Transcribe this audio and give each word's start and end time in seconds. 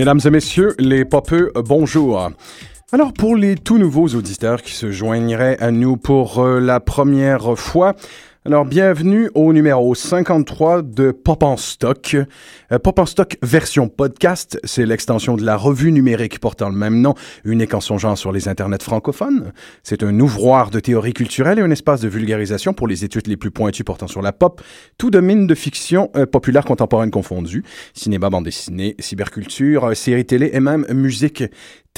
Mesdames 0.00 0.20
et 0.24 0.30
messieurs, 0.30 0.74
les 0.78 1.04
popeux, 1.04 1.52
bonjour. 1.56 2.30
Alors, 2.90 3.12
pour 3.12 3.36
les 3.36 3.54
tout 3.54 3.76
nouveaux 3.76 4.08
auditeurs 4.08 4.62
qui 4.62 4.72
se 4.72 4.90
joigneraient 4.90 5.58
à 5.60 5.70
nous 5.70 5.98
pour 5.98 6.38
euh, 6.38 6.58
la 6.58 6.80
première 6.80 7.58
fois, 7.58 7.94
alors, 8.46 8.64
bienvenue 8.64 9.28
au 9.34 9.52
numéro 9.52 9.94
53 9.94 10.80
de 10.80 11.10
Pop 11.10 11.42
en 11.42 11.58
Stock. 11.58 12.16
Euh, 12.72 12.78
Pop 12.78 12.98
en 12.98 13.04
Stock 13.04 13.36
version 13.42 13.90
podcast, 13.90 14.58
c'est 14.64 14.86
l'extension 14.86 15.36
de 15.36 15.44
la 15.44 15.58
revue 15.58 15.92
numérique 15.92 16.38
portant 16.38 16.70
le 16.70 16.74
même 16.74 17.02
nom, 17.02 17.14
unique 17.44 17.74
en 17.74 17.82
son 17.82 17.98
genre 17.98 18.16
sur 18.16 18.32
les 18.32 18.48
internets 18.48 18.82
francophones. 18.82 19.52
C'est 19.82 20.02
un 20.02 20.18
ouvroir 20.18 20.70
de 20.70 20.80
théorie 20.80 21.12
culturelle 21.12 21.58
et 21.58 21.62
un 21.62 21.70
espace 21.70 22.00
de 22.00 22.08
vulgarisation 22.08 22.72
pour 22.72 22.88
les 22.88 23.04
études 23.04 23.26
les 23.26 23.36
plus 23.36 23.50
pointues 23.50 23.84
portant 23.84 24.06
sur 24.06 24.22
la 24.22 24.32
pop, 24.32 24.62
tout 24.96 25.10
de 25.10 25.20
mine 25.20 25.46
de 25.46 25.54
fiction 25.54 26.10
euh, 26.16 26.24
populaire 26.24 26.64
contemporaine 26.64 27.10
confondue, 27.10 27.62
cinéma, 27.92 28.30
bande 28.30 28.46
dessinée, 28.46 28.96
cyberculture, 29.00 29.90
euh, 29.90 29.94
séries 29.94 30.24
télé 30.24 30.48
et 30.54 30.60
même 30.60 30.86
musique 30.94 31.44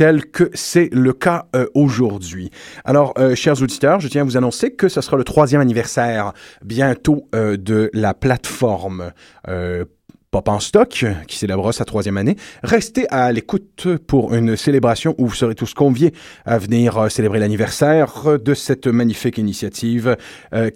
tel 0.03 0.27
que 0.27 0.51
c'est 0.53 0.93
le 0.93 1.13
cas 1.13 1.47
euh, 1.55 1.69
aujourd'hui. 1.75 2.51
Alors, 2.85 3.15
euh, 3.19 3.37
chers 3.37 3.63
auditeurs, 3.63 4.01
je 4.01 4.09
tiens 4.09 4.23
à 4.23 4.25
vous 4.25 4.37
annoncer 4.37 4.73
que 4.73 4.89
ce 4.89 5.01
sera 5.01 5.17
le 5.17 5.23
troisième 5.23 5.61
anniversaire 5.61 6.33
bientôt 6.65 7.29
euh, 7.37 7.57
de 7.57 7.89
la 7.95 8.13
plateforme 8.13 9.13
Pop 10.33 10.49
en 10.49 10.61
stock, 10.61 11.05
qui 11.29 11.37
célébrera 11.37 11.73
sa 11.73 11.85
troisième 11.85 12.17
année. 12.17 12.37
Restez 12.63 13.07
à 13.11 13.31
l'écoute 13.33 13.87
pour 14.07 14.33
une 14.33 14.57
célébration 14.57 15.15
où 15.19 15.27
vous 15.27 15.35
serez 15.35 15.55
tous 15.55 15.75
conviés 15.75 16.15
à 16.47 16.57
venir 16.57 17.11
célébrer 17.11 17.39
l'anniversaire 17.39 18.39
de 18.43 18.55
cette 18.55 18.87
magnifique 18.87 19.37
initiative 19.37 20.17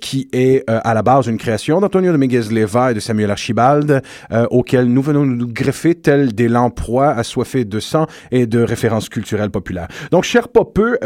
qui 0.03 0.29
est 0.35 0.63
à 0.69 0.93
la 0.93 1.03
base 1.03 1.27
une 1.29 1.39
création 1.39 1.81
d'Antonio 1.81 2.13
de 2.13 2.55
Leva 2.55 2.91
et 2.91 2.95
de 2.95 3.01
Samuel 3.01 3.31
Archibald, 3.31 4.03
auquel 4.51 4.89
nous 4.89 5.01
venons 5.01 5.25
nous 5.25 5.49
greffer 5.49 5.95
tel 5.95 6.35
des 6.35 6.49
lamproies 6.49 7.09
assoiffés 7.09 7.65
de 7.65 7.81
sang 7.81 8.07
et 8.31 8.47
de 8.47 8.61
références 8.61 9.09
culturelles 9.09 9.51
populaires. 9.51 9.89
Donc, 10.11 10.25
chers 10.25 10.49
popeux, 10.49 10.99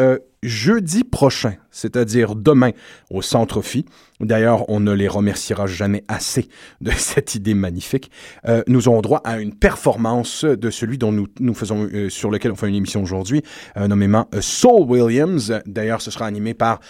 jeudi 0.42 1.04
prochain, 1.04 1.54
c'est-à-dire 1.70 2.34
demain, 2.34 2.70
au 3.10 3.22
Centre 3.22 3.62
Phi. 3.62 3.84
D'ailleurs, 4.20 4.68
on 4.68 4.80
ne 4.80 4.92
les 4.92 5.08
remerciera 5.08 5.66
jamais 5.66 6.04
assez 6.08 6.48
de 6.80 6.90
cette 6.96 7.34
idée 7.34 7.54
magnifique. 7.54 8.10
Euh, 8.46 8.62
nous 8.66 8.88
aurons 8.88 9.02
droit 9.02 9.20
à 9.24 9.38
une 9.38 9.54
performance 9.54 10.44
de 10.44 10.70
celui 10.70 10.98
dont 10.98 11.12
nous, 11.12 11.26
nous 11.40 11.54
faisons, 11.54 11.88
euh, 11.92 12.08
sur 12.08 12.30
lequel 12.30 12.52
on 12.52 12.56
fait 12.56 12.68
une 12.68 12.74
émission 12.74 13.02
aujourd'hui, 13.02 13.42
euh, 13.76 13.88
nommément 13.88 14.28
euh, 14.34 14.40
Soul 14.40 14.82
Williams. 14.88 15.60
D'ailleurs, 15.66 16.02
ce 16.02 16.10
sera 16.10 16.26
animé 16.26 16.54
par 16.54 16.80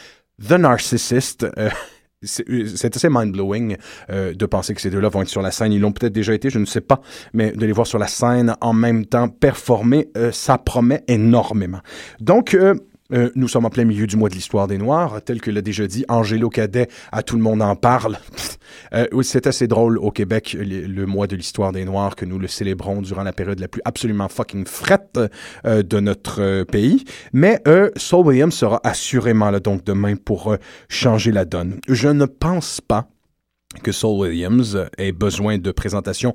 The 0.46 0.52
Narcissist. 0.52 1.46
Euh, 1.58 2.66
c'est 2.66 2.96
assez 2.96 3.08
mind-blowing 3.08 3.76
euh, 4.10 4.34
de 4.34 4.46
penser 4.46 4.74
que 4.74 4.80
ces 4.80 4.90
deux-là 4.90 5.08
vont 5.08 5.22
être 5.22 5.28
sur 5.28 5.40
la 5.40 5.50
scène. 5.50 5.72
Ils 5.72 5.80
l'ont 5.80 5.92
peut-être 5.92 6.12
déjà 6.12 6.34
été, 6.34 6.50
je 6.50 6.58
ne 6.58 6.66
sais 6.66 6.82
pas, 6.82 7.00
mais 7.32 7.52
de 7.52 7.64
les 7.64 7.72
voir 7.72 7.86
sur 7.86 7.98
la 7.98 8.08
scène 8.08 8.54
en 8.60 8.74
même 8.74 9.06
temps 9.06 9.28
performer, 9.28 10.08
euh, 10.16 10.30
ça 10.30 10.58
promet 10.58 11.02
énormément. 11.08 11.80
Donc, 12.20 12.52
euh, 12.52 12.74
euh, 13.12 13.30
nous 13.34 13.48
sommes 13.48 13.64
en 13.64 13.70
plein 13.70 13.84
milieu 13.84 14.06
du 14.06 14.16
mois 14.16 14.28
de 14.28 14.34
l'histoire 14.34 14.66
des 14.66 14.78
Noirs, 14.78 15.20
tel 15.24 15.40
que 15.40 15.50
l'a 15.50 15.62
déjà 15.62 15.86
dit 15.86 16.04
Angelo 16.08 16.48
Cadet, 16.48 16.88
à 17.12 17.22
tout 17.22 17.36
le 17.36 17.42
monde 17.42 17.62
en 17.62 17.76
parle. 17.76 18.18
euh, 18.94 19.06
c'est 19.22 19.46
assez 19.46 19.66
drôle 19.66 19.98
au 19.98 20.10
Québec, 20.10 20.56
le, 20.58 21.06
mois 21.06 21.26
de 21.26 21.36
l'histoire 21.36 21.72
des 21.72 21.84
Noirs, 21.84 22.16
que 22.16 22.24
nous 22.24 22.38
le 22.38 22.48
célébrons 22.48 23.02
durant 23.02 23.22
la 23.22 23.32
période 23.32 23.60
la 23.60 23.68
plus 23.68 23.82
absolument 23.84 24.28
fucking 24.28 24.66
frette 24.66 25.18
euh, 25.66 25.82
de 25.82 26.00
notre 26.00 26.64
pays. 26.64 27.04
Mais 27.32 27.62
Saul 27.96 28.26
Williams 28.26 28.54
sera 28.54 28.80
assurément 28.84 29.50
là 29.50 29.60
donc 29.60 29.84
demain 29.84 30.16
pour 30.16 30.56
changer 30.88 31.32
la 31.32 31.44
donne. 31.44 31.80
Je 31.88 32.08
ne 32.08 32.26
pense 32.26 32.80
pas 32.80 33.08
que 33.82 33.92
Saul 33.92 34.20
Williams 34.20 34.88
ait 34.98 35.12
besoin 35.12 35.58
de 35.58 35.70
présentation 35.70 36.34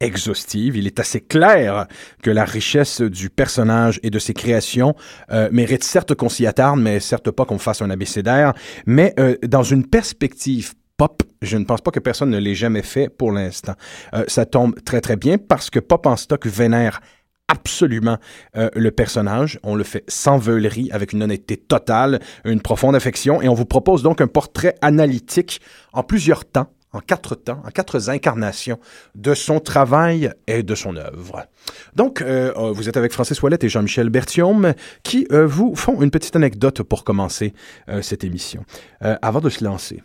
exhaustive. 0.00 0.76
Il 0.76 0.86
est 0.86 0.98
assez 0.98 1.20
clair 1.20 1.86
que 2.22 2.30
la 2.30 2.44
richesse 2.44 3.00
du 3.00 3.30
personnage 3.30 4.00
et 4.02 4.10
de 4.10 4.18
ses 4.18 4.34
créations 4.34 4.94
euh, 5.30 5.48
mérite 5.52 5.84
certes 5.84 6.14
qu'on 6.14 6.28
s'y 6.28 6.46
attarde, 6.46 6.80
mais 6.80 7.00
certes 7.00 7.30
pas 7.30 7.44
qu'on 7.44 7.58
fasse 7.58 7.82
un 7.82 7.90
abécédaire, 7.90 8.52
mais 8.86 9.14
euh, 9.18 9.36
dans 9.46 9.62
une 9.62 9.86
perspective 9.86 10.72
pop, 10.96 11.22
je 11.40 11.56
ne 11.56 11.64
pense 11.64 11.80
pas 11.80 11.90
que 11.90 12.00
personne 12.00 12.28
ne 12.28 12.38
l'ait 12.38 12.54
jamais 12.54 12.82
fait 12.82 13.08
pour 13.08 13.32
l'instant. 13.32 13.74
Euh, 14.14 14.24
ça 14.28 14.44
tombe 14.44 14.74
très 14.82 15.00
très 15.00 15.16
bien 15.16 15.38
parce 15.38 15.70
que 15.70 15.78
Pop 15.78 16.04
en 16.06 16.16
stock 16.16 16.46
vénère 16.46 17.00
absolument 17.48 18.18
euh, 18.56 18.68
le 18.76 18.90
personnage. 18.90 19.58
On 19.62 19.74
le 19.74 19.84
fait 19.84 20.04
sans 20.08 20.38
veulerie, 20.38 20.90
avec 20.92 21.12
une 21.12 21.22
honnêteté 21.22 21.56
totale, 21.56 22.20
une 22.44 22.60
profonde 22.60 22.94
affection, 22.94 23.40
et 23.42 23.48
on 23.48 23.54
vous 23.54 23.64
propose 23.64 24.02
donc 24.02 24.20
un 24.20 24.26
portrait 24.26 24.74
analytique 24.82 25.60
en 25.92 26.02
plusieurs 26.02 26.44
temps 26.44 26.70
en 26.92 27.00
quatre 27.00 27.34
temps, 27.34 27.62
en 27.64 27.70
quatre 27.70 28.08
incarnations 28.08 28.78
de 29.14 29.34
son 29.34 29.60
travail 29.60 30.32
et 30.46 30.62
de 30.62 30.74
son 30.74 30.96
œuvre. 30.96 31.46
Donc, 31.94 32.22
euh, 32.22 32.52
vous 32.72 32.88
êtes 32.88 32.96
avec 32.96 33.12
Francis 33.12 33.40
Ouellette 33.42 33.64
et 33.64 33.68
Jean-Michel 33.68 34.10
Berthiaume 34.10 34.74
qui 35.02 35.26
euh, 35.32 35.46
vous 35.46 35.74
font 35.76 36.02
une 36.02 36.10
petite 36.10 36.36
anecdote 36.36 36.82
pour 36.82 37.04
commencer 37.04 37.54
euh, 37.88 38.02
cette 38.02 38.24
émission. 38.24 38.64
avant 39.00 39.40
de 39.40 39.48
se 39.48 39.64
lancer, 39.64 40.02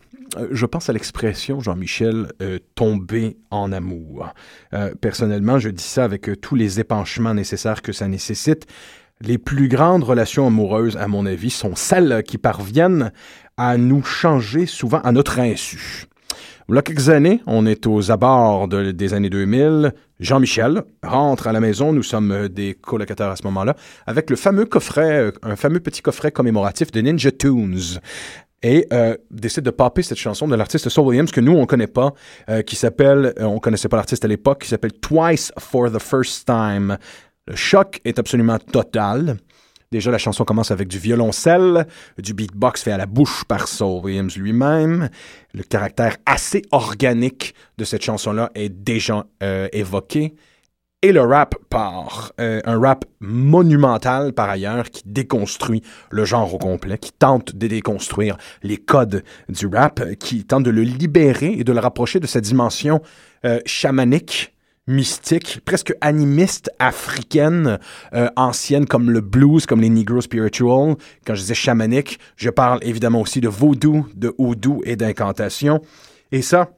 je 0.51 0.65
pense 0.65 0.89
à 0.89 0.93
l'expression, 0.93 1.59
Jean-Michel, 1.59 2.31
euh, 2.41 2.59
tomber 2.75 3.37
en 3.51 3.71
amour. 3.71 4.33
Euh, 4.73 4.93
personnellement, 4.99 5.59
je 5.59 5.69
dis 5.69 5.83
ça 5.83 6.03
avec 6.03 6.29
euh, 6.29 6.35
tous 6.35 6.55
les 6.55 6.79
épanchements 6.79 7.33
nécessaires 7.33 7.81
que 7.81 7.91
ça 7.91 8.07
nécessite. 8.07 8.65
Les 9.21 9.37
plus 9.37 9.69
grandes 9.69 10.03
relations 10.03 10.47
amoureuses, 10.47 10.97
à 10.97 11.07
mon 11.07 11.25
avis, 11.25 11.49
sont 11.49 11.75
celles 11.75 12.23
qui 12.23 12.37
parviennent 12.37 13.11
à 13.57 13.77
nous 13.77 14.03
changer 14.03 14.65
souvent 14.65 14.99
à 14.99 15.11
notre 15.11 15.39
insu. 15.39 16.05
A 16.73 16.81
quelques 16.81 17.09
années, 17.09 17.41
on 17.45 17.65
est 17.67 17.85
aux 17.85 18.11
abords 18.11 18.67
de- 18.67 18.91
des 18.91 19.13
années 19.13 19.29
2000. 19.29 19.93
Jean-Michel 20.19 20.81
rentre 21.03 21.47
à 21.47 21.51
la 21.53 21.59
maison, 21.59 21.93
nous 21.93 22.03
sommes 22.03 22.47
des 22.47 22.73
colocataires 22.73 23.29
à 23.29 23.35
ce 23.35 23.43
moment-là, 23.43 23.75
avec 24.07 24.29
le 24.29 24.35
fameux 24.35 24.65
coffret, 24.65 25.11
euh, 25.27 25.31
un 25.43 25.55
fameux 25.55 25.79
petit 25.79 26.01
coffret 26.01 26.31
commémoratif 26.31 26.91
de 26.91 27.01
Ninja 27.01 27.31
Tunes 27.31 27.99
et 28.63 28.87
euh, 28.91 29.15
décide 29.29 29.63
de 29.63 29.69
popper 29.69 30.01
cette 30.01 30.17
chanson 30.17 30.47
de 30.47 30.55
l'artiste 30.55 30.89
Saul 30.89 31.05
Williams 31.07 31.31
que 31.31 31.41
nous 31.41 31.53
on 31.55 31.65
connaît 31.67 31.85
pas, 31.87 32.13
euh, 32.49 32.61
qui 32.63 32.75
s'appelle, 32.75 33.33
euh, 33.39 33.43
on 33.43 33.59
connaissait 33.59 33.89
pas 33.89 33.97
l'artiste 33.97 34.25
à 34.25 34.27
l'époque, 34.27 34.61
qui 34.63 34.69
s'appelle 34.69 34.93
Twice 34.93 35.51
for 35.59 35.91
the 35.91 35.99
First 36.01 36.47
Time. 36.47 36.97
Le 37.47 37.55
choc 37.55 38.01
est 38.05 38.17
absolument 38.17 38.57
total. 38.57 39.37
Déjà, 39.95 40.11
la 40.11 40.17
chanson 40.17 40.43
commence 40.43 40.71
avec 40.71 40.89
du 40.89 40.99
violoncelle, 40.99 41.87
du 42.17 42.33
beatbox 42.33 42.83
fait 42.83 42.91
à 42.91 42.97
la 42.97 43.05
bouche 43.05 43.45
par 43.45 43.69
Saul 43.69 44.03
Williams 44.03 44.35
lui-même. 44.35 45.07
Le 45.53 45.63
caractère 45.63 46.17
assez 46.25 46.63
organique 46.73 47.55
de 47.77 47.85
cette 47.85 48.03
chanson-là 48.03 48.51
est 48.55 48.67
déjà 48.67 49.25
euh, 49.41 49.69
évoqué. 49.71 50.35
Et 51.01 51.13
le 51.13 51.21
rap 51.21 51.55
part. 51.69 52.33
Euh, 52.41 52.59
un 52.65 52.77
rap 52.77 53.05
monumental, 53.21 54.33
par 54.33 54.49
ailleurs, 54.49 54.89
qui 54.89 55.03
déconstruit 55.05 55.81
le 56.09 56.25
genre 56.25 56.53
au 56.53 56.57
complet, 56.57 56.97
qui 56.97 57.13
tente 57.13 57.55
de 57.55 57.67
déconstruire 57.67 58.35
les 58.63 58.75
codes 58.75 59.23
du 59.47 59.67
rap, 59.67 60.03
qui 60.19 60.43
tente 60.43 60.63
de 60.63 60.71
le 60.71 60.81
libérer 60.81 61.53
et 61.53 61.63
de 61.63 61.71
le 61.71 61.79
rapprocher 61.79 62.19
de 62.19 62.27
sa 62.27 62.41
dimension 62.41 63.01
euh, 63.45 63.61
chamanique, 63.65 64.54
mystique, 64.87 65.61
presque 65.65 65.93
animiste, 66.01 66.69
africaine, 66.79 67.79
euh, 68.13 68.29
ancienne, 68.35 68.85
comme 68.85 69.09
le 69.09 69.21
blues, 69.21 69.65
comme 69.65 69.81
les 69.81 69.89
Negro 69.89 70.21
Spiritual. 70.21 70.95
Quand 71.25 71.35
je 71.35 71.41
disais 71.41 71.55
chamanique, 71.55 72.19
je 72.35 72.49
parle 72.49 72.79
évidemment 72.83 73.21
aussi 73.21 73.41
de 73.41 73.47
vaudou, 73.47 74.07
de 74.13 74.33
houdou 74.37 74.81
et 74.85 74.95
d'incantation. 74.95 75.81
Et 76.31 76.41
ça, 76.41 76.69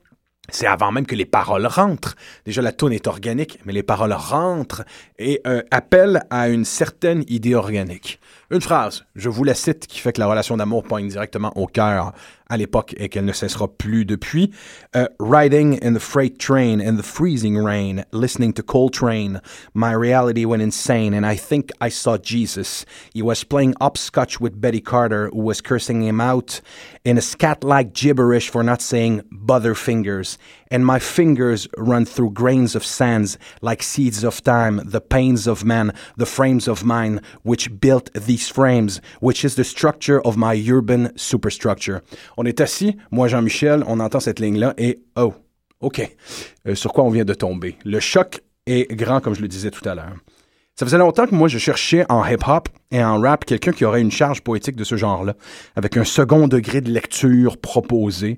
c'est 0.49 0.67
avant 0.67 0.91
même 0.91 1.05
que 1.05 1.15
les 1.15 1.25
paroles 1.25 1.65
rentrent. 1.65 2.15
Déjà, 2.45 2.61
la 2.61 2.71
tone 2.71 2.93
est 2.93 3.07
organique, 3.07 3.59
mais 3.65 3.73
les 3.73 3.83
paroles 3.83 4.13
rentrent 4.13 4.83
et 5.19 5.41
euh, 5.45 5.61
appellent 5.71 6.23
à 6.29 6.47
une 6.47 6.63
certaine 6.63 7.25
idée 7.27 7.55
organique. 7.55 8.19
Une 8.49 8.61
phrase, 8.61 9.03
je 9.13 9.27
vous 9.27 9.43
la 9.43 9.53
cite, 9.53 9.87
qui 9.87 9.99
fait 9.99 10.13
que 10.13 10.21
la 10.21 10.27
relation 10.27 10.55
d'amour 10.55 10.83
pointe 10.83 11.05
directement 11.09 11.51
au 11.57 11.67
cœur 11.67 12.13
à 12.49 12.55
l'époque 12.55 12.95
et 12.97 13.09
qu'elle 13.09 13.25
ne 13.25 13.33
cessera 13.33 13.67
plus 13.67 14.05
depuis. 14.05 14.53
Uh, 14.95 15.07
riding 15.19 15.77
in 15.83 15.93
the 15.93 15.99
freight 15.99 16.39
train 16.39 16.79
in 16.79 16.95
the 16.95 17.03
freezing 17.03 17.57
rain, 17.57 18.05
listening 18.13 18.53
to 18.53 18.63
Coltrane, 18.63 19.41
my 19.73 19.91
reality 19.91 20.45
went 20.45 20.61
insane 20.61 21.13
and 21.13 21.25
I 21.25 21.35
think 21.35 21.71
I 21.81 21.89
saw 21.89 22.17
Jesus. 22.17 22.85
He 23.13 23.21
was 23.21 23.43
playing 23.43 23.73
upscotch 23.81 24.39
with 24.39 24.61
Betty 24.61 24.79
Carter, 24.79 25.29
who 25.33 25.41
was 25.41 25.59
cursing 25.59 26.03
him 26.03 26.21
out 26.21 26.61
in 27.03 27.17
a 27.17 27.21
scat-like 27.21 27.91
gibberish 27.93 28.49
for 28.49 28.63
not 28.63 28.81
saying 28.81 29.23
butterfingers. 29.29 30.37
And 30.69 30.85
my 30.85 30.99
fingers 30.99 31.67
run 31.77 32.05
through 32.05 32.31
grains 32.31 32.75
of 32.75 32.83
sands 32.83 33.37
like 33.61 33.83
seeds 33.83 34.23
of 34.23 34.41
time, 34.41 34.81
the 34.85 35.01
pains 35.01 35.47
of 35.47 35.63
the 36.17 36.25
frames 36.25 36.67
of 36.67 36.83
mine, 36.83 37.21
which 37.43 37.69
built 37.79 38.11
these 38.13 38.49
frames, 38.49 39.01
which 39.21 39.43
is 39.45 39.55
the 39.55 39.63
structure 39.63 40.21
of 40.25 40.37
my 40.37 40.55
urban 40.69 41.11
superstructure. 41.15 42.01
On 42.37 42.45
est 42.45 42.61
assis, 42.61 42.95
moi 43.11 43.27
Jean-Michel, 43.27 43.83
on 43.87 43.99
entend 43.99 44.19
cette 44.19 44.39
ligne-là 44.39 44.73
et 44.77 44.99
oh, 45.15 45.33
OK. 45.81 46.01
Euh, 46.67 46.75
sur 46.75 46.93
quoi 46.93 47.03
on 47.03 47.09
vient 47.09 47.25
de 47.25 47.33
tomber? 47.33 47.77
Le 47.85 47.99
choc 47.99 48.41
est 48.65 48.93
grand, 48.95 49.21
comme 49.21 49.35
je 49.35 49.41
le 49.41 49.47
disais 49.47 49.71
tout 49.71 49.87
à 49.87 49.95
l'heure. 49.95 50.15
Ça 50.75 50.85
faisait 50.85 50.99
longtemps 50.99 51.25
que 51.25 51.33
moi 51.33 51.47
je 51.47 51.57
cherchais 51.57 52.05
en 52.07 52.23
hip-hop 52.23 52.69
et 52.91 53.03
en 53.03 53.19
rap 53.19 53.45
quelqu'un 53.45 53.71
qui 53.71 53.83
aurait 53.83 54.01
une 54.01 54.11
charge 54.11 54.41
poétique 54.41 54.75
de 54.75 54.83
ce 54.83 54.95
genre-là, 54.95 55.33
avec 55.75 55.97
un 55.97 56.03
second 56.03 56.47
degré 56.47 56.81
de 56.81 56.91
lecture 56.91 57.57
proposé, 57.57 58.37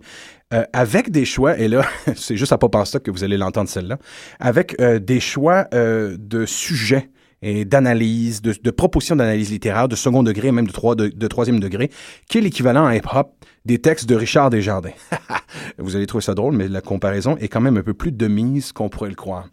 euh, 0.53 0.63
avec 0.73 1.11
des 1.11 1.25
choix, 1.25 1.57
et 1.59 1.67
là, 1.67 1.85
c'est 2.15 2.35
juste 2.35 2.51
à 2.51 2.57
pas 2.57 2.69
penser 2.69 2.99
que 2.99 3.11
vous 3.11 3.23
allez 3.23 3.37
l'entendre 3.37 3.69
celle-là, 3.69 3.99
avec 4.39 4.79
euh, 4.81 4.99
des 4.99 5.19
choix 5.19 5.67
euh, 5.73 6.17
de 6.19 6.45
sujets 6.45 7.09
et 7.41 7.65
d'analyse, 7.65 8.41
de, 8.41 8.53
de 8.61 8.71
propositions 8.71 9.15
d'analyse 9.15 9.51
littéraire 9.51 9.87
de 9.87 9.95
second 9.95 10.23
degré, 10.23 10.51
même 10.51 10.67
de, 10.67 10.71
trois, 10.71 10.95
de, 10.95 11.07
de 11.07 11.27
troisième 11.27 11.59
degré, 11.59 11.89
qui 12.27 12.39
est 12.39 12.41
l'équivalent 12.41 12.85
en 12.85 12.89
hip-hop 12.89 13.33
des 13.63 13.79
textes 13.79 14.09
de 14.09 14.15
Richard 14.15 14.49
Desjardins. 14.49 14.89
Vous 15.77 15.95
allez 15.95 16.07
trouver 16.07 16.23
ça 16.23 16.33
drôle, 16.33 16.55
mais 16.55 16.67
la 16.67 16.81
comparaison 16.81 17.37
est 17.37 17.47
quand 17.47 17.61
même 17.61 17.77
un 17.77 17.83
peu 17.83 17.93
plus 17.93 18.11
de 18.11 18.27
mise 18.27 18.71
qu'on 18.71 18.89
pourrait 18.89 19.09
le 19.09 19.15
croire. 19.15 19.47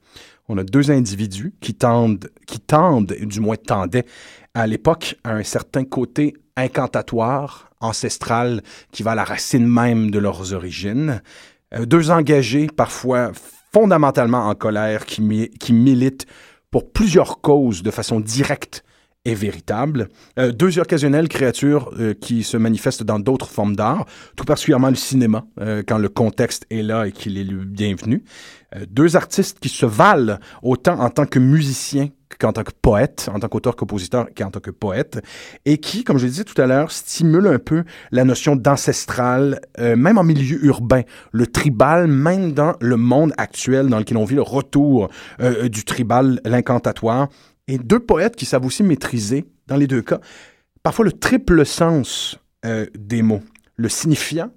On 0.49 0.57
a 0.59 0.65
deux 0.65 0.91
individus 0.91 1.55
qui 1.61 1.75
tendent, 1.75 2.29
qui 2.47 2.59
tendent, 2.59 3.15
du 3.21 3.41
moins 3.41 3.57
tendaient, 3.57 4.07
à 4.55 4.67
l'époque, 4.67 5.17
à 5.25 5.35
un 5.35 5.43
certain 5.43 5.85
côté 5.85 6.35
incantatoire, 6.57 7.66
ancestral, 7.81 8.63
qui 8.93 9.03
va 9.03 9.13
à 9.13 9.15
la 9.15 9.25
racine 9.25 9.67
même 9.67 10.11
de 10.11 10.19
leurs 10.19 10.53
origines. 10.53 11.23
Euh, 11.75 11.85
deux 11.85 12.11
engagés, 12.11 12.69
parfois 12.69 13.33
fondamentalement 13.73 14.49
en 14.49 14.55
colère, 14.55 15.07
qui, 15.07 15.51
qui 15.61 15.73
militent 15.73 16.27
pour 16.71 16.91
plusieurs 16.91 17.41
causes 17.41 17.83
de 17.83 17.91
façon 17.91 18.21
directe 18.21 18.83
et 19.27 19.35
véritable. 19.35 20.09
Euh, 20.39 20.53
deux 20.53 20.79
occasionnelles 20.79 21.29
créatures 21.29 21.93
euh, 21.99 22.15
qui 22.15 22.45
se 22.45 22.57
manifestent 22.57 23.03
dans 23.03 23.19
d'autres 23.19 23.49
formes 23.49 23.77
d'art, 23.77 24.07
tout 24.37 24.45
particulièrement 24.45 24.89
le 24.89 24.95
cinéma, 24.95 25.45
euh, 25.61 25.83
quand 25.87 25.99
le 25.99 26.09
contexte 26.09 26.65
est 26.71 26.83
là 26.83 27.07
et 27.07 27.13
qu'il 27.13 27.37
est 27.37 27.45
le 27.45 27.65
bienvenu. 27.65 28.25
Euh, 28.75 28.85
deux 28.89 29.17
artistes 29.17 29.59
qui 29.61 29.69
se 29.69 29.87
valent 29.87 30.39
autant 30.63 30.99
en 31.01 31.11
tant 31.11 31.27
que 31.27 31.39
musiciens 31.39 32.09
qu'en 32.39 32.53
tant 32.53 32.65
que 32.65 32.73
poète, 32.83 33.29
en 33.33 33.39
tant 33.39 33.49
qu'auteur-compositeur 33.49 34.27
qu'en 34.37 34.51
tant 34.51 34.61
que 34.61 34.71
poète, 34.71 35.25
et 35.65 35.79
qui, 35.79 36.05
comme 36.05 36.19
je 36.19 36.25
le 36.25 36.31
disais 36.31 36.45
tout 36.45 36.61
à 36.61 36.67
l'heure, 36.67 36.91
stimule 36.91 37.47
un 37.47 37.59
peu 37.59 37.85
la 38.11 38.25
notion 38.25 38.57
d'ancestral, 38.57 39.61
euh, 39.79 39.97
même 39.97 40.19
en 40.19 40.25
milieu 40.25 40.65
urbain, 40.65 41.03
le 41.33 41.47
tribal, 41.47 42.09
même 42.09 42.53
dans 42.53 42.75
le 42.81 42.97
monde 42.97 43.33
actuel 43.39 43.89
dans 43.89 43.99
lequel 43.99 44.17
on 44.17 44.25
vit 44.25 44.35
le 44.35 44.43
retour 44.43 45.09
euh, 45.41 45.69
du 45.69 45.85
tribal, 45.85 46.41
l'incantatoire, 46.45 47.29
et 47.69 47.79
deux 47.79 48.01
poètes 48.01 48.37
qui 48.37 48.47
savent 48.47 48.65
aussi 48.65 48.83
maîtriser, 48.83 49.45
dans 49.67 49.77
les 49.77 49.87
deux 49.87 50.03
cas, 50.03 50.21
parfois 50.83 51.05
le 51.05 51.13
triple 51.13 51.65
sens 51.67 52.39
euh, 52.65 52.87
des 52.97 53.23
mots, 53.23 53.43
le 53.77 53.89
signifiant, 53.89 54.51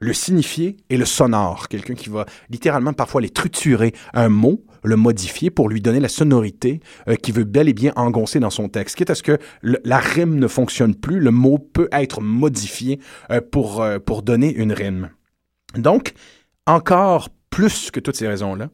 le 0.00 0.12
signifié 0.12 0.78
et 0.88 0.96
le 0.96 1.04
sonore. 1.04 1.68
Quelqu'un 1.68 1.94
qui 1.94 2.08
va 2.08 2.26
littéralement 2.48 2.92
parfois 2.92 3.20
les 3.20 3.28
triturer 3.28 3.92
un 4.14 4.30
mot, 4.30 4.64
le 4.82 4.96
modifier 4.96 5.50
pour 5.50 5.68
lui 5.68 5.80
donner 5.80 6.00
la 6.00 6.08
sonorité 6.08 6.80
euh, 7.08 7.16
qui 7.16 7.32
veut 7.32 7.44
bel 7.44 7.68
et 7.68 7.74
bien 7.74 7.92
engoncer 7.96 8.40
dans 8.40 8.50
son 8.50 8.68
texte. 8.68 8.96
Quitte 8.96 9.10
à 9.10 9.14
ce 9.14 9.22
que 9.22 9.38
la 9.62 9.98
rime 9.98 10.38
ne 10.38 10.48
fonctionne 10.48 10.94
plus, 10.94 11.20
le 11.20 11.30
mot 11.30 11.58
peut 11.58 11.88
être 11.92 12.22
modifié 12.22 12.98
euh, 13.30 13.40
pour, 13.40 13.82
euh, 13.82 13.98
pour 13.98 14.22
donner 14.22 14.52
une 14.52 14.72
rime. 14.72 15.10
Donc, 15.74 16.14
encore 16.66 17.28
plus 17.50 17.90
que 17.90 18.00
toutes 18.00 18.16
ces 18.16 18.26
raisons-là, 18.28 18.70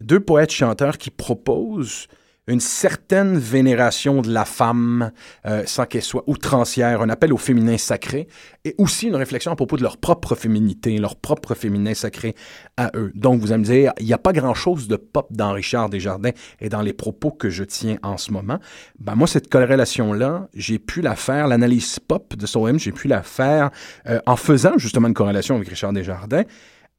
deux 0.00 0.20
poètes 0.20 0.52
chanteurs 0.52 0.96
qui 0.96 1.10
proposent 1.10 2.06
une 2.48 2.60
certaine 2.60 3.38
vénération 3.38 4.22
de 4.22 4.32
la 4.32 4.44
femme 4.44 5.12
euh, 5.46 5.62
sans 5.66 5.84
qu'elle 5.84 6.02
soit 6.02 6.24
outrancière, 6.26 7.02
un 7.02 7.10
appel 7.10 7.32
au 7.32 7.36
féminin 7.36 7.76
sacré, 7.78 8.26
et 8.64 8.74
aussi 8.78 9.06
une 9.06 9.16
réflexion 9.16 9.52
à 9.52 9.56
propos 9.56 9.76
de 9.76 9.82
leur 9.82 9.98
propre 9.98 10.34
féminité, 10.34 10.96
leur 10.98 11.16
propre 11.16 11.54
féminin 11.54 11.94
sacré 11.94 12.34
à 12.76 12.90
eux. 12.94 13.12
Donc, 13.14 13.40
vous 13.40 13.52
allez 13.52 13.60
me 13.60 13.64
dire, 13.64 13.92
il 14.00 14.06
n'y 14.06 14.12
a 14.12 14.18
pas 14.18 14.32
grand-chose 14.32 14.88
de 14.88 14.96
pop 14.96 15.28
dans 15.30 15.52
Richard 15.52 15.90
Desjardins 15.90 16.32
et 16.60 16.68
dans 16.68 16.82
les 16.82 16.92
propos 16.92 17.30
que 17.30 17.50
je 17.50 17.64
tiens 17.64 17.98
en 18.02 18.16
ce 18.16 18.32
moment. 18.32 18.58
Ben, 18.98 19.14
moi, 19.14 19.26
cette 19.26 19.48
corrélation-là, 19.48 20.48
j'ai 20.54 20.78
pu 20.78 21.02
la 21.02 21.16
faire, 21.16 21.48
l'analyse 21.48 21.98
pop 21.98 22.34
de 22.34 22.46
Soem, 22.46 22.78
j'ai 22.78 22.92
pu 22.92 23.08
la 23.08 23.22
faire 23.22 23.70
euh, 24.08 24.20
en 24.26 24.36
faisant 24.36 24.78
justement 24.78 25.08
une 25.08 25.14
corrélation 25.14 25.56
avec 25.56 25.68
Richard 25.68 25.92
Desjardins. 25.92 26.44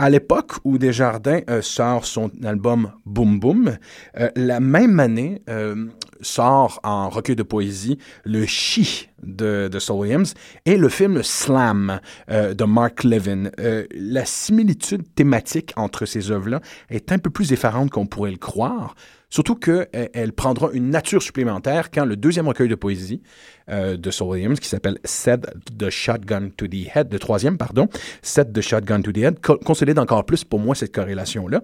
À 0.02 0.10
l'époque 0.10 0.54
où 0.64 0.78
Desjardins 0.78 1.42
euh, 1.50 1.62
sort 1.62 2.06
son 2.06 2.32
album 2.46 2.94
Boom 3.06 3.38
Boom, 3.38 3.78
euh, 4.18 4.30
la 4.38 4.62
même 4.62 4.98
année 5.02 5.42
euh, 5.50 5.88
sort 6.22 6.80
en 6.84 7.10
recueil 7.10 7.36
de 7.36 7.44
poésie 7.44 7.98
le 8.24 8.46
Chi 8.46 9.10
de, 9.22 9.68
de 9.70 9.78
Saul 9.78 10.00
Williams 10.00 10.36
et 10.66 10.78
le 10.78 10.88
film 10.88 11.22
Slam 11.22 12.00
de 12.30 12.64
Mark 12.64 13.04
Levin. 13.04 13.52
La 13.92 14.24
similitude 14.24 15.04
thématique 15.16 15.74
entre 15.76 16.06
ces 16.06 16.32
œuvres-là 16.32 16.62
est 16.90 17.12
un 17.12 17.18
peu 17.18 17.30
plus 17.30 17.52
effarante 17.52 17.90
qu'on 17.90 18.06
pourrait 18.06 18.32
le 18.32 18.38
croire. 18.38 18.96
Surtout 19.30 19.56
qu'elle 19.56 19.88
elle 19.92 20.34
prendra 20.34 20.72
une 20.74 20.90
nature 20.90 21.22
supplémentaire 21.22 21.92
quand 21.92 22.06
le 22.06 22.16
deuxième 22.16 22.48
recueil 22.48 22.68
de 22.68 22.76
poésie 22.76 23.22
euh, 23.70 23.96
de 23.96 24.12
Saul 24.12 24.30
Williams, 24.30 24.60
qui 24.60 24.68
s'appelle 24.68 24.98
Set 25.04 25.48
the 25.78 25.90
Shotgun 25.90 26.50
to 26.58 26.68
the 26.68 26.88
Head, 26.96 27.14
le 27.14 27.20
troisième, 27.20 27.58
pardon, 27.58 27.88
Set 28.24 28.52
the 28.54 28.62
Shotgun 28.62 29.02
to 29.02 29.12
the 29.12 29.20
Head, 29.20 29.40
co 29.40 29.58
consolide 29.58 30.00
encore 30.00 30.26
plus 30.26 30.44
pour 30.44 30.60
moi 30.60 30.74
cette 30.74 30.94
corrélation-là. 30.94 31.62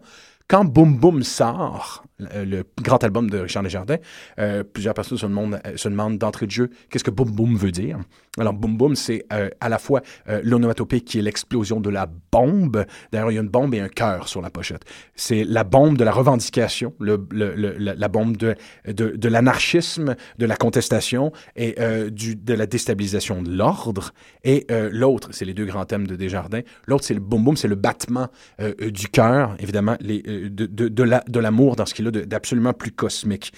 Quand 0.48 0.64
Boom 0.64 0.98
Boom 0.98 1.24
sort, 1.24 2.06
le, 2.18 2.46
le 2.46 2.64
grand 2.82 3.04
album 3.04 3.30
de 3.30 3.40
Richard 3.40 3.64
Desjardins, 3.64 3.98
euh, 4.40 4.64
plusieurs 4.64 4.94
personnes 4.94 5.18
se 5.18 5.26
demandent, 5.26 5.60
se 5.76 5.90
demandent 5.90 6.18
d'entrée 6.18 6.46
de 6.46 6.52
jeu 6.52 6.70
qu'est-ce 6.90 7.04
que 7.04 7.12
Boom 7.12 7.32
Boom 7.32 7.56
veut 7.56 7.72
dire? 7.72 8.00
Alors 8.38 8.54
Boom 8.54 8.78
Boom, 8.78 8.96
c'est 8.96 9.26
euh, 9.32 9.50
à 9.62 9.70
la 9.70 9.78
fois 9.78 10.02
euh, 10.28 10.42
l'onomatopée 10.44 11.02
qui 11.02 11.20
est 11.20 11.22
l'explosion 11.22 11.80
de 11.80 11.90
la 11.90 12.08
bombe. 12.32 12.86
D'ailleurs, 13.12 13.32
il 13.32 13.36
y 13.36 13.38
a 13.38 13.42
une 13.42 13.50
bombe 13.50 13.74
et 13.74 13.80
un 13.80 13.88
cœur 13.88 14.28
sur 14.28 14.42
la 14.42 14.50
pochette. 14.50 14.84
C'est 15.16 15.44
la 15.44 15.64
bombe 15.64 15.98
de 15.98 16.04
la 16.04 16.12
revendication, 16.12 16.94
la 17.00 18.08
bombe 18.08 18.38
de, 18.38 19.28
l'anarchisme, 19.28 20.16
de 20.38 20.46
la 20.46 20.56
contestation 20.56 21.32
et 21.56 21.76
euh, 21.80 22.10
de 22.12 22.54
la 22.54 22.66
déstabilisation 22.66 23.42
de 23.42 23.52
l'ordre. 23.52 24.12
Et 24.44 24.66
euh, 24.72 24.90
l'autre, 24.92 25.30
c'est 25.32 25.46
les 25.46 25.54
deux 25.54 25.66
grands 25.66 25.86
thèmes 25.86 26.08
de 26.08 26.16
Desjardins. 26.16 26.62
L'autre, 26.88 27.06
c'est 27.06 27.14
le 27.14 27.20
Boom 27.20 27.44
Boom, 27.44 27.58
c'est 27.58 27.68
le 27.68 27.76
battement 27.76 28.28
euh, 28.62 28.74
du 28.92 29.08
cœur, 29.08 29.56
évidemment, 29.60 29.96
de, 30.00 31.40
l'amour 31.40 31.76
dans 31.76 31.86
ce 31.86 31.94
qu'il 31.94 32.05
d'absolument 32.12 32.74
plus 32.74 32.92
cosmique. 32.92 33.54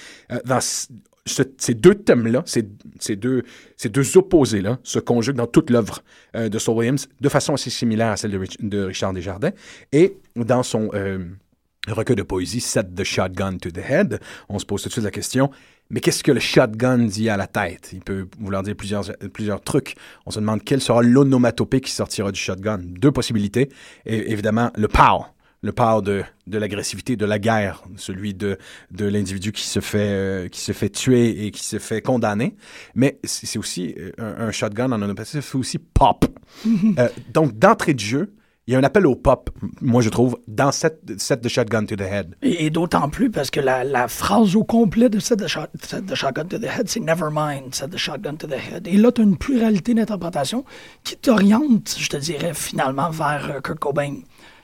ce, 1.26 1.44
ces 1.58 1.74
deux 1.74 1.96
thèmes-là, 1.96 2.44
ces, 2.46 3.16
deux, 3.16 3.44
opposés-là, 4.16 4.80
se 4.84 5.00
conjuguent 5.00 5.36
dans 5.36 5.48
toute 5.48 5.70
l'œuvre 5.70 6.04
euh, 6.36 6.50
de 6.50 6.60
Saul 6.60 6.78
Williams 6.78 7.10
de 7.20 7.30
façon 7.30 7.54
assez 7.54 7.70
similaire 7.70 8.12
à 8.12 8.18
celle 8.18 8.32
de, 8.32 8.38
Rich, 8.38 8.58
de 8.60 8.84
Richard 8.84 9.14
Desjardins. 9.14 9.52
Et 9.92 10.18
dans 10.36 10.64
son 10.64 10.90
euh, 10.94 11.20
recueil 11.88 12.16
de 12.16 12.24
poésie, 12.24 12.62
Set 12.62 12.96
the 12.96 13.04
Shotgun 13.04 13.58
to 13.58 13.70
the 13.72 13.80
Head, 13.80 14.20
on 14.50 14.60
se 14.60 14.66
pose 14.66 14.82
tout 14.82 14.90
de 14.90 14.94
suite 14.94 15.06
la 15.06 15.12
question 15.12 15.52
mais 15.90 16.02
qu'est-ce 16.02 16.24
que 16.24 16.32
le 16.32 16.40
shotgun 16.40 17.06
dit 17.06 17.30
à 17.30 17.38
la 17.38 17.48
tête? 17.48 17.92
Il 17.94 18.02
peut 18.02 18.28
vouloir 18.40 18.64
dire 18.64 18.76
plusieurs, 18.76 19.06
plusieurs 19.34 19.62
trucs. 19.62 19.96
On 20.26 20.32
se 20.32 20.40
demande 20.40 20.64
quelle 20.64 20.82
sera 20.82 21.02
l'onomatopée 21.02 21.80
qui 21.80 21.92
sortira 21.92 22.32
du 22.32 22.40
shotgun. 22.40 22.80
Deux 22.82 23.12
possibilités. 23.12 23.70
Et 24.06 24.32
évidemment, 24.32 24.72
le 24.76 24.88
pow 24.88 25.26
le 25.62 25.72
part 25.72 26.02
de, 26.02 26.24
de 26.46 26.58
l'agressivité, 26.58 27.16
de 27.16 27.26
la 27.26 27.40
guerre, 27.40 27.84
celui 27.98 28.34
de, 28.34 28.58
de 28.92 29.06
l'individu 29.06 29.52
qui 29.52 29.64
se 29.64 29.80
fait 29.80 29.98
euh, 30.00 30.48
qui 30.50 30.62
se 30.62 30.72
fait 30.72 30.90
tuer 30.90 31.46
et 31.46 31.52
qui 31.52 31.64
se 31.64 31.80
fait 31.80 32.02
condamner. 32.02 32.56
Mais 32.96 33.20
c'est 33.24 33.58
aussi 33.58 33.96
euh, 33.98 34.12
un, 34.18 34.48
un, 34.48 34.52
shotgun 34.52 34.92
en 34.92 35.02
onomatopée, 35.02 35.42
c'est 35.42 35.56
aussi 35.56 35.80
pop. 35.80 36.26
euh, 37.00 37.10
donc 37.34 37.58
d'entrée 37.58 37.94
de 37.94 38.00
jeu, 38.00 38.34
il 38.68 38.74
y 38.74 38.76
a 38.76 38.80
un 38.80 38.84
appel 38.84 39.08
au 39.08 39.16
pop, 39.16 39.50
moi 39.80 40.02
je 40.02 40.10
trouve, 40.10 40.38
dans 40.48 40.74
cette 40.74 41.20
set 41.22 41.42
de 41.42 41.48
Shotgun 41.48 41.86
to 41.86 41.96
the 41.96 42.02
Head. 42.02 42.36
Et, 42.42 42.66
et 42.66 42.70
d'autant 42.70 43.08
plus 43.08 43.32
parce 43.32 43.50
que 43.50 43.62
la, 43.62 43.86
la, 43.86 44.10
phrase 44.10 44.58
au 44.58 44.66
complet 44.66 45.08
de 45.08 45.20
set 45.20 45.40
de, 45.40 45.48
shot, 45.48 45.62
de 46.02 46.16
Shotgun 46.16 46.46
to 46.46 46.60
the 46.60 46.66
Head, 46.66 46.90
c'est 46.90 47.00
Never 47.00 47.30
mind, 47.32 47.74
set 47.74 47.90
de 47.90 47.98
Shotgun 47.98 48.36
to 48.36 48.46
the 48.46 48.56
Head. 48.56 48.86
Et 48.88 48.98
là, 48.98 49.14
tu 49.14 49.22
as 49.22 49.24
une 49.24 49.38
pluralité 49.38 49.94
d'interprétations 49.94 50.66
qui 51.06 51.16
t'oriente, 51.16 51.96
je 51.98 52.10
te 52.10 52.18
dirais, 52.18 52.54
finalement 52.54 53.10
vers 53.10 53.62
Kurt 53.64 53.80
Cobain 53.80 54.16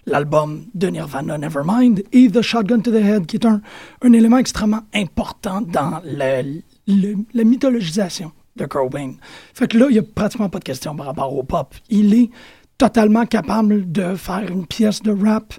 l'album 0.05 0.65
de 0.73 0.87
Nirvana 0.87 1.37
Nevermind 1.37 2.03
et 2.11 2.29
The 2.29 2.41
Shotgun 2.41 2.81
to 2.81 2.91
the 2.91 2.95
Head, 2.95 3.25
qui 3.25 3.37
est 3.37 3.45
un, 3.45 3.61
un 4.01 4.13
élément 4.13 4.37
extrêmement 4.37 4.81
important 4.93 5.61
dans 5.61 6.01
le, 6.03 6.61
le, 6.87 7.15
la 7.33 7.43
mythologisation 7.43 8.31
de 8.55 8.65
Cobain. 8.65 9.13
Fait 9.53 9.67
que 9.67 9.77
là, 9.77 9.87
il 9.89 9.93
n'y 9.93 9.99
a 9.99 10.03
pratiquement 10.03 10.49
pas 10.49 10.59
de 10.59 10.63
question 10.63 10.95
par 10.95 11.07
rapport 11.07 11.35
au 11.35 11.43
pop. 11.43 11.73
Il 11.89 12.13
est 12.13 12.29
totalement 12.77 13.25
capable 13.25 13.91
de 13.91 14.15
faire 14.15 14.49
une 14.49 14.65
pièce 14.65 15.01
de 15.01 15.11
rap 15.11 15.53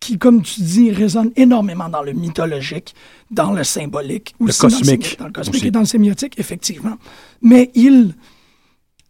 qui, 0.00 0.18
comme 0.18 0.42
tu 0.42 0.60
dis, 0.60 0.90
résonne 0.92 1.32
énormément 1.36 1.88
dans 1.88 2.02
le 2.02 2.12
mythologique, 2.12 2.94
dans 3.30 3.52
le 3.52 3.64
symbolique, 3.64 4.34
le 4.40 4.52
cosmique, 4.52 5.18
dans, 5.18 5.26
le 5.26 5.32
cosmique 5.32 5.64
et 5.64 5.70
dans 5.70 5.80
le 5.80 5.86
sémiotique, 5.86 6.38
effectivement. 6.38 6.96
Mais 7.42 7.70
il, 7.74 8.14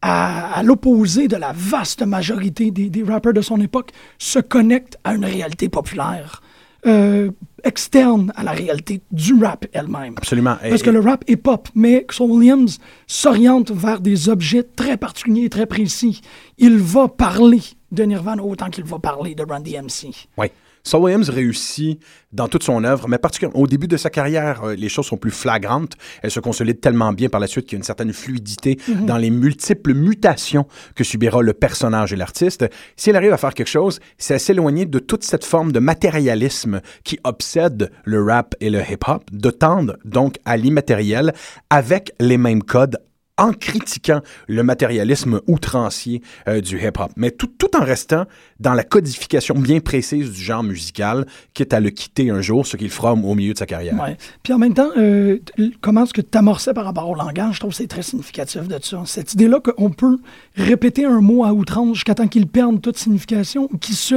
à, 0.03 0.63
l'opposé 0.63 1.29
de 1.29 1.37
la 1.37 1.53
vaste 1.55 2.03
majorité 2.03 2.71
des, 2.71 2.89
des, 2.91 3.03
rappers 3.03 3.33
de 3.33 3.41
son 3.41 3.61
époque, 3.61 3.91
se 4.19 4.39
connecte 4.39 4.99
à 5.05 5.15
une 5.15 5.25
réalité 5.25 5.69
populaire. 5.69 6.43
Euh, 6.87 7.31
externe 7.65 8.33
à 8.37 8.45
la 8.45 8.53
réalité 8.53 9.03
du 9.11 9.35
rap 9.35 9.67
elle-même. 9.73 10.15
Absolument. 10.17 10.57
Parce 10.63 10.83
que 10.83 10.91
le 10.91 11.01
rap 11.01 11.25
est 11.27 11.37
pop, 11.37 11.69
mais 11.75 12.07
Saul 12.09 12.31
Williams 12.31 12.79
s'oriente 13.09 13.73
vers 13.73 14.01
des 14.01 14.29
objets 14.29 14.63
très 14.63 14.97
particuliers 14.97 15.47
et 15.47 15.49
très 15.49 15.67
précis. 15.67 16.21
Il 16.59 16.79
va 16.79 17.09
parler 17.09 17.61
de 17.91 18.05
Nirvana 18.05 18.45
autant 18.45 18.71
qu'il 18.71 18.85
va 18.85 19.01
parler 19.01 19.35
de 19.35 19.43
Run 19.43 19.61
DMC. 19.61 20.29
Oui. 20.37 20.47
Saul 20.85 21.03
Williams 21.03 21.29
réussit 21.31 22.01
dans 22.33 22.49
toute 22.49 22.63
son 22.63 22.85
œuvre, 22.85 23.09
mais 23.09 23.19
particulièrement 23.19 23.61
au 23.61 23.67
début 23.67 23.89
de 23.89 23.97
sa 23.97 24.11
carrière, 24.11 24.63
euh, 24.65 24.75
les 24.75 24.89
choses 24.89 25.07
sont 25.07 25.17
plus 25.17 25.31
flagrantes. 25.31 25.93
Elle 26.23 26.31
se 26.31 26.41
consolide 26.41 26.81
tellement 26.81 27.13
bien 27.13 27.29
par 27.29 27.41
la 27.41 27.47
suite 27.47 27.67
qu'il 27.67 27.73
y 27.75 27.77
a 27.77 27.81
une 27.81 27.85
certaine 27.85 28.13
fluidité 28.13 28.79
Mhm. 28.89 29.07
dans 29.07 29.17
les 29.17 29.31
multiples 29.31 29.95
mutations 29.95 30.67
que 30.95 31.05
subira 31.05 31.41
le 31.43 31.53
personnage 31.55 32.13
et 32.13 32.17
l'artiste. 32.17 32.67
Si 32.97 33.11
elle 33.11 33.17
arrive 33.17 33.33
à 33.33 33.39
faire 33.39 33.55
quelque 33.55 33.69
chose, 33.69 34.01
c'est 34.19 34.35
à 34.35 34.39
s'éloigner 34.39 34.85
de 34.87 34.99
toute 34.99 35.25
cette 35.25 35.45
forme 35.45 35.73
de 35.73 35.79
matérialisme 35.81 36.81
qui 37.05 37.19
obsède 37.25 37.91
le 38.05 38.23
rap 38.23 38.55
et 38.61 38.71
le 38.71 38.81
hip-hop, 38.81 39.23
de 39.33 39.51
tendre 39.51 39.97
donc 40.05 40.37
à 40.45 40.57
l'immatériel 40.57 41.33
avec 41.71 42.13
les 42.21 42.39
mêmes 42.39 42.63
codes 42.63 42.99
en 43.39 43.53
critiquant 43.53 44.21
le 44.47 44.63
matérialisme 44.63 45.41
outrancier 45.47 46.23
euh, 46.49 46.61
du 46.61 46.79
hip-hop, 46.79 47.11
mais 47.17 47.31
tout, 47.31 47.49
en 47.77 47.85
restant 47.85 48.25
dans 48.61 48.75
la 48.75 48.85
codification 48.85 49.55
bien 49.55 49.81
précise 49.81 50.33
du 50.33 50.41
genre 50.43 50.63
musical, 50.63 51.27
quitte 51.55 51.73
à 51.73 51.81
le 51.81 51.91
quitter 51.91 52.31
un 52.31 52.41
jour, 52.41 52.67
ce 52.67 52.77
qu'il 52.77 52.91
fera 52.91 53.13
au 53.13 53.35
milieu 53.35 53.53
de 53.53 53.59
sa 53.59 53.67
carrière. 53.67 53.95
Puis 54.43 54.53
en 54.53 54.59
même 54.59 54.75
temps, 54.75 54.91
euh, 54.97 55.39
comment 55.81 56.05
est-ce 56.05 56.13
que 56.13 56.21
tu 56.21 56.37
amorçais 56.37 56.75
par 56.75 56.85
rapport 56.85 57.09
au 57.09 57.15
langage, 57.15 57.55
je 57.55 57.61
trouve 57.61 57.71
que 57.71 57.77
c'est 57.77 57.87
très 57.87 58.03
significatif 58.03 58.67
de 58.67 58.79
ça. 58.83 59.03
Cette 59.07 59.35
idée-là 59.35 59.61
qu'on 59.61 59.91
peut 59.91 60.19
répéter 60.57 61.05
un 61.05 61.21
mot 61.21 61.45
à 61.45 61.53
outrance 61.53 61.95
jusqu'à 61.95 62.15
temps 62.15 62.29
qu'il 62.29 62.47
perde 62.47 62.81
toute 62.81 62.99
signification 62.99 63.69
qu'il 63.81 63.95
se, 63.95 64.17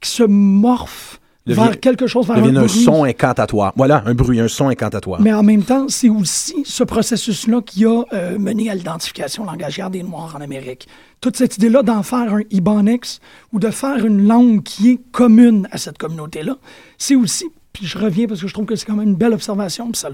qu'il 0.00 0.10
se 0.10 0.22
morphe 0.24 1.20
Devient- 1.48 1.60
vers 1.60 1.80
quelque 1.80 2.06
chose, 2.06 2.26
vers 2.26 2.36
un 2.36 2.56
un 2.56 2.68
son 2.68 3.04
incantatoire. 3.04 3.72
Voilà, 3.76 4.02
un 4.06 4.14
bruit, 4.14 4.38
un 4.40 4.48
son 4.48 4.68
incantatoire. 4.68 5.20
Mais 5.20 5.32
en 5.32 5.42
même 5.42 5.62
temps, 5.62 5.86
c'est 5.88 6.08
aussi 6.08 6.54
ce 6.64 6.84
processus-là 6.84 7.60
qui 7.62 7.84
a 7.84 8.02
euh, 8.12 8.38
mené 8.38 8.70
à 8.70 8.74
l'identification 8.74 9.44
langagière 9.44 9.90
des 9.90 10.02
Noirs 10.02 10.34
en 10.36 10.40
Amérique. 10.40 10.88
Toute 11.20 11.36
cette 11.36 11.56
idée-là 11.56 11.82
d'en 11.82 12.02
faire 12.02 12.32
un 12.34 12.40
Ibonix 12.50 13.20
ou 13.52 13.58
de 13.58 13.70
faire 13.70 14.04
une 14.06 14.26
langue 14.28 14.62
qui 14.62 14.90
est 14.90 15.00
commune 15.10 15.68
à 15.72 15.78
cette 15.78 15.98
communauté-là, 15.98 16.56
c'est 16.96 17.16
aussi, 17.16 17.46
puis 17.72 17.86
je 17.86 17.98
reviens 17.98 18.26
parce 18.28 18.40
que 18.40 18.46
je 18.48 18.52
trouve 18.54 18.66
que 18.66 18.76
c'est 18.76 18.86
quand 18.86 18.94
même 18.96 19.08
une 19.08 19.16
belle 19.16 19.32
observation, 19.32 19.90
puis 19.90 19.98
ça 19.98 20.08
a, 20.08 20.10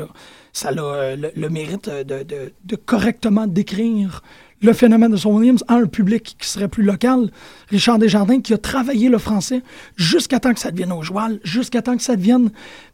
ça 0.53 0.69
a 0.71 0.73
euh, 0.79 1.17
le, 1.17 1.31
le 1.37 1.49
mérite 1.51 1.89
de, 1.91 2.23
de- 2.23 2.53
de 2.65 2.77
correctement 2.77 3.47
décrire 3.47 4.23
le 4.65 4.73
phénomène 4.73 5.13
de 5.13 5.17
Son 5.17 5.33
Williams 5.37 5.63
à 5.69 5.75
un 5.75 5.87
public 5.87 6.37
qui 6.39 6.49
serait 6.49 6.69
plus 6.69 6.83
local. 6.83 7.31
Richard 7.69 7.99
Desjardins 7.99 8.41
qui 8.41 8.55
a 8.55 8.59
travaillé 8.59 9.09
le 9.09 9.19
français 9.19 9.63
jusqu'à 9.97 10.41
temps 10.41 10.55
que 10.55 10.61
ça 10.61 10.71
devienne 10.71 10.93
au 10.93 11.03
joual, 11.03 11.39
jusqu'à 11.45 11.83
temps 11.83 11.97
que 11.97 12.03
ça 12.03 12.17
devienne 12.17 12.51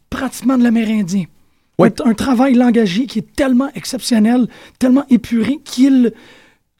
pratiquement 0.09 0.57
de 0.57 0.63
l'amérindien. 0.63 1.25
Oui. 1.79 1.89
Un, 2.03 2.11
un 2.11 2.13
travail 2.13 2.53
langagier 2.53 3.07
qui 3.07 3.19
est 3.19 3.35
tellement 3.35 3.69
exceptionnel, 3.73 4.47
tellement 4.77 5.05
épuré 5.09 5.59
qu'il 5.63 6.11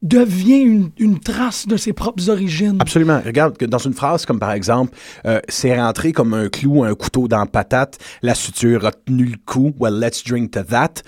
devient 0.02 0.60
une, 0.60 0.90
une 0.98 1.20
trace 1.20 1.68
de 1.68 1.78
ses 1.78 1.94
propres 1.94 2.28
origines. 2.30 2.78
Absolument. 2.80 3.22
Regarde 3.24 3.56
que 3.56 3.66
dans 3.66 3.78
une 3.78 3.94
phrase 3.94 4.26
comme 4.26 4.40
par 4.40 4.52
exemple, 4.52 4.98
euh, 5.26 5.40
c'est 5.48 5.80
rentré 5.80 6.12
comme 6.12 6.34
un 6.34 6.50
clou, 6.50 6.84
un 6.84 6.96
couteau 6.96 7.28
dans 7.28 7.40
la 7.40 7.46
patate, 7.46 8.00
la 8.24 8.34
suture 8.34 8.86
a 8.86 8.92
tenu 8.92 9.26
le 9.26 9.38
coup, 9.46 9.74
well, 9.80 9.94
let's 10.00 10.24
drink 10.24 10.52
to 10.52 10.64
that. 10.64 11.04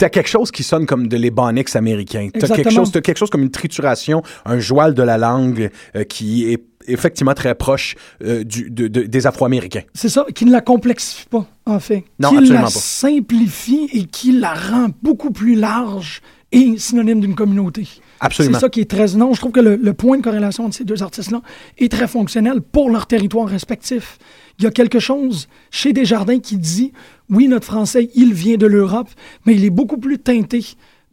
T'as 0.00 0.08
quelque 0.08 0.28
chose 0.28 0.50
qui 0.50 0.62
sonne 0.62 0.86
comme 0.86 1.06
de 1.08 1.16
l'ébonix 1.16 1.76
américain. 1.76 2.28
T'as 2.32 2.48
quelque 2.48 2.70
chose, 2.70 2.90
t'as 2.90 3.00
quelque 3.00 3.18
chose 3.18 3.30
comme 3.30 3.42
une 3.42 3.50
trituration, 3.50 4.22
un 4.44 4.58
joual 4.58 4.94
de 4.94 5.02
la 5.02 5.18
langue 5.18 5.70
euh, 5.94 6.04
qui 6.04 6.50
est 6.52 6.64
effectivement 6.88 7.34
très 7.34 7.54
proche 7.54 7.94
euh, 8.24 8.42
du, 8.42 8.70
de- 8.70 8.88
de- 8.88 9.02
des 9.02 9.26
Afro-Américains. 9.26 9.82
C'est 9.94 10.08
ça, 10.08 10.24
qui 10.34 10.46
ne 10.46 10.50
la 10.52 10.62
complexifie 10.62 11.26
pas, 11.28 11.46
en 11.66 11.78
fait. 11.78 12.04
Non, 12.18 12.30
qui 12.30 12.36
absolument 12.38 12.58
la 12.60 12.64
pas. 12.64 12.70
simplifie 12.70 13.88
et 13.92 14.04
qui 14.06 14.32
la 14.32 14.54
rend 14.54 14.88
beaucoup 15.02 15.30
plus 15.30 15.54
large 15.54 16.22
et 16.52 16.78
synonyme 16.78 17.20
d'une 17.20 17.34
communauté. 17.34 17.86
Absolument. 18.20 18.58
C'est 18.58 18.60
ça 18.60 18.68
qui 18.68 18.80
est 18.80 18.90
très... 18.90 19.14
Non, 19.16 19.32
je 19.32 19.40
trouve 19.40 19.52
que 19.52 19.60
le, 19.60 19.94
point 19.94 20.18
de 20.18 20.22
corrélation 20.22 20.66
entre 20.66 20.76
ces 20.76 20.84
deux 20.84 21.02
artistes-là 21.02 21.40
est 21.78 21.90
très 21.90 22.06
fonctionnel 22.06 22.60
pour 22.60 22.90
leur 22.90 23.06
territoire 23.06 23.48
respectif. 23.48 24.18
Il 24.58 24.64
y 24.64 24.66
a 24.66 24.70
quelque 24.70 24.98
chose 24.98 25.48
chez 25.70 25.92
Desjardins 25.92 26.38
qui 26.38 26.58
dit, 26.58 26.92
oui, 27.30 27.48
notre 27.48 27.66
français, 27.66 28.10
il 28.14 28.34
vient 28.34 28.58
de 28.58 28.66
l'Europe, 28.66 29.08
mais 29.46 29.54
il 29.54 29.64
est 29.64 29.70
beaucoup 29.70 29.96
plus 29.96 30.18
teinté 30.18 30.64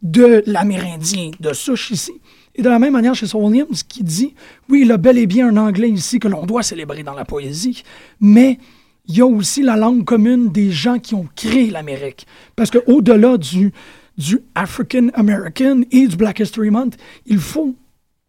de 0.02 0.42
l'amérindien, 0.46 1.30
de 1.40 1.52
souche 1.54 1.90
ici. 1.90 2.12
Et 2.54 2.62
de 2.62 2.68
la 2.68 2.78
même 2.78 2.92
manière 2.92 3.14
chez 3.14 3.26
Saul 3.26 3.44
Williams 3.44 3.84
qui 3.84 4.02
dit, 4.02 4.34
oui, 4.68 4.82
il 4.82 4.92
a 4.92 4.96
bel 4.96 5.16
et 5.16 5.26
bien 5.26 5.48
un 5.48 5.56
anglais 5.56 5.88
ici 5.88 6.18
que 6.18 6.28
l'on 6.28 6.44
doit 6.44 6.62
célébrer 6.62 7.04
dans 7.04 7.14
la 7.14 7.24
poésie, 7.24 7.84
mais 8.20 8.58
il 9.06 9.16
y 9.16 9.20
a 9.22 9.26
aussi 9.26 9.62
la 9.62 9.76
langue 9.76 10.04
commune 10.04 10.50
des 10.50 10.70
gens 10.70 10.98
qui 10.98 11.14
ont 11.14 11.26
créé 11.34 11.70
l'Amérique. 11.70 12.26
Parce 12.56 12.70
qu'au-delà 12.70 13.38
du, 13.38 13.72
du 14.18 14.40
African 14.54 15.08
American 15.14 15.82
et 15.90 16.06
du 16.08 16.16
Black 16.16 16.40
History 16.40 16.70
Month, 16.70 16.94
il 17.26 17.38
faut 17.38 17.74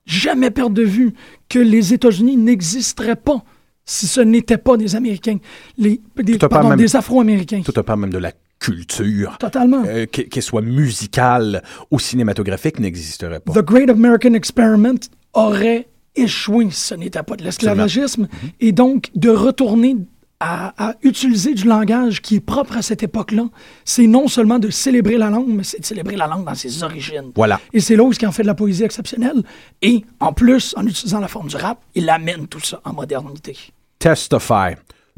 jamais 0.05 0.51
perdre 0.51 0.75
de 0.75 0.83
vue 0.83 1.13
que 1.49 1.59
les 1.59 1.93
États-Unis 1.93 2.37
n'existeraient 2.37 3.15
pas 3.15 3.43
si 3.85 4.05
ce 4.07 4.21
n'étaient 4.21 4.57
pas 4.59 4.77
des 4.77 4.95
Américains, 4.95 5.37
les, 5.77 5.99
des, 6.17 6.37
pardon, 6.37 6.69
même- 6.69 6.85
Afro-Américains. 6.93 7.61
Tout 7.65 7.73
à 7.75 7.83
part 7.83 7.97
même 7.97 8.11
de 8.11 8.19
la 8.19 8.31
culture, 8.59 9.37
Totalement. 9.39 9.83
euh, 9.87 10.05
qu'e- 10.05 10.27
qu'elle 10.29 10.43
soit 10.43 10.61
musicale 10.61 11.63
ou 11.89 11.97
cinématographique, 11.99 12.79
n'existerait 12.79 13.39
pas. 13.39 13.53
The 13.53 13.65
Great 13.65 13.89
American 13.89 14.33
Experiment 14.35 14.99
aurait 15.33 15.87
échoué 16.15 16.67
si 16.69 16.81
ce 16.81 16.95
n'était 16.95 17.23
pas 17.23 17.35
de 17.35 17.43
l'esclavagisme. 17.43 18.23
Mm-hmm. 18.25 18.49
Et 18.59 18.71
donc, 18.73 19.09
de 19.15 19.29
retourner 19.29 19.95
à, 20.39 20.89
à 20.89 20.95
utiliser 21.03 21.53
du 21.53 21.65
langage 21.65 22.21
qui 22.21 22.35
est 22.37 22.39
propre 22.39 22.77
à 22.77 22.81
cette 22.81 23.03
époque-là, 23.03 23.43
c'est 23.83 24.07
non 24.07 24.27
seulement 24.27 24.59
de 24.59 24.69
célébrer 24.69 25.17
la 25.17 25.29
langue, 25.29 25.49
mais 25.49 25.63
c'est 25.63 25.79
de 25.79 25.85
célébrer 25.85 26.15
la 26.15 26.27
langue 26.27 26.45
dans 26.45 26.55
ses 26.55 26.81
origines. 26.83 27.31
Voilà. 27.35 27.59
Et 27.73 27.79
c'est 27.79 27.95
là 27.95 28.03
où 28.03 28.13
ce 28.13 28.19
qui 28.19 28.25
en 28.25 28.31
fait 28.31 28.43
de 28.43 28.47
la 28.47 28.55
poésie 28.55 28.83
exceptionnelle. 28.83 29.43
Et 29.81 30.05
en 30.19 30.31
plus, 30.33 30.73
en 30.77 30.85
utilisant 30.85 31.19
la 31.19 31.27
forme 31.27 31.47
du 31.47 31.55
rap, 31.57 31.79
il 31.95 32.09
amène 32.09 32.47
tout 32.47 32.61
ça 32.61 32.79
en 32.85 32.93
modernité. 32.93 33.57
testify. 33.99 34.75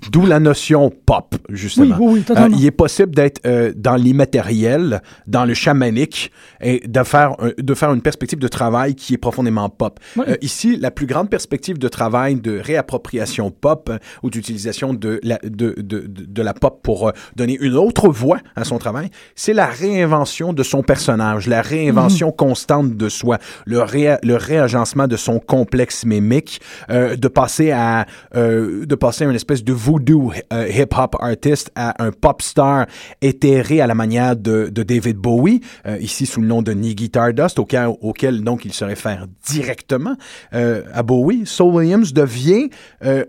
D'où 0.10 0.25
la 0.25 0.39
notion 0.39 0.89
pop, 1.05 1.36
justement. 1.50 1.96
Oui, 2.00 2.05
oui, 2.08 2.13
oui, 2.15 2.22
totalement. 2.24 2.55
Euh, 2.55 2.60
il 2.60 2.65
est 2.65 2.72
possible 2.72 3.13
d'être 3.13 3.39
euh, 3.46 3.72
dans 3.75 3.96
l'immatériel, 3.96 5.01
dans 5.27 5.46
le 5.46 5.53
chamanique, 5.53 6.31
et 6.62 6.81
de 6.88 7.03
faire, 7.03 7.36
un- 7.39 7.51
de 7.58 7.74
faire 7.74 7.91
une 7.93 8.01
perspective 8.01 8.39
de 8.39 8.48
travail 8.48 8.96
qui 8.96 9.13
est 9.13 9.17
profondément 9.17 9.70
pop. 9.70 10.00
Euh, 10.17 10.36
ici, 10.41 10.77
la 10.77 10.91
plus 10.91 11.05
grande 11.05 11.29
perspective 11.29 11.77
de 11.77 11.88
travail 11.88 12.36
de 12.36 12.60
réappropriation 12.60 13.51
pop 13.51 13.89
euh, 13.91 13.98
ou 14.24 14.29
d'utilisation 14.29 14.93
de 14.93 15.20
la, 15.24 15.38
de, 15.43 15.74
de, 15.77 16.00
de, 16.00 16.05
de 16.08 16.41
la 16.41 16.53
pop 16.53 16.79
pour 16.81 17.12
donner 17.36 17.58
une 17.62 17.75
autre 17.75 18.10
voix 18.10 18.39
à 18.55 18.63
son 18.63 18.77
travail, 18.77 19.10
c'est 19.36 19.53
la 19.53 19.67
réinvention 19.67 20.53
de 20.53 20.63
son 20.63 20.81
personnage, 20.84 21.48
la 21.48 21.62
réinvention 21.62 22.27
Mhm. 22.27 22.36
constante 22.36 22.98
de 22.98 23.10
soi, 23.10 23.38
le, 23.65 23.79
ré, 23.81 24.17
le 24.24 24.36
réagencement 24.36 25.08
de 25.08 25.15
son 25.17 25.39
complexe 25.39 26.05
mimique, 26.05 26.62
euh, 26.89 27.15
de 27.15 27.27
passer 27.27 27.72
à 27.72 28.05
euh, 28.36 28.86
de 28.86 28.96
passer 28.96 29.25
à 29.25 29.27
une 29.29 29.36
espèce 29.36 29.63
de 29.63 29.74
voodoo 29.91 30.31
euh, 30.53 30.67
hip-hop 30.69 31.15
artist 31.19 31.71
à 31.75 32.01
un 32.03 32.12
pop 32.12 32.41
star 32.41 32.88
éthéré 33.21 33.81
à 33.81 33.88
la 33.88 33.95
manière 33.95 34.36
de, 34.36 34.69
David 34.69 35.17
Bowie, 35.17 35.62
euh, 35.86 35.98
ici 36.00 36.25
sous 36.25 36.41
le 36.41 36.48
nom 36.48 36.62
de 36.62 36.74
Knee 36.74 36.95
Guitar 36.95 37.33
Dust, 37.33 37.60
auquel, 37.60 37.89
auquel 38.00 38.41
donc 38.41 38.63
il 38.63 38.74
se 38.74 38.86
réfère 38.86 39.27
directement 39.45 40.15
euh, 40.53 40.83
à 40.93 41.03
Bowie. 41.03 41.45
Saul 41.45 41.75
Williams 41.75 42.13
devient 42.13 42.69
euh, 43.03 43.25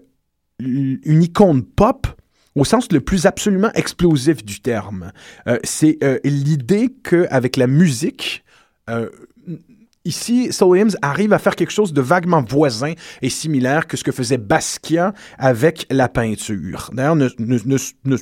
une 0.61 1.23
icône 1.23 1.65
pop 1.65 2.07
au 2.55 2.65
sens 2.65 2.93
le 2.93 3.01
plus 3.01 3.27
absolument 3.27 3.73
explosif 3.75 4.45
du 4.45 4.61
terme. 4.61 5.11
C'est 5.65 5.99
l'idée 6.23 6.95
qu'avec 7.03 7.57
la 7.57 7.67
musique, 7.67 8.45
Ici, 10.05 10.49
Saul 10.51 10.71
Williams 10.71 10.97
arrive 11.01 11.33
à 11.33 11.39
faire 11.39 11.55
quelque 11.55 11.71
chose 11.71 11.93
de 11.93 12.01
vaguement 12.01 12.43
voisin 12.43 12.95
et 13.23 13.31
similaire 13.31 13.87
que 13.87 13.97
ce 13.97 14.03
que 14.03 14.11
faisait 14.11 14.37
Basquiat 14.37 15.13
avec 15.39 15.87
la 15.91 16.09
peinture. 16.09 16.91
D'ailleurs, 16.93 17.15
ne, 17.15 17.29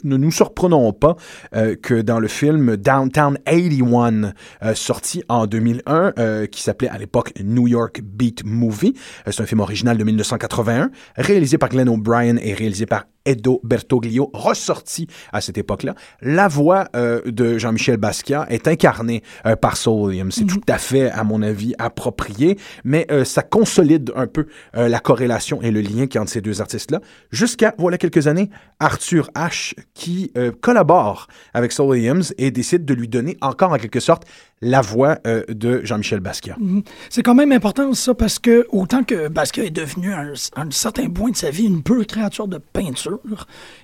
nous 0.05 0.31
surprenons 0.31 0.93
pas 0.93 1.17
euh, 1.55 1.77
que 1.77 2.03
dans 2.03 2.21
le 2.21 2.29
film 2.29 2.77
Downtown 2.77 3.39
81, 3.47 4.33
euh, 4.63 4.75
sorti 4.75 5.23
en 5.31 5.47
2001, 5.47 6.13
euh, 6.19 6.47
qui 6.47 6.61
s'appelait 6.61 6.91
à 6.91 6.99
l'époque 6.99 7.33
New 7.43 7.67
York 7.67 8.03
Beat 8.03 8.45
Movie, 8.45 8.93
c'est 9.25 9.41
un 9.41 9.47
film 9.47 9.61
original 9.61 9.97
de 9.97 10.05
1981, 10.05 10.91
réalisé 11.17 11.57
par 11.57 11.71
Glenn 11.71 11.89
O'Brien 11.89 12.37
et 12.37 12.53
réalisé 12.53 12.85
par 12.85 13.07
Edo 13.25 13.61
Bertoglio, 13.65 14.31
ressorti 14.33 15.07
à 15.33 15.41
cette 15.41 15.59
époque-là. 15.59 15.95
La 16.23 16.49
voix 16.49 16.89
euh, 16.97 17.21
de 17.27 17.59
Jean-Michel 17.59 17.97
Basquiat 17.97 18.47
est 18.49 18.69
incarnée 18.69 19.23
euh, 19.47 19.57
par 19.57 19.77
Saul 19.77 20.09
Williams. 20.09 20.35
C'est 20.35 20.47
tout 20.47 20.61
à 20.69 20.79
fait, 20.79 21.11
à 21.11 21.25
mon 21.25 21.43
avis, 21.43 21.75
approprié, 21.79 22.59
mais 22.85 23.07
euh, 23.11 23.25
ça 23.25 23.43
consolide 23.43 24.13
un 24.17 24.27
peu 24.27 24.47
la 24.75 25.01
corrélation 25.01 25.61
et 25.63 25.71
le 25.71 25.81
lien 25.81 26.07
qui 26.07 26.19
entre 26.19 26.31
ces 26.31 26.41
deux 26.41 26.61
artistes-là. 26.61 27.01
Jusqu'à, 27.31 27.75
voilà 27.79 27.99
quelques 27.99 28.27
années, 28.27 28.51
Arthur 28.79 29.31
H. 29.35 29.75
qui 29.95 30.33
collabore 30.61 31.27
avec 31.55 31.73
Saul 31.73 31.91
Williams 31.91 32.35
et 32.39 32.51
décide 32.51 32.85
de 32.85 32.95
lui 32.95 33.09
donner 33.09 33.37
encore 33.41 33.73
en 33.73 33.77
quelque 33.77 34.01
sorte 34.01 34.25
la 34.63 34.83
voix 34.83 35.19
euh, 35.27 35.43
de 35.49 35.81
Jean-Michel 35.85 36.21
Basquiat. 36.21 36.57
Mhm. 36.59 36.83
C'est 37.09 37.23
quand 37.23 37.35
même 37.35 37.53
important 37.53 37.93
ça 37.95 38.15
parce 38.15 38.39
que 38.39 38.67
autant 38.71 39.05
que 39.05 39.29
Basquiat 39.29 39.65
est 39.65 39.71
devenu 39.71 40.13
à 40.13 40.21
un, 40.57 40.71
certain 40.71 41.09
point 41.09 41.31
de 41.31 41.37
sa 41.37 41.51
vie 41.51 41.65
une 41.65 41.83
pure 41.83 42.07
créature 42.07 42.47
de 42.47 42.59
peinture, 42.59 43.21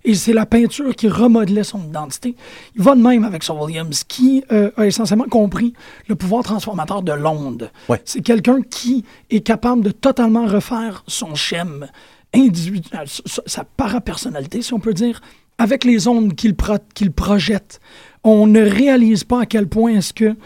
et 0.04 0.14
c'est 0.14 0.34
la 0.34 0.44
peinture 0.44 0.94
qui 0.94 1.08
remodelait 1.08 1.64
son 1.64 1.82
identité, 1.82 2.36
il 2.74 2.82
va 2.82 2.94
de 2.94 3.00
même 3.00 3.24
avec 3.24 3.42
Saul 3.42 3.62
Williams 3.62 4.04
qui 4.04 4.44
euh, 4.52 4.70
a 4.76 4.86
essentiellement 4.86 5.24
compris 5.24 5.72
le 6.08 6.14
pouvoir 6.14 6.42
transformateur 6.42 7.02
de 7.02 7.12
l'onde. 7.12 7.70
C'est 8.04 8.20
quelqu'un 8.20 8.60
qui 8.62 9.04
est 9.30 9.40
capable 9.40 9.82
de 9.82 9.90
totalement 9.90 10.46
refaire 10.46 11.04
son 11.06 11.34
schème 11.34 11.86
individuel, 12.34 13.06
sa 13.46 13.64
parapersonnalité 13.64 14.60
si 14.60 14.74
on 14.74 14.80
peut 14.80 14.92
dire, 14.92 15.22
avec 15.58 15.84
les 15.84 16.06
ondes 16.06 16.34
qu'il 16.34 16.54
projette. 16.54 17.80
On 18.24 18.46
ne 18.46 18.60
réalise 18.60 19.24
pas 19.24 19.42
à 19.42 19.46
quel 19.46 19.68
point 19.68 19.92
est-ce 19.92 20.12
que 20.12 20.36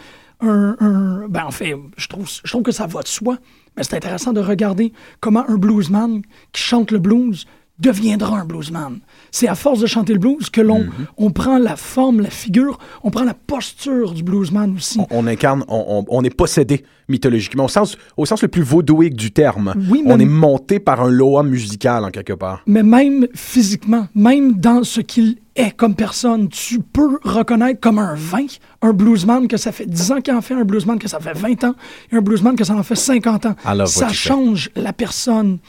ben 0.41 1.43
en 1.45 1.51
fait, 1.51 1.75
je 1.97 2.07
trouve, 2.07 2.29
je 2.43 2.51
trouve 2.51 2.63
que 2.63 2.71
ça 2.71 2.87
va 2.87 3.01
de 3.01 3.07
soi, 3.07 3.37
mais 3.75 3.83
c'est 3.83 3.95
intéressant 3.95 4.33
de 4.33 4.41
regarder 4.41 4.91
comment 5.19 5.47
un 5.49 5.57
bluesman 5.57 6.21
qui 6.51 6.61
chante 6.61 6.91
le 6.91 6.99
blues 6.99 7.45
deviendra 7.81 8.39
un 8.39 8.45
bluesman. 8.45 8.99
C'est 9.31 9.47
à 9.47 9.55
force 9.55 9.79
de 9.79 9.87
chanter 9.87 10.13
le 10.13 10.19
blues 10.19 10.49
que 10.49 10.61
l'on 10.61 10.79
mhm. 10.79 10.91
on 11.17 11.31
prend 11.31 11.57
la 11.57 11.75
forme, 11.75 12.21
la 12.21 12.29
figure, 12.29 12.77
on 13.03 13.09
prend 13.11 13.23
la 13.23 13.33
posture 13.33 14.13
du 14.13 14.23
bluesman 14.23 14.75
aussi. 14.75 14.99
On, 15.09 15.27
incarne, 15.27 15.65
on, 15.67 16.23
est 16.23 16.35
possédé 16.35 16.83
mythologiquement, 17.09 17.65
au 17.65 17.69
sens, 17.69 17.97
au 18.15 18.25
sens 18.25 18.41
le 18.41 18.47
plus 18.47 18.61
vaudouique 18.61 19.15
du 19.15 19.31
terme. 19.31 19.73
Oui, 19.89 20.03
on 20.05 20.19
est 20.19 20.25
monté 20.25 20.79
par 20.79 21.01
un 21.01 21.09
loa 21.09 21.43
musical 21.43 22.05
en 22.05 22.09
quelque 22.09 22.33
part. 22.33 22.61
Mais 22.67 22.83
même 22.83 23.27
physiquement, 23.33 24.07
même 24.15 24.53
dans 24.53 24.83
ce 24.83 25.01
qu'il 25.01 25.37
est 25.55 25.75
comme 25.75 25.95
personne, 25.95 26.47
tu 26.47 26.79
peux 26.79 27.19
reconnaître 27.23 27.79
comme 27.79 27.99
un 27.99 28.15
vin 28.15 28.45
un 28.81 28.93
bluesman 28.93 29.47
que 29.47 29.57
ça 29.57 29.71
fait 29.71 29.85
10 29.85 30.11
ans 30.11 30.21
qu'il 30.21 30.33
en 30.33 30.41
fait, 30.41 30.53
un 30.53 30.63
bluesman 30.63 30.97
que 30.97 31.07
ça 31.07 31.19
fait 31.19 31.33
20 31.33 31.63
ans, 31.65 31.75
et 32.11 32.15
un 32.15 32.21
bluesman 32.21 32.55
que 32.55 32.63
ça 32.63 32.73
en 32.73 32.83
fait 32.83 32.95
50 32.95 33.45
ans. 33.45 33.55
ça 33.85 34.09
change 34.09 34.69
la 34.75 34.93
personne 34.93 35.59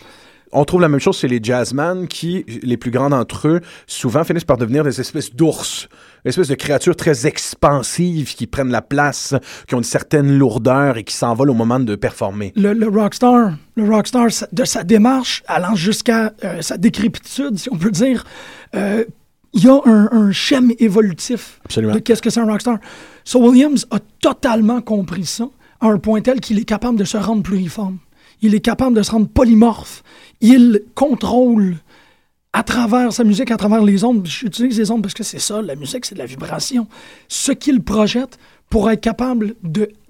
on 0.52 0.64
trouve 0.64 0.80
la 0.80 0.88
même 0.88 1.00
chose 1.00 1.18
chez 1.18 1.28
les 1.28 1.40
jazzmen 1.42 2.06
qui, 2.06 2.44
les 2.62 2.76
plus 2.76 2.90
grands 2.90 3.10
d'entre 3.10 3.48
eux, 3.48 3.60
souvent 3.86 4.24
finissent 4.24 4.44
par 4.44 4.58
devenir 4.58 4.84
des 4.84 5.00
espèces 5.00 5.34
d'ours, 5.34 5.88
des 6.24 6.30
espèces 6.30 6.48
de 6.48 6.54
créatures 6.54 6.96
très 6.96 7.26
expansives 7.26 8.34
qui 8.34 8.46
prennent 8.46 8.70
la 8.70 8.82
place, 8.82 9.34
qui 9.66 9.74
ont 9.74 9.78
une 9.78 9.84
certaine 9.84 10.36
lourdeur 10.36 10.98
et 10.98 11.04
qui 11.04 11.14
s'envolent 11.14 11.50
au 11.50 11.54
moment 11.54 11.80
de 11.80 11.94
performer. 11.94 12.52
Le, 12.56 12.88
rockstar, 12.88 13.52
le 13.76 13.88
rockstar 13.88 14.28
de 14.52 14.64
sa 14.64 14.84
démarche, 14.84 15.42
allant 15.46 15.74
jusqu'à 15.74 16.32
euh, 16.44 16.60
sa 16.60 16.76
décrépitude, 16.76 17.58
si 17.58 17.68
on 17.72 17.76
peut 17.76 17.90
dire, 17.90 18.24
euh, 18.74 19.04
il 19.54 19.64
y 19.64 19.68
a 19.68 19.80
un, 19.84 20.08
un 20.12 20.32
schème 20.32 20.72
évolutif 20.78 21.60
Absolument. 21.64 21.94
de 21.94 21.98
qu'est-ce 21.98 22.22
que 22.22 22.30
c'est 22.30 22.40
un 22.40 22.46
rockstar. 22.46 22.78
So 23.24 23.38
Williams 23.40 23.86
a 23.90 23.98
totalement 24.20 24.80
compris 24.80 25.26
ça 25.26 25.48
à 25.80 25.86
un 25.86 25.98
point 25.98 26.20
tel 26.20 26.40
qu'il 26.40 26.58
est 26.58 26.64
capable 26.64 26.98
de 26.98 27.04
se 27.04 27.16
rendre 27.16 27.42
pluriforme. 27.42 27.98
Il 28.40 28.54
est 28.54 28.60
capable 28.60 28.96
de 28.96 29.02
se 29.02 29.10
rendre 29.10 29.28
polymorphe. 29.28 30.02
Il 30.42 30.82
contrôle 30.94 31.76
à 32.52 32.62
travers 32.62 33.12
sa 33.12 33.24
musique, 33.24 33.50
à 33.50 33.56
travers 33.56 33.82
les 33.82 34.04
ondes. 34.04 34.26
J'utilise 34.26 34.78
les 34.78 34.90
ondes 34.90 35.00
parce 35.00 35.14
que 35.14 35.22
c'est 35.22 35.38
ça, 35.38 35.62
la 35.62 35.74
musique, 35.74 36.04
c'est 36.04 36.14
de 36.14 36.20
la 36.20 36.26
vibration. 36.26 36.86
Ce 37.28 37.52
qu'il 37.52 37.82
projette 37.82 38.38
pour 38.68 38.90
être 38.90 39.00
capable 39.00 39.54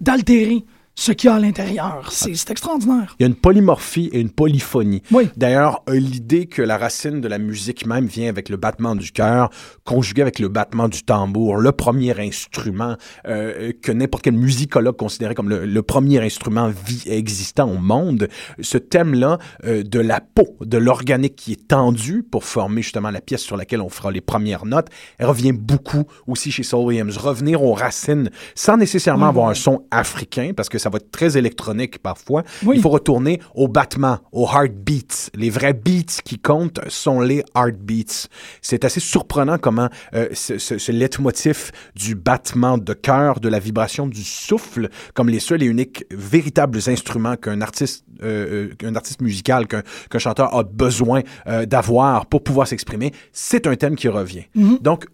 d'altérer 0.00 0.64
ce 0.94 1.12
qu'il 1.12 1.28
y 1.28 1.32
a 1.32 1.36
à 1.36 1.40
l'intérieur. 1.40 2.10
C'est 2.12 2.50
extraordinaire. 2.50 3.16
Il 3.18 3.22
y 3.22 3.24
a 3.24 3.28
une 3.28 3.34
polymorphie 3.34 4.10
et 4.12 4.20
une 4.20 4.30
polyphonie. 4.30 5.02
D'ailleurs, 5.36 5.82
euh, 5.88 5.94
l'idée 5.94 6.46
que 6.46 6.62
la 6.62 6.76
racine 6.76 7.20
de 7.20 7.28
la 7.28 7.38
musique 7.38 7.86
même 7.86 8.06
vient 8.06 8.28
avec 8.28 8.48
le 8.48 8.56
battement 8.56 8.94
du 8.94 9.10
cœur, 9.10 9.50
conjugué 9.84 10.22
avec 10.22 10.38
le 10.38 10.48
battement 10.48 10.88
du 10.88 11.02
tambour, 11.02 11.56
le 11.56 11.72
premier 11.72 12.18
instrument 12.20 12.96
euh, 13.26 13.72
que 13.82 13.90
n'importe 13.92 14.24
quel 14.24 14.34
musicologue 14.34 14.96
considérait 14.96 15.34
comme 15.34 15.48
le, 15.48 15.82
premier 15.82 16.24
instrument 16.24 16.68
vie 16.68 17.02
existant 17.06 17.68
au 17.68 17.78
monde, 17.78 18.28
ce 18.60 18.78
thème-là 18.78 19.38
euh, 19.64 19.82
de 19.82 19.98
la 19.98 20.20
peau, 20.20 20.56
de 20.60 20.78
l'organique 20.78 21.36
qui 21.36 21.52
est 21.52 21.68
tendu 21.68 22.22
pour 22.22 22.44
former 22.44 22.82
justement 22.82 23.10
la 23.10 23.20
pièce 23.20 23.42
sur 23.42 23.56
laquelle 23.56 23.80
on 23.80 23.88
fera 23.88 24.10
les 24.10 24.20
premières 24.20 24.64
notes, 24.64 24.88
elle 25.18 25.26
revient 25.26 25.52
beaucoup 25.52 26.04
aussi 26.26 26.50
chez 26.50 26.62
Saul 26.62 26.86
Williams. 26.86 27.16
Revenir 27.16 27.62
aux 27.62 27.74
racines 27.74 28.30
sans 28.54 28.76
nécessairement 28.76 29.26
avoir 29.26 29.48
un 29.48 29.54
son 29.54 29.84
africain, 29.90 30.52
parce 30.56 30.68
que 30.68 30.78
ça 30.82 30.90
va 30.90 30.96
être 30.96 31.10
très 31.10 31.36
électronique 31.38 31.98
parfois. 31.98 32.42
Il 32.62 32.80
faut 32.80 32.88
retourner 32.88 33.40
au 33.54 33.68
battement, 33.68 34.18
aux 34.32 34.46
heartbeats. 34.46 35.30
Les 35.34 35.50
vrais 35.50 35.72
beats 35.72 36.20
qui 36.24 36.38
comptent 36.38 36.80
sont 36.88 37.20
les 37.20 37.44
heartbeats. 37.54 38.28
C'est 38.60 38.84
assez 38.84 39.00
surprenant 39.00 39.58
comment 39.58 39.88
euh, 40.14 40.28
ce, 40.32 40.58
ce, 40.58 40.92
leitmotiv 40.92 41.70
du 41.94 42.14
battement 42.14 42.78
de 42.78 42.92
cœur, 42.92 43.40
de 43.40 43.48
la 43.48 43.58
vibration 43.58 44.06
du 44.06 44.24
souffle, 44.24 44.88
comme 45.14 45.28
les 45.28 45.40
seuls 45.40 45.62
et 45.62 45.66
uniques 45.66 46.04
véritables 46.10 46.78
instruments 46.86 47.36
qu'un 47.36 47.60
artiste, 47.60 48.04
euh, 48.22 48.70
euh 48.82 48.94
artiste 48.94 49.22
musical, 49.22 49.66
qu'un 49.66 50.18
chanteur 50.18 50.54
a 50.54 50.64
besoin 50.64 51.22
euh, 51.46 51.64
d'avoir 51.64 52.26
pour 52.26 52.42
pouvoir 52.42 52.66
s'exprimer, 52.66 53.12
c'est 53.32 53.66
un 53.66 53.76
thème 53.76 53.96
qui 53.96 54.08
revient. 54.08 54.44
Mm-hmm. 54.56 54.82
Donc, 54.82 55.06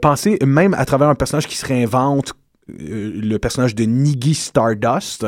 pensez 0.00 0.38
même 0.44 0.74
à 0.74 0.84
travers 0.84 1.08
un 1.08 1.16
personnage 1.16 1.48
qui 1.48 1.56
se 1.56 1.66
réinvente 1.66 2.34
euh, 2.70 3.20
le 3.20 3.38
personnage 3.38 3.74
de 3.74 3.84
Niggy 3.84 4.34
Stardust. 4.34 5.26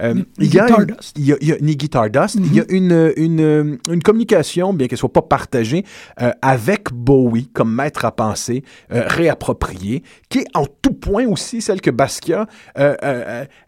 Euh, 0.00 0.22
il, 0.38 0.54
y 0.54 0.58
a 0.60 0.68
Stardust. 0.68 1.12
il, 1.16 1.26
y 1.26 1.32
a, 1.32 1.36
il 1.40 1.48
y 1.48 1.52
a 1.52 1.56
Niggy 1.58 1.86
Stardust. 1.86 2.36
Il 2.36 2.54
y 2.54 2.60
a 2.60 2.64
mhm. 2.64 2.68
une, 2.70 3.12
une, 3.16 3.78
une 3.90 4.02
communication, 4.02 4.72
bien 4.72 4.86
qu'elle 4.86 4.98
soit 4.98 5.12
pas 5.12 5.22
partagée, 5.22 5.84
euh, 6.22 6.30
avec 6.42 6.92
Bowie 6.92 7.48
comme 7.48 7.74
maître 7.74 8.04
à 8.04 8.12
penser, 8.12 8.62
réapproprié, 8.88 10.02
qui 10.28 10.40
est 10.40 10.46
en 10.54 10.66
tout 10.66 10.92
point 10.92 11.26
aussi 11.26 11.60
celle 11.60 11.80
que 11.80 11.90
Basquiat 11.90 12.46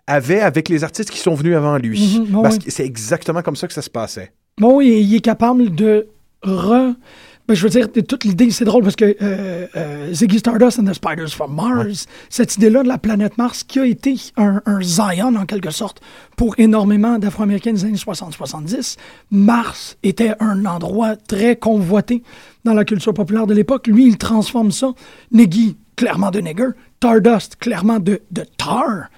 avait 0.07 0.41
avec 0.41 0.69
les 0.69 0.85
artistes 0.85 1.11
qui 1.11 1.19
sont 1.19 1.35
venus 1.35 1.57
avant 1.57 1.77
lui. 1.77 2.25
Mhm. 2.31 2.51
C'est 2.69 2.85
exactement 2.85 3.43
comme 3.43 3.57
ça 3.57 3.67
que 3.67 3.75
ça 3.75 3.83
se 3.83 3.91
passait. 3.91 4.33
Bon, 4.59 4.81
il 4.81 5.15
est 5.15 5.21
capable 5.21 5.75
de 5.75 6.09
re 6.43 6.95
je 7.55 7.63
veux 7.63 7.71
dire, 7.71 7.89
toute 7.91 8.25
l'idée, 8.25 8.51
c'est 8.51 8.65
drôle 8.65 8.83
parce 8.83 8.97
que 8.97 9.17
euh, 9.23 9.67
euh, 9.77 10.13
Ziggy 10.13 10.39
Stardust 10.39 10.79
and 10.79 10.85
the 10.85 10.93
Spiders 10.93 11.31
from 11.31 11.55
Mars, 11.55 12.07
cette 12.29 12.57
idée-là 12.57 12.83
de 12.83 12.89
la 12.89 12.99
planète 12.99 13.39
Mars 13.39 13.65
qui 13.65 13.79
a 13.79 13.87
été 13.87 14.17
un, 14.37 14.61
Zion 14.83 15.35
en 15.35 15.47
quelque 15.47 15.71
sorte 15.71 16.01
pour 16.37 16.55
énormément 16.59 17.19
d'Afro-Américains 17.19 17.73
des 17.73 17.85
années 17.85 17.95
60-70, 17.95 18.97
Mars 19.31 19.97
était 20.03 20.35
un 20.41 20.67
endroit 20.67 21.17
très 21.17 21.57
convoité 21.57 22.23
dans 22.65 22.75
la 22.75 22.85
culture 22.85 23.15
populaire 23.15 23.47
de 23.47 23.55
l'époque. 23.55 23.87
Lui, 23.87 24.07
il 24.07 24.19
transforme 24.19 24.71
ça. 24.71 24.93
Niggy, 25.33 25.77
clairement 25.97 26.31
de 26.31 26.41
nigger. 26.41 26.69
Stardust, 26.97 27.57
clairement 27.57 28.01
de, 28.01 28.21
de 28.31 28.45
tar. 28.57 29.09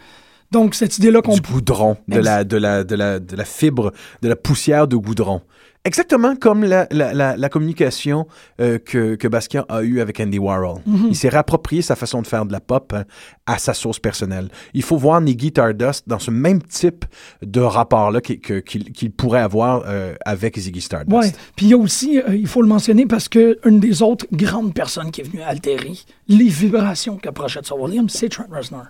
Donc, 0.51 0.75
cette 0.75 0.99
idée-là 0.99 1.23
qu'on... 1.23 1.35
Du 1.35 1.41
goudron, 1.41 1.97
de 2.09 2.19
la, 2.19 2.45
de, 2.45 2.57
la, 2.57 2.85
de, 2.85 2.95
la, 2.95 3.19
de 3.19 3.37
la 3.37 3.45
fibre, 3.45 3.93
de 4.21 4.29
la 4.29 4.37
poussière 4.37 4.87
de 4.87 4.97
goudron. 4.97 5.41
Exactement 5.87 6.37
comme 6.37 6.63
la, 6.63 6.87
la, 6.91 7.37
la, 7.39 7.49
communication 7.49 8.27
euh, 8.61 8.79
que, 8.79 9.15
que 9.15 9.27
Basquiat 9.27 9.65
a 9.71 9.83
eue 9.83 10.01
avec 10.01 10.21
Andy 10.21 10.39
Warhol. 10.39 10.81
Mhm. 10.85 11.07
Il 11.09 11.17
s'est 11.17 11.31
réapproprié 11.31 11.81
sa 11.81 11.97
façon 11.97 12.21
de 12.21 12.27
faire 12.27 12.45
de 12.45 12.53
la 12.53 12.61
pop 12.61 12.93
hein, 12.95 13.05
à 13.47 13.57
sa 13.57 13.73
source 13.73 13.99
personnelle. 13.99 14.51
Il 14.75 14.83
faut 14.83 14.99
voir 14.99 15.23
Niggy 15.23 15.49
Stardust 15.49 16.07
dans 16.07 16.19
ce 16.19 16.31
même 16.31 16.61
type 16.63 17.07
de 17.41 17.63
rapport-là 17.63 18.21
qu'il 18.21 19.13
pourrait 19.13 19.41
avoir 19.41 19.85
euh, 19.87 20.15
avec 20.27 20.59
Ziggy 20.59 20.83
Stardust. 20.83 21.17
Oui, 21.17 21.33
puis 21.57 21.67
il 21.67 21.71
y 21.71 21.75
a 21.75 21.79
aussi, 21.79 22.19
euh, 22.19 22.37
il 22.37 22.47
faut 22.47 22.61
le 22.61 22.69
mentionner 22.69 23.07
parce 23.07 23.31
que 23.31 23.59
une 23.65 23.81
des 23.81 24.03
autres 24.03 24.27
grandes 24.33 24.75
personnes 24.75 25.11
qui 25.11 25.23
est 25.23 25.25
venue 25.25 25.43
altérer 25.43 25.95
les 26.29 26.49
vibrations 26.49 27.17
qu'approchait 27.17 27.61
Sir 27.65 27.81
William, 27.81 28.07
c'est 28.11 28.29
Trent 28.29 28.49
Reznor. 28.53 28.85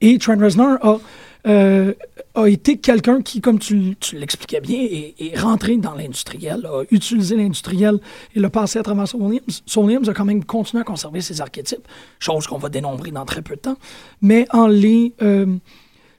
Et 0.00 0.18
Trent 0.18 0.38
Reznor 0.38 0.78
a 0.82 0.98
euh, 1.46 1.94
a 2.34 2.46
été 2.46 2.78
quelqu'un 2.78 3.22
qui, 3.22 3.40
comme 3.40 3.58
tu, 3.58 3.96
l'expliquais 4.12 4.60
bien, 4.60 4.80
est, 4.80 5.38
rentré 5.38 5.76
dans 5.76 5.94
l'industriel, 5.94 6.66
a 6.66 6.82
utilisé 6.90 7.36
l'industriel 7.36 7.98
et 8.34 8.40
l'a 8.40 8.50
passé 8.50 8.78
à 8.78 8.82
travers 8.82 9.08
son 9.08 9.18
Williams. 9.18 9.62
Son 9.66 9.84
Williams 9.84 10.08
a 10.08 10.14
quand 10.14 10.24
même 10.24 10.44
continué 10.44 10.80
à 10.80 10.84
conserver 10.84 11.20
ses 11.20 11.40
archétypes, 11.40 11.86
chose 12.18 12.46
qu'on 12.46 12.58
va 12.58 12.68
dénombrer 12.68 13.10
dans 13.10 13.24
très 13.24 13.42
peu 13.42 13.56
de 13.56 13.60
temps, 13.60 13.76
mais 14.20 14.46
en 14.52 14.66
les... 14.66 15.14
Euh, 15.22 15.46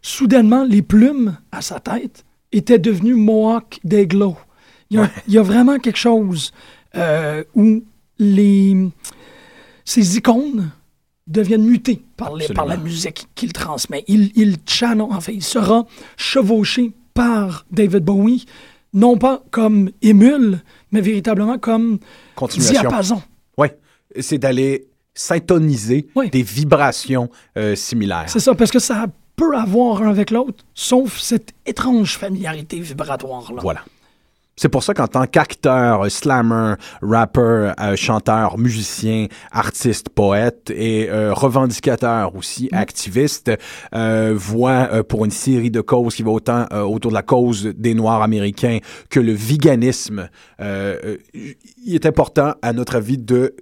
soudainement, 0.01 0.63
les 0.63 0.81
plumes 0.81 1.37
à 1.51 1.61
sa 1.61 1.79
tête 1.79 2.25
étaient 2.51 2.79
devenues 2.79 3.15
Mohawk 3.15 3.79
d'Eglo. 3.83 4.37
Il, 4.89 5.07
y 5.27 5.37
a 5.37 5.41
vraiment 5.43 5.77
quelque 5.77 5.99
chose 5.99 6.51
euh, 6.95 7.43
où 7.53 7.83
les, 8.17 8.75
ces 9.85 10.17
icônes 10.17 10.71
deviennent 11.29 11.63
mutés 11.63 12.01
par, 12.17 12.33
par 12.53 12.65
la 12.65 12.75
musique 12.77 13.27
qu'il 13.35 13.53
transmet. 13.53 14.03
Il, 14.07 14.31
il 14.35 14.57
channel, 14.67 15.07
fait, 15.21 15.33
il 15.35 15.43
sera 15.43 15.85
chevauché 16.17 16.91
par 17.13 17.65
David 17.71 18.03
Bowie, 18.03 18.45
non 18.93 19.17
pas 19.17 19.43
comme 19.51 19.91
émule, 20.01 20.59
mais 20.91 21.01
véritablement 21.01 21.57
comme 21.57 21.99
diapason. 22.57 23.21
Oui, 23.57 23.67
c'est 24.19 24.39
d'aller 24.39 24.87
syntoniser 25.13 26.07
Oui. 26.15 26.29
des 26.29 26.41
vibrations 26.43 27.29
euh, 27.57 27.75
similaires. 27.75 28.25
C'est 28.27 28.39
ça, 28.39 28.55
parce 28.55 28.71
que 28.71 28.79
ça 28.79 29.05
peut 29.35 29.55
avoir 29.55 30.01
un 30.01 30.09
avec 30.09 30.31
l'autre, 30.31 30.65
sauf 30.73 31.19
cette 31.19 31.53
étrange 31.65 32.17
familiarité 32.17 32.79
vibratoire-là. 32.79 33.61
Voilà. 33.61 33.81
C'est 34.61 34.67
pour 34.67 34.83
ça 34.83 34.93
qu'en 34.93 35.07
tant 35.07 35.25
qu'acteur, 35.25 36.11
slammer, 36.11 36.73
rapper, 37.01 37.71
euh, 37.79 37.95
chanteur, 37.95 38.57
musicien, 38.57 39.27
artiste, 39.53 40.09
poète 40.09 40.69
et 40.75 41.09
euh, 41.09 41.33
revendicateur 41.33 42.35
aussi, 42.35 42.67
activiste, 42.73 43.53
euh, 43.95 44.33
voit 44.35 44.89
euh, 44.91 45.01
pour 45.01 45.23
une 45.23 45.31
série 45.31 45.71
de 45.71 45.79
causes 45.79 46.15
qui 46.15 46.23
va 46.23 46.31
autant 46.31 46.65
euh, 46.73 46.81
autour 46.81 47.11
de 47.11 47.15
la 47.15 47.21
cause 47.21 47.67
des 47.67 47.93
Noirs 47.93 48.21
américains 48.21 48.79
que 49.09 49.21
le 49.21 49.31
véganisme, 49.31 50.27
il 50.59 51.95
est 51.95 52.05
important, 52.05 52.53
à 52.61 52.73
notre 52.73 52.97
avis, 52.97 53.17
de 53.17 53.55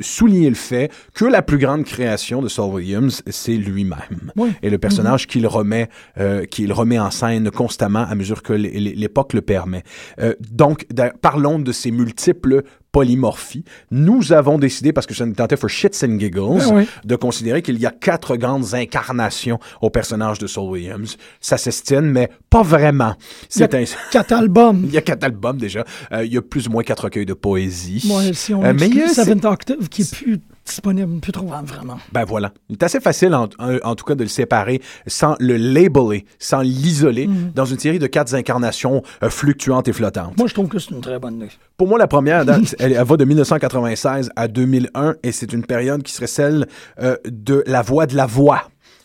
souligner 0.00 0.48
le 0.48 0.54
fait 0.54 0.90
que 1.12 1.26
la 1.26 1.42
plus 1.42 1.58
grande 1.58 1.84
création 1.84 2.40
de 2.40 2.48
Saul 2.48 2.76
Williams, 2.76 3.22
c'est 3.28 3.56
lui-même. 3.56 4.32
Oui. 4.36 4.52
Et 4.62 4.70
le 4.70 4.78
personnage 4.78 5.26
qu'il 5.26 5.46
remet, 5.46 5.90
euh, 6.16 6.46
qu'il 6.46 6.72
remet 6.72 6.98
en 6.98 7.10
scène 7.10 7.50
constamment 7.50 8.06
à 8.08 8.14
mesure 8.14 8.42
que 8.42 8.54
l'époque 8.54 9.34
le 9.34 9.42
permet. 9.42 9.82
Euh, 10.30 10.34
donc, 10.50 10.86
parlons 11.20 11.58
de 11.58 11.72
ces 11.72 11.90
multiples 11.90 12.62
polymorphies. 12.92 13.64
Nous 13.92 14.32
avons 14.32 14.58
décidé, 14.58 14.92
parce 14.92 15.06
que 15.06 15.14
ça 15.14 15.24
nous 15.24 15.34
tentait 15.34 15.56
for 15.56 15.68
shits 15.70 16.04
and 16.04 16.18
giggles, 16.18 16.58
Ah 16.60 16.68
oui. 16.72 16.88
de 17.04 17.16
considérer 17.16 17.62
qu'il 17.62 17.78
y 17.78 17.86
a 17.86 17.90
quatre 17.92 18.36
grandes 18.36 18.74
incarnations 18.74 19.58
au 19.80 19.90
personnage 19.90 20.38
de 20.38 20.46
Saul 20.48 20.70
Williams. 20.70 21.16
Ça 21.40 21.56
s'estime, 21.56 22.10
mais 22.10 22.30
pas 22.50 22.62
vraiment. 22.62 23.14
Il 23.54 23.60
y 23.60 23.62
a 23.62 23.68
C'est 23.70 23.74
un... 23.76 23.84
quatre 24.10 24.32
albums. 24.32 24.82
Il 24.86 24.92
y 24.92 24.98
a 24.98 25.02
quatre 25.02 25.22
albums 25.24 25.56
déjà. 25.56 25.84
Euh, 26.12 26.24
il 26.24 26.32
y 26.32 26.36
a 26.36 26.42
plus 26.42 26.66
ou 26.66 26.70
moins 26.72 26.82
quatre 26.82 27.04
recueils 27.04 27.26
de 27.26 27.34
poésie. 27.34 28.10
Ouais, 28.12 28.32
si 28.32 28.52
on 28.54 28.64
Euh, 28.64 28.72
mais 28.78 28.88
il 28.88 28.96
y 28.96 29.02
a- 29.02 29.08
Seventh 29.08 29.44
Octave, 29.44 29.88
qui 29.88 30.02
est 30.02 30.12
plus 30.14 30.40
disponible, 30.70 31.20
plus 31.20 31.32
trouvable, 31.32 31.66
vraiment. 31.68 31.98
Ben 32.12 32.24
voilà. 32.24 32.52
Il 32.68 32.74
est 32.74 32.82
assez 32.82 33.00
facile, 33.00 33.34
en, 33.34 33.48
en- 33.58 33.78
en 33.82 33.94
tout 33.94 34.04
cas, 34.04 34.14
de 34.14 34.22
le 34.22 34.28
séparer 34.28 34.80
sans 35.06 35.36
le 35.40 35.56
labeler, 35.56 36.24
sans 36.38 36.60
l'isoler, 36.60 37.26
Mm. 37.26 37.52
dans 37.54 37.64
une 37.64 37.78
série 37.78 37.98
de 37.98 38.06
quatre 38.06 38.34
incarnations 38.34 39.02
euh, 39.22 39.30
fluctuantes 39.30 39.88
et 39.88 39.92
flottantes. 39.92 40.36
Moi, 40.38 40.46
je 40.48 40.54
trouve 40.54 40.68
que 40.68 40.78
c'est 40.78 40.90
une 40.90 41.00
très 41.00 41.18
bonne 41.18 41.36
idée. 41.36 41.48
Pour 41.76 41.86
moi, 41.88 41.98
la 41.98 42.06
première, 42.08 42.44
date, 42.44 42.74
elle, 42.78 42.92
elle 42.92 43.04
va 43.04 43.16
de 43.16 43.24
1996 43.24 44.30
à 44.36 44.48
2001, 44.48 45.16
et 45.22 45.32
c'est 45.32 45.52
une 45.52 45.64
période 45.64 46.02
qui 46.02 46.12
serait 46.12 46.26
celle 46.26 46.66
euh, 47.02 47.16
de 47.26 47.62
la 47.66 47.82
voix 47.82 48.06
de 48.06 48.16
la 48.16 48.26
voix. 48.26 48.62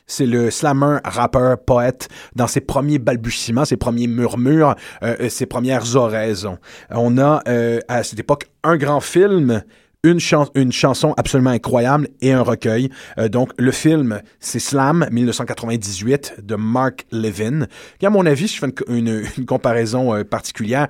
C'est 0.08 0.28
le 0.28 0.51
slammer, 0.51 0.97
rappeur, 1.04 1.58
poète 1.58 2.10
dans 2.36 2.45
ses 2.45 2.62
premiers 2.62 2.99
balbutiements, 2.99 3.65
ses 3.65 3.75
premiers 3.78 4.06
murmures, 4.06 4.75
euh, 5.01 5.30
ses 5.30 5.47
premières 5.47 5.95
oraisons. 5.95 6.60
On 6.91 7.17
a 7.17 7.41
à 7.88 8.04
cette 8.04 8.19
époque 8.19 8.45
un 8.63 8.78
grand 8.78 8.99
film, 8.99 9.63
une, 10.06 10.20
une 10.56 10.72
chanson 10.72 11.13
absolument 11.18 11.50
incroyable 11.50 12.08
et 12.22 12.32
un 12.32 12.41
recueil. 12.41 12.89
Euh, 13.18 13.28
donc 13.28 13.52
le 13.58 13.72
film, 13.72 14.22
c'est 14.39 14.60
Slam 14.60 15.08
1998 15.12 16.36
de 16.44 16.56
Mark 16.56 17.06
Levin. 17.12 17.68
Qui, 18.00 18.06
à 18.06 18.10
mon 18.10 18.26
avis, 18.26 18.48
je 18.48 18.60
fais 18.60 18.68
une 18.88 19.46
comparaison 19.48 20.15
euh, 20.15 20.24
particulière, 20.24 20.88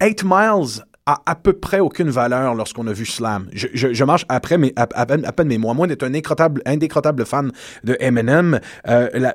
Eight 0.00 0.22
Miles 0.24 0.84
a 1.12 1.22
à 1.26 1.34
peu 1.34 1.54
près 1.54 1.80
aucune 1.80 2.10
valeur 2.10 2.54
lorsqu'on 2.54 2.86
a 2.86 2.92
vu 2.92 3.06
Slam. 3.06 3.48
Je, 3.52 3.68
je, 3.74 3.94
je 3.94 4.04
marche 4.04 4.24
après, 4.28 4.58
mais 4.58 4.72
à, 4.76 4.86
à 4.94 5.06
peine, 5.06 5.24
à 5.24 5.32
peine 5.32 5.48
mes 5.48 5.58
mots. 5.58 5.72
Moi, 5.74 5.86
d'être 5.86 6.04
un 6.04 6.14
incrottable, 6.14 6.60
indécrottable 6.66 7.24
fan 7.24 7.50
de 7.84 7.96
Eminem, 8.00 8.60
euh, 8.86 9.08
la- 9.14 9.34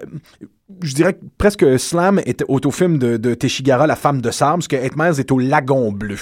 je 0.81 0.93
dirais 0.93 1.13
que 1.13 1.19
presque 1.37 1.79
Slam 1.79 2.19
est 2.25 2.43
au, 2.47 2.71
film 2.71 2.97
de, 2.97 3.17
de 3.17 3.33
Teshigara, 3.33 3.85
La 3.87 3.95
femme 3.95 4.21
de 4.21 4.31
sable, 4.31 4.59
parce 4.59 4.67
que 4.67 4.75
Miles 4.95 5.19
est 5.19 5.31
au 5.31 5.39
Lagon 5.39 5.91
Bleu. 5.91 6.17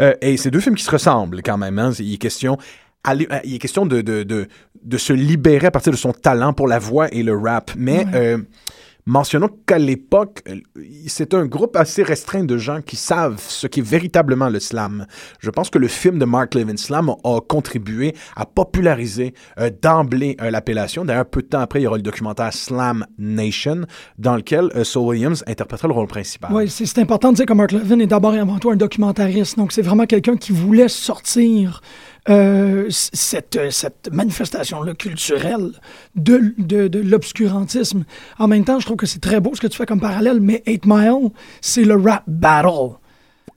Euh, 0.00 0.14
et 0.20 0.36
c'est 0.36 0.50
deux 0.50 0.60
films 0.60 0.74
qui 0.76 0.84
se 0.84 0.90
ressemblent 0.90 1.42
quand 1.42 1.58
même. 1.58 1.78
Hein. 1.78 1.90
Il 1.98 2.14
est 2.14 2.18
question 2.18 2.56
euh, 3.06 3.14
il 3.44 3.54
est 3.54 3.58
question 3.58 3.86
de, 3.86 4.00
de, 4.00 4.22
de, 4.22 4.48
de 4.82 4.98
se 4.98 5.12
libérer 5.12 5.66
à 5.66 5.70
partir 5.70 5.92
de 5.92 5.98
son 5.98 6.12
talent 6.12 6.52
pour 6.52 6.68
la 6.68 6.78
voix 6.78 7.12
et 7.12 7.22
le 7.22 7.36
rap. 7.36 7.72
Mais 7.76 8.06
euh, 8.14 8.38
mentionnons 9.06 9.50
qu'à 9.66 9.78
l'époque, 9.78 10.42
c'est 11.06 11.34
un 11.34 11.46
groupe 11.46 11.76
assez 11.76 12.02
restreint 12.02 12.44
de 12.44 12.56
gens 12.56 12.80
qui 12.80 12.96
savent 12.96 13.42
ce 13.46 13.66
qu'est 13.66 13.84
véritablement 13.84 14.48
le 14.48 14.60
slam. 14.60 15.06
Je 15.40 15.50
pense 15.50 15.70
que 15.70 15.78
le 15.78 15.88
film 15.88 16.18
de 16.18 16.24
Mark 16.24 16.54
Levin 16.54 16.76
Slam 16.76 17.10
a 17.10 17.40
contribué 17.40 18.14
à 18.36 18.46
populariser 18.46 19.34
euh, 19.58 19.70
d'emblée 19.82 20.36
euh, 20.40 20.50
l'appellation. 20.50 21.04
D'ailleurs, 21.04 21.26
peu 21.26 21.42
de 21.42 21.48
temps 21.48 21.60
après, 21.60 21.80
il 21.80 21.84
y 21.84 21.86
aura 21.86 21.96
le 21.96 22.02
documentaire 22.02 22.52
Slam 22.52 23.04
Nation, 23.18 23.82
dans 24.18 24.36
lequel 24.36 24.70
euh, 24.74 24.84
Saul 24.84 25.08
Williams 25.08 25.44
interprétera 25.46 25.88
le 25.88 25.94
rôle 25.94 26.06
principal. 26.06 26.50
Oui, 26.52 26.68
c'est 26.68 26.98
important 26.98 27.30
de 27.32 27.36
dire 27.36 27.46
que 27.46 27.52
Mark 27.52 27.72
Levin 27.72 27.98
est 28.00 28.06
d'abord 28.06 28.34
et 28.34 28.38
avant 28.38 28.58
tout 28.58 28.70
un 28.70 28.76
documentariste. 28.76 29.56
Donc, 29.56 29.72
c'est 29.72 29.82
vraiment 29.82 30.06
quelqu'un 30.06 30.36
qui 30.36 30.52
voulait 30.52 30.88
sortir 30.88 31.80
euh, 32.28 32.86
cette, 32.90 33.56
euh, 33.56 33.70
cette 33.70 34.10
manifestation-là 34.10 34.94
culturelle 34.94 35.72
de, 36.14 36.54
de, 36.58 36.88
de 36.88 36.98
l'obscurantisme. 37.00 38.04
En 38.38 38.48
même 38.48 38.64
temps, 38.64 38.80
je 38.80 38.86
trouve 38.86 38.96
que 38.96 39.06
c'est 39.06 39.20
très 39.20 39.40
beau 39.40 39.54
ce 39.54 39.60
que 39.60 39.66
tu 39.66 39.76
fais 39.76 39.86
comme 39.86 40.00
parallèle, 40.00 40.40
mais 40.40 40.62
8 40.66 40.86
Mile, 40.86 41.30
c'est 41.60 41.84
le 41.84 41.96
rap 41.96 42.24
battle. 42.26 42.96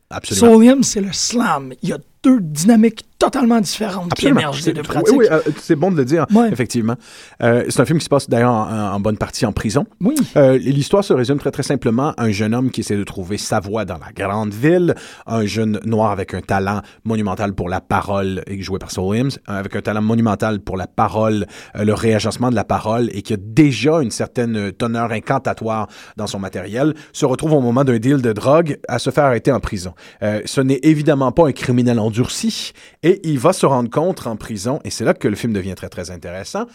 Absolument. 0.09 0.57
Williams, 0.57 0.87
c'est 0.87 1.01
le 1.01 1.13
slam. 1.13 1.73
Il 1.81 1.89
y 1.89 1.93
a 1.93 1.97
deux 2.23 2.39
dynamiques 2.41 3.05
totalement 3.19 3.59
différentes 3.59 4.11
Absolument. 4.13 4.37
qui 4.39 4.43
émergent 4.43 4.57
des 4.57 4.63
C'est- 4.63 4.73
deux 4.73 4.81
oui, 4.81 4.87
pratiques. 4.87 5.17
Oui, 5.17 5.25
euh, 5.31 5.39
c'est 5.59 5.75
bon 5.75 5.91
de 5.91 5.97
le 5.97 6.05
dire, 6.05 6.25
Ouais. 6.33 6.49
effectivement. 6.51 6.95
Euh, 7.41 7.65
c'est 7.69 7.79
un 7.81 7.85
film 7.85 7.99
qui 7.99 8.05
se 8.05 8.09
passe 8.09 8.29
d'ailleurs 8.29 8.51
en, 8.53 8.93
en 8.93 8.99
bonne 8.99 9.17
partie 9.17 9.45
en 9.45 9.51
prison. 9.53 9.85
Oui. 10.01 10.15
Euh, 10.35 10.57
L'histoire 10.57 11.03
se 11.03 11.13
résume 11.13 11.39
très 11.39 11.51
très 11.51 11.63
simplement 11.63 12.13
un 12.17 12.31
jeune 12.31 12.53
homme 12.53 12.69
qui 12.71 12.81
essaie 12.81 12.95
de 12.97 13.03
trouver 13.03 13.37
sa 13.37 13.59
voie 13.59 13.85
dans 13.85 13.97
la 13.97 14.11
grande 14.15 14.53
ville, 14.53 14.93
un 15.25 15.45
jeune 15.45 15.79
noir 15.85 16.11
avec 16.11 16.33
un 16.33 16.41
talent 16.41 16.81
monumental 17.05 17.53
pour 17.53 17.69
la 17.69 17.81
parole 17.81 18.43
et 18.47 18.61
joué 18.61 18.77
par 18.79 18.91
Saul 18.91 19.05
Williams, 19.05 19.39
avec 19.47 19.75
un 19.75 19.81
talent 19.81 20.01
monumental 20.01 20.59
pour 20.59 20.77
la 20.77 20.87
parole, 20.87 21.47
euh, 21.75 21.83
le 21.85 21.93
réagencement 21.93 22.49
de 22.51 22.55
la 22.55 22.63
parole 22.65 23.09
et 23.13 23.21
qui 23.23 23.33
a 23.33 23.37
déjà 23.39 24.01
une 24.01 24.11
certaine 24.11 24.71
teneur 24.73 25.11
incantatoire 25.11 25.87
dans 26.17 26.27
son 26.27 26.39
matériel, 26.39 26.93
se 27.13 27.25
retrouve 27.25 27.53
au 27.53 27.61
moment 27.61 27.83
d'un 27.83 27.97
deal 27.97 28.21
de 28.21 28.33
drogue 28.33 28.77
à 28.87 28.99
se 28.99 29.09
faire 29.09 29.25
arrêter 29.25 29.51
en 29.51 29.59
prison. 29.59 29.93
Ce 30.21 30.61
n'est 30.61 30.79
évidemment 30.83 31.31
pas 31.31 31.47
un 31.47 31.51
criminel 31.51 31.99
endurci 31.99 32.73
et 33.07 33.21
il 33.23 33.39
va 33.39 33.53
se 33.53 33.65
rendre 33.65 33.89
compte 33.89 34.27
en 34.27 34.35
prison, 34.35 34.81
et 34.83 34.89
c'est 34.89 35.05
là 35.05 35.13
que 35.13 35.29
le 35.29 35.37
film 35.37 35.53
devient 35.53 35.75
très 35.75 35.87
très 35.87 36.11
intéressant, 36.11 36.65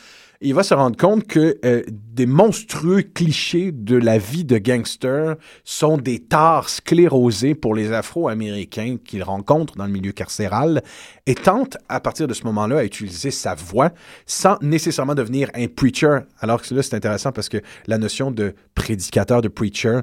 il 0.40 0.54
va 0.54 0.62
se 0.62 0.72
rendre 0.72 0.96
compte 0.96 1.26
que 1.26 1.58
euh, 1.66 1.82
des 1.88 2.24
monstrueux 2.24 3.02
clichés 3.02 3.70
de 3.70 3.96
la 3.96 4.16
vie 4.16 4.44
de 4.44 4.56
gangster 4.56 5.36
sont 5.62 5.98
des 5.98 6.20
tares 6.20 6.70
sclérosées 6.70 7.54
pour 7.54 7.74
les 7.74 7.92
Afro-Américains 7.92 8.96
qu'il 9.04 9.22
rencontre 9.22 9.76
dans 9.76 9.84
le 9.84 9.92
milieu 9.92 10.12
carcéral 10.12 10.82
et 11.26 11.34
tente 11.34 11.76
à 11.90 12.00
partir 12.00 12.26
de 12.26 12.32
ce 12.32 12.44
moment-là 12.44 12.78
à 12.78 12.84
utiliser 12.84 13.30
sa 13.30 13.54
voix 13.54 13.90
sans 14.24 14.56
nécessairement 14.62 15.14
devenir 15.14 15.50
un 15.54 15.66
preacher. 15.66 16.20
Alors 16.40 16.62
que 16.62 16.74
là, 16.74 16.82
c'est 16.82 16.96
intéressant 16.96 17.30
parce 17.30 17.50
que 17.50 17.58
la 17.86 17.98
notion 17.98 18.30
de 18.30 18.54
prédicateur, 18.74 19.42
de 19.42 19.48
preacher, 19.48 20.00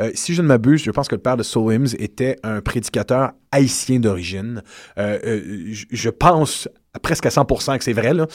euh, 0.00 0.10
si 0.14 0.34
je 0.34 0.42
ne 0.42 0.46
m'abuse, 0.48 0.82
je 0.82 0.90
pense 0.90 1.08
que 1.08 1.14
le 1.14 1.20
père 1.20 1.36
de 1.36 1.44
Williams 1.56 1.94
était 1.98 2.36
un 2.42 2.60
prédicateur 2.60 3.32
haïtien 3.52 4.00
d'origine. 4.00 4.62
Euh, 4.98 5.18
euh, 5.24 5.72
je- 5.90 6.08
pense 6.10 6.68
presque 7.02 7.26
à 7.26 7.30
100% 7.30 7.76
que 7.78 7.84
c'est 7.84 7.92
vrai. 7.92 8.14
Là. 8.14 8.26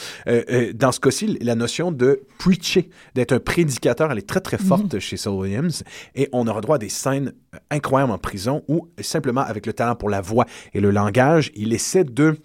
Dans 0.74 0.92
ce 0.92 1.00
cas-ci, 1.00 1.38
la 1.40 1.54
notion 1.54 1.92
de 1.92 2.20
preacher, 2.38 2.90
d'être 3.14 3.32
un 3.32 3.38
prédicateur, 3.40 4.12
elle 4.12 4.18
est 4.18 4.26
très 4.28 4.40
très 4.40 4.58
forte 4.58 4.98
chez 4.98 5.16
Saul 5.16 5.34
Williams. 5.40 5.82
Et 6.14 6.28
on 6.32 6.46
aura 6.46 6.60
droit 6.60 6.76
à 6.76 6.78
des 6.78 6.90
scènes 6.90 7.32
incroyables 7.70 8.12
en 8.12 8.18
prison 8.18 8.62
où, 8.68 8.88
simplement 9.00 9.40
avec 9.40 9.64
le 9.66 9.72
talent 9.72 9.96
pour 9.96 10.10
la 10.10 10.20
voix 10.20 10.44
et 10.74 10.80
le 10.80 10.90
langage, 10.90 11.50
il 11.54 11.72
essaie 11.72 12.04
de 12.04 12.36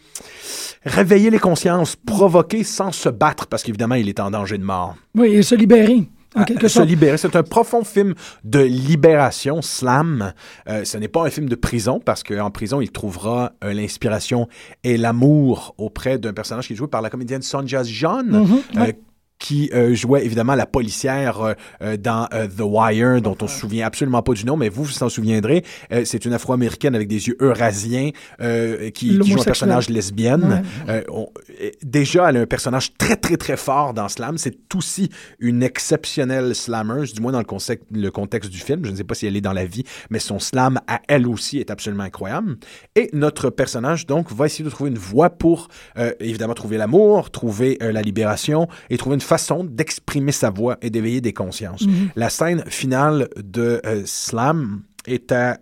réveiller 0.86 1.30
les 1.30 1.40
consciences, 1.40 1.96
provoquer 1.96 2.64
sans 2.64 2.92
se 2.92 3.10
battre, 3.10 3.48
parce 3.48 3.64
qu'évidemment, 3.64 3.96
il 3.96 4.08
est 4.10 4.20
en 4.20 4.32
danger 4.32 4.58
de 4.58 4.64
mort. 4.64 4.96
Oui, 5.16 5.28
et 5.34 5.42
se 5.44 5.56
libérer, 5.56 6.04
À- 6.36 6.68
se 6.68 6.82
libérer. 6.82 7.18
C'est 7.18 7.36
un 7.36 7.44
profond 7.44 7.84
film 7.84 8.14
de 8.44 8.60
libération, 8.60 9.62
slam. 9.62 10.34
Euh, 10.68 10.84
ce 10.84 10.98
n'est 10.98 11.08
pas 11.08 11.26
un 11.26 11.30
film 11.30 11.48
de 11.50 11.56
prison 11.56 12.00
parce 12.04 12.24
qu'en 12.24 12.52
prison, 12.52 12.82
il 12.82 12.92
trouvera 12.92 13.54
euh, 13.64 13.74
l'inspiration 13.74 14.48
et 14.84 14.98
l'amour 14.98 15.74
auprès 15.78 16.18
d'un 16.18 16.34
personnage 16.34 16.68
qui 16.68 16.74
est 16.74 16.76
joué 16.76 16.88
par 16.88 17.02
la 17.02 17.10
comédienne 17.10 17.42
Sonja 17.42 17.84
John. 17.84 18.28
Mhm, 18.30 18.62
euh, 18.78 18.82
ouais. 18.82 19.00
Qui 19.46 19.70
euh, 19.76 19.94
jouait 19.94 20.26
évidemment 20.26 20.56
la 20.56 20.66
policière 20.66 21.40
euh, 21.40 21.54
euh, 21.84 21.98
dans 21.98 22.26
The 22.28 22.62
Wire, 22.62 23.22
dont 23.22 23.38
on 23.40 23.48
se 23.48 23.60
souvient 23.60 23.86
absolument 23.86 24.24
pas 24.24 24.34
du 24.34 24.44
nom, 24.44 24.58
mais 24.58 24.70
vous 24.70 24.84
vous 24.84 25.04
en 25.04 25.10
souviendrez. 25.10 25.64
C'est 26.04 26.26
une 26.26 26.34
Afro-américaine 26.34 26.96
avec 26.96 27.08
des 27.08 27.28
yeux 27.28 27.38
eurasiens 27.40 28.10
qui, 28.40 29.20
qui 29.20 29.32
joue 29.32 29.40
un 29.40 29.44
personnage 29.44 29.90
lesbienne. 29.90 30.64
Ouais. 30.88 31.06
On- 31.12 31.30
déjà, 31.84 32.30
elle 32.30 32.38
a 32.38 32.40
un 32.42 32.46
personnage 32.48 32.94
très, 32.98 33.16
très, 33.16 33.38
très 33.38 33.58
fort 33.58 33.94
dans 33.94 34.10
Slam. 34.10 34.38
C'est 34.40 34.58
aussi 34.76 35.10
une 35.40 35.62
exceptionnelle 35.62 36.56
slammeuse, 36.56 37.14
du 37.14 37.22
moins 37.22 37.32
dans 37.32 37.40
le, 37.40 37.46
concept, 37.46 37.84
le 37.92 38.10
contexte 38.10 38.50
du 38.50 38.60
film. 38.60 38.84
Je 38.84 38.92
ne 38.92 38.96
sais 38.96 39.04
pas 39.04 39.14
si 39.14 39.28
elle 39.28 39.38
est 39.38 39.42
dans 39.42 39.54
la 39.54 39.66
vie, 39.66 39.84
mais 40.10 40.20
son 40.20 40.40
slam 40.40 40.80
à 40.88 41.02
elle 41.08 41.28
aussi 41.28 41.60
est 41.60 41.70
absolument 41.70 42.04
incroyable. 42.04 42.58
Et 42.96 43.10
notre 43.14 43.52
personnage, 43.52 44.08
donc, 44.08 44.32
va 44.32 44.48
essayer 44.48 44.66
de 44.66 44.70
trouver 44.70 44.90
une 44.90 44.98
voie 44.98 45.30
pour, 45.30 45.68
euh, 45.98 46.14
évidemment, 46.20 46.56
trouver 46.56 46.78
l'amour, 46.78 47.30
trouver 47.30 47.78
euh, 47.84 47.92
la 47.92 48.02
libération 48.02 48.68
et 48.90 48.98
trouver 48.98 49.16
une 49.16 49.22
façon 49.22 49.35
d'exprimer 49.64 50.32
sa 50.32 50.50
voix 50.50 50.78
et 50.82 50.90
d'éveiller 50.90 51.22
des 51.22 51.34
consciences. 51.34 51.86
La 52.16 52.30
scène 52.30 52.64
finale 52.68 53.30
de 53.38 53.82
euh, 53.86 54.04
Slam 54.06 54.84
est 55.08 55.32
à, 55.32 55.60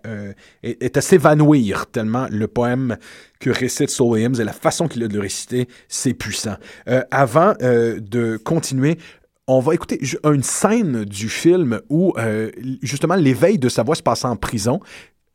est, 0.62 0.96
à 0.96 1.00
s'évanouir 1.02 1.86
tellement 1.88 2.26
le 2.30 2.48
poème 2.48 2.96
que 3.40 3.50
récite 3.50 3.90
Saul 3.90 4.12
Williams 4.12 4.40
et 4.40 4.44
la 4.44 4.54
façon 4.54 4.88
qu'il 4.88 5.02
a 5.04 5.08
de 5.08 5.12
le 5.12 5.20
réciter, 5.20 5.68
c'est 5.86 6.14
puissant. 6.14 6.56
avant 7.10 7.52
de 7.60 8.38
continuer, 8.38 8.96
on 9.46 9.60
va 9.60 9.74
écouter 9.74 10.00
une 10.24 10.42
scène 10.42 11.04
du 11.04 11.28
film 11.28 11.80
où 11.90 12.14
justement 12.80 13.16
l'éveil 13.16 13.58
de 13.58 13.68
sa 13.68 13.82
voix 13.82 13.96
se 13.96 14.02
passe 14.02 14.24
en 14.24 14.36
prison. 14.36 14.80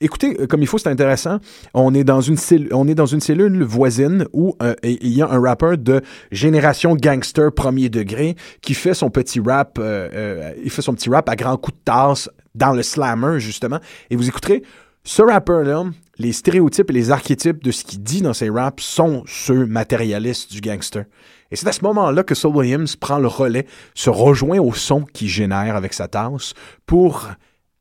Écoutez, 0.02 0.38
euh, 0.40 0.48
comme 0.48 0.62
il 0.62 0.68
faut, 0.68 0.78
c'est 0.78 0.88
intéressant. 0.88 1.40
On 1.74 1.94
est 1.94 2.06
dans 2.06 2.22
une 2.22 2.38
cellule, 2.38 3.64
voisine 3.64 4.26
où 4.32 4.56
euh, 4.64 4.74
il 4.82 5.10
y 5.10 5.22
a 5.22 5.30
un 5.30 5.42
rappeur 5.42 5.78
de 5.78 6.02
génération 6.32 6.96
gangster 6.96 7.52
premier 7.52 7.90
degré 7.90 8.38
qui 8.62 8.76
fait 8.76 8.94
son 8.94 9.10
petit 9.10 9.42
rap, 9.42 9.78
euh, 9.78 10.54
il 10.64 10.70
fait 10.70 10.82
son 10.82 10.94
petit 10.94 11.10
rap 11.10 11.28
à 11.28 11.36
grands 11.36 11.58
coups 11.58 11.78
de 11.78 11.84
tasse 11.84 12.30
dans 12.56 12.72
le 12.72 12.82
slammer 12.82 13.42
justement. 13.42 13.80
Et 14.10 14.16
vous 14.16 14.30
écouterez 14.30 14.64
ce 15.04 15.22
rappeur-là, 15.22 15.84
les 16.18 16.32
stéréotypes 16.32 16.92
et 16.92 16.94
les 16.94 17.12
archétypes 17.12 17.62
de 17.62 17.72
ce 17.72 17.84
qu'il 17.84 18.02
dit 18.02 18.22
dans 18.22 18.34
ses 18.34 18.50
raps 18.50 18.82
sont 18.82 19.24
ceux 19.28 19.66
matérialistes 19.66 20.50
du 20.50 20.62
gangster. 20.62 21.06
Et 21.52 21.58
c'est 21.58 21.68
à 21.68 21.74
ce 21.74 21.84
moment-là 21.84 22.24
que 22.24 22.36
Saul 22.36 22.56
Williams 22.56 22.96
prend 22.96 23.20
le 23.20 23.28
relais, 23.28 23.66
se 23.96 24.10
rejoint 24.10 24.60
au 24.60 24.74
son 24.74 25.02
qu'il 25.02 25.28
génère 25.28 25.76
avec 25.76 25.94
sa 25.94 26.08
tasse 26.08 26.54
pour 26.86 27.28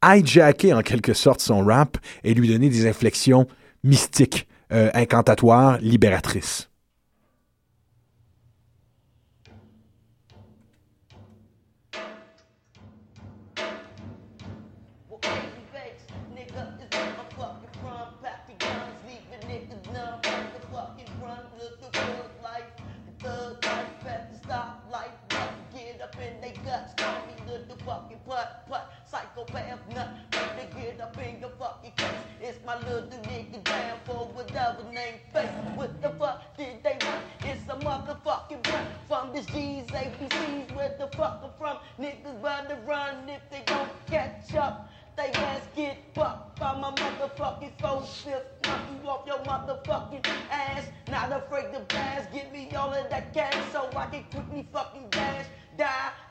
hijacker 0.05 0.73
en 0.75 0.83
quelque 0.83 1.15
sorte 1.15 1.41
son 1.41 1.65
rap 1.65 1.99
et 2.25 2.35
lui 2.35 2.49
donner 2.49 2.69
des 2.69 2.87
inflexions 2.87 3.47
mystiques, 3.85 4.47
euh, 4.73 4.91
incantatoires, 4.95 5.79
libératrices. 5.81 6.71
from 39.29 39.45
Gs, 39.45 39.87
ABCs, 39.91 40.75
where 40.75 40.95
the 40.99 41.07
fuck 41.17 41.41
I'm 41.43 41.51
from. 41.59 41.79
Niggas 42.01 42.43
run 42.43 42.69
to 42.69 42.77
run 42.87 43.29
if 43.29 43.43
they 43.51 43.63
don't 43.67 43.91
catch 44.07 44.55
up. 44.55 44.89
They 45.17 45.31
ass 45.33 45.63
get 45.75 45.99
fucked 46.15 46.61
by 46.61 46.79
my 46.79 46.93
motherfucking 46.93 47.81
soul 47.81 48.03
shift. 48.05 48.47
Knock 48.65 48.81
you 48.93 49.09
off 49.09 49.27
your 49.27 49.39
motherfucking 49.39 50.25
ass. 50.51 50.85
Not 51.11 51.33
afraid 51.33 51.73
to 51.73 51.81
pass. 51.81 52.27
Give 52.33 52.51
me 52.53 52.71
all 52.77 52.93
of 52.93 53.11
that 53.11 53.35
cash 53.35 53.57
so 53.73 53.89
I 53.97 54.07
can 54.07 54.25
quickly 54.25 54.67
fucking 54.73 55.09
dash. 55.11 55.47
Die. 55.77 56.11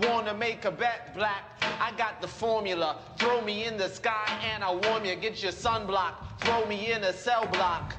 Wanna 0.00 0.32
make 0.32 0.64
a 0.64 0.70
bet, 0.70 1.14
black? 1.14 1.44
I 1.78 1.92
got 1.98 2.22
the 2.22 2.28
formula. 2.28 2.96
Throw 3.18 3.42
me 3.42 3.66
in 3.66 3.76
the 3.76 3.90
sky 3.90 4.40
and 4.42 4.64
I'll 4.64 4.80
warm 4.80 5.04
you. 5.04 5.14
Get 5.16 5.42
your 5.42 5.52
sunblock. 5.52 6.14
Throw 6.40 6.64
me 6.66 6.92
in 6.92 7.04
a 7.04 7.12
cell 7.12 7.46
block. 7.52 7.94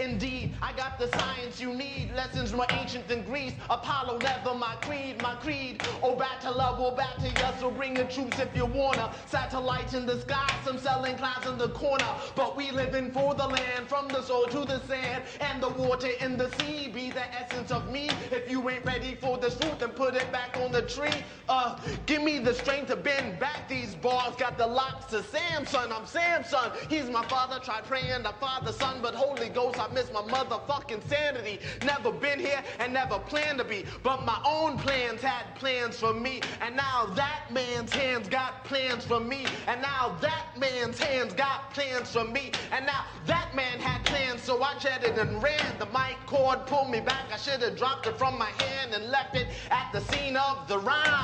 Indeed, 0.00 0.54
I 0.62 0.72
got 0.72 0.98
the 0.98 1.08
science 1.18 1.60
you 1.60 1.74
need. 1.74 2.12
Lessons 2.14 2.54
more 2.54 2.66
ancient 2.70 3.06
than 3.06 3.22
Greece. 3.22 3.52
Apollo 3.68 4.18
never 4.18 4.54
my 4.54 4.74
creed, 4.76 5.20
my 5.20 5.34
creed. 5.34 5.82
Oh, 6.02 6.18
to 6.40 6.50
love, 6.50 6.80
oh, 6.80 6.84
or 6.84 6.96
back 6.96 7.16
to 7.16 7.28
yes. 7.28 7.60
So 7.60 7.70
bring 7.70 7.92
the 7.92 8.04
troops 8.04 8.38
if 8.38 8.54
you 8.56 8.64
wanna. 8.64 9.12
Satellites 9.26 9.92
in 9.92 10.06
the 10.06 10.18
sky, 10.20 10.50
some 10.64 10.78
selling 10.78 11.16
clouds 11.16 11.46
in 11.46 11.58
the 11.58 11.68
corner. 11.68 12.06
But 12.34 12.56
we 12.56 12.70
living 12.70 13.10
for 13.10 13.34
the 13.34 13.46
land, 13.46 13.88
from 13.88 14.08
the 14.08 14.22
soil 14.22 14.46
to 14.46 14.64
the 14.64 14.80
sand, 14.86 15.24
and 15.40 15.62
the 15.62 15.68
water 15.68 16.10
in 16.20 16.38
the 16.38 16.50
sea. 16.58 16.88
Be 16.88 17.10
the 17.10 17.26
essence 17.34 17.70
of 17.70 17.90
me. 17.92 18.08
If 18.30 18.50
you 18.50 18.66
ain't 18.70 18.84
ready 18.86 19.16
for 19.16 19.36
the 19.36 19.50
truth, 19.50 19.80
then 19.80 19.90
put 19.90 20.14
it 20.14 20.32
back 20.32 20.56
on 20.56 20.72
the 20.72 20.82
tree. 20.82 21.12
Uh, 21.48 21.76
give 22.06 22.22
me 22.22 22.38
the 22.38 22.54
strength 22.54 22.88
to 22.88 22.96
bend 22.96 23.38
back 23.40 23.68
these 23.68 23.96
bars. 23.96 24.36
Got 24.36 24.56
the 24.56 24.66
locks 24.66 25.06
to 25.06 25.22
Samson. 25.24 25.90
I'm 25.92 26.06
Samson. 26.06 26.70
He's 26.88 27.10
my 27.10 27.26
father. 27.26 27.58
Try 27.58 27.80
praying 27.80 28.22
the 28.22 28.34
Father, 28.40 28.72
Son, 28.72 29.00
but 29.02 29.14
Holy 29.14 29.48
Ghost. 29.48 29.80
I 29.80 29.92
miss 29.92 30.12
my 30.12 30.22
motherfucking 30.22 31.08
sanity. 31.08 31.58
Never 31.84 32.12
been 32.12 32.38
here 32.38 32.62
and 32.78 32.92
never 32.92 33.18
planned 33.18 33.58
to 33.58 33.64
be. 33.64 33.84
But 34.02 34.24
my 34.24 34.40
own 34.46 34.78
plans 34.78 35.20
had 35.22 35.56
plans 35.56 35.98
for 35.98 36.14
me. 36.14 36.40
And 36.60 36.76
now 36.76 37.06
that 37.16 37.46
man's 37.50 37.92
hands 37.92 38.28
got 38.28 38.64
plans 38.64 39.04
for 39.04 39.18
me. 39.18 39.46
And 39.66 39.82
now 39.82 40.16
that 40.20 40.46
man's 40.56 41.00
hands 41.00 41.32
got 41.34 41.74
plans 41.74 42.12
for 42.12 42.24
me. 42.24 42.52
And 42.70 42.86
now 42.86 43.06
that 43.26 43.54
man 43.56 43.80
had 43.80 44.04
plans, 44.04 44.42
so 44.42 44.62
I 44.62 44.78
jetted 44.78 45.18
and 45.18 45.42
ran. 45.42 45.78
The 45.78 45.86
mic 45.86 46.16
cord 46.26 46.66
pulled 46.66 46.90
me 46.90 47.00
back. 47.00 47.24
I 47.32 47.36
should 47.36 47.60
have 47.62 47.76
dropped 47.76 48.06
it 48.06 48.16
from 48.16 48.38
my 48.38 48.50
hand 48.62 48.94
and 48.94 49.10
left 49.10 49.34
it 49.36 49.48
at 49.70 49.90
the 49.92 50.00
scene 50.12 50.36
of 50.36 50.68
the 50.68 50.78
rhyme. 50.78 51.19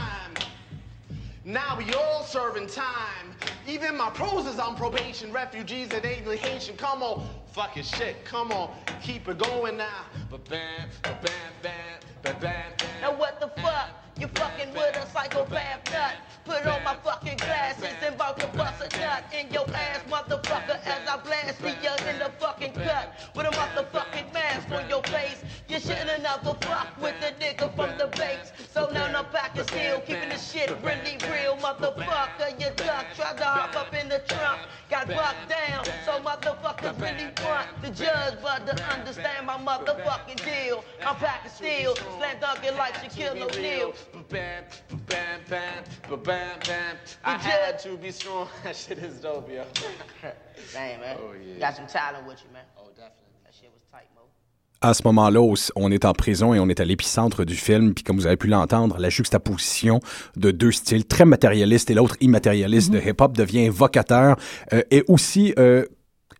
Now 1.46 1.78
we 1.78 1.94
all 1.94 2.24
serving 2.24 2.66
time. 2.66 3.32
Even 3.68 3.96
my 3.96 4.10
pros 4.10 4.46
is 4.46 4.58
on 4.58 4.74
probation. 4.74 5.32
Refugees 5.32 5.92
and 5.92 6.04
alienation. 6.04 6.76
Come 6.76 7.04
on, 7.04 7.24
fucking 7.52 7.84
shit. 7.84 8.24
Come 8.24 8.50
on, 8.50 8.70
keep 9.00 9.28
it 9.28 9.38
going 9.38 9.76
now. 9.76 10.06
But 10.28 10.44
bam, 10.48 10.88
bam, 11.02 11.14
bam, 11.22 11.32
bam, 11.62 12.34
bam, 12.40 12.40
bam. 12.40 13.00
Now 13.00 13.14
what 13.14 13.38
the 13.38 13.46
fuck? 13.62 13.90
You 14.18 14.26
fucking 14.28 14.72
with 14.72 14.96
a 14.96 15.06
psychopath 15.12 15.92
nut. 15.92 16.14
Put 16.44 16.66
on 16.66 16.82
my 16.82 16.96
fucking 16.96 17.36
glasses 17.36 17.94
and 18.02 18.14
about 18.14 18.40
to 18.40 18.46
bust 18.48 18.82
a 18.82 18.98
nut 18.98 19.24
in 19.38 19.52
your 19.52 19.68
ass, 19.74 20.00
motherfucker, 20.08 20.80
as 20.86 21.08
I 21.08 21.16
blast 21.18 21.62
me 21.62 21.70
in 21.70 22.18
the 22.18 22.30
fucking 22.40 22.72
cut. 22.72 23.30
With 23.36 23.46
a 23.46 23.50
motherfucking 23.50 24.32
mask 24.32 24.70
on 24.70 24.88
your 24.88 25.02
face. 25.04 25.44
You 25.68 25.80
shouldn't 25.80 26.22
never 26.22 26.54
fuck 26.62 26.88
with 27.00 27.14
the 27.20 27.32
nigga 27.44 27.74
from 27.76 27.98
the 27.98 28.06
base. 28.16 28.52
So 28.72 28.85
now 29.16 29.22
I'm 29.22 29.32
back 29.32 29.56
and 29.56 29.66
still 29.68 30.00
keeping 30.00 30.28
the 30.28 30.36
shit 30.36 30.70
really 30.82 31.16
real, 31.32 31.56
motherfucker. 31.56 32.60
You 32.60 32.70
duck, 32.76 33.06
tried 33.14 33.38
to 33.38 33.44
hop 33.44 33.76
up 33.76 33.94
in 33.94 34.08
the 34.08 34.18
trunk, 34.28 34.60
got 34.90 35.08
bucked 35.08 35.48
down. 35.48 35.84
So 36.04 36.20
motherfuckers 36.20 37.00
really 37.00 37.30
want 37.44 37.68
the 37.82 37.90
judge, 37.90 38.34
but 38.42 38.66
to 38.66 38.82
understand 38.92 39.46
my 39.46 39.56
motherfucking 39.56 40.44
deal. 40.44 40.84
I'm 41.04 41.18
back 41.20 41.44
and 41.44 41.52
still, 41.52 41.96
slam 41.96 42.36
dunking 42.40 42.76
like 42.76 42.94
Shaquille 42.94 43.40
O'Neal. 43.40 43.94
Bam, 44.28 44.64
bam, 45.06 45.40
bam, 45.48 45.84
bam, 46.22 46.58
bam. 46.66 46.96
I 47.24 47.38
had 47.38 47.78
to 47.80 47.96
be 47.96 48.10
strong. 48.10 48.48
That 48.64 48.76
shit 48.76 48.98
is 48.98 49.20
dope, 49.20 49.48
yo. 49.50 49.64
Damn, 50.72 51.00
man. 51.00 51.16
Oh, 51.20 51.32
yeah. 51.32 51.58
Got 51.60 51.76
some 51.76 51.86
talent 51.86 52.26
with 52.26 52.42
you, 52.44 52.52
man. 52.52 52.64
Oh, 52.76 52.88
definitely. 52.88 53.25
À 54.80 54.94
ce 54.94 55.02
moment-là, 55.04 55.40
on 55.74 55.90
est 55.90 56.04
en 56.04 56.12
prison 56.12 56.54
et 56.54 56.60
on 56.60 56.68
est 56.68 56.80
à 56.80 56.84
l'épicentre 56.84 57.44
du 57.44 57.54
film. 57.54 57.94
Puis 57.94 58.04
comme 58.04 58.16
vous 58.16 58.26
avez 58.26 58.36
pu 58.36 58.46
l'entendre, 58.46 58.98
la 58.98 59.08
juxtaposition 59.08 60.00
de 60.36 60.50
deux 60.50 60.72
styles 60.72 61.06
très 61.06 61.24
matérialistes 61.24 61.90
et 61.90 61.94
l'autre 61.94 62.16
immatérialiste 62.20 62.90
mm 62.90 62.96
-hmm. 62.96 63.04
de 63.04 63.10
hip-hop 63.10 63.36
devient 63.36 63.68
vocateur 63.68 64.36
euh, 64.72 64.82
et 64.90 65.02
aussi 65.08 65.54
euh, 65.58 65.84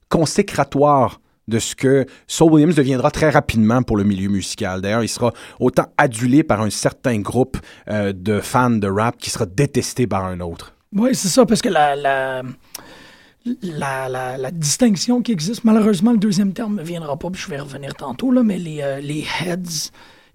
consécratoire 0.09 1.21
de 1.49 1.59
ce 1.59 1.75
que 1.75 2.07
Saul 2.27 2.53
Williams 2.53 2.75
deviendra 2.75 3.11
très 3.11 3.31
rapidement 3.31 3.83
pour 3.83 3.97
le 3.97 4.05
milieu 4.05 4.29
musical. 4.29 4.81
D'ailleurs, 4.81 5.05
il 5.05 5.09
sera 5.09 5.33
autant 5.61 5.87
adulé 5.97 6.43
par 6.43 6.61
un 6.61 6.71
certain 6.71 7.19
groupe 7.21 7.57
euh, 7.89 8.13
de 8.13 8.41
fans 8.41 8.71
de 8.71 8.89
rap 8.89 9.17
qui 9.17 9.31
sera 9.31 9.47
détesté 9.47 10.07
par 10.07 10.25
un 10.25 10.41
autre. 10.41 10.73
Oui, 10.95 11.15
c'est 11.15 11.29
ça, 11.29 11.45
parce 11.47 11.63
que 11.63 11.69
la, 11.69 11.95
la, 11.95 12.43
la, 13.63 14.51
distinction 14.51 15.23
qui 15.23 15.33
existe, 15.33 15.65
malheureusement, 15.65 16.13
le 16.13 16.19
deuxième 16.19 16.53
terme 16.53 16.77
ne 16.77 16.83
viendra 16.83 17.17
pas, 17.17 17.31
puis 17.31 17.41
je 17.41 17.49
vais 17.49 17.59
revenir 17.59 17.95
tantôt, 17.95 18.31
là, 18.31 18.43
mais 18.43 18.59
les, 18.59 18.81
euh, 18.83 19.01
les 19.01 19.25
heads 19.41 19.91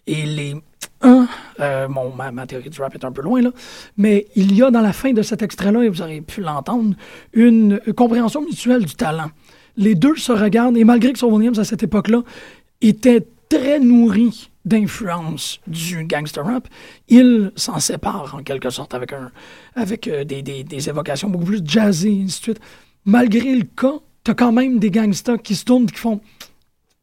et 0.08 0.26
les 0.26 0.56
un, 1.04 1.28
euh, 1.60 1.88
bon, 1.88 2.13
ma, 2.15 2.32
ma, 2.32 2.45
théorie 2.45 2.69
du 2.69 2.80
rap 2.80 2.93
est 2.93 3.04
un 3.04 3.12
peu 3.12 3.24
loin, 3.24 3.41
là, 3.41 3.52
mais 3.97 4.28
il 4.36 4.54
y 4.56 4.62
a 4.62 4.69
dans 4.69 4.82
la 4.82 4.93
fin 4.93 5.13
de 5.13 5.21
cet 5.24 5.41
extrait-là, 5.41 5.84
et 5.84 5.89
vous 5.89 6.02
aurez 6.02 6.21
pu 6.21 6.41
l'entendre, 6.41 6.95
une 7.34 7.80
compréhension 7.95 8.41
mutuelle 8.41 8.86
du 8.86 8.95
talent 8.95 9.30
les 9.78 9.95
deux 9.95 10.15
se 10.15 10.32
regardent, 10.32 10.78
et 10.78 10.84
malgré 10.84 11.13
que 11.13 11.19
Saul 11.19 11.34
Williams, 11.34 11.60
à 11.60 11.63
cette 11.63 11.84
époque-là, 11.84 12.21
était 12.82 13.26
très 13.50 13.80
nourri 13.80 14.50
d'influence 14.63 15.60
du 15.67 16.06
gangster 16.06 16.45
rap, 16.45 16.67
il 17.10 17.52
s'en 17.56 17.80
sépare 17.80 18.36
en 18.36 18.43
quelque 18.43 18.69
sorte 18.69 18.93
avec, 18.93 19.12
un, 19.12 19.32
avec 19.76 20.08
euh, 20.08 20.24
des, 20.24 20.41
des, 20.43 20.89
évocations 20.89 21.30
beaucoup 21.30 21.45
plus 21.45 21.62
jazzées, 21.65 22.21
ainsi 22.24 22.39
de 22.39 22.43
suite. 22.43 22.60
Malgré 23.06 23.56
le 23.56 23.64
cas, 23.64 23.96
t'as 24.24 24.34
quand 24.34 24.52
même 24.52 24.80
des 24.80 24.92
gangsters 24.92 25.42
qui 25.42 25.56
se 25.56 25.66
tournent 25.66 25.86
qui 25.88 25.98
font 25.98 26.22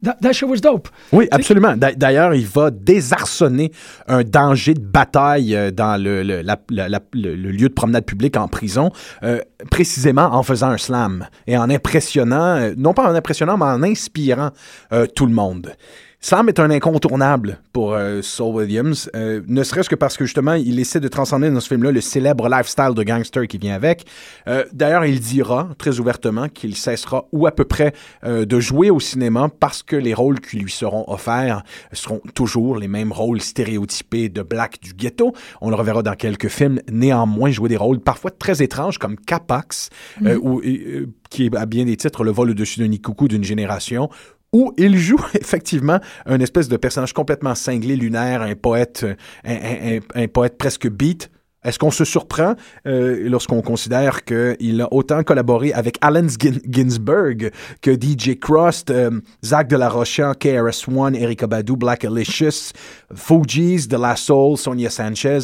That, 0.01 0.31
shit 0.31 0.47
was 0.47 0.59
dope. 0.61 0.87
Oui, 1.11 1.27
absolument. 1.29 1.75
D'a- 1.75 1.91
D'ailleurs, 1.91 2.33
il 2.33 2.45
va 2.47 2.71
désarçonner 2.71 3.73
un 4.07 4.23
danger 4.23 4.73
de 4.73 4.79
bataille 4.79 5.53
euh, 5.53 5.71
dans 5.71 6.01
le, 6.01 6.23
le- 6.23 6.41
la- 6.41 6.57
la- 6.69 6.87
la- 6.87 7.01
le- 7.11 7.35
le 7.35 7.51
lieu 7.51 7.67
de 7.67 7.73
promenade 7.73 8.05
publique 8.05 8.37
en 8.37 8.47
prison, 8.47 8.91
euh, 9.23 9.41
précisément 9.69 10.33
en 10.33 10.41
faisant 10.41 10.69
un 10.69 10.77
slam 10.77 11.27
et 11.47 11.57
en 11.57 11.69
impressionnant, 11.69 12.55
euh, 12.55 12.73
non 12.77 12.93
pas 12.93 13.11
en 13.11 13.13
impressionnant, 13.13 13.57
mais 13.57 13.65
en 13.65 13.83
inspirant 13.83 14.51
euh, 14.93 15.05
tout 15.05 15.25
le 15.25 15.33
monde. 15.33 15.73
Slam 16.21 16.49
est 16.49 16.59
un 16.59 16.69
incontournable 16.69 17.59
pour 17.71 17.93
euh, 17.93 18.21
Saul 18.21 18.55
Williams, 18.55 19.09
euh, 19.15 19.41
ne 19.47 19.63
serait-ce 19.63 19.89
que 19.89 19.95
parce 19.95 20.17
que 20.17 20.25
justement, 20.25 20.53
il 20.53 20.77
essaie 20.77 20.99
de 20.99 21.07
transcender 21.07 21.49
dans 21.49 21.61
ce 21.61 21.69
film-là 21.69 21.91
le 21.91 22.01
célèbre 22.01 22.49
lifestyle 22.49 22.93
de 22.93 23.03
gangster 23.03 23.47
qui 23.47 23.57
vient 23.57 23.73
avec. 23.73 24.05
Euh, 24.47 24.65
D'ailleurs, 24.73 25.05
il 25.05 25.21
dira 25.21 25.69
très 25.77 25.99
ouvertement 25.99 26.49
qu'il 26.49 26.75
cessera 26.75 27.25
ou 27.31 27.47
à 27.47 27.51
peu 27.51 27.63
près 27.63 27.93
euh, 28.25 28.45
de 28.45 28.59
jouer 28.59 28.89
au 28.89 28.99
cinéma 28.99 29.49
parce 29.59 29.81
que 29.81 29.95
les 29.95 30.13
rôles 30.13 30.41
qui 30.41 30.57
lui 30.57 30.71
seront 30.71 31.05
offerts 31.07 31.63
seront 31.93 32.21
toujours 32.33 32.77
les 32.77 32.89
mêmes 32.89 33.13
rôles 33.13 33.41
stéréotypés 33.41 34.27
de 34.27 34.41
black 34.41 34.79
du 34.81 34.93
ghetto. 34.93 35.33
On 35.61 35.69
le 35.69 35.75
reverra 35.75 36.03
dans 36.03 36.15
quelques 36.15 36.49
films, 36.49 36.81
néanmoins 36.91 37.51
jouer 37.51 37.69
des 37.69 37.77
rôles 37.77 37.99
parfois 37.99 38.31
très 38.31 38.61
étranges 38.61 38.97
comme 38.97 39.15
Capax, 39.15 39.89
euh, 40.25 40.37
ou, 40.41 40.59
euh, 40.61 41.07
qui 41.29 41.45
est 41.45 41.55
à 41.55 41.65
bien 41.65 41.85
des 41.85 41.95
titres 41.95 42.23
le 42.23 42.31
vol 42.31 42.49
au-dessus 42.49 42.79
d'un 42.85 42.97
coucou 42.97 43.27
d'une 43.27 43.43
génération, 43.43 44.09
où 44.53 44.73
il 44.77 44.97
joue 44.97 45.19
effectivement 45.33 45.99
un 46.25 46.39
espèce 46.39 46.69
de 46.69 46.77
personnage 46.77 47.13
complètement 47.13 47.55
cinglé, 47.55 47.95
lunaire, 47.95 48.41
un 48.41 48.55
poète, 48.55 49.03
euh, 49.03 49.15
un, 49.45 49.99
un- 50.23 50.27
poète 50.27 50.57
presque 50.57 50.87
beat. 50.89 51.29
Est-ce 51.63 51.77
qu'on 51.77 51.91
se 51.91 52.05
surprend 52.05 52.55
euh, 52.87 53.27
lorsqu'on 53.29 53.61
considère 53.61 54.23
qu'il 54.23 54.81
a 54.81 54.93
autant 54.93 55.23
collaboré 55.23 55.73
avec 55.73 55.97
Allen 56.01 56.27
Gin- 56.27 56.61
Ginsberg 56.69 57.51
que 57.81 57.91
DJ 57.91 58.39
Crust, 58.39 58.89
euh, 58.91 59.19
Zach 59.43 59.67
de 59.67 59.75
la 59.75 59.89
KRS-One, 59.89 61.15
Erika 61.15 61.47
Badu, 61.47 61.75
Black 61.75 62.05
Alicious, 62.05 62.71
Fugees, 63.13 63.87
De 63.87 63.97
La 63.97 64.15
Soul, 64.15 64.57
Sonia 64.57 64.89
Sanchez, 64.89 65.39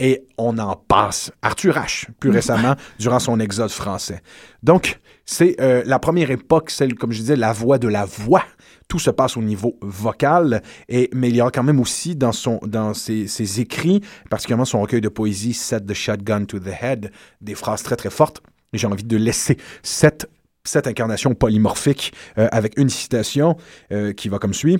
et 0.00 0.22
on 0.38 0.56
en 0.58 0.76
passe. 0.76 1.30
Arthur 1.42 1.74
H, 1.74 2.06
plus 2.18 2.30
récemment, 2.30 2.74
durant 2.98 3.18
son 3.18 3.38
exode 3.40 3.70
français. 3.70 4.20
Donc, 4.62 4.98
c'est 5.26 5.56
euh, 5.60 5.82
la 5.84 5.98
première 5.98 6.30
époque, 6.30 6.70
celle, 6.70 6.94
comme 6.94 7.12
je 7.12 7.18
disais, 7.20 7.36
la 7.36 7.52
voix 7.52 7.76
de 7.78 7.88
la 7.88 8.06
voix. 8.06 8.44
Tout 8.88 8.98
se 8.98 9.10
passe 9.10 9.36
au 9.36 9.42
niveau 9.42 9.76
vocal, 9.82 10.62
et, 10.88 11.10
mais 11.14 11.28
il 11.28 11.36
y 11.36 11.42
a 11.42 11.50
quand 11.50 11.62
même 11.62 11.78
aussi 11.78 12.16
dans, 12.16 12.32
ses, 12.32 13.60
écrits, 13.60 14.00
particulièrement 14.30 14.64
son 14.64 14.80
recueil 14.80 15.02
de 15.02 15.10
poésie 15.10 15.52
Set 15.52 15.86
the 15.86 15.92
Shotgun 15.92 16.46
to 16.46 16.58
the 16.58 16.72
Head, 16.80 17.12
des 17.42 17.54
phrases 17.54 17.82
très 17.82 17.96
très 17.96 18.10
fortes. 18.10 18.42
J'ai 18.72 18.86
envie 18.86 19.04
de 19.04 19.16
laisser 19.16 19.58
cette, 19.82 20.30
cette 20.64 20.86
incarnation 20.86 21.34
polymorphique 21.34 22.14
euh, 22.38 22.48
avec 22.50 22.78
une 22.78 22.88
citation 22.88 23.56
euh, 23.92 24.12
qui 24.12 24.30
va 24.30 24.38
comme 24.38 24.54
suit. 24.54 24.78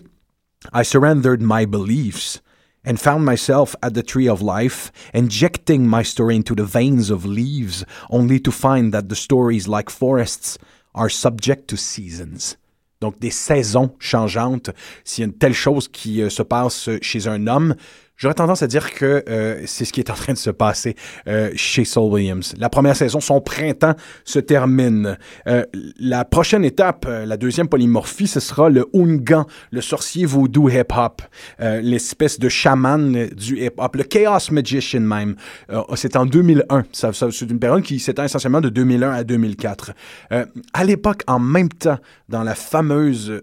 I 0.73 0.85
surrendered 0.85 1.41
my 1.43 1.67
beliefs 1.67 2.43
and 2.87 2.97
found 2.99 3.25
myself 3.25 3.77
at 3.83 3.91
the 3.91 4.03
tree 4.03 4.29
of 4.29 4.41
life, 4.41 4.91
injecting 5.13 5.87
my 5.87 6.03
story 6.03 6.35
into 6.35 6.55
the 6.55 6.65
veins 6.65 7.11
of 7.11 7.27
leaves, 7.27 7.85
only 8.09 8.41
to 8.41 8.51
find 8.51 8.93
that 8.93 9.09
the 9.09 9.15
stories, 9.15 9.69
like 9.69 9.91
forests, 9.91 10.59
are 10.95 11.11
subject 11.11 11.69
to 11.69 11.77
seasons. 11.77 12.57
Donc 13.01 13.19
des 13.19 13.31
saisons 13.31 13.95
changeantes. 13.99 14.71
S'il 15.05 15.23
y 15.23 15.25
a 15.25 15.29
une 15.29 15.39
telle 15.39 15.55
chose 15.55 15.89
qui 15.89 16.23
euh, 16.23 16.31
se 16.31 16.43
passe 16.43 16.91
chez 17.01 17.29
un 17.29 17.47
homme, 17.47 17.75
j'aurais 18.19 18.35
tendance 18.35 18.63
à 18.63 18.67
dire 18.67 18.93
que 18.93 19.25
euh, 19.29 19.63
c'est 19.65 19.87
ce 19.87 19.93
qui 19.95 20.01
est 20.01 20.11
en 20.11 20.15
train 20.15 20.35
de 20.35 20.39
se 20.39 20.51
passer 20.51 20.95
euh, 21.27 21.51
chez 21.57 21.87
Saul 21.87 22.13
Williams. 22.13 22.55
La 22.59 22.69
première 22.69 22.95
saison, 22.97 23.21
son 23.21 23.41
printemps 23.41 23.95
se 24.25 24.39
termine. 24.39 25.17
Euh, 25.47 25.65
la 25.99 26.27
prochaine 26.27 26.65
étape, 26.65 27.07
euh, 27.09 27.25
la 27.25 27.37
deuxième 27.39 27.69
polymorphie, 27.69 28.27
ce 28.27 28.41
sera 28.41 28.69
le 28.69 28.87
Ungan, 28.95 29.47
le 29.71 29.81
sorcier 29.81 30.27
voodoo 30.27 30.69
hip-hop, 30.69 31.23
euh, 31.61 31.81
l'espèce 31.81 32.39
de 32.39 32.49
chaman 32.51 33.29
du 33.35 33.59
hip-hop, 33.65 33.97
le 33.97 34.03
Chaos 34.05 34.51
Magician 34.51 35.01
même. 35.01 35.37
Euh, 35.71 35.81
c'est 35.95 36.17
en 36.17 36.27
2001. 36.27 36.85
Ça, 36.93 37.13
ça- 37.13 37.31
c'est 37.31 37.49
une 37.49 37.61
période 37.61 37.83
qui 37.83 37.99
s'étend 38.01 38.25
essentiellement 38.25 38.61
de 38.61 38.69
2001 38.69 39.13
à 39.13 39.25
2004. 39.25 39.93
Euh, 40.33 40.45
à 40.75 40.85
l'époque, 40.85 41.23
en 41.29 41.39
même 41.39 41.69
temps, 41.69 41.99
dans 42.29 42.43
la 42.43 42.55
fameuse 42.57 43.41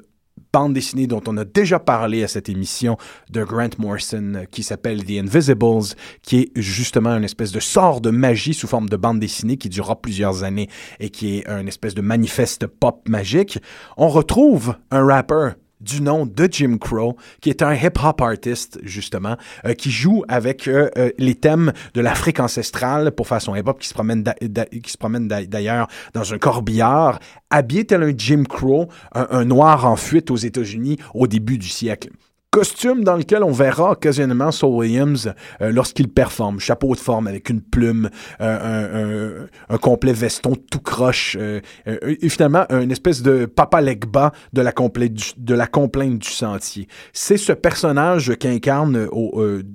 bande 0.55 0.71
dessinée 0.71 1.05
dont 1.05 1.21
on 1.27 1.35
a 1.35 1.43
déjà 1.43 1.79
parlé 1.79 2.23
à 2.23 2.29
cette 2.29 2.47
émission 2.47 2.95
de 3.29 3.43
Grant 3.43 3.71
Morrison 3.77 4.35
euh, 4.35 4.45
qui 4.49 4.63
s'appelle 4.63 5.03
The 5.03 5.19
Invisibles, 5.19 5.97
qui 6.21 6.37
est 6.37 6.51
justement 6.55 7.09
une 7.17 7.25
espèce 7.25 7.51
de 7.51 7.59
sort 7.59 7.99
de 7.99 8.09
magie 8.09 8.53
sous 8.53 8.65
forme 8.65 8.87
de 8.87 8.95
bande 8.95 9.19
dessinée 9.19 9.57
qui 9.57 9.67
durera 9.67 9.97
plusieurs 9.97 10.45
années 10.45 10.69
et 11.01 11.09
qui 11.09 11.39
est 11.39 11.49
une 11.49 11.67
espèce 11.67 11.93
de 11.93 11.99
manifeste 11.99 12.67
pop 12.67 13.01
magique. 13.09 13.59
On 13.97 14.07
retrouve 14.07 14.75
un 14.91 15.05
rappeur 15.05 15.55
du 15.85 16.01
nom 16.01 16.25
de 16.25 16.49
Jim 16.51 16.77
Crow, 16.79 17.15
qui 17.41 17.49
est 17.49 17.61
un 17.61 17.73
hip-hop 17.73 18.19
artiste, 18.21 18.79
justement, 18.83 19.37
euh, 19.65 19.73
qui 19.73 19.91
joue 19.91 20.23
avec 20.27 20.67
euh, 20.67 20.89
euh, 20.97 21.11
les 21.17 21.35
thèmes 21.35 21.71
de 21.93 22.01
l'Afrique 22.01 22.39
ancestrale 22.39 23.11
pour 23.11 23.27
faire 23.27 23.41
son 23.41 23.55
hip-hop, 23.55 23.79
qui 23.79 23.87
se 23.87 23.93
promène 23.93 25.27
d'ailleurs 25.27 25.87
dans 26.13 26.33
un 26.33 26.37
corbillard, 26.37 27.19
habillé 27.49 27.85
tel 27.85 28.03
un 28.03 28.13
Jim 28.17 28.43
Crow, 28.49 28.89
un 29.13 29.45
noir 29.45 29.85
en 29.85 29.95
fuite 29.95 30.31
aux 30.31 30.35
États-Unis 30.35 30.97
au 31.13 31.27
début 31.27 31.57
du 31.57 31.69
siècle. 31.69 32.09
Costume 32.55 33.03
dans 33.03 33.17
lequel 33.17 33.43
on 33.43 33.51
verra 33.51 33.91
occasionnellement 33.91 34.49
Saul 34.49 34.75
Williams 34.75 35.33
euh, 35.61 35.73
lorsqu'il 35.73 36.07
performe. 36.07 36.61
Chapeau 36.61 36.95
de 36.95 36.99
forme 37.01 37.27
avec 37.27 37.49
une 37.49 37.59
plume, 37.59 38.09
euh, 38.39 39.45
un, 39.67 39.77
complet 39.77 40.13
veston 40.13 40.55
tout 40.71 40.79
croche, 40.79 41.35
euh, 41.37 41.59
et 41.85 42.29
finalement 42.29 42.65
une 42.69 42.93
espèce 42.93 43.21
de 43.21 43.45
papa 43.45 43.81
Legba 43.81 44.31
de 44.53 44.61
la, 44.61 44.71
complainte 44.71 46.19
du 46.19 46.29
sentier. 46.29 46.87
C'est 47.11 47.35
ce 47.35 47.51
personnage 47.51 48.37
qu'incarne 48.37 49.09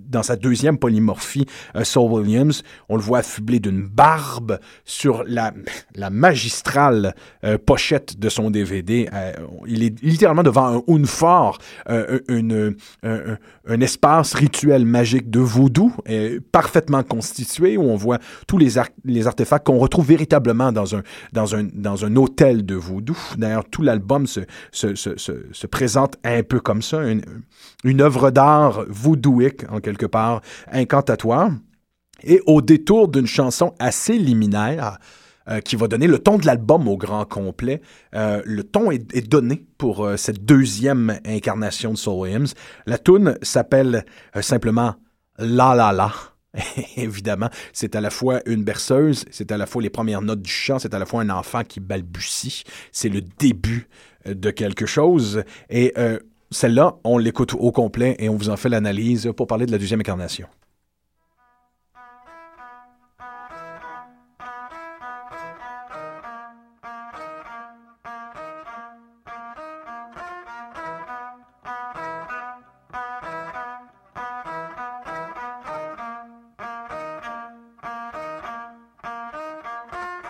dans 0.08 0.22
sa 0.22 0.36
deuxième 0.36 0.78
polymorphie 0.78 1.44
Saul 1.82 2.10
Williams. 2.10 2.62
On 2.88 2.96
le 2.96 3.02
voit 3.02 3.18
affublé 3.18 3.60
d'une 3.60 3.86
barbe 3.86 4.58
sur 4.86 5.22
la, 5.26 5.52
la 5.94 6.08
magistrale 6.08 7.14
pochette 7.66 8.18
de 8.18 8.30
son 8.30 8.50
DVD. 8.50 9.10
Il 9.66 9.82
est 9.82 10.02
littéralement 10.02 10.42
devant 10.42 10.78
un 10.78 10.82
Unfort, 10.88 11.58
euh, 11.88 12.20
une, 12.28 12.69
un, 13.02 13.80
espace 13.80 14.34
rituel 14.34 14.84
magique 14.84 15.30
de 15.30 15.40
voodoo 15.40 15.92
euh, 16.08 16.40
parfaitement 16.52 17.02
constitué 17.02 17.76
où 17.76 17.82
on 17.82 17.96
voit 17.96 18.18
tous 18.46 18.58
les, 18.58 18.78
ar- 18.78 18.88
les 19.04 19.26
artefacts 19.26 19.66
qu'on 19.66 19.78
retrouve 19.78 20.06
véritablement 20.06 20.72
dans 20.72 20.94
un, 20.96 21.02
dans 21.32 21.54
un, 21.54 21.64
dans 21.72 22.04
un 22.04 22.16
hôtel 22.16 22.64
de 22.66 22.74
voodoo. 22.74 23.16
D'ailleurs, 23.36 23.64
tout 23.70 23.82
l'album 23.82 24.26
se, 24.26 24.40
se, 24.72 24.94
se, 24.94 25.16
se, 25.16 25.32
se 25.52 25.66
présente 25.66 26.16
un 26.24 26.42
peu 26.42 26.60
comme 26.60 26.82
ça, 26.82 27.02
une, 27.06 27.22
une 27.84 28.00
œuvre 28.00 28.30
d'art 28.30 28.84
voodooique 28.88 29.64
en 29.70 29.80
quelque 29.80 30.06
part, 30.06 30.42
incantatoire. 30.70 31.50
Et 32.22 32.42
au 32.46 32.60
détour 32.60 33.08
d'une 33.08 33.26
chanson 33.26 33.72
assez 33.78 34.18
liminaire, 34.18 34.98
euh, 35.50 35.60
qui 35.60 35.74
va 35.74 35.88
donner 35.88 36.06
le 36.06 36.20
ton 36.20 36.38
de 36.38 36.46
l'album 36.46 36.86
au 36.86 36.96
grand 36.96 37.24
complet. 37.24 37.80
Euh, 38.14 38.40
le 38.44 38.62
ton 38.62 38.92
est, 38.92 39.28
donné 39.28 39.66
pour 39.78 40.04
euh, 40.04 40.16
cette 40.16 40.44
deuxième 40.44 41.18
incarnation 41.26 41.92
de 41.92 41.96
Soul 41.96 42.20
Williams. 42.20 42.54
La 42.86 42.98
tune 42.98 43.36
s'appelle 43.42 44.04
simplement 44.40 44.94
La 45.38 45.74
La 45.74 45.92
La. 45.92 46.12
Évidemment, 46.96 47.48
c'est 47.72 47.96
à 47.96 48.00
la 48.00 48.10
fois 48.10 48.42
une 48.46 48.62
berceuse, 48.62 49.24
c'est 49.30 49.50
à 49.50 49.56
la 49.56 49.66
fois 49.66 49.82
les 49.82 49.90
premières 49.90 50.22
notes 50.22 50.42
du 50.42 50.50
chant, 50.50 50.78
c'est 50.78 50.94
à 50.94 50.98
la 51.00 51.06
fois 51.06 51.22
un 51.22 51.30
enfant 51.30 51.64
qui 51.64 51.80
balbutie. 51.80 52.62
C'est 52.92 53.08
le 53.08 53.20
début 53.20 53.88
de 54.26 54.50
quelque 54.50 54.86
chose. 54.86 55.42
Et 55.68 55.94
celle-là, 56.50 56.96
on 57.04 57.18
l'écoute 57.18 57.54
au 57.54 57.72
complet 57.72 58.16
et 58.18 58.28
on 58.28 58.36
vous 58.36 58.50
en 58.50 58.56
fait 58.56 58.68
l'analyse 58.68 59.30
pour 59.36 59.46
parler 59.46 59.66
de 59.66 59.72
la 59.72 59.78
deuxième 59.78 60.00
incarnation. 60.00 60.48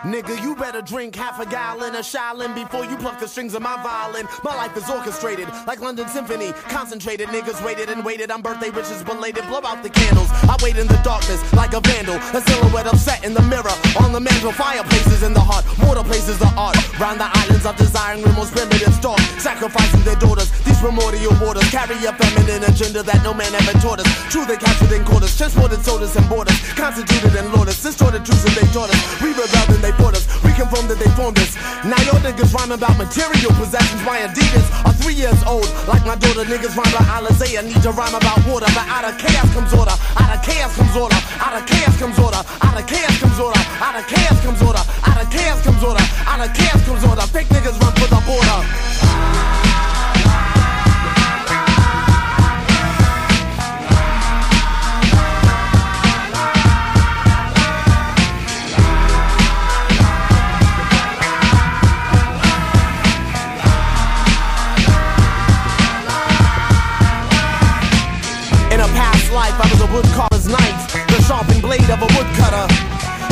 Nigga, 0.01 0.41
you 0.41 0.55
better 0.55 0.81
drink 0.81 1.15
half 1.15 1.39
a 1.39 1.45
gallon 1.45 1.93
of 1.93 2.01
Shaolin 2.03 2.55
before 2.55 2.85
you 2.85 2.97
pluck 2.97 3.19
the 3.19 3.27
strings 3.27 3.53
of 3.53 3.61
my 3.61 3.77
violin. 3.83 4.27
My 4.43 4.55
life 4.55 4.75
is 4.75 4.89
orchestrated 4.89 5.47
like 5.67 5.79
London 5.79 6.07
Symphony. 6.07 6.53
Concentrated, 6.73 7.27
niggas 7.29 7.63
waited 7.63 7.87
and 7.89 8.03
waited 8.03 8.31
on 8.31 8.41
birthday 8.41 8.71
riches 8.71 9.03
belated. 9.03 9.45
Blow 9.45 9.61
out 9.63 9.83
the 9.83 9.91
candles. 9.91 10.27
I 10.49 10.57
wait 10.63 10.77
in 10.77 10.87
the 10.87 10.99
darkness 11.03 11.37
like 11.53 11.73
a 11.73 11.81
vandal. 11.81 12.15
A 12.33 12.41
silhouette 12.41 12.87
upset 12.87 13.23
in 13.23 13.35
the 13.35 13.43
mirror. 13.43 13.77
On 14.01 14.11
the 14.11 14.19
mantle, 14.19 14.51
fireplaces 14.51 15.21
in 15.21 15.35
the 15.35 15.39
heart. 15.39 15.65
Water 15.85 16.01
places 16.01 16.39
the 16.39 16.49
art. 16.57 16.75
Round 16.99 17.19
the 17.19 17.29
islands 17.37 17.67
of 17.67 17.75
desiring 17.77 18.23
the 18.23 18.33
most 18.33 18.53
primitive 18.53 18.93
stalk. 18.95 19.19
Sacrificing 19.37 20.01
their 20.01 20.17
daughters. 20.17 20.49
These 20.65 20.79
primordial 20.79 21.33
waters 21.41 21.67
carry 21.69 21.97
a 22.05 22.13
feminine 22.13 22.63
agenda 22.63 23.03
that 23.03 23.23
no 23.23 23.33
man 23.33 23.53
ever 23.53 23.73
taught 23.79 23.99
us. 23.99 24.07
True, 24.29 24.45
they 24.45 24.57
captured 24.57 24.91
in 24.91 25.03
quarters. 25.05 25.35
Transported 25.37 25.81
sodas 25.83 26.15
and 26.15 26.27
borders. 26.29 26.57
Constituted 26.77 27.33
and 27.35 27.49
lauders. 27.53 27.81
Distorted 27.81 28.25
truths 28.25 28.45
and 28.45 28.55
they 28.55 28.67
taught 28.73 28.89
us. 28.89 28.99
We 29.21 29.33
rebelled 29.33 29.69
and 29.73 29.83
they 29.83 29.91
fought 29.97 30.15
us. 30.15 30.25
We 30.43 30.53
confirmed 30.53 30.89
that 30.93 30.99
they 31.01 31.09
formed 31.17 31.39
us. 31.39 31.55
Now 31.85 31.99
your 32.05 32.19
niggas 32.21 32.53
rhyme 32.53 32.71
about 32.71 32.97
material 32.97 33.51
possessions. 33.57 34.01
My 34.05 34.21
Adidas 34.25 34.65
are 34.85 34.93
three 35.01 35.17
years 35.17 35.37
old. 35.49 35.67
Like 35.89 36.05
my 36.05 36.15
daughter, 36.15 36.45
niggas 36.45 36.77
rhyme 36.77 36.91
about 36.93 37.25
Alizé. 37.25 37.57
need 37.63 37.81
to 37.81 37.91
rhyme 37.91 38.13
about 38.15 38.37
water. 38.45 38.69
But 38.77 38.85
out 38.87 39.05
of 39.05 39.17
chaos 39.17 39.49
comes 39.53 39.73
order. 39.73 39.95
Out 40.17 40.31
of 40.35 40.39
chaos 40.45 40.73
comes 40.77 40.93
order. 40.95 41.19
Out 41.41 41.57
of 41.57 41.63
chaos 41.65 41.95
comes 41.97 42.17
order. 42.19 42.41
Out 42.61 42.77
of 42.77 42.85
chaos 42.85 43.17
comes 43.19 43.39
order. 43.41 43.61
Out 43.81 43.95
of 43.97 44.05
chaos 44.07 44.39
comes 44.41 44.61
order. 44.61 44.83
Out 45.09 45.19
of 45.21 45.27
chaos 45.31 45.59
comes 45.63 45.81
order. 45.83 46.05
Out 46.29 46.41
of 46.41 46.49
chaos 46.53 46.81
comes 46.85 47.03
order. 47.03 47.25
Fake 47.33 47.49
niggas 47.49 47.77
run 47.81 47.93
for 47.97 48.07
the 48.09 48.21
border. 48.29 49.70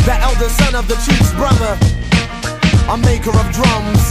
The 0.10 0.18
elder 0.26 0.49
son 0.49 0.74
of 0.74 0.89
the 0.89 0.97
chief's 1.05 1.30
brother, 1.38 1.78
a 2.89 2.97
maker 3.05 3.30
of 3.30 3.45
drums. 3.53 4.01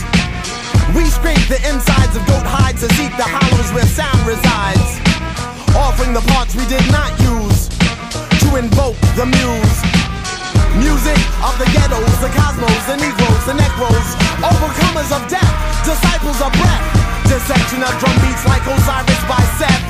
We 0.95 1.03
scrape 1.11 1.43
the 1.51 1.59
insides 1.67 2.15
of 2.15 2.23
goat 2.31 2.47
hides 2.47 2.87
to 2.87 2.89
seek 2.95 3.11
the 3.19 3.27
hollows 3.27 3.67
where 3.75 3.83
sound 3.83 4.23
resides, 4.23 5.03
offering 5.75 6.15
the 6.15 6.23
parts 6.31 6.55
we 6.55 6.63
did 6.71 6.87
not 6.95 7.11
use 7.19 7.67
to 8.47 8.49
invoke 8.63 8.95
the 9.19 9.27
muse. 9.27 9.79
Music 10.79 11.19
of 11.43 11.59
the 11.59 11.67
ghettos, 11.75 12.15
the 12.23 12.31
cosmos, 12.31 12.83
the 12.87 12.95
negroes, 12.95 13.43
the 13.51 13.59
necros, 13.59 14.09
overcomers 14.39 15.11
of 15.11 15.27
death, 15.27 15.51
disciples 15.83 16.39
of 16.39 16.55
breath, 16.63 16.87
dissection 17.27 17.83
of 17.83 17.91
drum 17.99 18.15
beats 18.23 18.47
like 18.47 18.63
Osiris 18.71 19.23
by 19.27 19.43
Seth 19.59 19.83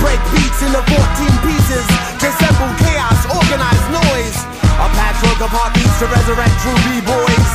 break 0.00 0.20
beats 0.36 0.60
into 0.60 0.80
14 0.84 1.00
pieces 1.44 1.86
to 2.20 2.28
assemble 2.32 2.72
chaos, 2.80 3.24
organize 3.28 3.84
noise. 3.92 4.53
A 4.74 4.88
patchwork 4.90 5.38
of 5.38 5.50
heartbeats 5.54 6.02
to 6.02 6.06
resurrect 6.10 6.54
true 6.66 6.74
B-boys, 6.82 7.50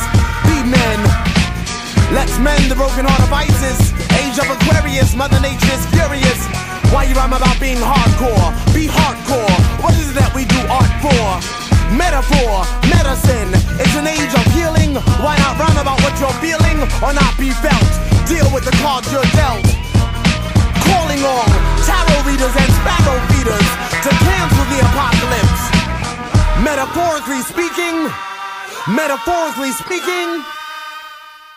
B-men. 0.48 1.00
Let's 2.16 2.40
mend 2.40 2.72
the 2.72 2.74
broken 2.74 3.04
heart 3.04 3.20
of 3.20 3.28
ISIS. 3.28 3.92
Age 4.16 4.40
of 4.40 4.48
Aquarius, 4.48 5.12
Mother 5.14 5.38
Nature 5.44 5.68
is 5.76 5.84
furious. 5.92 6.40
Why 6.88 7.04
you 7.04 7.14
rhyme 7.14 7.36
about 7.36 7.60
being 7.60 7.78
hardcore? 7.78 8.50
Be 8.72 8.88
hardcore. 8.88 9.56
What 9.84 9.92
is 10.00 10.10
it 10.10 10.16
that 10.16 10.32
we 10.32 10.48
do 10.48 10.60
art 10.72 10.90
for? 11.04 11.22
Metaphor, 11.92 12.64
medicine. 12.88 13.52
It's 13.76 13.94
an 14.00 14.08
age 14.08 14.32
of 14.32 14.46
healing. 14.56 14.96
Why 15.20 15.36
not 15.44 15.60
rhyme 15.60 15.76
about 15.76 16.00
what 16.00 16.16
you're 16.18 16.38
feeling 16.40 16.82
or 17.04 17.12
not 17.12 17.36
be 17.36 17.52
felt? 17.60 17.92
Deal 18.26 18.48
with 18.50 18.64
the 18.64 18.74
cards 18.80 19.06
you're 19.12 19.28
dealt 19.36 19.66
calling 20.90 21.22
on 21.22 21.48
tarot 21.86 22.26
readers 22.26 22.54
and 22.56 22.70
sparrow 22.82 23.18
feeders 23.30 23.68
to 24.02 24.10
cancel 24.10 24.64
the 24.72 24.80
apocalypse. 24.82 25.79
Metaphorically 26.64 27.40
speaking, 27.40 28.06
metaphorically 28.94 29.72
speaking. 29.72 30.42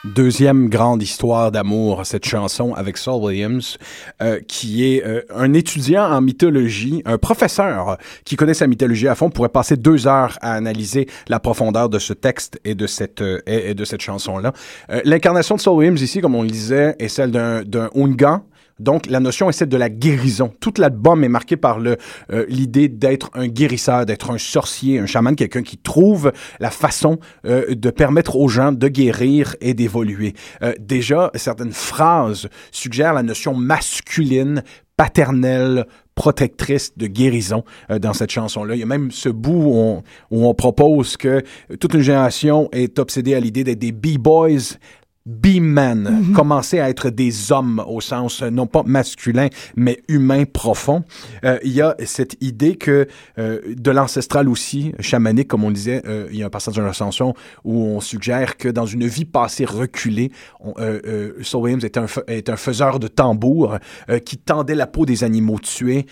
Deuxième 0.06 0.70
grande 0.70 1.04
histoire 1.04 1.52
d'amour, 1.52 2.06
cette 2.06 2.26
chanson 2.26 2.74
avec 2.74 2.96
Saul 2.98 3.22
Williams, 3.22 3.78
euh, 4.22 4.40
qui 4.48 4.86
est 4.86 5.06
euh, 5.06 5.22
un 5.36 5.52
étudiant 5.52 6.06
en 6.06 6.22
mythologie, 6.22 7.02
un 7.06 7.18
professeur 7.18 7.98
qui 8.24 8.38
connaît 8.38 8.54
sa 8.54 8.66
mythologie 8.66 9.10
à 9.10 9.16
fond, 9.16 9.30
pourrait 9.30 9.50
passer 9.50 9.76
deux 9.76 10.08
heures 10.08 10.38
à 10.42 10.54
analyser 10.54 11.10
la 11.28 11.42
profondeur 11.42 11.90
de 11.90 12.00
ce 12.00 12.14
texte 12.14 12.62
et 12.64 12.74
de 12.74 12.88
cette, 12.88 13.22
euh, 13.22 13.42
et, 13.46 13.74
de 13.74 13.84
cette 13.84 14.02
chanson-là. 14.02 14.54
L'incarnation 15.04 15.56
de 15.56 15.60
Saul 15.60 15.80
Williams 15.80 16.02
ici, 16.02 16.22
comme 16.22 16.36
on 16.36 16.44
le 16.44 16.50
disait, 16.50 16.96
est 17.00 17.10
celle 17.10 17.32
d'un 17.32 17.90
Ungan, 17.94 18.46
donc, 18.80 19.08
la 19.08 19.20
notion 19.20 19.50
est 19.50 19.54
celle 19.54 19.70
de 19.70 19.78
la 19.78 19.90
guérison. 19.90 20.52
Toute 20.60 20.78
l'album 20.78 21.24
est 21.24 21.30
marqué 21.30 21.58
par 21.58 21.80
euh, 21.80 21.96
l'idée 22.48 22.88
d'être 22.88 23.30
un 23.34 23.48
guérisseur, 23.48 24.06
d'être 24.06 24.32
un 24.32 24.38
sorcier, 24.38 25.00
un 25.00 25.06
chaman, 25.06 25.36
quelqu'un 25.36 25.62
qui 25.62 25.78
trouve 25.78 26.32
la 26.60 26.72
façon 26.72 27.20
euh, 27.46 27.76
de 27.76 27.90
permettre 27.92 28.36
aux 28.36 28.48
gens 28.48 28.72
de 28.72 28.88
guérir 28.88 29.56
et 29.62 29.74
d'évoluer. 29.74 30.34
Euh, 30.64 30.74
déjà, 30.80 31.30
certaines 31.36 31.72
phrases 31.72 32.50
suggèrent 32.72 33.14
la 33.14 33.24
notion 33.24 33.54
masculine, 33.54 34.64
paternelle, 34.98 35.86
protectrice 36.16 36.96
de 36.96 37.08
guérison 37.08 37.64
dans 37.90 38.14
cette 38.14 38.30
chanson-là. 38.30 38.76
Il 38.76 38.80
y 38.80 38.84
a 38.84 38.86
même 38.86 39.10
ce 39.10 39.30
bout 39.30 39.64
où 39.64 39.76
on, 39.76 40.04
où 40.30 40.46
on 40.46 40.54
propose 40.54 41.18
que 41.18 41.42
toute 41.80 41.96
une 41.96 42.02
génération 42.02 42.70
est 42.72 43.00
obsédée 43.00 43.34
à 43.34 43.40
l'idée 43.40 43.64
d'être 43.64 43.80
des 43.80 43.92
B-boys 43.92 44.78
B-men, 45.26 46.04
mhm. 46.04 46.34
commencer 46.34 46.82
à 46.82 46.90
être 46.90 47.10
des 47.10 47.54
hommes 47.54 47.82
au 47.88 48.02
sens 48.02 48.42
euh, 48.42 48.50
non 48.50 48.68
pas 48.68 48.84
masculin, 48.84 49.48
mais 49.78 50.04
humain 50.10 50.44
profond. 50.44 51.06
Euh, 51.46 51.60
il 51.64 51.72
y 51.72 51.82
a 51.82 51.96
cette 52.06 52.36
idée 52.42 52.76
que 52.76 53.08
euh, 53.38 53.62
de 53.66 53.92
l'ancestral 53.92 54.50
aussi, 54.50 54.94
chamanique, 55.00 55.48
comme 55.48 55.64
on 55.64 55.72
disait, 55.72 56.02
euh, 56.06 56.28
il 56.30 56.38
y 56.38 56.44
a 56.44 56.48
un 56.48 56.50
passage 56.50 56.76
de 56.76 56.82
l'ascension 56.82 57.36
où 57.64 57.86
on 57.86 58.02
suggère 58.02 58.58
que 58.58 58.68
dans 58.68 58.86
une 58.86 59.08
vie 59.08 59.24
passée 59.24 59.64
reculée, 59.64 60.32
on, 60.60 60.74
Saul 61.42 61.64
Williams 61.64 61.86
est 61.86 61.98
un, 61.98 62.06
est 62.28 62.50
un 62.50 62.58
faiseur 62.58 63.00
de 63.00 63.08
tambour 63.08 63.78
qui 64.26 64.38
tendait 64.38 64.76
la 64.76 64.88
peau 64.88 65.06
des 65.06 65.24
animaux 65.24 65.60
tués 65.60 66.06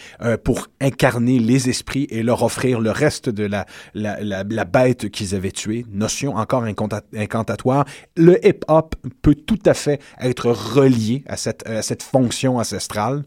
pour 0.44 0.68
incarner 0.80 1.40
les 1.40 1.70
esprits 1.70 2.08
et 2.10 2.24
leur 2.24 2.44
offrir 2.44 2.80
le 2.80 2.92
reste 2.92 3.30
de 3.30 3.44
la, 3.44 3.66
la, 3.94 4.22
la, 4.24 4.44
la 4.48 4.66
bête 4.66 5.10
qu'ils 5.10 5.36
avaient 5.36 5.52
tuée. 5.52 5.86
Notion 5.92 6.36
encore 6.36 6.64
incantatoire. 6.64 7.86
Le 8.16 8.46
hip-hop 8.46 8.96
peut 9.22 9.36
tout 9.36 9.60
à 9.66 9.74
fait 9.74 10.02
être 10.20 10.50
relié 10.50 11.24
à 11.28 11.38
cette, 11.38 11.68
à 11.68 11.82
cette 11.82 12.04
fonction 12.04 12.58
ancestrale. 12.58 13.24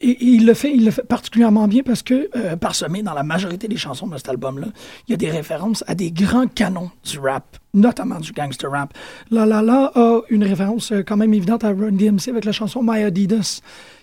Et, 0.00 0.16
il 0.20 0.46
le 0.46 0.52
fait, 0.52 0.72
il 0.74 0.84
le 0.84 0.90
fait 0.90 1.04
particulièrement 1.04 1.68
bien 1.68 1.82
parce 1.82 2.02
que, 2.02 2.28
euh, 2.36 2.56
parsemé 2.56 3.02
dans 3.02 3.14
la 3.14 3.22
majorité 3.22 3.66
des 3.66 3.78
chansons 3.78 4.06
de 4.06 4.16
cet 4.16 4.28
album-là, 4.28 4.66
il 5.08 5.12
y 5.12 5.14
a 5.14 5.16
des 5.16 5.30
références 5.30 5.84
à 5.86 5.94
des 5.94 6.10
grands 6.10 6.46
canons 6.46 6.90
du 7.02 7.18
rap, 7.18 7.56
notamment 7.72 8.20
du 8.20 8.32
gangster 8.32 8.70
rap. 8.70 8.92
La 9.30 9.46
La 9.46 9.62
La 9.62 9.92
a 9.94 10.20
une 10.28 10.44
référence 10.44 10.92
euh, 10.92 11.02
quand 11.02 11.16
même 11.16 11.32
évidente 11.32 11.64
à 11.64 11.68
Run 11.68 11.92
DMC 11.92 12.28
avec 12.28 12.44
la 12.44 12.52
chanson 12.52 12.82
My 12.82 13.04
Adidas, 13.04 13.62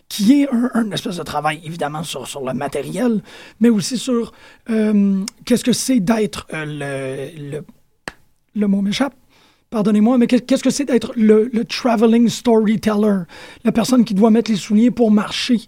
qui 0.09 0.41
est 0.41 0.49
un, 0.51 0.89
espèce 0.91 1.18
de 1.18 1.24
travail 1.24 1.61
évidemment 1.64 2.03
sur, 2.03 2.28
sur 2.28 2.43
le 2.43 2.53
matériel, 2.53 3.22
mais 3.59 3.70
aussi 3.70 3.97
sur 3.97 4.32
euh, 4.72 5.24
qu'est-ce 5.45 5.64
que 5.64 5.74
c'est 5.74 5.99
d'être 5.99 6.47
le, 6.51 7.51
le, 7.51 7.66
le 8.55 8.68
mot 8.68 8.82
m'échappe 8.82 9.14
pardonnez-moi, 9.74 10.19
mais 10.19 10.28
qu'est-ce 10.28 10.63
que 10.63 10.69
c'est 10.69 10.86
d'être 10.86 11.13
le, 11.15 11.49
traveling 11.65 12.30
storyteller, 12.30 13.24
la 13.65 13.71
personne 13.71 14.05
qui 14.05 14.13
doit 14.13 14.30
mettre 14.30 14.51
les 14.51 14.57
souliers 14.57 14.91
pour 14.91 15.09
marcher 15.09 15.61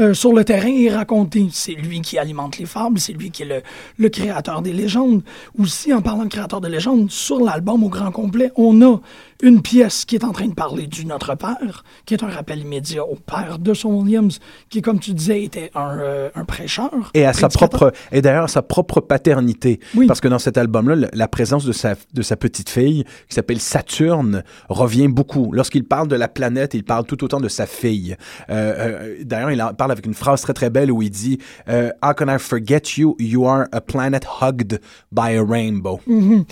euh, 0.00 0.14
sur 0.14 0.32
le 0.32 0.44
terrain 0.44 0.68
et 0.68 0.90
raconter. 0.90 1.48
C'est 1.52 1.72
lui 1.72 2.00
qui 2.00 2.18
alimente 2.18 2.58
les 2.58 2.66
fables, 2.66 2.98
c'est 2.98 3.12
lui 3.12 3.30
qui 3.30 3.42
est 3.42 3.46
le, 3.46 3.62
le, 3.98 4.08
créateur 4.08 4.62
des 4.62 4.72
légendes. 4.72 5.22
Aussi, 5.58 5.92
en 5.92 6.02
parlant 6.02 6.24
de 6.24 6.28
créateur 6.28 6.60
de 6.60 6.68
légendes, 6.68 7.10
sur 7.10 7.40
l'album 7.40 7.82
au 7.84 7.88
grand 7.88 8.10
complet, 8.10 8.52
on 8.56 8.82
a 8.82 9.00
une 9.42 9.62
pièce 9.62 10.04
qui 10.04 10.16
est 10.16 10.24
en 10.24 10.32
train 10.32 10.48
de 10.48 10.54
parler 10.54 10.86
du 10.86 11.04
Notre 11.04 11.34
Père, 11.36 11.84
qui 12.06 12.14
est 12.14 12.24
un 12.24 12.28
rappel 12.28 12.60
immédiat 12.60 13.04
au 13.04 13.14
père 13.14 13.58
de 13.58 13.74
Son 13.74 13.90
Williams, 13.90 14.40
qui, 14.68 14.82
comme 14.82 14.98
tu 14.98 15.12
disais, 15.12 15.44
était 15.44 15.70
un, 15.74 15.98
euh, 15.98 16.30
un 16.34 16.44
prêcheur. 16.44 17.10
Et 17.14 17.24
à 17.24 17.32
sa 17.32 17.48
propre, 17.48 17.92
et 18.10 18.20
d'ailleurs 18.20 18.50
sa 18.50 18.62
propre 18.62 19.00
paternité. 19.00 19.80
Parce 20.06 20.20
que 20.20 20.28
dans 20.28 20.38
cet 20.38 20.58
album-là, 20.58 21.08
la 21.12 21.28
présence 21.28 21.64
de 21.64 21.72
sa, 21.72 21.94
de 22.12 22.22
sa 22.22 22.36
petite 22.36 22.68
fille, 22.68 23.04
qui 23.28 23.34
s'appelle 23.34 23.60
Saturne, 23.60 24.42
revient 24.68 25.08
beaucoup. 25.08 25.52
Lorsqu'il 25.52 25.84
parle 25.84 26.08
de 26.08 26.16
la 26.16 26.28
planète, 26.28 26.74
il 26.74 26.84
parle 26.84 27.04
tout 27.04 27.22
autant 27.22 27.40
de 27.40 27.48
sa 27.48 27.66
fille. 27.66 28.16
Euh, 28.50 29.16
d'ailleurs, 29.22 29.52
il 29.52 29.62
en 29.62 29.72
parle 29.72 29.87
avec 29.90 30.06
une 30.06 30.14
phrase 30.14 30.42
très 30.42 30.54
très 30.54 30.70
belle 30.70 30.90
où 30.90 31.02
il 31.02 31.10
dit 31.10 31.38
euh, 31.68 31.90
How 32.02 32.14
can 32.14 32.28
I 32.28 32.38
forget 32.38 32.82
you? 32.96 33.16
You 33.18 33.46
are 33.46 33.66
a 33.72 33.80
planet 33.80 34.24
hugged 34.40 34.80
by 35.12 35.36
a 35.36 35.44
rainbow. 35.44 36.00
Mm-hmm. 36.08 36.44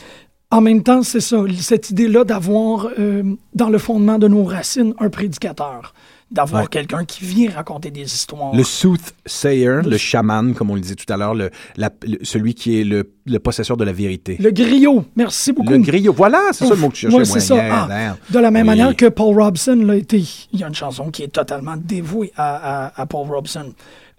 En 0.53 0.61
même 0.61 0.83
temps, 0.83 1.03
c'est 1.03 1.21
ça, 1.21 1.39
cette 1.59 1.91
idée-là 1.91 2.25
d'avoir 2.25 2.89
euh, 2.99 3.23
dans 3.55 3.69
le 3.69 3.79
fondement 3.79 4.19
de 4.19 4.29
nos 4.29 4.45
racines 4.45 4.95
un 5.01 5.11
prédicateur 5.11 5.93
d'avoir 6.31 6.69
quelqu'un 6.69 7.05
qui 7.05 7.25
vient 7.25 7.51
raconter 7.51 7.91
des 7.91 8.03
histoires. 8.03 8.55
Le 8.55 8.65
soothsayer, 8.65 9.83
le, 9.85 9.97
chaman, 9.97 10.55
comme 10.55 10.71
on 10.71 10.75
le 10.75 10.81
disait 10.81 10.97
tout 10.97 11.11
à 11.13 11.17
l'heure, 11.17 11.35
le, 11.35 11.51
celui 12.23 12.55
qui 12.55 12.81
est 12.81 12.85
le, 12.85 13.13
le, 13.27 13.39
possesseur 13.39 13.77
de 13.77 13.85
la 13.85 13.93
vérité. 13.93 14.37
Le 14.41 14.51
griot, 14.51 15.05
merci 15.15 15.53
beaucoup. 15.53 15.71
Le 15.71 15.79
griot, 15.79 16.13
voilà, 16.13 16.41
c'est 16.53 16.67
ça 16.67 16.75
le 16.75 16.81
mot 16.81 16.89
que 16.89 16.95
tu 16.95 17.01
cherchais. 17.03 17.17
Ouais, 17.17 17.25
c'est 17.25 17.41
ça. 17.41 17.57
Ah, 17.71 18.17
de 18.29 18.39
la 18.39 18.51
même 18.51 18.67
manière 18.67 18.97
que 18.97 19.07
Paul 19.07 19.41
Robson 19.41 19.77
l'a 19.77 19.97
été. 19.97 20.23
Il 20.53 20.61
y 20.61 20.65
a 20.65 20.69
une 20.69 20.75
chanson 20.75 21.11
qui 21.11 21.23
est 21.23 21.29
totalement 21.29 21.77
dévouée 21.77 22.33
à, 22.37 22.87
à, 22.87 23.03
à 23.03 23.07
Paul 23.07 23.29
Robson. 23.29 23.73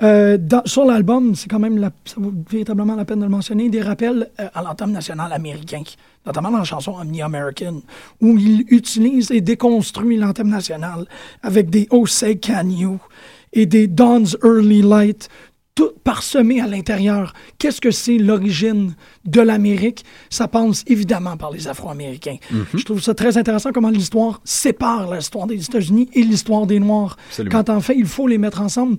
Euh, 0.03 0.37
sur 0.65 0.85
l'album, 0.85 1.33
c'est 1.35 1.49
quand 1.49 1.59
même, 1.59 1.77
la, 1.77 1.91
ça 2.05 2.15
vaut 2.17 2.33
véritablement 2.49 2.95
la 2.95 3.03
peine 3.03 3.19
de 3.19 3.23
le 3.23 3.31
mentionner, 3.31 3.69
des 3.69 3.81
rappels 3.81 4.29
euh, 4.39 4.47
à 4.53 4.61
l'entame 4.61 4.91
national 4.91 5.33
américain, 5.33 5.81
notamment 6.25 6.51
dans 6.51 6.59
la 6.59 6.63
chanson 6.63 6.93
Omni-American, 7.01 7.81
où 8.21 8.37
il 8.37 8.65
utilise 8.69 9.31
et 9.31 9.41
déconstruit 9.41 10.17
l'anthem 10.17 10.49
national 10.49 11.07
avec 11.41 11.69
des 11.69 11.87
Oh 11.89 12.05
Say 12.05 12.37
Can 12.37 12.69
You? 12.69 12.99
Et 13.53 13.65
des 13.65 13.87
Dawn's 13.87 14.37
Early 14.43 14.81
Light, 14.81 15.29
tout 15.73 15.91
parsemé 16.03 16.59
à 16.59 16.67
l'intérieur. 16.67 17.33
Qu'est-ce 17.57 17.79
que 17.79 17.91
c'est 17.91 18.17
l'origine 18.17 18.93
de 19.25 19.41
l'Amérique? 19.41 20.03
Ça 20.29 20.47
passe 20.47 20.83
évidemment 20.85 21.37
par 21.37 21.51
les 21.51 21.67
Afro-Américains. 21.67 22.37
Je 22.73 22.83
trouve 22.83 23.01
ça 23.01 23.15
très 23.15 23.37
intéressant 23.37 23.71
comment 23.71 23.89
l'histoire 23.89 24.41
sépare 24.43 25.15
l'histoire 25.15 25.47
des 25.47 25.63
États-Unis 25.63 26.09
et 26.13 26.23
l'histoire 26.23 26.67
des 26.67 26.79
Noirs. 26.79 27.15
Absolument. 27.29 27.63
Quand 27.63 27.69
en 27.73 27.79
fait, 27.79 27.95
il 27.95 28.05
faut 28.05 28.27
les 28.27 28.37
mettre 28.37 28.61
ensemble 28.61 28.97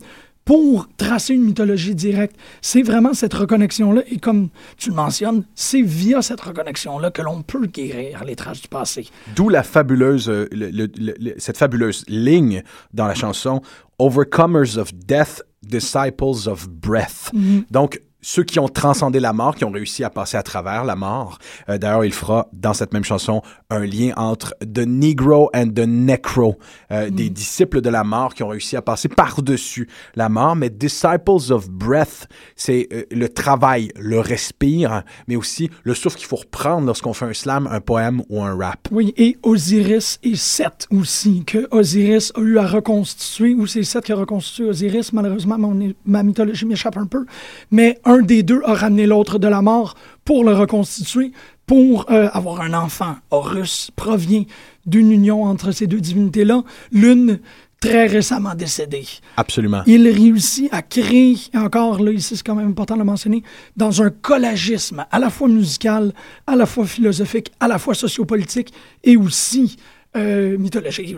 pour 0.48 0.88
tracer 0.96 1.34
une 1.34 1.44
mythologie 1.44 1.94
directe. 1.94 2.34
C'est 2.62 2.80
vraiment 2.80 3.12
cette 3.12 3.34
reconnexion-là. 3.34 4.00
Et 4.10 4.16
comme 4.16 4.48
tu 4.78 4.88
le 4.88 4.94
mentionnes, 4.96 5.44
c'est 5.54 5.82
via 5.82 6.22
cette 6.22 6.40
reconnexion-là 6.40 7.10
que 7.10 7.20
l'on 7.20 7.42
peut 7.42 7.66
guérir 7.66 8.24
les 8.24 8.34
traces 8.34 8.62
du 8.62 8.68
passé. 8.68 9.06
D'où 9.36 9.50
la 9.50 9.62
fabuleuse, 9.62 10.30
euh, 10.30 10.48
le- 10.50 10.70
le- 10.70 10.88
le- 10.98 11.14
le- 11.20 11.34
cette 11.36 11.58
fabuleuse 11.58 12.02
ligne 12.08 12.62
dans 12.94 13.06
la 13.06 13.14
chanson 13.14 13.60
Overcomers 13.98 14.78
of 14.78 14.94
Death, 14.94 15.42
Disciples 15.62 16.46
of 16.48 16.66
Breath. 16.70 17.30
Donc, 17.70 18.00
ceux 18.20 18.42
qui 18.44 18.58
ont 18.58 18.68
transcendé 18.68 19.20
la 19.20 19.32
mort, 19.32 19.54
qui 19.54 19.64
ont 19.64 19.70
réussi 19.70 20.02
à 20.04 20.10
passer 20.10 20.36
à 20.36 20.42
travers 20.42 20.84
la 20.84 20.96
mort. 20.96 21.38
Euh, 21.68 21.78
D'ailleurs, 21.78 22.04
il 22.04 22.12
fera 22.12 22.48
dans 22.52 22.74
cette 22.74 22.92
même 22.92 23.04
chanson 23.04 23.42
un 23.70 23.84
lien 23.84 24.12
entre 24.16 24.54
The 24.60 24.86
Negro 24.86 25.50
and 25.54 25.68
the 25.74 25.86
Necro, 25.86 26.58
euh, 26.90 27.10
des 27.10 27.30
disciples 27.30 27.80
de 27.80 27.88
la 27.90 28.02
mort 28.04 28.34
qui 28.34 28.42
ont 28.42 28.48
réussi 28.48 28.76
à 28.76 28.82
passer 28.82 29.08
par-dessus 29.08 29.88
la 30.16 30.28
mort. 30.28 30.56
Mais 30.56 30.68
Disciples 30.70 31.52
of 31.52 31.68
Breath, 31.70 32.26
c'est 32.56 32.88
euh, 32.92 33.04
le 33.12 33.28
travail, 33.28 33.90
le 33.98 34.18
respire, 34.20 35.02
mais 35.28 35.36
aussi 35.36 35.70
le 35.84 35.94
souffle 35.94 36.16
qu'il 36.16 36.26
faut 36.26 36.36
reprendre 36.36 36.86
lorsqu'on 36.86 37.12
fait 37.12 37.26
un 37.26 37.32
slam, 37.34 37.68
un 37.70 37.80
poème 37.80 38.22
ou 38.28 38.42
un 38.42 38.56
rap. 38.56 38.88
Oui, 38.90 39.14
et 39.16 39.36
Osiris 39.42 40.18
et 40.22 40.34
Seth 40.34 40.86
aussi, 40.90 41.44
que 41.44 41.68
Osiris 41.70 42.32
a 42.34 42.40
eu 42.40 42.58
à 42.58 42.66
reconstituer, 42.66 43.54
ou 43.54 43.66
c'est 43.66 43.82
Seth 43.84 44.04
qui 44.06 44.12
a 44.12 44.16
reconstitué 44.16 44.64
Osiris. 44.64 45.12
Malheureusement, 45.12 45.56
mon- 45.58 45.92
ma 46.04 46.22
mythologie 46.22 46.64
m'échappe 46.66 46.96
un 46.96 47.06
peu. 47.06 47.24
Mais 47.70 48.00
un 48.08 48.22
des 48.22 48.42
deux 48.42 48.62
a 48.64 48.74
ramené 48.74 49.06
l'autre 49.06 49.38
de 49.38 49.46
la 49.46 49.62
mort 49.62 49.94
pour 50.24 50.42
le 50.42 50.54
reconstituer, 50.54 51.32
pour 51.66 52.10
euh, 52.10 52.28
avoir 52.32 52.62
un 52.62 52.72
enfant. 52.72 53.16
Horus 53.30 53.90
provient 53.94 54.44
d'une 54.86 55.12
union 55.12 55.44
entre 55.44 55.70
ces 55.72 55.86
deux 55.86 56.00
divinités-là, 56.00 56.62
l'une 56.90 57.38
très 57.80 58.06
récemment 58.06 58.54
décédée. 58.54 59.04
Absolument. 59.36 59.82
Il 59.86 60.08
réussit 60.08 60.68
à 60.72 60.82
créer, 60.82 61.36
et 61.54 61.58
encore 61.58 62.02
là, 62.02 62.10
ici 62.10 62.36
c'est 62.36 62.44
quand 62.44 62.56
même 62.56 62.70
important 62.70 62.94
de 62.94 63.00
le 63.00 63.04
mentionner, 63.04 63.42
dans 63.76 64.02
un 64.02 64.10
collagisme 64.10 65.04
à 65.10 65.18
la 65.18 65.30
fois 65.30 65.48
musical, 65.48 66.12
à 66.46 66.56
la 66.56 66.66
fois 66.66 66.86
philosophique, 66.86 67.52
à 67.60 67.68
la 67.68 67.78
fois 67.78 67.94
sociopolitique 67.94 68.72
et 69.04 69.16
aussi 69.16 69.76
euh, 70.16 70.56
mythologique. 70.56 71.14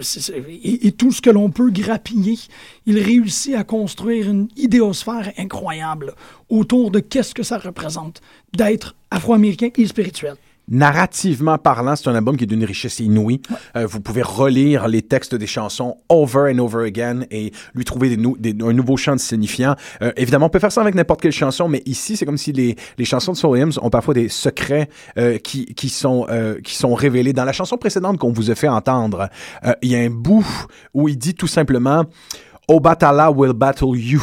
Et, 0.49 0.89
et 0.89 0.93
tout 0.93 1.13
ce 1.13 1.21
que 1.21 1.31
l'on 1.31 1.51
peut 1.51 1.71
grappiller, 1.71 2.39
il 2.87 2.99
réussit 2.99 3.55
à 3.55 3.65
construire 3.65 4.29
une 4.29 4.49
idéosphère 4.57 5.33
incroyable 5.39 6.15
autour 6.49 6.91
de 6.91 7.01
qu'est-ce 7.01 7.35
que 7.35 7.43
ça 7.43 7.59
représente 7.59 8.21
d'être 8.53 8.97
afro-américain 9.11 9.71
et 9.77 9.87
spirituel. 9.87 10.37
Narrativement 10.71 11.59
parlant, 11.59 11.97
c'est 11.97 12.09
un 12.09 12.15
album 12.15 12.37
qui 12.37 12.45
est 12.45 12.47
d'une 12.47 12.65
richesse 12.65 13.01
inouïe. 13.01 13.43
Euh, 13.77 13.87
vous 13.87 14.01
pouvez 14.01 14.23
relire 14.23 14.87
les 14.87 15.03
textes 15.03 15.35
des 15.35 15.49
chansons 15.49 15.97
over 16.09 16.53
and 16.55 16.59
over 16.61 16.87
again 16.87 17.23
et 17.31 17.53
lui 17.75 17.85
trouver 17.85 18.09
des 18.09 18.17
nou- 18.17 18.37
des- 18.39 18.57
un 18.63 18.73
nouveau 18.73 18.97
chant 18.97 19.19
signifiant. 19.19 19.75
Euh, 20.01 20.13
évidemment, 20.17 20.47
on 20.47 20.51
peut 20.51 20.61
faire 20.61 20.71
ça 20.71 20.81
avec 20.81 20.95
n'importe 20.95 21.21
quelle 21.23 21.33
chanson, 21.33 21.69
mais 21.69 21.83
ici, 21.87 22.17
c'est 22.17 22.25
comme 22.25 22.39
si 22.39 22.53
les, 22.53 22.77
les 22.99 23.05
chansons 23.05 23.33
de 23.33 23.37
Soul 23.37 23.51
Williams 23.51 23.79
ont 23.83 23.91
parfois 23.91 24.15
des 24.15 24.29
secrets 24.29 24.89
euh, 25.19 25.39
qui, 25.39 25.67
qui, 25.75 25.89
sont, 25.89 26.27
euh, 26.31 26.61
qui 26.61 26.75
sont 26.77 26.95
révélés. 26.95 27.33
Dans 27.33 27.45
la 27.45 27.53
chanson 27.53 27.77
précédente 27.77 28.19
qu'on 28.19 28.33
vous 28.33 28.51
a 28.51 28.55
fait 28.55 28.69
entendre, 28.69 29.29
euh, 29.65 29.73
il 29.83 29.91
y 29.91 29.97
a 29.97 29.99
un 29.99 30.11
bout 30.11 30.47
où 30.95 31.09
il 31.09 31.19
dit 31.19 31.35
tout 31.35 31.49
simplement 31.49 32.05
«Obatala 32.69 33.33
will 33.33 33.53
battle 33.55 33.97
you». 33.97 34.23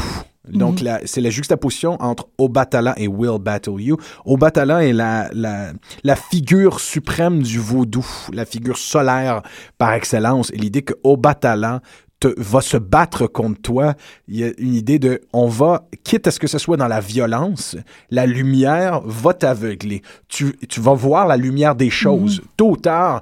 Donc, 0.50 0.82
la- 0.82 1.00
c'est 1.06 1.22
la 1.22 1.30
juxtaposition 1.30 1.98
entre 2.02 2.28
Obatala 2.38 2.94
et 2.98 3.08
Will 3.08 3.40
Battle 3.40 3.80
You. 3.80 3.98
Obatala 4.26 4.86
est 4.86 4.94
la, 4.94 5.30
la, 5.34 5.72
la 6.04 6.16
figure 6.16 6.80
suprême 6.80 7.42
du 7.44 7.60
vaudou, 7.60 8.06
la 8.34 8.46
figure 8.46 8.78
solaire 8.78 9.42
par 9.78 9.94
excellence. 9.94 10.52
Et 10.52 10.58
l'idée 10.58 10.82
que 10.82 10.94
Obatala 11.04 11.82
te, 12.20 12.34
va 12.38 12.62
se 12.62 12.78
battre 12.78 13.28
contre 13.28 13.62
toi, 13.62 13.94
il 14.28 14.38
y 14.38 14.44
a 14.44 14.50
une 14.58 14.74
idée 14.74 14.98
de 14.98 15.22
on 15.34 15.48
va, 15.48 15.88
quitte 16.04 16.26
à 16.26 16.32
ce 16.32 16.40
que 16.40 16.48
ce 16.48 16.58
soit 16.58 16.76
dans 16.76 16.88
la 16.88 17.00
violence, 17.00 17.76
la 18.10 18.26
lumière 18.26 19.02
va 19.06 19.34
t'aveugler. 19.36 20.02
Tu, 20.28 20.56
tu 20.68 20.82
vas 20.82 20.94
voir 20.96 21.28
la 21.28 21.38
lumière 21.38 21.76
des 21.76 21.92
choses. 21.92 22.42
Tôt 22.58 22.72
ou 22.72 22.78
tard, 22.78 23.22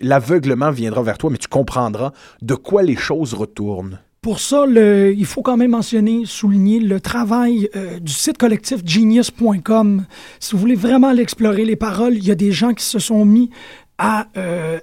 l'aveuglement 0.00 0.70
viendra 0.70 1.02
vers 1.02 1.18
toi, 1.18 1.28
mais 1.30 1.36
tu 1.38 1.48
comprendras 1.48 2.12
de 2.40 2.54
quoi 2.54 2.82
les 2.82 2.96
choses 2.96 3.34
retournent. 3.34 3.98
Pour 4.22 4.38
ça, 4.38 4.66
il 4.66 5.24
faut 5.24 5.40
quand 5.40 5.56
même 5.56 5.70
mentionner, 5.70 6.26
souligner 6.26 6.78
le 6.78 7.00
travail 7.00 7.70
euh, 7.74 7.98
du 8.00 8.12
site 8.12 8.36
collectif 8.36 8.82
genius.com. 8.84 10.04
Si 10.38 10.52
vous 10.52 10.58
voulez 10.58 10.74
vraiment 10.74 11.08
aller 11.08 11.22
explorer 11.22 11.64
les 11.64 11.76
paroles, 11.76 12.16
il 12.16 12.26
y 12.26 12.30
a 12.30 12.34
des 12.34 12.52
gens 12.52 12.74
qui 12.74 12.84
se 12.84 12.98
sont 12.98 13.24
mis 13.24 13.48
à, 13.96 14.26
euh, 14.36 14.78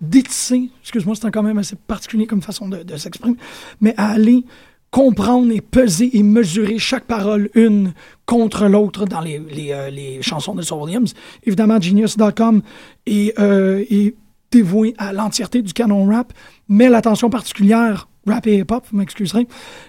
détisser, 0.00 0.70
excuse-moi, 0.82 1.14
c'est 1.14 1.30
quand 1.30 1.42
même 1.42 1.58
assez 1.58 1.76
particulier 1.76 2.26
comme 2.26 2.42
façon 2.42 2.68
de, 2.68 2.82
de 2.82 2.96
s'exprimer, 2.96 3.36
mais 3.80 3.94
à 3.96 4.10
aller 4.10 4.44
comprendre 4.90 5.50
et 5.52 5.60
peser 5.60 6.16
et 6.16 6.22
mesurer 6.22 6.78
chaque 6.78 7.04
parole 7.04 7.50
une 7.54 7.94
contre 8.26 8.68
l'autre 8.68 9.06
dans 9.06 9.20
les, 9.20 9.40
les, 9.50 9.72
euh, 9.72 9.90
les 9.90 10.22
chansons 10.22 10.54
de 10.54 10.62
Saul 10.62 10.84
Williams. 10.84 11.14
Évidemment, 11.44 11.80
genius.com 11.80 12.62
est, 13.06 13.38
euh, 13.40 13.84
est 13.90 14.14
dévoué 14.52 14.94
à 14.98 15.12
l'entièreté 15.12 15.62
du 15.62 15.72
canon 15.72 16.06
rap, 16.06 16.32
mais 16.68 16.88
l'attention 16.88 17.28
particulière, 17.28 18.08
rap 18.26 18.46
et 18.46 18.58
hip-hop, 18.58 18.84
vous 18.90 18.98
m'excuserez, 18.98 19.46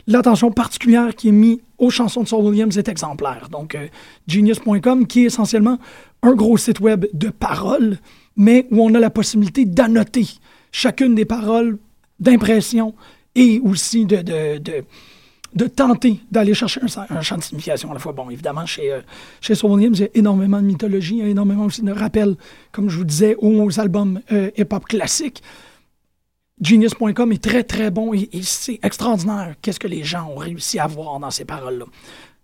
l'attention 0.07 0.51
particulière 0.51 1.15
qui 1.15 1.29
est 1.29 1.33
mise 1.33 1.59
aux 1.77 1.89
chansons 1.89 2.23
de 2.23 2.27
Saul 2.27 2.45
Williams 2.45 2.77
est 2.77 2.87
exemplaire. 2.87 3.49
Donc, 3.51 3.75
euh, 3.75 3.87
genius.com, 4.27 5.07
qui 5.07 5.23
est 5.23 5.25
essentiellement 5.25 5.77
un 6.21 6.33
gros 6.33 6.57
site 6.57 6.79
web 6.79 7.05
de 7.13 7.29
paroles, 7.29 7.97
mais 8.37 8.67
où 8.71 8.81
on 8.81 8.93
a 8.93 8.99
la 8.99 9.09
possibilité 9.09 9.65
d'annoter 9.65 10.27
chacune 10.71 11.15
des 11.15 11.25
paroles, 11.25 11.77
d'impression 12.19 12.93
et 13.35 13.61
aussi 13.63 14.05
de, 14.05 14.17
de, 14.17 14.83
de, 15.53 15.67
tenter 15.67 16.19
d'aller 16.31 16.53
chercher 16.53 16.81
un, 16.81 17.15
un 17.15 17.21
champ 17.21 17.37
de 17.37 17.43
signification 17.43 17.91
à 17.91 17.93
la 17.93 17.99
fois. 17.99 18.13
Bon, 18.13 18.29
évidemment, 18.29 18.65
chez, 18.65 18.91
euh, 18.91 19.01
chez 19.41 19.55
Saul 19.55 19.71
Williams, 19.71 19.99
il 19.99 20.01
y 20.01 20.05
a 20.05 20.09
énormément 20.15 20.61
de 20.61 20.65
mythologie, 20.65 21.17
il 21.17 21.23
y 21.23 21.27
a 21.27 21.27
énormément 21.27 21.65
aussi 21.65 21.81
de 21.81 21.91
rappels, 21.91 22.35
comme 22.71 22.89
je 22.89 22.97
vous 22.97 23.03
disais, 23.03 23.35
aux 23.39 23.79
albums 23.79 24.21
euh, 24.31 24.51
hip-hop 24.57 24.85
classiques. 24.85 25.41
Genius.com 26.61 27.31
est 27.33 27.43
très, 27.43 27.63
très 27.63 27.91
bon 27.91 28.13
et, 28.13 28.29
et 28.31 28.41
c'est 28.41 28.79
extraordinaire 28.81 29.55
qu'est-ce 29.61 29.79
que 29.79 29.87
les 29.87 30.03
gens 30.03 30.29
ont 30.29 30.37
réussi 30.37 30.79
à 30.79 30.87
voir 30.87 31.19
dans 31.19 31.31
ces 31.31 31.45
paroles-là. 31.45 31.85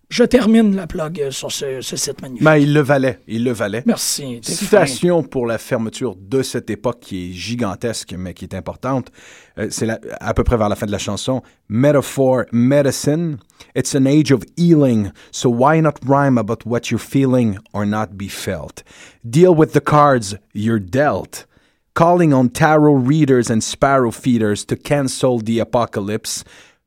Je 0.09 0.25
termine 0.25 0.75
la 0.75 0.87
plug 0.87 1.21
euh, 1.21 1.31
sur 1.31 1.53
ce, 1.53 1.79
ce 1.79 1.95
site 1.95 2.21
magnifique. 2.21 2.43
Mais 2.43 2.61
il 2.61 2.73
le 2.73 2.81
valait, 2.81 3.19
il 3.29 3.45
le 3.45 3.53
valait. 3.53 3.81
Merci. 3.85 4.41
fin. 4.43 4.51
Citation 4.51 5.23
pour 5.23 5.45
la 5.45 5.57
fermeture 5.57 6.17
de 6.17 6.41
cette 6.43 6.69
époque 6.69 6.99
qui 6.99 7.29
est 7.29 7.31
gigantesque, 7.31 8.13
mais 8.17 8.33
qui 8.33 8.43
est 8.43 8.53
importante. 8.53 9.09
Euh, 9.57 9.67
c'est 9.71 9.87
à 10.19 10.33
peu 10.33 10.43
près 10.43 10.57
vers 10.57 10.67
la 10.67 10.75
fin 10.75 10.85
de 10.85 10.91
la 10.91 10.97
chanson. 10.97 11.41
Metaphor, 11.69 12.43
medicine. 12.51 13.37
It's 13.73 13.95
an 13.95 14.05
age 14.05 14.33
of 14.33 14.43
healing, 14.57 15.11
so 15.31 15.49
why 15.49 15.79
not 15.79 15.93
rhyme 16.05 16.37
about 16.37 16.65
what 16.65 16.91
you're 16.91 16.99
feeling 16.99 17.57
or 17.71 17.85
not 17.85 18.17
be 18.17 18.27
felt? 18.27 18.83
Deal 19.23 19.55
with 19.55 19.71
the 19.71 19.79
cards 19.79 20.35
you're 20.53 20.81
dealt. 20.81 21.45
Calling 21.93 22.33
on 22.33 22.47
tarot 22.47 23.05
readers 23.05 23.49
and 23.49 23.59
sparrow 23.61 24.11
feeders 24.11 24.63
to 24.65 24.77
cancel 24.77 25.39
the 25.39 25.59
apocalypse. 25.59 26.45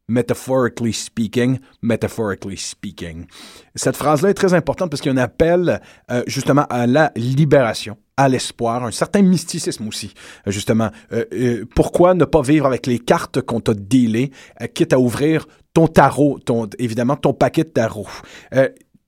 Metaphorically 0.09 0.93
speaking, 0.93 1.61
metaphorically 1.83 2.57
speaking. 2.57 3.27
Cette 3.75 3.97
phrase-là 3.97 4.31
est 4.31 4.35
très 4.35 4.53
importante 4.55 4.91
parce 4.91 5.01
qu'il 5.01 5.13
y 5.13 5.17
a 5.17 5.19
un 5.19 5.23
appel 5.23 5.81
euh, 6.11 6.23
justement 6.27 6.67
à 6.69 6.87
la 6.87 7.11
libération, 7.17 7.97
à 8.19 8.29
l'espoir, 8.29 8.85
un 8.85 8.91
certain 8.91 9.23
mysticisme 9.23 9.89
aussi, 9.89 10.13
euh, 10.47 10.51
justement. 10.51 10.91
Euh, 11.13 11.65
pourquoi 11.75 12.15
ne 12.15 12.27
pas 12.27 12.43
vivre 12.43 12.67
avec 12.67 12.87
les 12.87 12.99
cartes 12.99 13.41
qu'on 13.41 13.61
t'a 13.61 13.73
dealées, 13.73 14.31
quitte 14.75 14.93
à 14.93 14.99
ouvrir 14.99 15.47
ton 15.73 15.87
tarot, 15.87 16.39
évidemment 16.79 17.17
ton 17.17 17.33
paquet 17.33 17.65
de 17.65 17.71
tarot? 17.71 18.09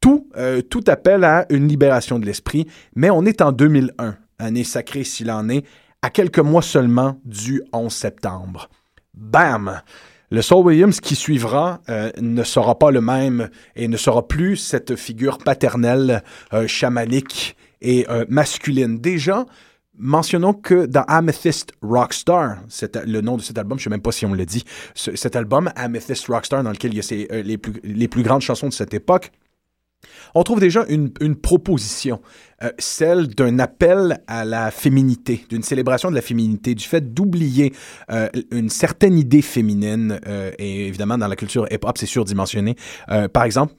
Tout, 0.01 0.31
tout 0.71 0.85
appelle 0.87 1.25
à 1.25 1.47
une 1.51 1.69
libération 1.69 2.19
de 2.19 2.27
l'esprit, 2.27 2.67
mais 2.95 3.11
on 3.11 3.25
est 3.25 3.43
en 3.43 3.53
2001, 3.53 4.17
année 4.39 4.65
sacrée 4.65 5.05
s'il 5.05 5.31
en 5.31 5.49
est, 5.49 5.65
à 6.03 6.11
quelques 6.11 6.39
mois 6.39 6.63
seulement 6.63 7.21
du 7.25 7.63
11 7.73 7.93
septembre. 7.93 8.69
Bam! 9.15 9.81
Le 10.31 10.43
Saul 10.43 10.67
Williams 10.67 10.99
qui 11.01 11.15
suivra 11.15 11.81
euh, 11.89 12.11
ne 12.21 12.43
sera 12.43 12.79
pas 12.79 12.91
le 12.91 13.01
même 13.01 13.49
et 13.77 13.87
ne 13.87 13.97
sera 13.97 14.27
plus 14.27 14.57
cette 14.57 14.97
figure 14.97 15.39
paternelle, 15.39 16.23
euh, 16.53 16.67
chamanique 16.67 17.57
et 17.81 18.07
euh, 18.11 18.25
masculine. 18.29 18.99
Déjà, 18.99 19.47
mentionnons 19.97 20.53
que 20.53 20.87
dans 20.87 21.05
Amethyst 21.05 21.73
Rockstar, 21.81 22.57
c'est 22.69 22.97
le 23.07 23.21
nom 23.21 23.37
de 23.37 23.43
cet 23.43 23.57
album, 23.57 23.79
je 23.79 23.83
ne 23.83 23.85
sais 23.85 23.91
même 23.91 24.03
pas 24.03 24.11
si 24.11 24.27
on 24.27 24.35
le 24.35 24.45
dit, 24.45 24.65
ce- 24.95 25.15
cet 25.15 25.37
album 25.37 25.71
Amethyst 25.77 26.27
Rockstar 26.27 26.65
dans 26.65 26.73
lequel 26.73 26.93
il 26.93 26.97
y 27.05 27.29
a 27.31 27.43
les, 27.43 27.57
plus, 27.57 27.81
les 27.85 28.09
plus 28.09 28.25
grandes 28.25 28.43
chansons 28.43 28.69
de 28.69 28.75
cette 28.75 28.95
époque, 28.95 29.31
on 30.35 30.43
trouve 30.43 30.61
déjà 30.61 30.85
une, 30.89 31.11
proposition, 31.37 32.21
euh, 32.63 32.71
celle 32.79 33.29
d'un 33.29 33.59
appel 33.59 34.21
à 34.27 34.45
la 34.45 34.71
féminité, 34.71 35.45
d'une 35.49 35.63
célébration 35.63 36.11
de 36.11 36.15
la 36.15 36.23
féminité, 36.23 36.75
du 36.75 36.85
fait 36.85 37.15
d'oublier 37.15 37.73
euh, 38.11 38.29
une 38.51 38.69
certaine 38.69 39.19
idée 39.19 39.43
féminine, 39.43 40.21
euh, 40.27 40.51
et 40.59 40.87
évidemment 40.87 41.19
dans 41.19 41.29
la 41.29 41.37
culture 41.37 41.67
hip-hop, 41.71 41.97
c'est 41.99 42.07
surdimensionné. 42.07 42.77
Par 43.33 43.45
exemple, 43.45 43.75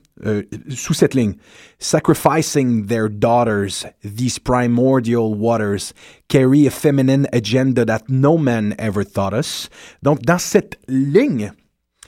sous 0.69 0.93
cette 0.93 1.13
ligne, 1.13 1.35
sacrificing 1.79 2.87
their 2.87 3.09
daughters, 3.09 3.85
these 4.03 4.39
primordial 4.39 5.35
waters 5.35 5.93
carry 6.27 6.65
a 6.65 6.71
feminine 6.71 7.27
agenda 7.33 7.85
that 7.85 8.09
no 8.09 8.37
man 8.37 8.73
ever 8.79 9.03
thought 9.03 9.33
us. 9.33 9.69
Donc, 10.01 10.21
dans 10.23 10.39
cette 10.39 10.79
ligne, 10.87 11.51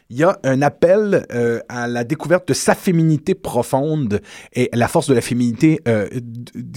il 0.09 0.17
y 0.17 0.23
a 0.23 0.39
un 0.43 0.61
appel 0.63 1.27
euh, 1.31 1.59
à 1.69 1.87
la 1.87 2.03
découverte 2.03 2.47
de 2.47 2.53
sa 2.53 2.73
féminité 2.73 3.35
profonde 3.35 4.21
et 4.53 4.69
la 4.73 4.87
force 4.87 5.07
de 5.07 5.13
la 5.13 5.21
féminité 5.21 5.79
euh, 5.87 6.07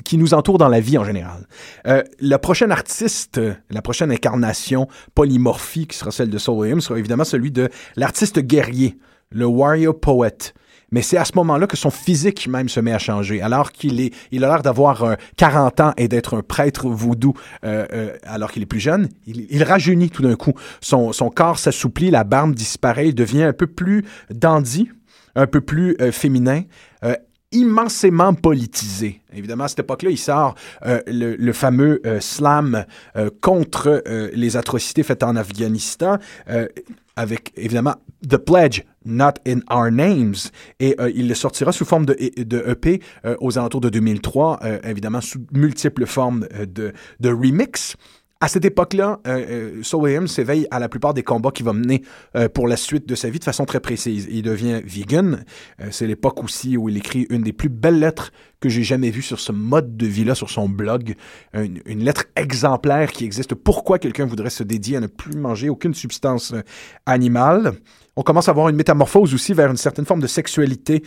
qui 0.04 0.18
nous 0.18 0.34
entoure 0.34 0.58
dans 0.58 0.68
la 0.68 0.80
vie 0.80 0.98
en 0.98 1.04
général. 1.04 1.46
Euh, 1.86 2.02
le 2.20 2.36
prochain 2.36 2.70
artiste, 2.70 3.40
la 3.70 3.80
prochaine 3.80 4.10
incarnation 4.10 4.86
polymorphie 5.14 5.86
qui 5.86 5.96
sera 5.96 6.10
celle 6.10 6.28
de 6.28 6.36
Soul 6.36 6.58
Williams 6.58 6.84
sera 6.84 6.98
évidemment 6.98 7.24
celui 7.24 7.50
de 7.50 7.70
l'artiste 7.96 8.38
guerrier, 8.38 8.98
le 9.30 9.46
warrior 9.46 9.98
poet. 9.98 10.52
Mais 10.92 11.02
c'est 11.02 11.16
à 11.16 11.24
ce 11.24 11.32
moment-là 11.36 11.66
que 11.66 11.76
son 11.76 11.90
physique 11.90 12.46
même 12.48 12.68
se 12.68 12.80
met 12.80 12.92
à 12.92 12.98
changer. 12.98 13.42
Alors 13.42 13.72
qu'il 13.72 14.00
est, 14.00 14.14
il 14.30 14.44
a 14.44 14.48
l'air 14.48 14.62
d'avoir 14.62 15.02
euh, 15.02 15.14
40 15.36 15.80
ans 15.80 15.92
et 15.96 16.06
d'être 16.08 16.36
un 16.36 16.42
prêtre 16.42 16.88
voodoo 16.88 17.34
euh, 17.64 17.86
euh, 17.92 18.16
alors 18.24 18.52
qu'il 18.52 18.62
est 18.62 18.66
plus 18.66 18.80
jeune, 18.80 19.08
il, 19.26 19.62
rajeunit 19.64 20.10
tout 20.10 20.22
d'un 20.22 20.36
coup. 20.36 20.52
Son, 20.80 21.12
son 21.12 21.30
corps 21.30 21.58
s'assouplit, 21.58 22.10
la 22.10 22.24
barbe 22.24 22.54
disparaît, 22.54 23.08
il 23.08 23.14
devient 23.14 23.42
un 23.44 23.52
peu 23.52 23.66
plus 23.66 24.04
dandy, 24.30 24.90
un 25.34 25.46
peu 25.46 25.60
plus 25.60 25.96
euh, 26.00 26.12
féminin. 26.12 26.62
euh, 27.04 27.14
immensément 27.52 28.34
politisé. 28.34 29.20
Évidemment, 29.34 29.64
à 29.64 29.68
cette 29.68 29.80
époque-là, 29.80 30.10
il 30.10 30.18
sort 30.18 30.54
euh, 30.84 31.00
le, 31.06 31.52
fameux 31.52 32.00
euh, 32.06 32.18
slam 32.20 32.84
euh, 33.16 33.30
contre 33.40 34.02
euh, 34.06 34.30
les 34.34 34.56
atrocités 34.56 35.02
faites 35.02 35.22
en 35.22 35.36
Afghanistan, 35.36 36.18
euh, 36.48 36.66
avec 37.14 37.52
évidemment 37.56 37.94
The 38.28 38.38
Pledge, 38.38 38.82
Not 39.04 39.34
in 39.46 39.60
Our 39.70 39.90
Names, 39.90 40.34
et 40.80 40.94
euh, 41.00 41.10
il 41.14 41.28
le 41.28 41.34
sortira 41.34 41.72
sous 41.72 41.84
forme 41.84 42.06
de, 42.06 42.16
de 42.42 42.64
EP 42.66 43.00
euh, 43.24 43.36
aux 43.40 43.58
alentours 43.58 43.80
de 43.80 43.88
2003, 43.88 44.60
euh, 44.62 44.78
évidemment 44.84 45.20
sous 45.20 45.44
multiples 45.52 46.06
formes 46.06 46.46
de, 46.66 46.92
de 47.20 47.28
remix. 47.28 47.96
À 48.42 48.48
cette 48.48 48.64
époque-là, 48.64 49.20
euh, 49.28 49.46
euh, 49.48 49.82
Saul 49.84 50.02
Williams 50.02 50.28
s'éveille 50.28 50.66
à 50.72 50.80
la 50.80 50.88
plupart 50.88 51.14
des 51.14 51.22
combats 51.22 51.52
qu'il 51.52 51.64
va 51.64 51.72
mener 51.72 52.02
euh, 52.34 52.48
pour 52.48 52.66
la 52.66 52.76
suite 52.76 53.08
de 53.08 53.14
sa 53.14 53.30
vie 53.30 53.38
de 53.38 53.44
façon 53.44 53.66
très 53.66 53.78
précise. 53.78 54.26
Il 54.28 54.42
devient 54.42 54.82
vegan. 54.84 55.44
Euh, 55.80 55.86
c'est 55.92 56.08
l'époque 56.08 56.42
aussi 56.42 56.76
où 56.76 56.88
il 56.88 56.96
écrit 56.96 57.24
une 57.30 57.42
des 57.42 57.52
plus 57.52 57.68
belles 57.68 58.00
lettres 58.00 58.32
que 58.58 58.68
j'ai 58.68 58.82
jamais 58.82 59.10
vues 59.10 59.22
sur 59.22 59.38
ce 59.38 59.52
mode 59.52 59.96
de 59.96 60.06
vie-là, 60.06 60.34
sur 60.34 60.50
son 60.50 60.68
blog. 60.68 61.14
Une, 61.52 62.04
lettre 62.04 62.24
exemplaire 62.34 63.12
qui 63.12 63.24
existe. 63.24 63.54
Pourquoi 63.54 63.98
quelqu'un 63.98 64.24
voudrait 64.24 64.50
se 64.50 64.62
dédier 64.62 64.96
à 64.96 65.00
ne 65.00 65.06
plus 65.06 65.36
manger 65.36 65.68
aucune 65.68 65.94
substance 65.94 66.52
euh, 66.52 66.62
animale? 67.06 67.74
On 68.16 68.22
commence 68.22 68.48
à 68.48 68.50
avoir 68.50 68.68
une 68.68 68.76
métamorphose 68.76 69.34
aussi 69.34 69.52
vers 69.52 69.70
une 69.70 69.76
certaine 69.76 70.04
forme 70.04 70.20
de 70.20 70.26
sexualité. 70.26 71.02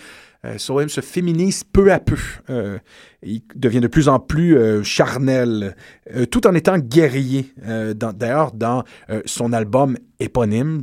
Euh, 0.46 0.58
Williams 0.70 0.91
se 0.93 1.02
féminise 1.02 1.64
peu 1.64 1.91
à 1.91 2.00
peu. 2.00 2.18
Euh, 2.50 2.78
il 3.24 3.41
devient 3.56 3.80
de 3.82 3.88
plus 3.88 4.08
en 4.08 4.20
plus 4.20 4.58
euh, 4.58 4.84
charnel, 4.84 5.76
euh, 6.16 6.26
tout 6.26 6.46
en 6.48 6.54
étant 6.54 6.78
guerrier. 6.78 7.54
D'ailleurs, 7.58 8.52
dans 8.52 8.84
son 9.26 9.52
album 9.54 9.98
éponyme, 10.20 10.82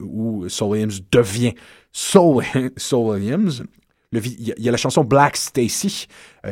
où 0.00 0.48
Saul 0.48 0.70
Williams 0.70 1.00
devient 1.10 1.54
Saul 1.92 2.42
Williams, 2.92 3.64
il 4.12 4.48
y, 4.58 4.68
a- 4.68 4.70
la 4.70 4.76
chanson 4.76 5.04
Black 5.04 5.36
Stacy, 5.36 6.06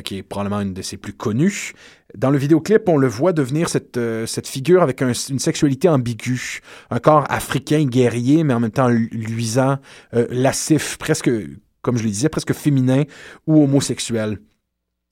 qui 0.05 0.19
est 0.19 0.23
probablement 0.23 0.61
une 0.61 0.73
de 0.75 0.83
ses 0.83 0.97
plus 0.97 1.13
connues. 1.13 1.73
Dans 2.17 2.31
le 2.31 2.39
vidéoclip, 2.39 2.89
on 2.89 2.97
le 2.97 3.07
voit 3.07 3.33
devenir 3.33 3.69
cette, 3.69 3.99
cette 4.27 4.47
figure 4.49 4.83
avec 4.83 5.03
un- 5.03 5.13
une 5.13 5.39
sexualité 5.39 5.89
ambiguë, 5.89 6.61
un 6.91 6.99
corps 6.99 7.25
africain 7.31 7.85
guerrier, 7.85 8.45
mais 8.45 8.55
en 8.55 8.61
même 8.61 8.71
temps 8.71 8.89
luisant, 8.89 9.79
euh, 10.15 10.27
lascif, 10.31 10.97
presque, 10.99 11.31
comme 11.83 11.97
je 11.97 12.05
le 12.05 12.11
disais, 12.11 12.29
presque 12.29 12.53
féminin 12.53 13.05
ou 13.47 13.63
homosexuel. 13.63 14.39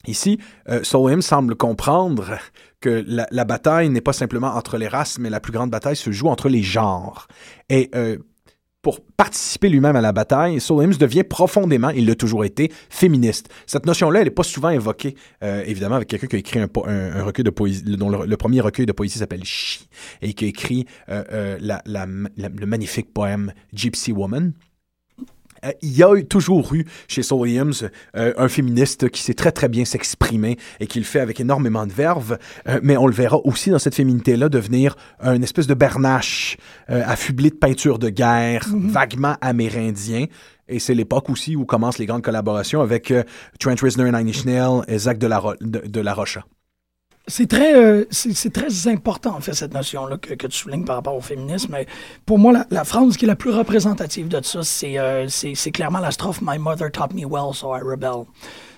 Ici, 0.07 0.39
euh, 0.69 0.81
semble 0.83 1.55
comprendre 1.55 2.37
que 2.79 3.03
la, 3.05 3.43
bataille 3.43 3.89
n'est 3.89 4.01
pas 4.01 4.13
simplement 4.13 4.55
entre 4.55 4.77
les 4.77 4.87
races, 4.87 5.19
mais 5.19 5.29
la 5.29 5.41
plus 5.41 5.51
grande 5.51 5.71
bataille 5.71 5.97
se 5.97 6.11
joue 6.11 6.29
entre 6.29 6.47
les 6.47 6.63
genres. 6.63 7.27
Et 7.67 7.89
euh, 7.95 8.17
pour 8.81 9.01
participer 9.01 9.67
lui-même 9.67 9.97
à 9.97 10.01
la 10.01 10.13
bataille, 10.13 10.59
Williams 10.69 10.97
devient 10.97 11.25
profondément, 11.25 11.89
il 11.89 12.05
l'a 12.05 12.15
toujours 12.15 12.45
été, 12.45 12.71
féministe. 12.89 13.49
Cette 13.67 13.85
notion-là, 13.85 14.19
elle 14.19 14.27
n'est 14.27 14.31
pas 14.31 14.43
souvent 14.43 14.69
évoquée, 14.69 15.15
euh, 15.43 15.63
évidemment, 15.65 15.95
avec 15.95 16.07
quelqu'un 16.07 16.27
qui 16.27 16.37
a 16.37 16.39
écrit 16.39 16.59
un, 16.59 17.23
recueil 17.23 17.43
de 17.43 17.49
poésie, 17.49 17.83
dont 17.83 18.09
le, 18.09 18.37
premier 18.37 18.61
recueil 18.61 18.85
de 18.85 18.93
poésie 18.93 19.19
s'appelle 19.19 19.43
Chi, 19.43 19.89
et 20.21 20.33
qui 20.33 20.45
a 20.45 20.47
écrit 20.47 20.85
euh, 21.09 21.57
le 21.59 22.65
magnifique 22.65 23.13
poème 23.13 23.51
Gypsy 23.73 24.13
Woman. 24.13 24.53
Euh, 25.65 25.71
il 25.81 25.95
y 25.95 26.03
a 26.03 26.13
eu- 26.15 26.25
toujours 26.25 26.73
eu 26.73 26.85
chez 27.07 27.23
Saul 27.23 27.41
Williams 27.41 27.89
euh, 28.15 28.33
un 28.37 28.47
féministe 28.47 29.09
qui 29.09 29.21
sait 29.21 29.33
très 29.33 29.51
très 29.51 29.67
bien 29.69 29.85
s'exprimer 29.85 30.57
et 30.79 30.87
qui 30.87 30.99
le 30.99 31.05
fait 31.05 31.19
avec 31.19 31.39
énormément 31.39 31.85
de 31.87 31.91
verve, 31.93 32.37
euh, 32.67 32.79
mais 32.83 32.97
on 32.97 33.07
le 33.07 33.13
verra 33.13 33.37
aussi 33.45 33.69
dans 33.69 33.79
cette 33.79 33.95
féminité-là 33.95 34.49
devenir 34.49 34.95
une 35.23 35.43
espèce 35.43 35.67
de 35.67 35.73
bernache 35.73 36.57
affublé 36.87 37.49
de 37.49 37.55
peinture 37.55 37.99
de 37.99 38.09
guerre, 38.09 38.65
vaguement 38.73 39.35
amérindien. 39.41 40.25
Et 40.67 40.79
c'est 40.79 40.93
l'époque 40.93 41.29
aussi 41.29 41.55
où 41.55 41.65
commencent 41.65 41.97
les 41.97 42.05
grandes 42.05 42.21
collaborations 42.21 42.81
avec 42.81 43.13
Trent 43.59 43.75
Reznor 43.81 44.07
et 44.07 44.11
Nine 44.11 44.27
Inch 44.29 44.45
Nails 44.45 44.81
et 44.87 44.97
Zach 44.99 45.17
de 45.17 45.27
la, 45.27 45.39
Ro- 45.39 45.55
de, 45.61 45.79
de 45.79 45.99
la 46.01 46.13
Rocha. 46.13 46.43
C'est 47.29 47.47
très, 47.47 47.73
euh, 47.75 48.03
c'est 48.11 48.51
très 48.51 48.87
important, 48.87 49.35
en 49.37 49.39
fait, 49.39 49.53
cette 49.53 49.73
notion-là 49.73 50.17
que, 50.17 50.33
que 50.33 50.47
tu 50.47 50.57
soulignes 50.57 50.83
par 50.83 50.95
rapport 50.97 51.15
au 51.15 51.21
féminisme. 51.21 51.77
Pour 52.25 52.37
moi, 52.39 52.51
la, 52.51 52.65
la 52.71 52.83
phrase 52.83 53.15
qui 53.17 53.25
est 53.25 53.27
la 53.27 53.35
plus 53.37 53.51
représentative 53.51 54.27
de 54.27 54.41
ça, 54.43 54.63
c'est 54.63 54.97
euh, 54.97 55.27
clairement 55.73 55.99
la 55.99 56.11
strophe 56.11 56.41
My 56.41 56.57
mother 56.57 56.91
taught 56.91 57.13
me 57.13 57.25
well, 57.25 57.53
so 57.53 57.73
I 57.75 57.79
rebel. 57.81 58.25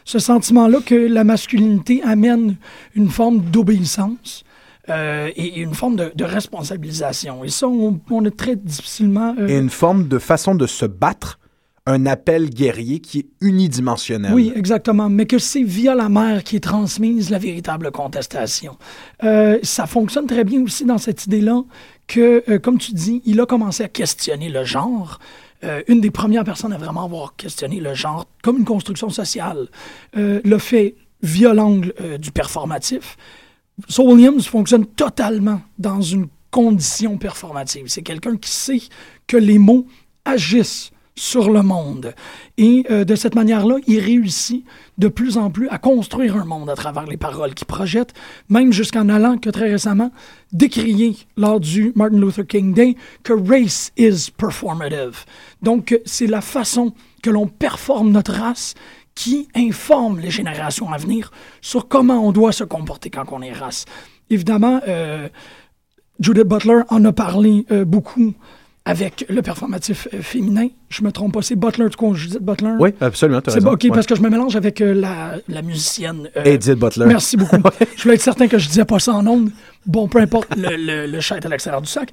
Ce 0.05 0.19
sentiment-là 0.19 0.79
que 0.85 0.95
la 0.95 1.23
masculinité 1.23 2.03
amène 2.03 2.57
une 2.93 3.09
forme 3.09 3.39
d'obéissance. 3.39 4.43
euh, 4.89 5.29
et, 5.35 5.45
et 5.45 5.59
une 5.59 5.73
forme 5.73 5.95
de, 5.95 6.11
de 6.15 6.23
responsabilisation. 6.23 7.43
Et 7.43 7.49
ça, 7.49 7.67
on, 7.67 7.99
on 8.09 8.25
est 8.25 8.35
très 8.35 8.55
difficilement... 8.55 9.35
euh, 9.39 9.47
Et 9.47 9.57
une 9.57 9.69
forme 9.69 10.07
de 10.07 10.19
façon 10.19 10.55
de 10.55 10.67
se 10.67 10.85
battre, 10.85 11.39
un 11.87 12.05
appel 12.05 12.49
guerrier 12.49 12.99
qui 12.99 13.19
est 13.19 13.27
unidimensionnel. 13.41 14.33
Oui, 14.33 14.51
exactement. 14.55 15.09
Mais 15.09 15.25
que 15.25 15.39
c'est 15.39 15.63
via 15.63 15.95
la 15.95 16.09
mère 16.09 16.43
qui 16.43 16.57
est 16.57 16.61
transmise 16.61 17.29
la 17.29 17.39
véritable 17.39 17.91
contestation. 17.91 18.77
Euh, 19.23 19.57
ça 19.63 19.87
fonctionne 19.87 20.27
très 20.27 20.43
bien 20.43 20.61
aussi 20.61 20.85
dans 20.85 20.99
cette 20.99 21.25
idée-là 21.25 21.63
que, 22.07 22.43
euh, 22.49 22.59
comme 22.59 22.77
tu 22.77 22.93
dis, 22.93 23.21
il 23.25 23.39
a 23.41 23.45
commencé 23.45 23.83
à 23.83 23.87
questionner 23.87 24.49
le 24.49 24.63
genre. 24.63 25.19
Euh, 25.63 25.81
une 25.87 26.01
des 26.01 26.11
premières 26.11 26.43
personnes 26.43 26.73
à 26.73 26.77
vraiment 26.77 27.05
avoir 27.05 27.35
questionné 27.35 27.79
le 27.79 27.93
genre 27.93 28.27
comme 28.41 28.57
une 28.57 28.65
construction 28.65 29.09
sociale 29.09 29.67
l'a 30.13 30.59
fait 30.59 30.95
via 31.21 31.53
l'angle 31.53 31.93
du 32.19 32.31
performatif. 32.31 33.15
Saul 33.87 34.13
Williams 34.13 34.45
fonctionne 34.47 34.85
totalement 34.85 35.61
dans 35.77 36.01
une 36.01 36.27
condition 36.49 37.17
performative. 37.17 37.85
C'est 37.87 38.01
quelqu'un 38.01 38.37
qui 38.37 38.49
sait 38.49 38.81
que 39.27 39.37
les 39.37 39.59
mots 39.59 39.85
agissent 40.25 40.91
sur 41.15 41.51
le 41.51 41.61
monde. 41.61 42.13
Et 42.57 42.85
euh, 42.89 43.03
de 43.03 43.15
cette 43.15 43.35
manière-là, 43.35 43.75
il 43.87 43.99
réussit 43.99 44.65
de 44.97 45.07
plus 45.07 45.37
en 45.37 45.49
plus 45.49 45.67
à 45.69 45.77
construire 45.77 46.37
un 46.37 46.45
monde 46.45 46.69
à 46.69 46.75
travers 46.75 47.05
les 47.05 47.17
paroles 47.17 47.53
qu'il 47.53 47.67
projette, 47.67 48.13
même 48.49 48.71
jusqu'en 48.71 49.09
allant, 49.09 49.37
que 49.37 49.49
très 49.49 49.69
récemment, 49.69 50.11
décrier 50.51 51.17
lors 51.37 51.59
du 51.59 51.91
Martin 51.95 52.17
Luther 52.17 52.47
King 52.47 52.73
Day 52.73 52.95
que 53.23 53.33
race 53.33 53.91
is 53.97 54.31
performative. 54.35 55.25
Donc, 55.61 55.99
c'est 56.05 56.27
la 56.27 56.41
façon 56.41 56.93
que 57.21 57.29
l'on 57.29 57.47
performe 57.47 58.11
notre 58.11 58.33
race 58.33 58.73
qui 59.15 59.47
informe 59.55 60.19
les 60.19 60.31
générations 60.31 60.91
à 60.91 60.97
venir 60.97 61.31
sur 61.61 61.87
comment 61.87 62.25
on 62.25 62.31
doit 62.31 62.51
se 62.51 62.63
comporter 62.63 63.09
quand 63.09 63.25
on 63.31 63.41
est 63.41 63.51
race. 63.51 63.85
Évidemment, 64.29 64.79
euh, 64.87 65.27
Judith 66.19 66.43
Butler 66.43 66.81
en 66.89 67.03
a 67.03 67.11
parlé 67.11 67.65
euh, 67.71 67.83
beaucoup 67.83 68.33
avec 68.85 69.25
le 69.29 69.41
performatif 69.43 70.07
euh, 70.13 70.21
féminin. 70.21 70.67
Je 70.89 71.03
me 71.03 71.11
trompe 71.11 71.33
pas, 71.33 71.41
c'est 71.43 71.55
Butler, 71.55 71.85
tu 71.91 71.97
connais 71.97 72.15
Judith 72.15 72.41
Butler? 72.41 72.73
Oui, 72.79 72.89
absolument. 72.99 73.39
C'est 73.47 73.63
OK, 73.65 73.83
Ouais. 73.83 73.89
parce 73.91 74.07
que 74.07 74.15
je 74.15 74.21
me 74.21 74.29
mélange 74.29 74.55
avec 74.55 74.81
euh, 74.81 74.93
la, 74.93 75.35
la 75.47 75.61
musicienne. 75.61 76.29
euh, 76.35 76.43
Edith 76.45 76.79
Butler. 76.79 77.05
Merci 77.05 77.37
beaucoup. 77.37 77.57
Je 77.95 78.01
voulais 78.03 78.15
être 78.15 78.21
certain 78.21 78.47
que 78.47 78.57
je 78.57 78.67
disais 78.67 78.85
pas 78.85 78.97
ça 78.99 79.13
en 79.13 79.25
ondes. 79.27 79.51
Bon, 79.85 80.07
peu 80.07 80.19
importe, 80.19 80.55
le, 80.55 80.75
le, 80.75 81.05
le 81.05 81.19
chat 81.19 81.37
est 81.37 81.45
à 81.45 81.49
l'extérieur 81.49 81.81
du 81.81 81.89
sac. 81.89 82.09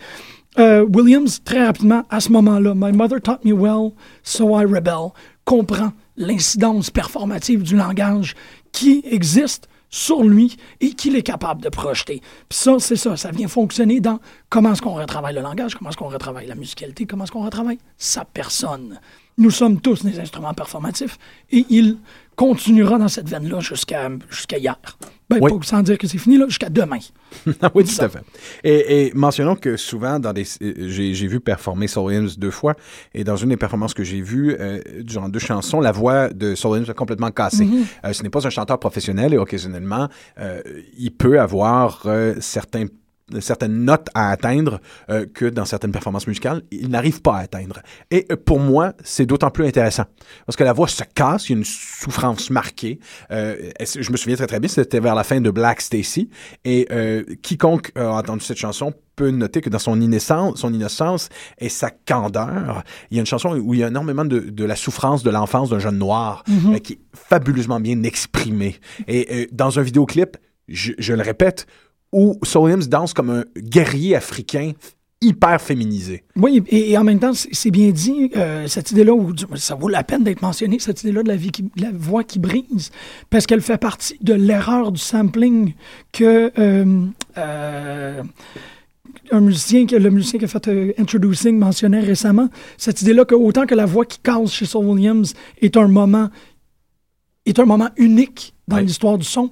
Euh, 0.59 0.85
Williams, 0.95 1.41
très 1.45 1.65
rapidement, 1.65 2.05
à 2.11 2.21
ce 2.21 2.31
moment-là, 2.33 2.75
My 2.77 2.93
mother 2.93 3.21
taught 3.21 3.45
me 3.45 3.53
well, 3.53 3.93
so 4.23 4.59
I 4.61 4.65
rebel, 4.65 5.13
comprend 5.45 5.93
l'incidence 6.17 6.91
performative 6.91 7.63
du 7.63 7.77
langage 7.77 8.35
qui 8.73 9.03
existe 9.11 9.69
sur 9.91 10.23
lui 10.23 10.57
et 10.81 10.91
qu'il 10.93 11.17
est 11.17 11.23
capable 11.23 11.63
de 11.63 11.69
projeter. 11.69 12.21
Puis 12.49 12.59
ça, 12.59 12.77
c'est 12.79 12.97
ça, 12.97 13.17
ça 13.17 13.31
vient 13.31 13.49
fonctionner 13.49 14.01
dans 14.01 14.21
comment 14.49 14.73
est-ce 14.73 14.83
qu'on 14.83 14.95
retravaille 14.95 15.35
le 15.35 15.41
langage, 15.41 15.75
comment 15.75 15.91
est-ce 15.91 15.97
qu'on 15.97 16.09
retravaille 16.09 16.47
la 16.47 16.55
musicalité, 16.55 17.07
comment 17.07 17.25
est-ce 17.25 17.33
qu'on 17.33 17.45
retravaille 17.45 17.79
sa 17.97 18.25
personne. 18.25 19.01
Nous 19.39 19.51
sommes 19.51 19.81
tous 19.81 20.05
des 20.05 20.19
instruments 20.19 20.55
performatifs 20.55 21.19
et 21.51 21.65
il 21.71 21.99
continuera 22.39 22.99
dans 22.99 23.09
cette 23.09 23.29
veine-là 23.29 23.59
jusqu'à 23.59 24.09
jusqu'à 24.31 24.59
hier. 24.59 24.79
Ben, 25.29 25.39
Oui. 25.43 25.51
pas 25.51 25.67
sans 25.67 25.83
dire 25.83 25.99
que 25.99 26.07
c'est 26.07 26.17
fini, 26.17 26.39
là, 26.39 26.47
jusqu'à 26.47 26.71
demain. 26.71 27.01
Ah 27.61 27.71
oui, 27.75 27.85
tout 27.85 28.03
à 28.03 28.09
fait. 28.09 28.21
Et, 28.65 29.09
et 29.09 29.13
mentionnons 29.13 29.57
que 29.57 29.77
souvent, 29.77 30.19
dans 30.19 30.33
des, 30.33 30.45
euh, 30.63 30.89
j'ai, 30.89 31.27
vu 31.27 31.41
performer 31.41 31.87
Soul 31.87 32.05
Williams 32.05 32.39
deux 32.39 32.53
fois, 32.53 32.75
et 33.13 33.25
dans 33.25 33.37
une 33.37 33.51
des 33.51 33.59
performances 33.59 33.93
que 33.93 34.05
j'ai 34.05 34.23
vues, 34.23 34.57
euh, 34.59 34.81
durant 35.01 35.29
deux 35.29 35.41
chansons, 35.41 35.81
la 35.81 35.93
voix 35.93 36.29
de 36.31 36.55
Soul 36.55 36.71
Williams 36.73 36.89
est 36.89 36.95
complètement 36.95 37.31
cassée. 37.31 37.69
Euh, 38.05 38.13
ce 38.15 38.23
n'est 38.23 38.31
pas 38.31 38.47
un 38.47 38.51
chanteur 38.51 38.79
professionnel, 38.79 39.35
et 39.35 39.39
occasionnellement, 39.39 40.09
euh, 40.39 40.63
il 40.97 41.11
peut 41.11 41.41
avoir 41.41 42.07
certains 42.41 42.87
certaines 43.41 43.85
notes 43.85 44.09
à 44.15 44.31
atteindre 44.31 44.81
euh, 45.11 45.27
que 45.27 45.45
dans 45.45 45.65
certaines 45.65 45.93
performances 45.93 46.27
musicales, 46.27 46.63
il 46.71 46.89
n'arrive 46.89 47.21
pas 47.23 47.37
à 47.37 47.41
atteindre. 47.41 47.81
Et 48.11 48.27
euh, 48.31 48.37
pour 48.37 48.61
moi, 48.61 48.93
c'est 49.05 49.27
d'autant 49.27 49.51
plus 49.51 49.67
intéressant 49.67 50.05
parce 50.47 50.57
que 50.57 50.65
la 50.65 50.73
voix 50.73 50.89
se 50.89 51.03
casse, 51.15 51.49
il 51.49 51.53
y 51.53 51.55
a 51.55 51.59
une 51.59 51.65
souffrance 51.65 52.51
marquée. 52.51 52.99
Euh, 53.31 53.71
je 53.81 54.11
me 54.11 54.17
souviens 54.17 54.37
très 54.37 54.47
très 54.47 54.61
bien, 54.61 54.69
c'était 54.69 55.01
vers 55.01 55.15
la 55.15 55.25
fin 55.25 55.41
de 55.41 55.51
Black 55.51 55.81
Stacy 55.81 56.31
et 56.65 56.87
euh, 56.91 57.25
quiconque 57.43 57.93
a 57.95 58.11
entendu 58.11 58.45
cette 58.45 58.59
chanson 58.59 58.95
peut 59.19 59.31
noter 59.31 59.61
que 59.61 59.69
dans 59.69 59.81
son 59.81 60.01
innocence, 60.01 60.61
son 60.61 60.73
innocence 60.73 61.29
et 61.59 61.69
sa 61.69 61.91
candeur, 61.91 62.85
il 63.11 63.17
y 63.17 63.19
a 63.19 63.21
une 63.21 63.27
chanson 63.27 63.57
où 63.59 63.75
il 63.75 63.81
y 63.81 63.85
a 63.85 63.89
énormément 63.89 64.25
de, 64.25 64.39
de 64.39 64.65
la 64.65 64.77
souffrance 64.77 65.25
de 65.25 65.31
l'enfance 65.31 65.71
d'un 65.71 65.81
jeune 65.81 65.99
noir 65.99 66.45
euh, 66.49 66.79
qui 66.79 66.95
est 66.95 67.01
fabuleusement 67.15 67.81
bien 67.81 68.03
exprimée. 68.05 68.77
Et 69.09 69.49
dans 69.51 69.79
un 69.79 69.83
vidéoclip, 69.83 70.37
je, 70.69 70.93
je 70.99 71.15
le 71.15 71.23
répète, 71.23 71.67
où 72.13 72.39
Soul 72.43 72.65
Williams 72.65 72.89
danse 72.89 73.13
comme 73.13 73.31
un 73.31 73.45
guerrier 73.57 74.17
africain 74.17 74.73
hyper 75.21 75.61
féminisé. 75.61 76.23
Oui, 76.37 76.63
et, 76.69 76.93
et 76.93 76.99
en 76.99 77.03
même 77.03 77.19
temps, 77.19 77.33
c'est 77.35 77.71
bien 77.71 77.91
dit, 77.91 78.31
euh, 78.37 78.69
cette 78.69 78.93
idée-là, 78.93 79.13
où 79.13 79.35
ça 79.57 79.75
vaut 79.75 79.89
la 79.89 80.05
peine 80.05 80.23
d'être 80.23 80.43
mentionné, 80.43 80.79
cette 80.79 81.03
idée-là 81.03 81.25
de 81.25 81.29
la, 81.29 81.37
vie 81.37 81.51
qui, 81.51 81.65
de 81.65 81.83
la 81.83 81.91
voix 81.93 82.23
qui 82.23 82.39
brise, 82.39 82.91
parce 83.29 83.47
qu'elle 83.47 83.61
fait 83.61 83.79
partie 83.79 84.17
de 84.21 84.35
l'erreur 84.35 84.93
du 84.93 85.01
sampling 85.01 85.75
que 86.13 86.53
euh, 86.57 87.07
euh, 87.37 88.23
un 89.31 89.41
musicien, 89.41 89.87
que 89.87 89.97
le 89.97 90.11
musicien 90.11 90.39
qui 90.39 90.45
a 90.45 90.49
fait 90.49 90.69
euh, 90.69 90.93
Introducing 90.99 91.59
mentionnait 91.59 92.01
récemment, 92.01 92.49
cette 92.77 93.03
idée-là 93.03 93.25
que 93.25 93.35
autant 93.35 93.67
que 93.67 93.75
la 93.75 93.87
voix 93.87 94.05
qui 94.05 94.19
casse 94.21 94.53
chez 94.53 94.67
Soul 94.67 94.87
Williams 94.87 95.35
est 95.61 95.77
un 95.77 95.89
moment, 95.89 96.31
est 97.45 97.59
un 97.59 97.65
moment 97.65 97.89
unique 97.97 98.55
dans 98.69 98.79
l'histoire 98.79 99.19
du 99.19 99.25
son, 99.25 99.51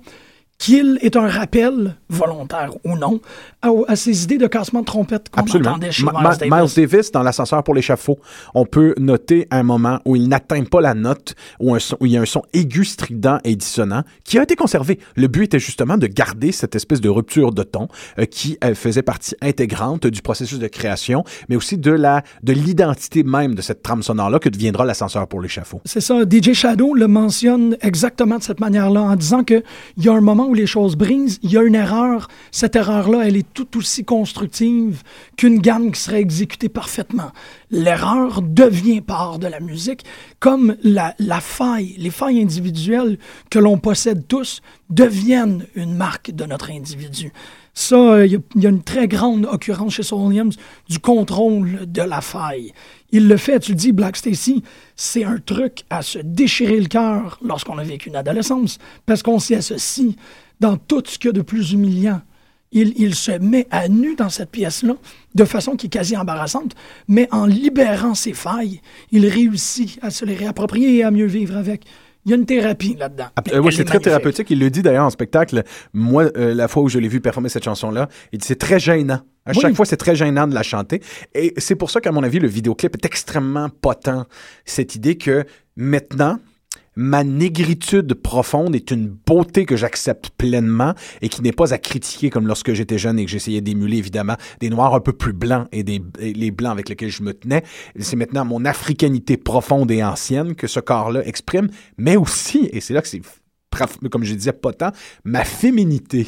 qu'il 0.58 0.98
est 1.02 1.16
un 1.16 1.28
rappel, 1.28 1.96
volontaire 2.08 2.72
ou 2.84 2.96
non, 2.96 3.20
à, 3.62 3.70
à 3.88 3.96
ces 3.96 4.24
idées 4.24 4.38
de 4.38 4.46
cassement 4.46 4.80
de 4.80 4.84
trompette 4.86 5.28
qu'on 5.30 5.40
entendait 5.42 5.90
chez 5.92 6.04
Miles 6.04 6.12
Davis. 6.38 6.74
Miles 6.76 6.86
Davis, 6.88 7.12
dans 7.12 7.22
l'ascenseur 7.22 7.62
pour 7.64 7.74
l'échafaud, 7.74 8.18
on 8.54 8.64
peut 8.64 8.94
noter 8.98 9.48
un 9.50 9.62
moment 9.62 10.00
où 10.04 10.16
il 10.16 10.28
n'atteint 10.28 10.64
pas 10.64 10.80
la 10.80 10.94
note, 10.94 11.34
où, 11.60 11.74
un 11.74 11.78
son- 11.78 11.96
où 12.00 12.06
il 12.06 12.12
y 12.12 12.16
a 12.16 12.20
un 12.20 12.26
son 12.26 12.42
aigu, 12.52 12.84
strident 12.84 13.38
et 13.44 13.56
dissonant, 13.56 14.02
qui 14.24 14.38
a 14.38 14.42
été 14.42 14.54
conservé. 14.56 14.98
Le 15.16 15.26
but 15.28 15.44
était 15.44 15.58
justement 15.58 15.96
de 15.96 16.06
garder 16.06 16.52
cette 16.52 16.74
espèce 16.76 17.00
de 17.00 17.08
rupture 17.08 17.52
de 17.52 17.62
ton 17.62 17.88
euh, 18.18 18.24
qui 18.24 18.56
euh, 18.64 18.74
faisait 18.74 19.02
partie 19.02 19.34
intégrante 19.42 20.06
du 20.06 20.22
processus 20.22 20.58
de 20.58 20.68
création, 20.68 21.24
mais 21.48 21.56
aussi 21.56 21.76
de 21.78 21.90
la 21.90 22.22
de 22.42 22.52
l'identité 22.52 23.22
même 23.24 23.54
de 23.54 23.62
cette 23.62 23.82
trame 23.82 24.02
sonore-là 24.02 24.38
que 24.38 24.48
deviendra 24.48 24.84
l'ascenseur 24.84 25.26
pour 25.26 25.40
l'échafaud. 25.40 25.80
C'est 25.84 26.00
ça. 26.00 26.20
DJ 26.28 26.52
Shadow 26.52 26.94
le 26.94 27.08
mentionne 27.08 27.76
exactement 27.80 28.38
de 28.38 28.42
cette 28.42 28.60
manière-là, 28.60 29.00
en 29.02 29.16
disant 29.16 29.42
qu'il 29.44 29.62
y 29.98 30.08
a 30.08 30.12
un 30.12 30.20
moment 30.20 30.46
où 30.46 30.54
les 30.54 30.66
choses 30.66 30.96
brisent, 30.96 31.38
il 31.42 31.50
y 31.52 31.58
a 31.58 31.62
une 31.62 31.74
erreur. 31.74 31.95
Cette 32.50 32.76
erreur-là, 32.76 33.26
elle 33.26 33.36
est 33.36 33.52
tout 33.54 33.76
aussi 33.76 34.04
constructive 34.04 35.02
qu'une 35.36 35.58
gamme 35.58 35.92
qui 35.92 36.00
serait 36.00 36.20
exécutée 36.20 36.68
parfaitement. 36.68 37.32
L'erreur 37.70 38.42
devient 38.42 39.00
part 39.00 39.38
de 39.38 39.46
la 39.46 39.60
musique, 39.60 40.04
comme 40.38 40.76
la, 40.82 41.14
faille, 41.40 41.94
les 41.98 42.10
failles 42.10 42.40
individuelles 42.40 43.18
que 43.50 43.58
l'on 43.58 43.78
possède 43.78 44.26
tous 44.26 44.62
deviennent 44.90 45.66
une 45.74 45.94
marque 45.94 46.30
de 46.30 46.44
notre 46.44 46.70
individu. 46.70 47.32
Ça, 47.74 47.96
euh, 47.96 48.26
il 48.26 48.32
y, 48.32 48.62
y 48.62 48.66
a 48.66 48.70
une 48.70 48.82
très 48.82 49.06
grande 49.06 49.44
occurrence 49.44 49.94
chez 49.94 50.02
Soul 50.02 50.28
Williams 50.28 50.56
du 50.88 50.98
contrôle 50.98 51.80
de 51.86 52.02
la 52.02 52.22
faille. 52.22 52.72
Il 53.12 53.28
le 53.28 53.36
fait, 53.36 53.60
tu 53.60 53.72
le 53.72 53.76
dis, 53.76 53.92
Black 53.92 54.16
Stacy, 54.16 54.62
c'est 54.96 55.24
un 55.24 55.38
truc 55.38 55.84
à 55.90 56.02
se 56.02 56.18
déchirer 56.18 56.80
le 56.80 56.86
cœur 56.86 57.38
lorsqu'on 57.42 57.78
a 57.78 57.84
vécu 57.84 58.08
une 58.08 58.16
adolescence, 58.16 58.78
parce 59.04 59.22
qu'on 59.22 59.38
s'y 59.38 59.54
associe 59.54 60.14
dans 60.60 60.76
tout 60.76 61.02
ce 61.06 61.18
qu'il 61.18 61.28
y 61.28 61.30
a 61.30 61.32
de 61.32 61.42
plus 61.42 61.72
humiliant. 61.72 62.20
Il, 62.72 62.92
il 62.96 63.14
se 63.14 63.30
met 63.30 63.66
à 63.70 63.88
nu 63.88 64.16
dans 64.16 64.28
cette 64.28 64.50
pièce-là, 64.50 64.94
de 65.34 65.44
façon 65.44 65.76
qui 65.76 65.86
est 65.86 65.90
quasi 65.90 66.16
embarrassante, 66.16 66.72
mais 67.08 67.28
en 67.30 67.46
libérant 67.46 68.14
ses 68.14 68.32
failles, 68.32 68.80
il 69.12 69.26
réussit 69.26 69.98
à 70.02 70.10
se 70.10 70.24
les 70.24 70.34
réapproprier 70.34 70.96
et 70.96 71.04
à 71.04 71.10
mieux 71.10 71.26
vivre 71.26 71.56
avec. 71.56 71.84
Il 72.24 72.30
y 72.30 72.32
a 72.32 72.36
une 72.36 72.44
thérapie 72.44 72.96
là-dedans. 72.98 73.26
Euh, 73.52 73.60
oui, 73.60 73.68
est 73.68 73.76
c'est 73.76 73.84
très 73.84 74.00
thérapeutique. 74.00 74.50
Il 74.50 74.58
le 74.58 74.68
dit 74.68 74.82
d'ailleurs 74.82 75.04
en 75.06 75.10
spectacle. 75.10 75.62
Moi, 75.92 76.24
euh, 76.36 76.54
la 76.54 76.66
fois 76.66 76.82
où 76.82 76.88
je 76.88 76.98
l'ai 76.98 77.06
vu 77.06 77.20
performer 77.20 77.48
cette 77.48 77.62
chanson-là, 77.62 78.08
il 78.32 78.40
dit 78.40 78.46
c'est 78.48 78.58
très 78.58 78.80
gênant. 78.80 79.20
À 79.44 79.50
Oui. 79.52 79.58
chaque 79.60 79.76
fois, 79.76 79.86
c'est 79.86 79.96
très 79.96 80.16
gênant 80.16 80.48
de 80.48 80.54
la 80.54 80.64
chanter. 80.64 81.00
Et 81.36 81.54
c'est 81.56 81.76
pour 81.76 81.88
ça 81.88 82.00
qu'à 82.00 82.10
mon 82.10 82.24
avis, 82.24 82.40
le 82.40 82.48
vidéoclip 82.48 82.96
est 82.96 83.06
extrêmement 83.06 83.68
potent. 83.68 84.26
Cette 84.64 84.96
idée 84.96 85.16
que 85.16 85.44
maintenant, 85.76 86.40
ma 86.96 87.22
négritude 87.24 88.14
profonde 88.14 88.74
est 88.74 88.90
une 88.90 89.06
beauté 89.08 89.66
que 89.66 89.76
j'accepte 89.76 90.30
pleinement 90.30 90.94
et 91.20 91.28
qui 91.28 91.42
n'est 91.42 91.52
pas 91.52 91.72
à 91.74 91.78
critiquer 91.78 92.30
comme 92.30 92.46
lorsque 92.46 92.72
j'étais 92.72 92.98
jeune 92.98 93.18
et 93.18 93.24
que 93.24 93.30
j'essayais 93.30 93.60
d'émuler 93.60 93.98
évidemment 93.98 94.36
des 94.60 94.70
noirs 94.70 94.94
un 94.94 95.00
peu 95.00 95.12
plus 95.12 95.34
blancs 95.34 95.68
et, 95.72 95.84
des, 95.84 96.02
et 96.18 96.32
les 96.32 96.50
blancs 96.50 96.72
avec 96.72 96.88
lesquels 96.88 97.10
je 97.10 97.22
me 97.22 97.34
tenais. 97.34 97.62
C'est 98.00 98.16
maintenant 98.16 98.44
mon 98.44 98.64
africanité 98.64 99.36
profonde 99.36 99.90
et 99.90 100.02
ancienne 100.02 100.54
que 100.54 100.66
ce 100.66 100.80
corps-là 100.80 101.26
exprime, 101.26 101.68
mais 101.98 102.16
aussi, 102.16 102.68
et 102.72 102.80
c'est 102.80 102.94
là 102.94 103.02
que 103.02 103.08
c'est 103.08 103.22
comme 104.10 104.24
je 104.24 104.34
disais, 104.34 104.52
potent, 104.52 104.84
ma 105.24 105.44
féminité. 105.44 106.26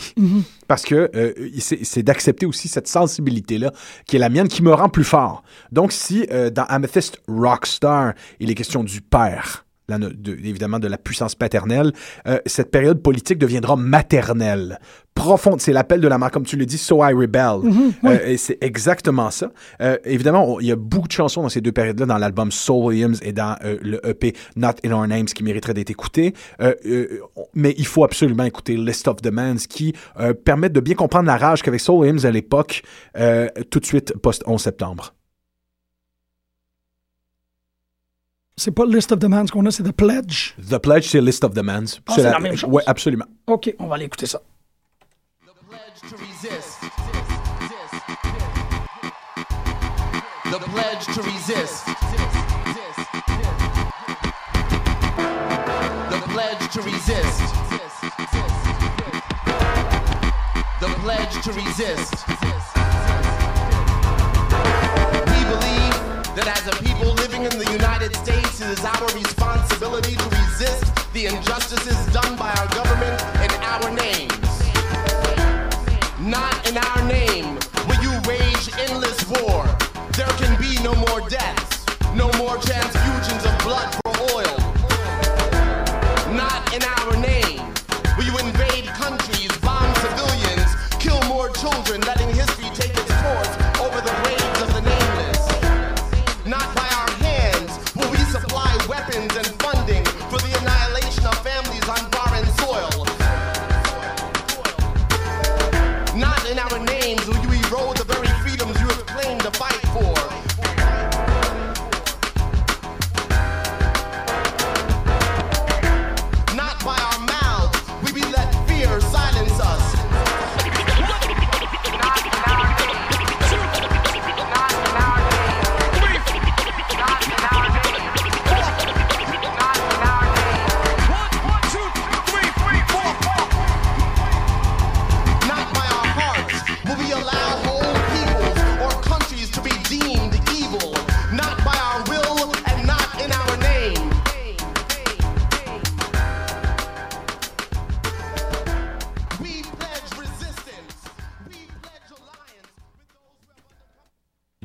Parce 0.67 0.85
que 0.85 1.11
euh, 1.15 1.33
c'est 1.59 1.85
c'est 1.85 2.03
d'accepter 2.03 2.47
aussi 2.47 2.69
cette 2.69 2.89
sensibilité-là 2.89 3.73
qui 4.07 4.17
est 4.17 4.19
la 4.19 4.29
mienne, 4.29 4.49
qui 4.49 4.63
me 4.63 4.73
rend 4.73 4.91
plus 4.91 5.05
fort. 5.05 5.43
Donc, 5.73 5.93
si 5.93 6.27
euh, 6.31 6.51
dans 6.51 6.65
Amethyst 6.65 7.21
Rockstar, 7.27 8.13
il 8.41 8.51
est 8.51 8.55
question 8.55 8.85
du 8.85 9.01
père, 9.01 9.65
la 9.89 9.99
no- 9.99 10.11
de- 10.11 10.33
évidemment 10.35 10.79
de 10.79 10.87
la 10.87 10.99
puissance 10.99 11.35
paternelle, 11.35 11.93
euh, 12.27 12.39
cette 12.47 12.71
période 12.71 13.01
politique 13.03 13.39
deviendra 13.39 13.75
maternelle, 13.77 14.79
profonde. 15.15 15.61
C'est 15.61 15.73
l'appel 15.73 16.01
de 16.01 16.09
la 16.09 16.19
mère, 16.19 16.31
comme 16.31 16.45
tu 16.45 16.57
le 16.57 16.67
dis, 16.67 16.77
So 16.79 17.03
I 17.05 17.13
Rebel. 17.15 17.61
Euh, 18.05 18.27
et 18.27 18.37
c'est 18.37 18.59
exactement 18.61 19.31
ça. 19.31 19.51
Euh, 19.81 19.97
évidemment, 20.05 20.61
il 20.61 20.67
y 20.67 20.73
a 20.73 20.77
beaucoup 20.77 21.09
de 21.09 21.13
chansons 21.13 21.43
dans 21.43 21.49
ces 21.49 21.61
deux 21.63 21.73
périodes-là, 21.73 22.07
dans 22.07 22.19
l'album 22.19 22.53
Soul 22.53 22.85
Williams 22.87 23.19
et 23.23 23.33
dans 23.33 23.57
le 23.63 23.99
EP 24.07 24.35
Not 24.57 24.75
in 24.85 24.93
Our 24.93 25.07
Names, 25.09 25.25
qui 25.25 25.43
mériteraient 25.43 25.75
d'être 25.75 25.89
on- 26.61 27.47
mais 27.55 27.75
il 27.79 27.87
faut 27.87 28.05
absolument 28.05 28.45
écouter 28.45 28.77
List 28.77 29.09
of 29.09 29.23
Demands, 29.23 29.57
qui 29.69 29.95
permettent 30.45 30.73
de 30.75 30.81
bien 30.81 30.95
comprendre 30.95 31.27
la 31.27 31.37
rage 31.37 31.63
qu'avec 31.63 31.81
Soul 31.81 32.01
Williams 32.01 32.27
à 32.27 32.31
l'époque, 32.31 32.83
tout 33.71 33.81
de 33.81 33.87
suite 33.87 34.15
post-11 34.19 34.59
septembre. 34.63 35.15
C'est 38.59 38.73
pas 38.73 38.85
le 38.85 38.97
List 38.97 39.13
of 39.13 39.21
Demands 39.21 39.47
qu'on 39.47 39.65
a, 39.67 39.71
c'est 39.71 39.85
The 39.85 39.93
Pledge. 39.93 40.55
The 40.69 40.79
Pledge, 40.79 41.09
c'est 41.09 41.21
List 41.21 41.45
of 41.45 41.55
Demands. 41.55 42.01
Ah, 42.09 42.13
c'est 42.17 42.25
la 42.25 42.41
même 42.41 42.57
chose? 42.57 42.69
Oui, 42.73 42.83
absolument. 42.87 43.27
OK, 43.47 43.73
on 43.79 43.87
va 43.87 43.95
aller 43.95 44.07
écouter 44.07 44.27
ça. 44.27 44.41
pledge 45.71 46.11
to 46.11 46.17
resist. 46.17 46.81
The 50.51 50.59
pledge 50.59 51.07
to 51.15 51.23
resist. 51.23 51.87
The 56.11 56.21
pledge 56.33 56.65
to 56.73 56.83
resist. 56.83 57.43
The 60.81 60.89
pledge 61.05 61.43
to 61.45 61.53
resist. 61.53 62.68
That 66.39 66.55
as 66.55 66.71
a 66.71 66.77
people 66.85 67.11
living 67.15 67.43
in 67.43 67.51
the 67.59 67.67
United 67.73 68.15
States, 68.15 68.61
it 68.61 68.71
is 68.71 68.85
our 68.85 69.07
responsibility 69.11 70.15
to 70.15 70.27
resist 70.47 70.87
the 71.13 71.27
injustices 71.27 71.99
done 72.15 72.37
by 72.39 72.47
our 72.63 72.69
government 72.79 73.19
in 73.43 73.51
our 73.67 73.91
names. 73.91 74.47
Not 76.23 76.55
in 76.71 76.79
our 76.79 77.03
name 77.11 77.59
will 77.91 77.99
you 78.07 78.15
wage 78.31 78.71
endless 78.87 79.19
war. 79.43 79.67
There 80.15 80.31
can 80.39 80.55
be 80.63 80.79
no 80.87 80.95
more 81.11 81.27
deaths, 81.29 81.83
no 82.15 82.31
more 82.39 82.55
transfusions 82.63 83.43
of 83.43 83.59
blood 83.67 84.08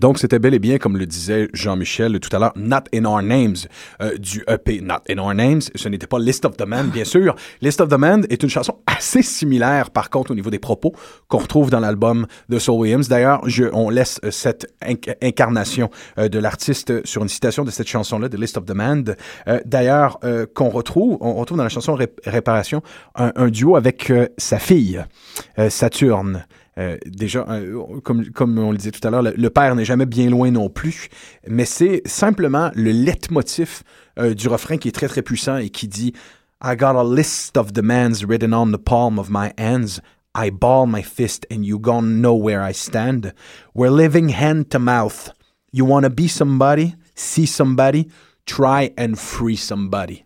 Donc, 0.04 0.20
c'était 0.20 0.38
bel 0.38 0.54
et 0.54 0.60
bien, 0.60 0.80
comme 0.80 0.97
le 0.97 1.06
disait 1.06 1.47
Jean-Michel 1.54 2.20
tout 2.20 2.36
à 2.36 2.38
l'heure, 2.38 2.51
Not 2.58 2.89
in 2.93 3.06
Our 3.06 3.22
Names 3.22 3.56
euh, 4.01 4.18
du 4.18 4.43
EP 4.49 4.82
Not 4.82 4.95
in 5.10 5.18
Our 5.18 5.34
Names. 5.34 5.62
Ce 5.76 5.88
n'était 5.88 6.08
pas 6.08 6.20
List 6.20 6.43
of 6.43 6.58
the 6.58 6.68
Man, 6.68 6.89
bien 6.89 7.06
sûr. 7.06 7.36
List 7.62 7.80
of 7.80 7.88
the 7.88 7.97
Man 7.97 8.26
est 8.30 8.43
une 8.43 8.49
chanson 8.49 8.80
assez 8.86 9.22
similaire, 9.22 9.91
par 9.91 10.10
contre, 10.10 10.32
au 10.32 10.36
niveau 10.36 10.49
des 10.49 10.60
propos 10.60 10.91
qu'on 11.30 11.38
retrouve 11.38 11.70
dans 11.70 11.80
l'album 11.80 12.28
de 12.49 12.60
Saul 12.60 12.82
Williams. 12.82 13.08
D'ailleurs, 13.08 13.45
on 13.72 13.89
laisse 13.89 14.20
euh, 14.26 14.32
cette 14.32 14.68
incarnation 15.22 15.89
euh, 16.18 16.28
de 16.28 16.38
l'artiste 16.38 17.06
sur 17.06 17.24
une 17.24 17.30
citation 17.30 17.64
de 17.64 17.72
cette 17.72 17.88
chanson-là, 17.88 18.28
de 18.28 18.36
List 18.36 18.58
of 18.58 18.66
the 18.66 18.76
Man. 18.76 19.06
D'ailleurs, 19.64 20.20
qu'on 20.54 20.68
retrouve, 20.68 21.18
on 21.22 21.36
retrouve 21.36 21.58
dans 21.58 21.64
la 21.64 21.70
chanson 21.70 21.97
Réparation 22.26 22.82
un 23.16 23.47
duo 23.47 23.78
avec 23.78 24.12
sa 24.38 24.60
fille, 24.60 25.01
Saturne. 25.70 26.45
Euh, 26.80 26.97
déjà, 27.05 27.45
euh, 27.49 27.99
comme, 28.01 28.57
on 28.57 28.71
le 28.71 28.78
disait 28.78 28.91
tout 28.91 29.05
à 29.07 29.11
l'heure, 29.11 29.21
le, 29.21 29.49
père 29.49 29.76
n'est 29.76 29.86
jamais 29.86 30.05
bien 30.05 30.30
loin 30.30 30.49
non 30.51 30.69
plus, 30.69 31.09
mais 31.47 31.65
c'est 31.65 32.01
simplement 32.05 32.71
le 32.74 32.91
leitmotiv 32.91 33.84
euh, 34.17 34.34
du 34.34 34.47
refrain 34.47 34.78
qui 34.78 34.88
est 34.88 34.93
très 34.93 35.07
très 35.07 35.21
puissant 35.21 35.57
et 35.57 35.69
qui 35.69 35.88
dit 35.88 36.13
I 36.63 36.76
got 36.76 36.97
a 36.97 37.03
list 37.03 37.57
of 37.57 37.74
demands 37.74 38.26
written 38.26 38.53
on 38.53 38.71
the 38.71 38.78
palm 38.78 39.19
of 39.19 39.30
my 39.30 39.51
hands. 39.57 40.01
I 40.36 40.49
ball 40.49 40.88
my 40.88 41.03
fist 41.03 41.45
and 41.51 41.63
you 41.63 41.78
gonna 41.78 42.07
know 42.07 42.34
where 42.34 42.67
I 42.67 42.74
stand. 42.74 43.34
We're 43.76 43.91
living 43.91 44.30
hand 44.30 44.69
to 44.69 44.80
mouth. 44.80 45.32
You 45.71 45.86
wanna 45.86 46.09
be 46.09 46.28
somebody, 46.28 46.95
see 47.13 47.45
somebody, 47.45 48.09
try 48.47 48.91
and 48.97 49.15
free 49.15 49.57
somebody. 49.57 50.26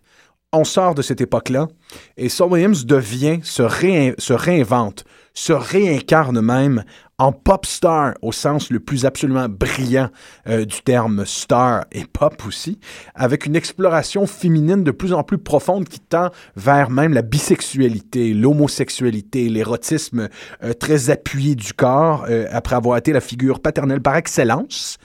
On 0.50 0.64
sort 0.64 0.94
de 0.94 1.02
cette 1.02 1.20
époque-là 1.20 1.68
et 2.16 2.30
Saul 2.30 2.52
Williams 2.52 2.86
devient, 2.86 3.40
se 3.42 4.32
réinvente 4.32 5.04
se 5.38 5.52
réincarne 5.52 6.40
même 6.40 6.82
en 7.16 7.30
pop 7.30 7.64
star 7.64 8.14
au 8.22 8.32
sens 8.32 8.70
le 8.70 8.80
plus 8.80 9.06
absolument 9.06 9.48
brillant 9.48 10.08
euh, 10.48 10.64
du 10.64 10.82
terme 10.82 11.24
star 11.26 11.84
et 11.92 12.04
pop 12.04 12.42
aussi, 12.44 12.80
avec 13.14 13.46
une 13.46 13.54
exploration 13.54 14.26
féminine 14.26 14.82
de 14.82 14.90
plus 14.90 15.12
en 15.12 15.22
plus 15.22 15.38
profonde 15.38 15.88
qui 15.88 16.00
tend 16.00 16.30
vers 16.56 16.90
même 16.90 17.14
la 17.14 17.22
bisexualité, 17.22 18.34
l'homosexualité, 18.34 19.48
l'érotisme 19.48 20.28
euh, 20.64 20.72
très 20.72 21.08
appuyé 21.10 21.54
du 21.54 21.72
corps, 21.72 22.26
euh, 22.28 22.46
après 22.50 22.74
avoir 22.74 22.96
été 22.96 23.12
la 23.12 23.20
figure 23.20 23.60
paternelle 23.60 24.02
par 24.02 24.16
excellence 24.16 24.98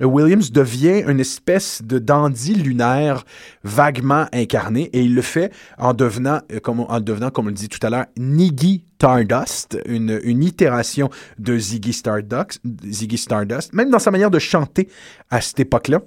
Williams 0.00 0.52
devient 0.52 1.02
une 1.06 1.20
espèce 1.20 1.82
de 1.82 1.98
dandy 1.98 2.54
lunaire 2.54 3.24
vaguement 3.64 4.26
incarné 4.32 4.90
et 4.92 5.02
il 5.02 5.14
le 5.14 5.22
fait 5.22 5.52
en 5.78 5.94
devenant, 5.94 6.40
euh, 6.52 6.60
comme, 6.60 6.80
en 6.80 7.00
devenant, 7.00 7.30
comme 7.30 7.46
on 7.46 7.48
le 7.48 7.54
dit 7.54 7.68
tout 7.68 7.84
à 7.84 7.90
l'heure, 7.90 8.06
Niggy 8.18 8.84
Stardust, 8.96 9.78
une, 9.86 10.20
une 10.24 10.42
itération 10.42 11.10
de 11.38 11.58
Ziggy 11.58 11.92
Stardust, 11.92 12.60
Ziggy 12.84 13.18
Stardust, 13.18 13.72
même 13.72 13.90
dans 13.90 13.98
sa 13.98 14.10
manière 14.10 14.30
de 14.30 14.38
chanter 14.38 14.88
à 15.30 15.40
cette 15.40 15.60
époque-là. 15.60 16.00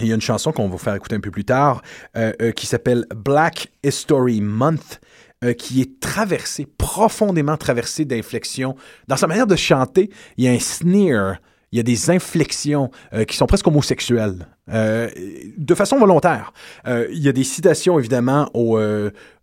Il 0.00 0.06
y 0.06 0.12
a 0.12 0.14
une 0.14 0.20
chanson 0.20 0.52
qu'on 0.52 0.68
va 0.68 0.78
faire 0.78 0.94
écouter 0.94 1.16
un 1.16 1.20
peu 1.20 1.30
plus 1.30 1.44
tard 1.44 1.82
euh, 2.16 2.32
euh, 2.40 2.52
qui 2.52 2.66
s'appelle 2.66 3.06
Black 3.14 3.68
History 3.84 4.40
Month 4.40 5.00
qui 5.58 5.80
est 5.80 5.98
traversée, 5.98 6.68
profondément 6.78 7.56
traversée 7.56 8.04
d'inflexions. 8.04 8.76
Dans 9.08 9.16
sa 9.16 9.26
manière 9.26 9.48
de 9.48 9.56
chanter, 9.56 10.08
il 10.36 10.44
y 10.44 10.46
a 10.46 10.52
un 10.52 10.60
sneer 10.60 11.40
il 11.72 11.78
y 11.78 11.80
a 11.80 11.82
des 11.82 12.10
inflexions 12.10 12.90
euh, 13.12 13.24
qui 13.24 13.36
sont 13.36 13.46
presque 13.46 13.66
homosexuelles, 13.66 14.46
euh, 14.70 15.08
de 15.56 15.74
façon 15.74 15.98
volontaire. 15.98 16.52
Euh, 16.86 17.06
il 17.10 17.20
y 17.20 17.28
a 17.28 17.32
des 17.32 17.44
citations, 17.44 17.98
évidemment, 17.98 18.48
au, 18.54 18.78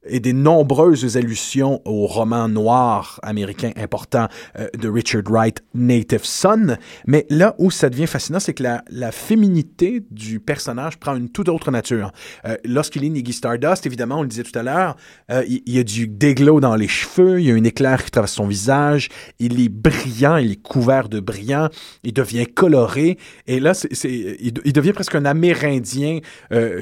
et 0.06 0.20
des 0.20 0.34
nombreuses 0.34 1.18
allusions 1.18 1.82
au 1.86 2.06
roman 2.06 2.47
noir 2.47 3.20
américain 3.24 3.72
important 3.76 4.28
euh, 4.58 4.68
de 4.78 4.88
Richard 4.88 5.24
Wright, 5.30 5.62
Native 5.74 6.24
Son. 6.24 6.78
Mais 7.06 7.26
là 7.30 7.56
où 7.58 7.72
ça 7.72 7.89
devient 7.89 8.08
fascinant, 8.08 8.39
c'est 8.39 8.54
que 8.54 8.64
la, 8.64 9.12
féminité 9.12 10.04
du 10.12 10.39
personnage 10.39 10.97
prend 10.97 11.16
une 11.16 11.30
toute 11.30 11.50
autre 11.50 11.72
nature. 11.72 12.12
Euh, 12.45 12.56
Lorsqu'il 12.64 13.04
est 13.04 13.10
Niggy 13.10 13.34
Stardust, 13.34 13.86
évidemment, 13.86 14.20
on 14.20 14.22
le 14.22 14.28
disait 14.28 14.43
tout 14.43 14.58
à 14.58 14.64
l'heure, 14.64 14.95
euh, 15.32 15.43
il, 15.47 15.62
y 15.66 15.80
a 15.80 15.84
du 15.84 16.08
déglo 16.08 16.60
dans 16.60 16.76
les 16.76 16.88
cheveux, 16.88 17.39
il 17.39 17.47
y 17.47 17.52
a 17.52 17.56
une 17.56 17.66
éclair 17.66 18.04
qui 18.04 18.12
traverse 18.12 18.34
son 18.34 18.47
visage, 18.47 19.10
il 19.39 19.60
est 19.60 19.70
brillant, 19.70 20.38
il 20.38 20.52
est 20.52 20.62
couvert 20.62 21.10
de 21.10 21.20
brillant, 21.20 21.70
il 22.04 22.14
devient 22.14 22.45
coloré, 22.45 23.18
et 23.47 23.60
là, 23.60 23.74
il, 24.04 24.74
devient 24.74 24.93
presque 24.93 25.16
un 25.16 25.26
Amérindien, 25.26 26.20
euh, 26.52 26.82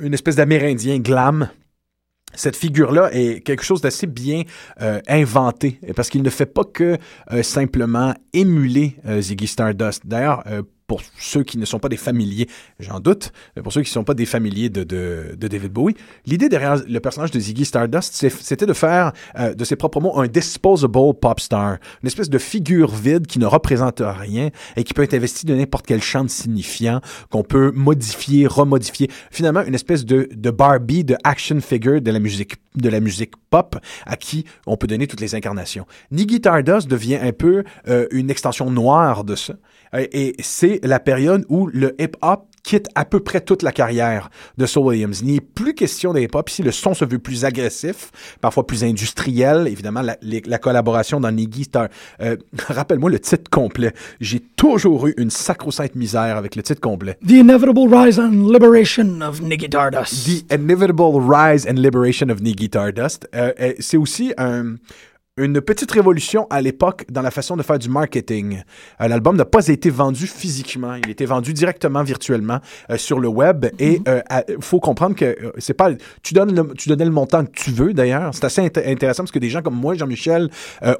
une 0.00 0.14
espèce 0.14 0.36
d'Amérindien 0.36 0.98
glam 0.98 1.48
cette 2.34 2.56
figure-là 2.56 3.10
est 3.12 3.40
quelque 3.40 3.62
chose 3.62 3.80
d'assez 3.80 4.06
bien 4.06 4.42
euh, 4.80 5.00
inventé 5.08 5.78
parce 5.94 6.08
qu'il 6.08 6.22
ne 6.22 6.30
fait 6.30 6.46
pas 6.46 6.64
que 6.64 6.98
euh, 7.32 7.42
simplement 7.42 8.14
émuler 8.32 8.96
euh, 9.06 9.20
Ziggy 9.20 9.46
Stardust. 9.46 10.06
D'ailleurs, 10.06 10.44
pour 10.92 11.00
ceux 11.18 11.42
qui 11.42 11.56
ne 11.56 11.64
sont 11.64 11.78
pas 11.78 11.88
des 11.88 11.96
familiers, 11.96 12.48
j'en 12.78 13.00
doute, 13.00 13.32
pour 13.62 13.72
ceux 13.72 13.80
qui 13.80 13.88
ne 13.88 13.94
sont 13.94 14.04
pas 14.04 14.12
des 14.12 14.26
familiers 14.26 14.68
de, 14.68 14.84
de, 14.84 15.34
de 15.38 15.48
David 15.48 15.72
Bowie, 15.72 15.94
l'idée 16.26 16.50
derrière 16.50 16.82
le 16.86 17.00
personnage 17.00 17.30
de 17.30 17.40
Ziggy 17.40 17.64
Stardust, 17.64 18.12
c'était 18.12 18.66
de 18.66 18.74
faire 18.74 19.14
euh, 19.38 19.54
de 19.54 19.64
ses 19.64 19.74
propres 19.74 20.02
mots 20.02 20.20
un 20.20 20.26
disposable 20.26 21.14
pop 21.18 21.40
star, 21.40 21.78
une 22.02 22.06
espèce 22.06 22.28
de 22.28 22.36
figure 22.36 22.94
vide 22.94 23.26
qui 23.26 23.38
ne 23.38 23.46
représente 23.46 24.02
rien 24.04 24.50
et 24.76 24.84
qui 24.84 24.92
peut 24.92 25.02
être 25.02 25.14
investie 25.14 25.46
de 25.46 25.54
n'importe 25.54 25.86
quel 25.86 26.02
champ 26.02 26.28
signifiant 26.28 27.00
qu'on 27.30 27.42
peut 27.42 27.72
modifier, 27.74 28.46
remodifier. 28.46 29.10
Finalement, 29.30 29.62
une 29.62 29.74
espèce 29.74 30.04
de, 30.04 30.28
de 30.30 30.50
Barbie, 30.50 31.04
de 31.04 31.16
action 31.24 31.58
figure 31.62 32.02
de 32.02 32.10
la 32.10 32.18
musique 32.18 32.56
de 32.74 32.88
la 32.88 33.00
musique 33.00 33.32
pop 33.50 33.76
à 34.06 34.16
qui 34.16 34.44
on 34.66 34.76
peut 34.76 34.86
donner 34.86 35.06
toutes 35.06 35.20
les 35.20 35.34
incarnations. 35.34 35.86
Niggy 36.10 36.36
Stardust 36.36 36.88
devient 36.88 37.18
un 37.20 37.32
peu 37.32 37.64
euh, 37.88 38.06
une 38.10 38.30
extension 38.30 38.70
noire 38.70 39.24
de 39.24 39.34
ça. 39.34 39.54
Et 39.98 40.34
c'est 40.40 40.80
la 40.82 41.00
période 41.00 41.44
où 41.48 41.66
le 41.66 41.94
hip-hop 42.00 42.46
quitte 42.62 42.88
à 42.94 43.04
peu 43.04 43.20
près 43.20 43.40
toute 43.40 43.62
la 43.62 43.72
carrière 43.72 44.30
de 44.56 44.66
Saul 44.66 44.86
Williams. 44.86 45.20
Il 45.22 45.32
n'est 45.32 45.40
plus 45.40 45.74
question 45.74 46.12
dhip 46.12 46.34
hop 46.34 46.48
Ici, 46.48 46.62
le 46.62 46.70
son 46.70 46.94
se 46.94 47.04
veut 47.04 47.18
plus 47.18 47.44
agressif, 47.44 48.10
parfois 48.40 48.66
plus 48.66 48.84
industriel. 48.84 49.66
Évidemment, 49.66 50.02
la, 50.02 50.58
collaboration 50.58 51.20
dans 51.20 51.32
Niggy. 51.32 51.70
Euh, 52.20 52.36
rappelle-moi 52.68 53.10
le 53.10 53.18
titre 53.18 53.50
complet. 53.50 53.92
J'ai 54.20 54.40
toujours 54.40 55.08
eu 55.08 55.14
une 55.16 55.30
sacro-sainte 55.30 55.94
misère 55.94 56.36
avec 56.36 56.56
le 56.56 56.62
titre 56.62 56.80
complet. 56.80 57.18
The 57.26 57.32
Inevitable 57.32 57.94
Rise 57.94 58.18
and 58.18 58.50
Liberation 58.52 59.20
of 59.22 59.40
Niggy 59.40 59.66
Stardust. 59.66 60.26
The 60.26 60.52
Inevitable 60.52 61.20
Rise 61.20 61.66
and 61.66 61.74
Liberation 61.74 62.28
of 62.28 62.40
Niggy 62.40 62.66
Stardust. 62.66 63.28
Euh, 63.34 63.52
euh, 63.60 63.72
c'est 63.78 63.96
aussi 63.96 64.32
un 64.36 64.76
une 65.44 65.60
petite 65.60 65.90
révolution 65.90 66.46
à 66.50 66.60
l'époque 66.60 67.04
dans 67.10 67.22
la 67.22 67.30
façon 67.30 67.56
de 67.56 67.62
faire 67.62 67.78
du 67.78 67.88
marketing. 67.88 68.62
Euh, 69.00 69.08
l'album 69.08 69.36
n'a 69.36 69.44
pas 69.44 69.68
été 69.68 69.90
vendu 69.90 70.26
physiquement, 70.26 70.94
il 70.94 71.10
était 71.10 71.24
vendu 71.24 71.52
directement 71.52 72.02
virtuellement 72.02 72.58
euh, 72.90 72.96
sur 72.96 73.18
le 73.20 73.28
web 73.28 73.66
et 73.78 73.94
il 73.94 73.98
mhm. 74.00 74.04
euh, 74.08 74.40
faut 74.60 74.80
comprendre 74.80 75.16
que 75.16 75.36
c'est 75.58 75.74
pas 75.74 75.90
tu 76.22 76.34
donnes 76.34 76.54
le, 76.54 76.74
tu 76.74 76.88
donnais 76.88 77.04
le 77.04 77.10
montant 77.10 77.44
que 77.44 77.50
tu 77.52 77.70
veux 77.70 77.92
d'ailleurs, 77.92 78.30
c'est 78.32 78.44
assez 78.44 78.60
intéressant 78.62 79.24
parce 79.24 79.32
que 79.32 79.38
des 79.38 79.50
gens 79.50 79.62
comme 79.62 79.76
moi 79.76 79.94
Jean-Michel 79.94 80.50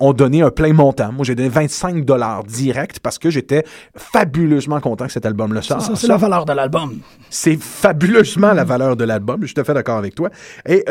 ont 0.00 0.12
donné 0.12 0.42
un 0.42 0.50
plein 0.50 0.72
montant. 0.72 1.12
Moi 1.12 1.24
j'ai 1.24 1.34
donné 1.34 1.48
25 1.48 2.04
dollars 2.04 2.44
direct 2.44 3.00
parce 3.00 3.18
que 3.18 3.30
j'étais 3.30 3.64
fabuleusement 3.96 4.80
content 4.80 5.06
que 5.06 5.12
cet 5.12 5.26
album 5.26 5.52
le 5.54 5.62
sorte. 5.62 5.96
C'est 5.96 6.06
la 6.06 6.16
valeur 6.16 6.44
de 6.44 6.52
l'album. 6.52 7.00
C'est 7.30 7.60
fabuleusement 7.60 8.52
la 8.52 8.64
valeur 8.64 8.96
de 8.96 9.04
l'album, 9.04 9.38
je 9.42 9.46
suis 9.46 9.54
tout 9.54 9.60
à 9.60 9.64
fait 9.64 9.74
d'accord 9.74 9.98
avec 9.98 10.14
toi 10.14 10.30
et 10.66 10.84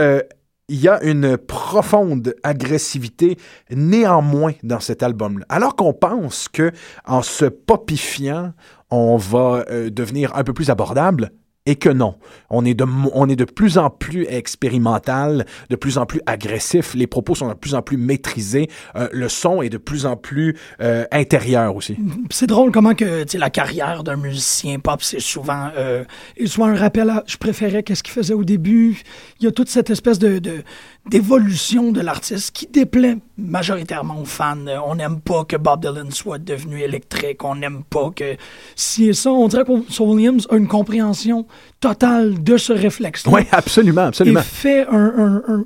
il 0.68 0.80
y 0.80 0.88
a 0.88 1.04
une 1.04 1.38
profonde 1.38 2.34
agressivité 2.44 3.38
néanmoins 3.70 4.54
dans 4.64 4.80
cet 4.80 5.04
album-là. 5.04 5.46
Alors 5.50 5.76
qu'on 5.76 5.94
pense 5.94 6.48
que 6.48 6.72
en 7.06 7.22
se 7.22 7.46
popifiant, 7.46 8.54
on 8.90 9.18
va 9.18 9.66
euh, 9.70 9.90
devenir 9.90 10.36
un 10.36 10.44
peu 10.44 10.54
plus 10.54 10.70
abordable, 10.70 11.32
et 11.68 11.76
que 11.76 11.90
non. 11.90 12.16
On 12.50 12.66
est, 12.66 12.74
de, 12.74 13.46
plus 13.46 13.78
en 13.78 13.90
plus 13.90 14.26
expérimental, 14.28 15.46
de 15.70 15.76
plus 15.76 15.98
en 16.00 16.06
plus 16.06 16.22
agressif, 16.26 16.96
les 16.96 17.06
propos 17.06 17.36
sont 17.36 17.48
de 17.50 17.54
plus 17.54 17.76
en 17.76 17.84
plus 17.84 17.98
maîtrisés, 17.98 18.68
euh, 18.96 19.08
le 19.12 19.30
son 19.30 19.62
est 19.62 19.70
de 19.70 19.78
plus 19.78 20.06
en 20.06 20.16
plus 20.16 20.58
euh, 20.82 21.06
intérieur 21.12 21.76
aussi. 21.76 21.98
C'est 22.32 22.48
drôle 22.48 22.72
comment 22.72 22.96
que 22.96 23.26
la 23.38 23.50
carrière 23.52 24.04
d'un 24.04 24.16
musicien 24.16 24.80
pop, 24.80 25.04
c'est 25.04 25.20
souvent, 25.20 25.70
euh, 25.78 26.04
souvent 26.46 26.68
un 26.68 26.76
rappel 26.76 27.10
à 27.10 27.24
je 27.28 27.38
préférais 27.38 27.84
qu'est-ce 27.84 28.02
qu'il 28.02 28.14
faisait 28.14 28.34
au 28.34 28.44
début. 28.44 29.04
Il 29.40 29.46
y 29.46 29.48
a 29.48 29.52
toute 29.52 29.70
cette 29.70 29.92
espèce 29.92 30.18
d'évolution 30.18 31.92
de 31.92 32.02
l'artiste 32.02 32.52
qui 32.56 32.68
déplaît 32.68 33.18
majoritairement 33.38 34.20
aux 34.20 34.26
fans. 34.26 34.58
On 34.86 34.96
n'aime 34.96 35.22
pas 35.22 35.46
que 35.46 35.58
Bob 35.58 35.82
Dylan 35.82 36.12
soit 36.12 36.40
devenu 36.40 36.82
électrique, 36.82 37.44
on 37.44 37.56
n'aime 37.56 37.84
pas 37.90 38.10
que 38.16 38.36
si 38.76 39.10
et 39.10 39.14
ça, 39.14 39.32
on 39.32 39.48
dirait 39.48 39.64
que 39.64 40.02
Williams 40.02 40.48
a 40.50 40.56
une 40.56 40.68
compréhension 40.68 41.46
totale 41.80 42.44
de 42.44 42.58
ce 42.58 42.74
réflexe. 42.74 43.24
Oui, 43.28 43.42
absolument, 43.52 44.08
absolument. 44.08 44.40
Il 44.40 44.46
fait 44.46 44.86
un, 44.88 45.66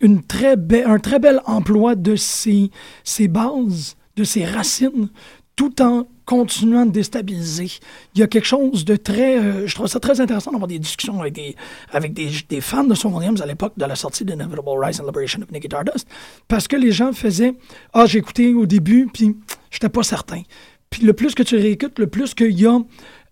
une 0.00 0.22
très 0.22 0.56
un 0.84 0.98
très 0.98 1.18
bel 1.18 1.40
emploi 1.46 1.94
de 1.94 2.16
ses, 2.16 2.70
ses 3.02 3.28
bases, 3.28 3.96
de 4.16 4.24
ses 4.24 4.44
racines, 4.44 5.08
tout 5.56 5.80
en 5.80 6.06
continuant 6.24 6.86
de 6.86 6.90
déstabiliser. 6.90 7.70
Il 8.14 8.20
y 8.20 8.22
a 8.22 8.26
quelque 8.26 8.46
chose 8.46 8.84
de 8.84 8.96
très... 8.96 9.38
Euh, 9.38 9.66
je 9.66 9.74
trouve 9.74 9.86
ça 9.86 10.00
très 10.00 10.20
intéressant 10.20 10.50
d'avoir 10.50 10.66
des 10.66 10.78
discussions 10.78 11.20
avec 11.20 11.34
des, 11.34 11.54
avec 11.92 12.14
des, 12.14 12.30
des 12.48 12.60
fans 12.62 12.84
de 12.84 12.94
Son 12.94 13.14
Williams 13.14 13.40
à 13.42 13.46
l'époque 13.46 13.74
de 13.76 13.84
la 13.84 13.94
sortie 13.94 14.24
de 14.24 14.32
Inevitable 14.32 14.70
Rise 14.82 15.00
and 15.00 15.06
Liberation 15.06 15.42
of 15.42 15.52
Nicky 15.52 15.66
Stardust, 15.66 16.08
parce 16.48 16.66
que 16.66 16.76
les 16.76 16.92
gens 16.92 17.12
faisaient 17.12 17.54
«Ah, 17.92 18.06
j'ai 18.06 18.18
écouté 18.18 18.54
au 18.54 18.64
début, 18.64 19.06
puis 19.12 19.36
j'étais 19.70 19.90
pas 19.90 20.02
certain.» 20.02 20.42
Puis 20.90 21.02
le 21.02 21.12
plus 21.12 21.34
que 21.34 21.42
tu 21.42 21.56
réécoutes, 21.56 21.98
le 21.98 22.06
plus 22.06 22.34
qu'il 22.34 22.58
y 22.58 22.66
a 22.66 22.78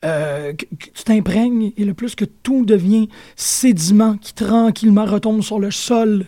euh, 0.04 0.52
tu 0.78 1.04
t'imprègnes 1.04 1.72
et 1.76 1.84
le 1.84 1.94
plus 1.94 2.14
que 2.14 2.24
tout 2.24 2.64
devient 2.64 3.08
sédiment 3.36 4.16
qui 4.16 4.34
tranquillement 4.34 5.04
retombe 5.04 5.42
sur 5.42 5.60
le 5.60 5.70
sol 5.70 6.26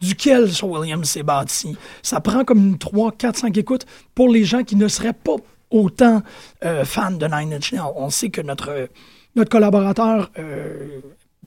duquel 0.00 0.50
Sir 0.50 0.68
Williams 0.68 1.08
s'est 1.08 1.22
bâti. 1.22 1.76
Ça 2.02 2.20
prend 2.20 2.44
comme 2.44 2.58
une 2.58 2.78
3, 2.78 3.12
4, 3.12 3.36
5 3.36 3.58
écoutes 3.58 3.86
pour 4.14 4.28
les 4.28 4.44
gens 4.44 4.62
qui 4.62 4.76
ne 4.76 4.88
seraient 4.88 5.12
pas 5.12 5.36
autant 5.70 6.22
euh, 6.64 6.84
fans 6.84 7.10
de 7.10 7.26
Nine 7.26 7.54
Inch 7.54 7.72
Nails. 7.72 7.92
On 7.96 8.08
sait 8.10 8.30
que 8.30 8.40
notre, 8.40 8.88
notre 9.36 9.50
collaborateur, 9.50 10.30
euh, 10.38 11.00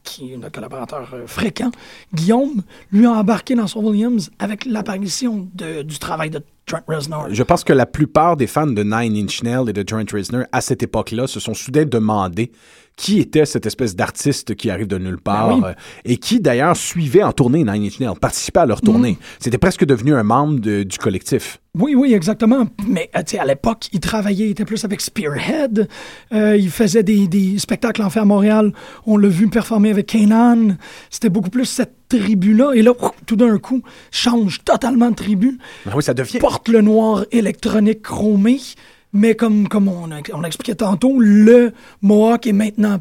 qui 0.04 0.34
est 0.34 0.38
notre 0.38 0.54
collaborateur 0.54 1.16
fréquent, 1.26 1.72
Guillaume, 2.14 2.62
lui 2.92 3.08
a 3.08 3.12
embarqué 3.14 3.56
dans 3.56 3.66
Sir 3.66 3.84
Williams 3.84 4.30
avec 4.38 4.66
l'apparition 4.66 5.50
du 5.56 5.98
travail 5.98 6.30
de 6.30 6.42
Trent 6.66 6.82
Reznor. 6.88 7.28
Je 7.30 7.44
pense 7.44 7.64
que 7.64 7.74
la 7.74 7.86
plupart 7.86 8.38
des 8.38 8.48
fans 8.48 8.68
de 8.68 8.84
Nine 8.84 9.18
Inch 9.26 9.44
Nails 9.44 9.70
et 9.70 9.74
de 9.74 9.84
Trent 9.84 10.06
Reznor 10.12 10.44
à 10.52 10.62
cette 10.62 10.82
époque-là 10.84 11.28
se 11.28 11.40
sont 11.40 11.54
soudain 11.54 11.86
demandé 11.86 12.52
qui 12.96 13.20
était 13.20 13.46
cette 13.46 13.66
espèce 13.66 13.96
d'artiste 13.96 14.54
qui 14.54 14.70
arrive 14.70 14.86
de 14.86 15.00
nulle 15.00 15.18
part 15.20 15.48
Ben 15.50 15.56
oui. 15.56 15.62
euh, 15.66 15.74
et 16.06 16.18
qui 16.18 16.40
d'ailleurs 16.40 16.78
suivait 16.78 17.24
en 17.24 17.32
tournée 17.32 17.64
Nine 17.64 17.86
Inch 17.88 18.00
Nails, 18.00 18.14
participait 18.22 18.60
à 18.60 18.66
leur 18.68 18.82
tournée. 18.82 19.18
C'était 19.40 19.58
presque 19.58 19.84
devenu 19.84 20.14
un 20.14 20.22
membre 20.22 20.60
de- 20.60 20.84
du 20.84 20.98
collectif. 21.00 21.60
Oui, 21.76 21.96
oui, 21.96 22.14
exactement. 22.14 22.68
Mais 22.88 23.10
euh, 23.18 23.24
à 23.40 23.46
l'époque, 23.46 23.88
il 23.94 24.00
travaillait, 24.00 24.46
il 24.46 24.52
était 24.52 24.64
plus 24.64 24.86
avec 24.86 25.02
Spearhead. 25.02 25.88
Euh, 26.34 26.56
il 26.56 26.70
faisait 26.70 27.02
des, 27.02 27.28
des 27.28 27.58
spectacles 27.58 28.04
en 28.04 28.12
fait 28.12 28.20
à 28.20 28.26
Montréal. 28.26 28.72
On 29.08 29.18
l'a 29.18 29.28
vu 29.28 29.50
performer 29.50 29.90
avec 29.90 30.06
Kanan. 30.06 30.78
C'était 31.10 31.30
beaucoup 31.30 31.50
plus 31.50 31.66
cette 31.66 31.96
tribu-là. 32.18 32.74
Et 32.74 32.82
là, 32.82 32.92
tout 33.26 33.36
d'un 33.36 33.58
coup, 33.58 33.82
change 34.12 34.64
totalement 34.64 35.10
de 35.12 35.16
tribu. 35.16 35.58
Ah 35.88 35.92
oui, 35.96 36.04
ça 36.04 36.14
devient 36.14 36.40
Porte 36.40 36.68
le 36.70 36.82
noir 36.82 37.26
électronique 37.32 38.02
chromé. 38.02 38.60
Mais 39.14 39.36
comme, 39.36 39.68
comme 39.68 39.88
on, 39.88 40.12
a- 40.12 40.22
on 40.34 40.44
expliquait 40.44 40.76
tantôt, 40.76 41.20
le 41.20 41.72
Mohawk 42.02 42.48
est 42.48 42.52
maintenant 42.54 43.00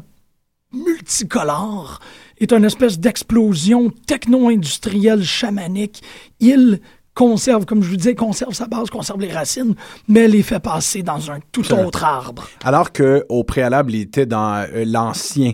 multicolore, 0.71 1.99
est 2.39 2.51
une 2.51 2.65
espèce 2.65 2.99
d'explosion 2.99 3.91
techno-industrielle 4.07 5.23
chamanique. 5.23 6.01
Il 6.39 6.79
conserve, 7.13 7.65
comme 7.65 7.83
je 7.83 7.89
vous 7.89 7.95
disais, 7.97 8.15
conserve 8.15 8.53
sa 8.53 8.65
base, 8.67 8.89
conserve 8.89 9.21
les 9.21 9.31
racines, 9.31 9.75
mais 10.07 10.27
les 10.27 10.41
fait 10.43 10.59
passer 10.59 11.03
dans 11.03 11.29
un 11.31 11.39
tout 11.51 11.71
autre 11.73 12.03
arbre. 12.03 12.47
Alors 12.63 12.91
qu'au 12.91 13.43
préalable, 13.43 13.93
il 13.93 14.01
était 14.01 14.25
dans 14.25 14.65
euh, 14.73 14.83
l'ancien 14.85 15.51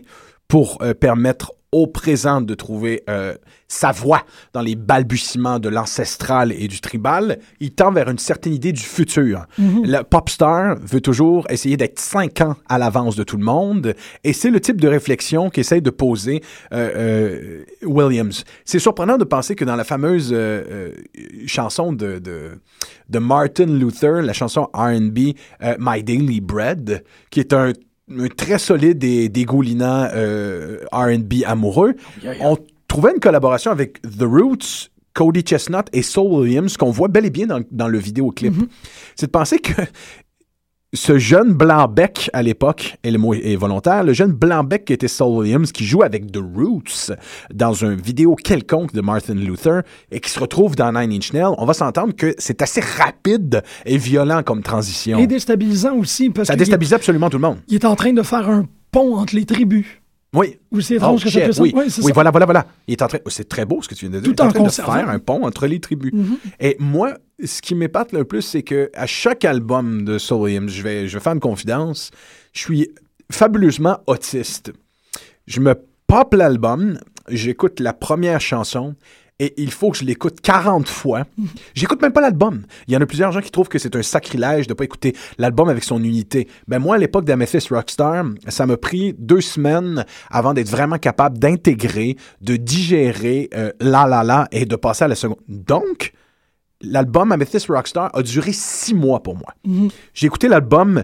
pour 0.48 0.78
euh, 0.82 0.94
permettre 0.94 1.52
au 1.72 1.88
présent 1.88 2.42
de 2.42 2.56
trouver 2.56 3.04
euh, 3.10 3.36
sa 3.68 3.92
voix 3.92 4.24
dans 4.54 4.62
les 4.62 4.76
balbutiements 4.76 5.60
de 5.60 5.70
l'ancestral 5.70 6.52
et 6.52 6.68
du 6.68 6.82
tribal, 6.82 7.40
il 7.60 7.72
tend 7.72 7.92
vers 7.92 8.10
une 8.10 8.18
certaine 8.18 8.54
idée 8.54 8.72
du 8.72 8.82
futur. 8.82 9.46
Le 9.58 10.02
pop 10.02 10.30
star 10.30 10.76
veut 10.80 11.02
toujours 11.02 11.46
essayer 11.50 11.78
d'être 11.78 12.00
cinq 12.00 12.42
ans 12.42 12.56
à 12.68 12.80
l'avance 12.80 13.16
de 13.16 13.24
tout 13.24 13.38
le 13.38 13.44
monde, 13.44 13.94
et 14.24 14.34
c'est 14.34 14.50
le 14.50 14.60
type 14.60 14.82
de 14.82 14.88
réflexion 14.88 15.50
qu'essaye 15.50 15.82
de 15.82 15.92
poser 15.92 16.42
euh, 16.74 16.90
euh, 16.96 17.66
Williams. 17.84 18.44
C'est 18.66 18.80
surprenant 18.80 19.18
de 19.18 19.24
penser 19.26 19.56
que 19.56 19.66
dans 19.66 19.76
la 19.76 19.84
fameuse 19.84 20.36
chanson 21.46 21.94
de, 21.94 22.18
de, 22.20 22.60
de 23.10 23.20
Martin 23.20 23.68
Luther, 23.68 24.22
la 24.24 24.34
chanson 24.34 24.70
R&B 24.74 25.36
My 25.80 26.04
Daily 26.04 26.42
Bread, 26.42 27.04
qui 27.30 27.40
est 27.40 27.54
un 27.54 27.74
très 28.36 28.60
solide 28.60 29.04
et 29.04 29.30
dégoulinant 29.30 30.08
euh, 30.14 30.80
R&B 30.92 31.44
amoureux. 31.46 31.96
On 32.42 32.58
trouvait 32.88 33.12
une 33.14 33.20
collaboration 33.20 33.72
avec 33.72 34.02
The 34.02 34.24
Roots, 34.24 34.90
Cody 35.14 35.42
Chestnut 35.42 35.86
et 35.94 36.02
Soul 36.02 36.42
Williams 36.42 36.78
qu'on 36.78 36.92
voit 36.92 37.08
bel 37.08 37.26
et 37.26 37.30
bien 37.30 37.48
dans, 37.48 37.62
dans 37.72 37.88
le 37.88 37.98
vidéoclip. 37.98 38.54
C'est 39.16 39.28
de 39.28 39.32
penser 39.32 39.60
que 39.60 39.74
ce 40.94 41.20
jeune 41.20 41.54
blanc-bec 41.54 42.30
à 42.34 42.42
l'époque, 42.42 42.98
et 43.04 43.12
le 43.12 43.20
mot 43.20 43.34
est 43.34 43.56
volontaire, 43.56 44.04
le 44.04 44.14
jeune 44.14 44.32
blanc-bec 44.32 44.86
qui 44.86 44.94
était 44.94 45.08
Soul 45.08 45.40
Williams, 45.40 45.72
qui 45.72 45.86
joue 45.86 46.02
avec 46.02 46.32
The 46.32 46.40
Roots 46.40 47.12
dans 47.54 47.86
un 47.86 47.96
vidéo 47.96 48.36
quelconque 48.36 48.94
de 48.94 49.02
Martin 49.02 49.36
Luther 49.36 49.82
et 50.12 50.20
qui 50.20 50.30
se 50.30 50.40
retrouve 50.40 50.76
dans 50.76 50.92
Nine 50.92 51.14
Inch 51.14 51.32
Nails, 51.34 51.54
on 51.58 51.66
va 51.66 51.74
s'entendre 51.74 52.16
que 52.16 52.34
c'est 52.40 52.62
assez 52.62 52.82
rapide 52.82 53.62
et 53.86 53.98
violent 53.98 54.42
comme 54.42 54.64
transition. 54.64 55.20
Et 55.20 55.28
déstabilisant 55.28 55.96
aussi, 55.96 56.32
parce 56.32 56.48
Ça 56.48 56.56
déstabilise 56.56 56.94
absolument 56.94 57.30
tout 57.30 57.38
le 57.38 57.48
monde. 57.48 57.60
il 57.68 57.76
est 57.76 57.86
en 57.86 57.96
train 57.96 58.14
de 58.14 58.24
faire 58.24 58.50
un 58.50 58.66
pont 58.92 59.16
entre 59.18 59.36
les 59.36 59.46
tribus. 59.46 59.86
Oui. 60.34 60.58
Ou 60.72 60.80
c'est 60.82 60.96
Oh, 60.96 60.98
étrange 60.98 61.24
que 61.24 61.30
ça 61.30 61.40
shit, 61.40 61.46
fait 61.48 61.54
ça. 61.54 61.62
oui, 61.64 61.74
oui 61.76 61.90
ça. 61.90 62.02
voilà, 62.14 62.30
voilà, 62.32 62.46
voilà. 62.46 62.68
Il 62.88 62.92
est 62.94 63.02
en 63.02 63.08
train. 63.08 63.18
C'est 63.28 63.50
très 63.50 63.66
beau 63.66 63.82
ce 63.82 63.88
que 63.88 63.96
tu 63.96 64.08
viens 64.08 64.20
de 64.20 64.24
dire. 64.24 64.34
Tout 64.34 64.42
en 64.42 64.46
en 64.46 64.50
train 64.50 64.60
de 64.60 64.64
conservant. 64.66 64.94
faire 64.94 65.10
un 65.10 65.20
pont 65.20 65.44
entre 65.46 65.66
les 65.66 65.80
tribus. 65.80 66.14
Et 66.60 66.76
moi, 66.80 67.16
ce 67.44 67.62
qui 67.62 67.74
m'épate 67.74 68.12
le 68.12 68.26
plus, 68.26 68.44
c'est 68.44 68.62
que 68.64 68.92
à 68.94 69.08
chaque 69.08 69.44
album 69.46 70.06
de 70.06 70.18
Soul 70.20 70.42
Williams, 70.42 70.72
je 70.72 70.84
vais, 70.84 71.08
je 71.08 71.18
vais 71.18 71.24
faire 71.24 71.34
une 71.34 71.40
confidence, 71.40 72.12
je 72.54 72.60
suis 72.62 72.90
fabuleusement 73.32 74.00
autiste. 74.08 74.72
Je 75.48 75.60
me 75.62 75.74
pop 76.08 76.34
l'album, 76.36 77.00
j'écoute 77.30 77.80
la 77.80 77.94
première 77.94 78.40
chanson. 78.42 78.96
Et 79.40 79.54
il 79.62 79.72
faut 79.72 79.90
que 79.92 79.98
je 79.98 80.04
l'écoute 80.04 80.42
40 80.42 80.88
fois. 80.88 81.24
J'écoute 81.74 82.02
même 82.02 82.12
pas 82.12 82.20
l'album. 82.22 82.64
Il 82.88 82.94
y 82.94 82.98
en 82.98 83.02
a 83.02 83.06
plusieurs 83.06 83.32
gens 83.32 83.40
qui 83.40 83.52
trouvent 83.52 83.70
que 83.70 83.80
c'est 83.80 83.96
un 83.96 84.02
sacrilège 84.04 84.68
de 84.68 84.74
pas 84.74 84.84
écouter 84.84 85.16
l'album 85.38 85.70
avec 85.70 85.84
son 85.86 86.04
unité. 86.04 86.48
Ben 86.68 86.80
moi, 86.80 86.96
à 86.96 86.98
l'époque 86.98 87.24
d'Amethyst 87.26 87.70
Rockstar, 87.70 88.26
ça 88.50 88.66
m'a 88.66 88.76
pris 88.78 89.16
deux 89.18 89.40
semaines 89.42 90.06
avant 90.30 90.54
d'être 90.54 90.70
vraiment 90.70 90.98
capable 90.98 91.38
d'intégrer, 91.40 92.18
de 92.42 92.58
digérer 92.58 93.50
euh, 93.56 93.72
La 93.80 94.06
La 94.08 94.24
La 94.24 94.48
et 94.52 94.66
de 94.66 94.76
passer 94.76 95.06
à 95.06 95.08
la 95.08 95.16
seconde. 95.16 95.40
Donc, 95.48 96.12
l'album 96.82 97.32
Amethyst 97.32 97.68
Rockstar 97.68 98.10
a 98.14 98.22
duré 98.22 98.52
six 98.54 98.94
mois 98.94 99.22
pour 99.24 99.36
moi. 99.36 99.54
J'ai 100.14 100.28
écouté 100.28 100.48
l'album 100.48 101.04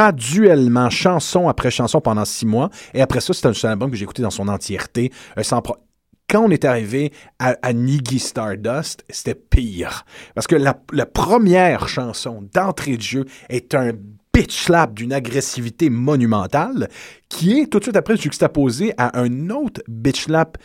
graduellement, 0.00 0.90
chanson 0.90 1.48
après 1.48 1.70
chanson 1.70 2.00
pendant 2.00 2.24
six 2.24 2.46
mois. 2.46 2.70
Et 2.94 3.00
après 3.02 3.20
ça, 3.20 3.32
c'est 3.32 3.46
un, 3.46 3.52
c'est 3.54 3.66
un 3.66 3.70
album 3.72 3.90
que 3.90 3.96
j'ai 3.96 4.04
écouté 4.04 4.22
dans 4.22 4.30
son 4.30 4.48
entièreté, 4.48 5.12
euh, 5.38 5.42
sans 5.42 5.62
pro- 5.62 5.76
quand 6.28 6.44
on 6.44 6.50
est 6.50 6.64
arrivé 6.64 7.12
à, 7.38 7.56
à 7.62 7.72
Niggy 7.72 8.18
Stardust, 8.18 9.04
c'était 9.08 9.34
pire. 9.34 10.04
Parce 10.34 10.46
que 10.46 10.56
la, 10.56 10.74
première 11.06 11.88
chanson 11.88 12.48
d'entrée 12.52 12.96
de 12.96 13.02
jeu 13.02 13.24
est 13.48 13.74
un 13.74 13.92
bitch 14.32 14.64
slap 14.64 14.94
d'une 14.94 15.12
agressivité 15.12 15.88
monumentale 15.88 16.88
qui 17.28 17.60
est 17.60 17.66
tout 17.66 17.78
de 17.78 17.84
suite 17.84 17.96
après 17.96 18.16
juxtaposé 18.16 18.92
à 18.98 19.18
un 19.18 19.50
autre 19.50 19.82
bitch 19.88 20.24
slap 20.24 20.58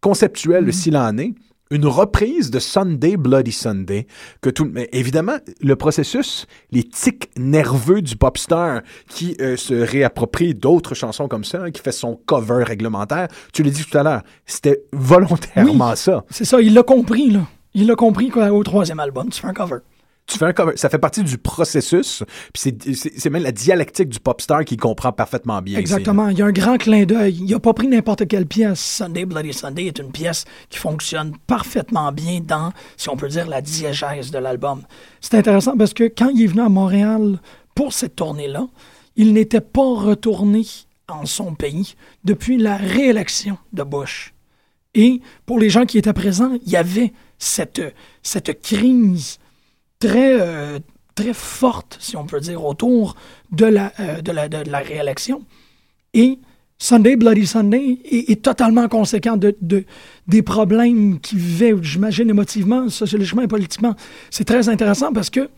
conceptuel 0.00 0.72
s'il 0.72 0.96
en 0.96 1.18
est, 1.18 1.34
une 1.70 1.86
reprise 1.86 2.50
de 2.50 2.58
Sunday 2.58 3.16
Bloody 3.16 3.52
Sunday 3.52 4.06
que 4.40 4.50
tout 4.50 4.68
mais 4.72 4.88
évidemment 4.92 5.36
le 5.60 5.76
processus 5.76 6.46
les 6.70 6.84
tics 6.84 7.28
nerveux 7.36 8.02
du 8.02 8.16
pop 8.16 8.38
star 8.38 8.82
qui 9.08 9.36
euh, 9.40 9.56
se 9.56 9.74
réapproprie 9.74 10.54
d'autres 10.54 10.94
chansons 10.94 11.28
comme 11.28 11.44
ça 11.44 11.62
hein, 11.64 11.70
qui 11.70 11.80
fait 11.82 11.92
son 11.92 12.16
cover 12.26 12.64
réglementaire 12.64 13.28
tu 13.52 13.62
l'as 13.62 13.70
dit 13.70 13.84
tout 13.84 13.98
à 13.98 14.02
l'heure 14.02 14.22
c'était 14.46 14.82
volontairement 14.92 15.90
Oui. 15.90 15.96
ça 15.96 16.24
C'est 16.30 16.44
ça, 16.44 16.60
il 16.60 16.74
l'a 16.74 16.82
compris, 16.82 17.30
là. 17.30 17.40
Il 17.74 17.86
l'a 17.86 17.94
compris 17.94 18.28
qu'au 18.30 18.62
troisième 18.62 19.00
album, 19.00 19.28
tu 19.30 19.40
fais 19.40 19.46
un 19.46 19.52
cover. 19.52 19.78
Tu 20.28 20.38
ça 20.76 20.90
fait 20.90 20.98
partie 20.98 21.22
du 21.24 21.38
processus 21.38 22.22
puis 22.52 22.74
c'est- 22.94 23.30
même 23.30 23.42
la 23.42 23.50
dialectique 23.52 24.10
du 24.10 24.20
pop 24.20 24.40
star 24.40 24.64
qui 24.64 24.76
comprend 24.76 25.10
parfaitement 25.10 25.62
bien. 25.62 25.78
Exactement. 25.78 26.28
Il 26.28 26.38
y 26.38 26.42
a 26.42 26.46
un 26.46 26.52
grand 26.52 26.76
clin 26.76 27.04
d'œil. 27.04 27.38
Il 27.40 27.50
n'a 27.50 27.58
pas 27.58 27.72
pris 27.72 27.88
n'importe 27.88 28.28
quelle 28.28 28.46
pièce. 28.46 28.78
Sunday 28.80 29.24
Bloody 29.24 29.52
Sunday 29.52 29.86
est 29.86 29.98
une 29.98 30.12
pièce 30.12 30.44
qui 30.68 30.78
fonctionne 30.78 31.32
parfaitement 31.46 32.12
bien 32.12 32.40
dans, 32.40 32.72
si 32.96 33.08
on 33.08 33.16
peut 33.16 33.28
dire, 33.28 33.46
la 33.48 33.62
diégèse 33.62 34.30
de 34.30 34.38
l'album. 34.38 34.82
C'est 35.20 35.34
intéressant 35.34 35.76
parce 35.76 35.94
que 35.94 36.04
quand 36.04 36.28
il 36.28 36.42
est 36.42 36.46
venu 36.46 36.60
à 36.60 36.68
Montréal 36.68 37.40
pour 37.74 37.92
cette 37.92 38.16
tournée-là, 38.16 38.66
il 39.16 39.32
n'était 39.32 39.60
pas 39.62 39.94
retourné 39.94 40.64
en 41.08 41.24
son 41.24 41.54
pays 41.54 41.94
depuis 42.24 42.58
la 42.58 42.76
réélection 42.76 43.56
de 43.72 43.82
Bush. 43.82 44.34
Et 44.94 45.20
pour 45.46 45.58
les 45.58 45.70
gens 45.70 45.86
qui 45.86 45.96
étaient 45.98 46.12
présents, 46.12 46.52
il 46.66 46.70
y 46.70 46.76
avait 46.76 47.12
cette, 47.38 47.80
cette 48.22 48.60
crise 48.62 49.38
très, 49.98 50.40
euh, 50.40 50.78
très 51.14 51.34
forte, 51.34 51.96
si 52.00 52.16
on 52.16 52.24
peut 52.26 52.40
dire, 52.40 52.64
autour 52.64 53.16
de 53.50 53.66
la, 53.66 53.92
euh, 54.00 54.20
de 54.20 54.32
la, 54.32 54.48
de, 54.48 54.70
la 54.70 54.78
réélection. 54.78 55.42
Et 56.14 56.38
Sunday, 56.78 57.16
Bloody 57.16 57.46
Sunday 57.46 57.98
est, 58.04 58.42
totalement 58.42 58.86
conséquent 58.88 59.36
de, 59.36 59.56
de- 59.60 59.84
des 60.28 60.42
problèmes 60.42 61.18
qu'il 61.18 61.38
vivait, 61.38 61.74
j'imagine, 61.82 62.30
émotivement, 62.30 62.88
sociologiquement 62.88 63.42
et 63.42 63.48
politiquement. 63.48 63.96
C'est 64.30 64.44
très 64.44 64.68
intéressant 64.68 65.12
parce 65.12 65.28
que, 65.28 65.50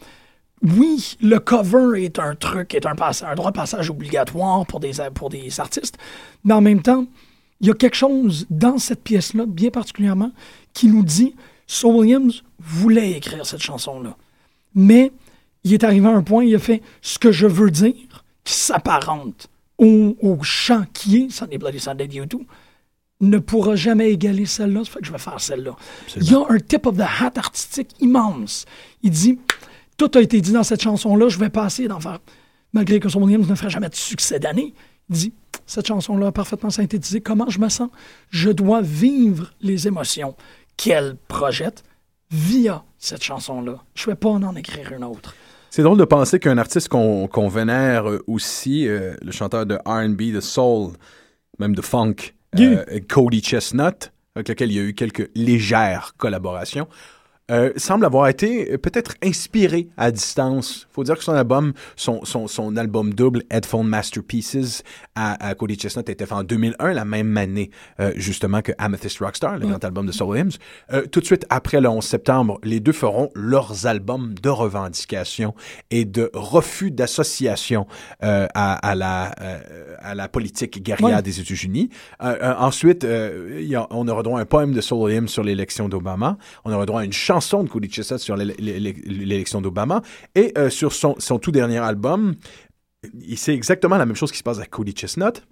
oui, 0.62 1.16
le 1.20 1.38
cover 1.38 2.02
est 2.04 2.18
un 2.18 2.34
truc, 2.34 2.74
est 2.74 2.86
un, 2.86 2.94
passe- 2.94 3.22
un 3.22 3.34
droit 3.34 3.50
de 3.50 3.56
passage 3.56 3.90
obligatoire 3.90 4.66
pour 4.66 4.80
des, 4.80 4.92
pour 5.14 5.28
des 5.28 5.60
artistes, 5.60 5.98
mais 6.44 6.54
en 6.54 6.60
même 6.62 6.80
temps, 6.80 7.06
il 7.60 7.66
y 7.66 7.70
a 7.70 7.74
quelque 7.74 7.96
chose 7.96 8.46
dans 8.48 8.78
cette 8.78 9.02
pièce-là, 9.02 9.44
bien 9.46 9.70
particulièrement, 9.70 10.32
qui 10.72 10.88
nous 10.88 11.02
dit 11.02 11.34
Saul 11.66 11.96
Williams 11.96 12.42
voulait 12.58 13.12
écrire 13.12 13.44
cette 13.44 13.62
chanson-là. 13.62 14.16
Mais 14.74 15.12
il 15.64 15.74
est 15.74 15.84
arrivé 15.84 16.06
à 16.06 16.12
un 16.12 16.22
point, 16.22 16.44
il 16.44 16.54
a 16.54 16.58
fait 16.58 16.82
ce 17.02 17.18
que 17.18 17.32
je 17.32 17.46
veux 17.46 17.70
dire, 17.70 18.24
qui 18.44 18.54
s'apparente 18.54 19.48
au, 19.78 20.16
au 20.20 20.42
chant 20.42 20.84
qui 20.92 21.24
est 21.24 21.30
Sunday 21.30 21.58
Bloody 21.58 21.80
Sunday 21.80 22.06
U2, 22.06 22.40
ne 23.20 23.38
pourra 23.38 23.76
jamais 23.76 24.10
égaler 24.10 24.46
celle-là, 24.46 24.84
ça 24.84 24.92
fait 24.92 25.00
que 25.00 25.06
je 25.06 25.12
vais 25.12 25.18
faire 25.18 25.40
celle-là. 25.40 25.76
Il 26.16 26.30
y 26.30 26.34
a 26.34 26.44
un 26.48 26.58
tip 26.58 26.86
of 26.86 26.96
the 26.96 27.02
hat 27.02 27.32
artistique 27.36 27.90
immense. 28.00 28.64
Il 29.02 29.10
dit 29.10 29.38
tout 30.00 30.10
a 30.14 30.22
été 30.22 30.40
dit 30.40 30.52
dans 30.52 30.62
cette 30.62 30.82
chanson-là, 30.82 31.28
je 31.28 31.38
vais 31.38 31.50
passer 31.50 31.86
d'en 31.86 32.00
faire. 32.00 32.20
malgré 32.72 33.00
que 33.00 33.10
son 33.10 33.22
Williams 33.22 33.46
ne 33.46 33.54
ferait 33.54 33.68
jamais 33.68 33.90
de 33.90 33.94
succès 33.94 34.38
d'année, 34.38 34.72
il 35.10 35.14
dit 35.14 35.32
Cette 35.66 35.88
chanson-là 35.88 36.28
a 36.28 36.32
parfaitement 36.32 36.70
synthétisé 36.70 37.20
comment 37.20 37.50
je 37.50 37.58
me 37.58 37.68
sens. 37.68 37.90
Je 38.30 38.48
dois 38.48 38.80
vivre 38.80 39.52
les 39.60 39.88
émotions 39.88 40.36
qu'elle 40.78 41.16
projette 41.28 41.84
via 42.30 42.84
cette 42.98 43.22
chanson-là. 43.22 43.82
Je 43.94 44.08
ne 44.08 44.12
vais 44.12 44.16
pas 44.16 44.28
en 44.28 44.56
écrire 44.56 44.92
une 44.92 45.04
autre. 45.04 45.34
C'est 45.70 45.82
drôle 45.82 45.98
de 45.98 46.04
penser 46.04 46.40
qu'un 46.40 46.58
artiste 46.58 46.88
qu'on 46.88 47.48
vénère 47.48 48.04
aussi, 48.26 48.88
euh, 48.88 49.14
le 49.22 49.30
chanteur 49.30 49.66
de 49.66 49.76
RB, 49.84 50.32
de 50.34 50.40
soul, 50.40 50.92
même 51.58 51.76
de 51.76 51.82
funk, 51.82 52.34
euh, 52.58 52.84
Cody 53.08 53.40
Chestnut, 53.40 54.12
avec 54.34 54.48
lequel 54.48 54.72
il 54.72 54.76
y 54.76 54.80
a 54.80 54.82
eu 54.82 54.94
quelques 54.94 55.30
légères 55.36 56.14
collaborations, 56.16 56.88
euh, 57.50 57.72
semble 57.76 58.04
avoir 58.04 58.28
été 58.28 58.72
euh, 58.72 58.78
peut-être 58.78 59.14
inspiré 59.24 59.88
à 59.96 60.10
distance. 60.10 60.86
faut 60.92 61.04
dire 61.04 61.16
que 61.18 61.24
son 61.24 61.32
album, 61.34 61.72
son, 61.96 62.24
son, 62.24 62.46
son 62.46 62.76
album 62.76 63.12
double, 63.12 63.42
Headphone 63.50 63.86
Masterpieces, 63.88 64.82
à, 65.14 65.48
à 65.48 65.54
Cody 65.54 65.74
Chestnut, 65.76 66.08
était 66.08 66.26
fait 66.26 66.32
en 66.34 66.44
2001, 66.44 66.92
la 66.92 67.04
même 67.04 67.36
année 67.36 67.70
euh, 67.98 68.12
justement 68.16 68.62
que 68.62 68.72
Amethyst 68.78 69.18
Rockstar, 69.18 69.58
le 69.58 69.66
grand 69.66 69.84
album 69.84 70.06
de 70.06 70.12
Soul 70.12 70.38
Hymns. 70.38 70.52
Euh, 70.92 71.06
tout 71.06 71.20
de 71.20 71.26
suite 71.26 71.44
après 71.50 71.80
le 71.80 71.88
11 71.88 72.04
septembre, 72.04 72.58
les 72.62 72.80
deux 72.80 72.92
feront 72.92 73.30
leurs 73.34 73.86
albums 73.86 74.34
de 74.40 74.48
revendication 74.48 75.54
et 75.90 76.04
de 76.04 76.30
refus 76.34 76.90
d'association 76.90 77.86
à, 78.20 78.46
à, 78.74 78.94
la, 78.94 79.34
à 80.00 80.14
la 80.14 80.28
politique 80.28 80.82
guerrière 80.82 81.16
Ouais. 81.16 81.22
des 81.22 81.40
États-Unis. 81.40 81.88
Ensuite, 82.20 83.04
a- 83.04 83.86
on 83.90 84.06
aura 84.08 84.22
droit 84.22 84.38
à 84.38 84.42
un 84.42 84.46
poème 84.46 84.72
de 84.72 84.80
Soul 84.80 85.10
Hymns 85.12 85.28
sur 85.28 85.42
l'élection 85.42 85.88
d'Obama. 85.88 86.36
On 86.64 86.72
aura 86.72 86.86
droit 86.86 87.00
à 87.00 87.04
une 87.04 87.12
chanson 87.12 87.39
de 87.40 87.68
Cody 87.68 87.88
Chestnut 87.88 88.20
sur 88.20 88.36
l'é- 88.36 88.54
l'é- 88.58 88.78
l'élection 89.04 89.60
d'Obama. 89.60 90.02
Et 90.34 90.52
euh, 90.58 90.70
sur 90.70 90.92
son, 90.92 91.14
son 91.18 91.38
tout 91.38 91.50
dernier 91.52 91.78
album, 91.78 92.34
il- 93.14 93.36
c'est 93.38 93.54
exactement 93.54 93.96
la 93.96 94.06
même 94.06 94.16
chose 94.16 94.30
qui 94.32 94.38
se 94.38 94.42
passe 94.42 94.58
avec 94.58 94.70
Cody 94.70 94.92
Chestnut. 94.92 95.42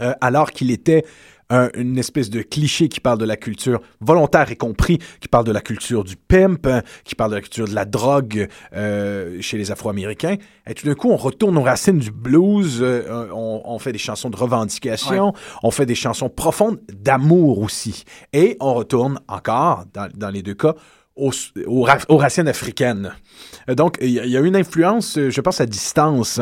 Euh, 0.00 0.12
alors 0.20 0.52
qu'il 0.52 0.70
était 0.70 1.04
un- 1.52 1.68
une 1.74 1.98
espèce 1.98 2.30
de 2.30 2.42
cliché 2.42 2.88
qui 2.88 3.00
parle 3.00 3.18
de 3.18 3.24
la 3.24 3.36
culture 3.36 3.80
volontaire 4.00 4.52
et 4.52 4.56
compris, 4.56 4.98
qui 5.20 5.26
parle 5.26 5.44
de 5.44 5.50
la 5.50 5.60
culture 5.60 6.04
du 6.04 6.14
pimp, 6.14 6.64
hein, 6.68 6.82
qui 7.02 7.16
parle 7.16 7.30
de 7.32 7.34
la 7.34 7.40
culture 7.40 7.66
de 7.66 7.74
la 7.74 7.84
drogue 7.84 8.46
euh, 8.72 9.38
chez 9.40 9.58
les 9.58 9.72
Afro-Américains. 9.72 10.36
Et 10.68 10.74
tout 10.74 10.86
d'un 10.86 10.94
coup, 10.94 11.10
on 11.10 11.16
retourne 11.16 11.58
aux 11.58 11.62
racines 11.62 11.98
du 11.98 12.12
blues, 12.12 12.78
euh, 12.80 13.28
on, 13.32 13.62
on 13.64 13.78
fait 13.80 13.90
des 13.90 13.98
chansons 13.98 14.30
de 14.30 14.36
revendication, 14.36 15.32
on 15.64 15.72
fait 15.72 15.86
des 15.86 15.96
chansons 15.96 16.28
profondes 16.30 16.78
d'amour 16.88 17.58
aussi. 17.58 18.04
Et 18.32 18.56
on 18.60 18.72
retourne 18.74 19.18
encore, 19.26 19.86
dans, 19.92 20.08
dans 20.14 20.30
les 20.30 20.42
deux 20.42 20.54
cas, 20.54 20.76
aux, 21.20 21.32
aux 21.66 21.82
ra- 21.82 21.98
aux 22.08 22.16
racines 22.16 22.48
africaines. 22.48 23.12
Euh, 23.68 23.74
Donc, 23.74 23.98
il 24.00 24.10
y, 24.10 24.20
a- 24.20 24.24
il 24.24 24.30
y 24.30 24.36
a 24.36 24.40
une 24.40 24.56
influence, 24.56 25.18
euh, 25.18 25.30
je 25.30 25.40
pense, 25.40 25.60
à 25.60 25.66
distance. 25.66 26.40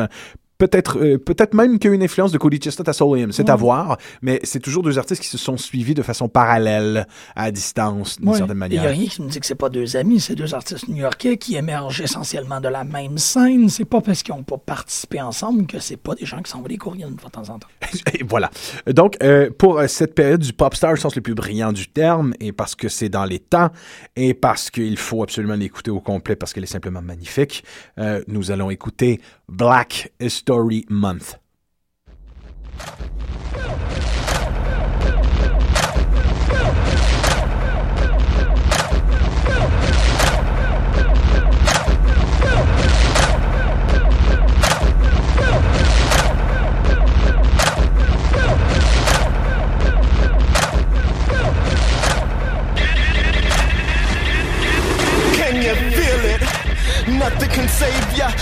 Peut-être 0.59 0.99
euh, 0.99 1.17
peut-être 1.17 1.53
même 1.55 1.79
qu'il 1.79 1.89
y 1.89 1.93
a 1.93 1.95
une 1.95 2.03
influence 2.03 2.31
de 2.31 2.37
Cody 2.37 2.57
Chestnut 2.59 2.87
à 2.87 2.93
Soul 2.93 3.31
c'est 3.31 3.49
à 3.49 3.55
voir, 3.55 3.97
mais 4.21 4.39
c'est 4.43 4.59
toujours 4.59 4.83
deux 4.83 4.99
artistes 4.99 5.21
qui 5.23 5.27
se 5.29 5.37
sont 5.37 5.55
suivis 5.57 5.93
de 5.95 6.01
façon 6.03 6.27
parallèle, 6.27 7.07
à 7.35 7.49
distance, 7.49 8.19
d'une 8.19 8.29
Ouais. 8.29 8.37
certaine 8.37 8.57
Il 8.57 8.59
manière. 8.59 8.81
n'y 8.81 8.87
a 8.87 8.91
rien 8.91 9.07
qui 9.07 9.21
me 9.21 9.29
dit 9.29 9.39
que 9.39 9.45
c'est 9.45 9.55
pas 9.55 9.69
deux 9.69 9.95
amis, 9.95 10.19
c'est 10.19 10.35
deux 10.35 10.53
artistes 10.53 10.87
new-yorkais 10.89 11.37
qui 11.37 11.55
émergent 11.55 12.01
essentiellement 12.01 12.59
de 12.59 12.67
la 12.67 12.83
même 12.83 13.17
scène. 13.17 13.69
C'est 13.69 13.85
pas 13.85 14.01
parce 14.01 14.21
qu'ils 14.21 14.35
n'ont 14.35 14.43
pas 14.43 14.57
participé 14.57 15.21
ensemble 15.21 15.65
que 15.65 15.79
c'est 15.79 15.95
pas 15.95 16.13
des 16.13 16.25
gens 16.25 16.41
qui 16.41 16.51
s'envoient 16.51 16.67
des 16.67 16.77
courriels 16.77 17.15
de 17.15 17.29
temps 17.29 17.49
en 17.49 17.57
temps. 17.57 17.67
Et 18.13 18.23
voilà. 18.27 18.51
Donc, 18.85 19.15
euh, 19.23 19.49
pour 19.57 19.79
euh, 19.79 19.87
cette 19.87 20.13
période 20.13 20.41
du 20.41 20.51
pop 20.51 20.75
star 20.75 20.91
au 20.91 20.97
sens 20.97 21.15
le 21.15 21.21
plus 21.21 21.35
brillant 21.35 21.71
du 21.71 21.87
terme, 21.87 22.33
et 22.41 22.51
parce 22.51 22.75
que 22.75 22.89
c'est 22.89 23.07
dans 23.09 23.23
les 23.25 23.39
temps, 23.39 23.69
et 24.17 24.33
parce 24.33 24.69
qu'il 24.69 24.97
faut 24.97 25.23
absolument 25.23 25.55
l'écouter 25.55 25.89
au 25.89 26.01
complet 26.01 26.35
parce 26.35 26.51
qu'elle 26.51 26.63
est 26.65 26.67
simplement 26.67 27.01
magnifique, 27.01 27.63
euh, 27.97 28.21
nous 28.27 28.51
allons 28.51 28.69
écouter 28.69 29.21
Black 29.47 30.11
History 30.19 30.48
Month. 30.89 31.37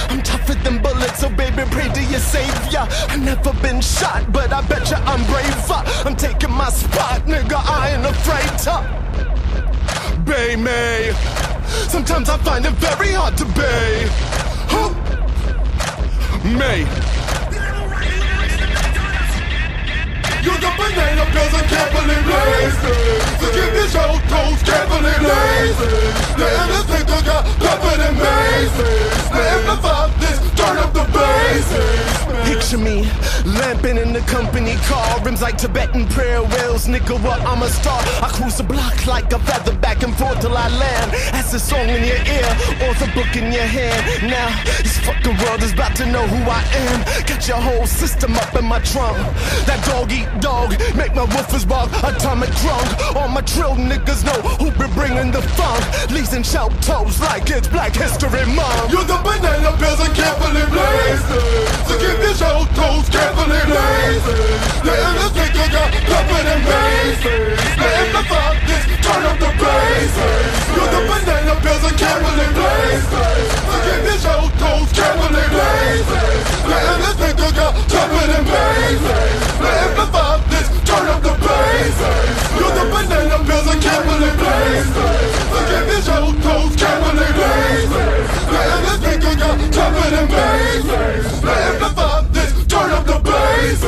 I'm 0.09 0.21
tougher 0.21 0.55
than 0.55 0.81
bullets, 0.81 1.19
so 1.19 1.29
baby, 1.29 1.63
pray 1.71 1.89
to 1.89 2.03
your 2.03 2.19
savior. 2.19 2.85
I've 3.09 3.21
never 3.21 3.53
been 3.61 3.81
shot, 3.81 4.31
but 4.31 4.51
I 4.51 4.61
bet 4.67 4.89
you 4.89 4.97
I'm 4.97 5.23
braver. 5.25 5.81
I'm 6.07 6.15
taking 6.15 6.51
my 6.51 6.69
spot, 6.69 7.21
nigga. 7.25 7.57
I 7.57 7.95
ain't 7.95 8.05
afraid 8.05 8.51
to. 8.65 8.75
Bay 10.25 10.55
me. 10.55 11.13
Sometimes 11.89 12.29
I 12.29 12.37
find 12.39 12.65
it 12.65 12.73
very 12.73 13.13
hard 13.13 13.37
to 13.37 13.45
bay. 13.45 14.07
Huh? 14.69 14.93
May. 16.57 17.16
You're 20.47 20.55
the 20.63 20.71
banana 20.79 21.25
peels 21.35 21.53
and 21.59 21.67
can't 21.67 21.91
believe 21.91 22.23
lazy. 22.23 23.19
So 23.35 23.51
keep 23.51 23.73
your 23.75 23.89
show 23.91 24.15
toes, 24.31 24.63
can't 24.63 24.87
believe 24.87 25.23
lazy. 25.27 25.91
The 26.39 26.47
innocent 26.63 27.07
got 27.27 27.43
covered 27.59 27.99
in 28.07 28.15
mazes. 28.15 29.27
The 29.27 29.41
amplify 29.43 30.07
this, 30.21 30.39
turn 30.55 30.77
up 30.77 30.93
the 30.93 31.03
bass. 31.11 31.26
Picture 32.67 32.83
me 32.83 33.09
lamping 33.45 33.95
in 33.95 34.11
the 34.11 34.19
company 34.27 34.75
car, 34.91 35.23
rims 35.23 35.41
like 35.41 35.57
Tibetan 35.57 36.05
prayer 36.07 36.43
wheels. 36.43 36.85
Nigga, 36.85 37.15
what 37.23 37.39
I'm 37.47 37.63
a 37.63 37.69
star. 37.69 37.97
I 38.19 38.27
cruise 38.27 38.57
the 38.57 38.63
block 38.63 39.07
like 39.07 39.31
a 39.31 39.39
feather 39.39 39.71
back 39.77 40.03
and 40.03 40.13
forth 40.17 40.41
till 40.41 40.51
I 40.51 40.67
land. 40.67 41.13
That's 41.31 41.53
a 41.53 41.61
song 41.61 41.87
in 41.87 42.03
your 42.03 42.19
ear 42.27 42.49
or 42.83 42.91
the 42.99 43.09
book 43.15 43.31
in 43.39 43.53
your 43.53 43.63
hand. 43.63 44.03
Now 44.27 44.51
this 44.83 44.99
fucking 44.99 45.37
world 45.47 45.63
is 45.63 45.71
about 45.71 45.95
to 45.95 46.05
know 46.11 46.27
who 46.27 46.43
I 46.43 46.59
am. 46.91 47.07
Get 47.23 47.47
your 47.47 47.55
whole 47.55 47.87
system 47.87 48.35
up 48.35 48.53
in 48.53 48.65
my 48.65 48.81
trunk. 48.81 49.15
That 49.63 49.79
dog 49.87 50.11
eat 50.11 50.27
dog, 50.41 50.75
make 50.99 51.15
my 51.15 51.23
woofers 51.23 51.65
walk. 51.65 51.87
Atomic 52.03 52.51
drunk. 52.59 53.15
All 53.15 53.29
my 53.29 53.47
trill 53.47 53.79
niggas 53.79 54.25
know 54.27 54.41
who 54.59 54.71
be 54.71 54.91
bringing 54.91 55.31
the 55.31 55.41
funk. 55.55 56.11
Leaves 56.11 56.33
and 56.33 56.45
shout 56.45 56.75
toes 56.83 57.21
like 57.21 57.49
it's 57.49 57.69
Black 57.69 57.95
History 57.95 58.43
Month. 58.51 58.91
You're 58.91 59.07
the 59.07 59.15
banana 59.23 59.71
peels 59.79 60.01
and 60.03 60.13
can't. 60.13 60.37
So 61.87 61.97
keep 61.99 62.19
your 62.19 62.35
toes 62.73 63.09
carefully 63.09 63.61
lazy. 63.67 64.39
The 64.85 64.93
innocent 64.93 65.53
got 65.73 65.91
covered 66.09 66.47
in 66.53 66.61
mazes. 66.63 67.59
The 67.77 67.87
amplify 68.01 68.55
this, 68.67 68.83
turn 69.03 69.23
up 69.27 69.37
the 69.39 69.51
bass. 69.61 70.15
You're 70.73 70.91
the 70.93 71.01
banana 71.07 71.55
peels 71.61 71.83
and 71.83 71.97
can't 71.97 72.19
believe 72.23 72.57
lazy. 72.57 73.07
So 73.67 73.75
keep 73.85 74.03
your 74.07 74.19
show 74.23 74.41
toes 74.61 74.89
carefully 74.95 75.47
lazy. 75.57 76.23
The 76.67 76.77
innocent 76.93 77.37
got 77.57 77.73
covered 77.91 78.31
in 78.37 78.43
mazes. 78.47 79.37
The 79.61 79.69
amplify 79.83 80.37
this, 80.51 80.67
turn 80.87 81.07
up 81.11 81.21
the 81.21 81.33
bass. 81.43 81.97
You're 82.57 82.75
the 82.77 82.85
banana 82.91 83.37
peels 83.47 83.67
and 83.67 83.81
can't 83.81 84.03
believe 84.07 84.39
lazy. 84.39 85.07
So 85.51 85.59
keep 85.69 85.87
your 85.91 86.01
show 86.07 86.25
toes 86.45 86.73
carefully 86.79 87.29
lazy. 87.41 88.05
The 88.51 88.59
innocent 88.75 89.21
got 89.41 89.57
covered 89.75 90.13
in 90.21 90.27
mazes. 90.31 91.41
The 91.41 91.51
amplify 91.51 92.21
this, 92.21 92.26
turn 92.67 92.91
up 92.91 93.05
the 93.05 93.19
bass. 93.19 93.81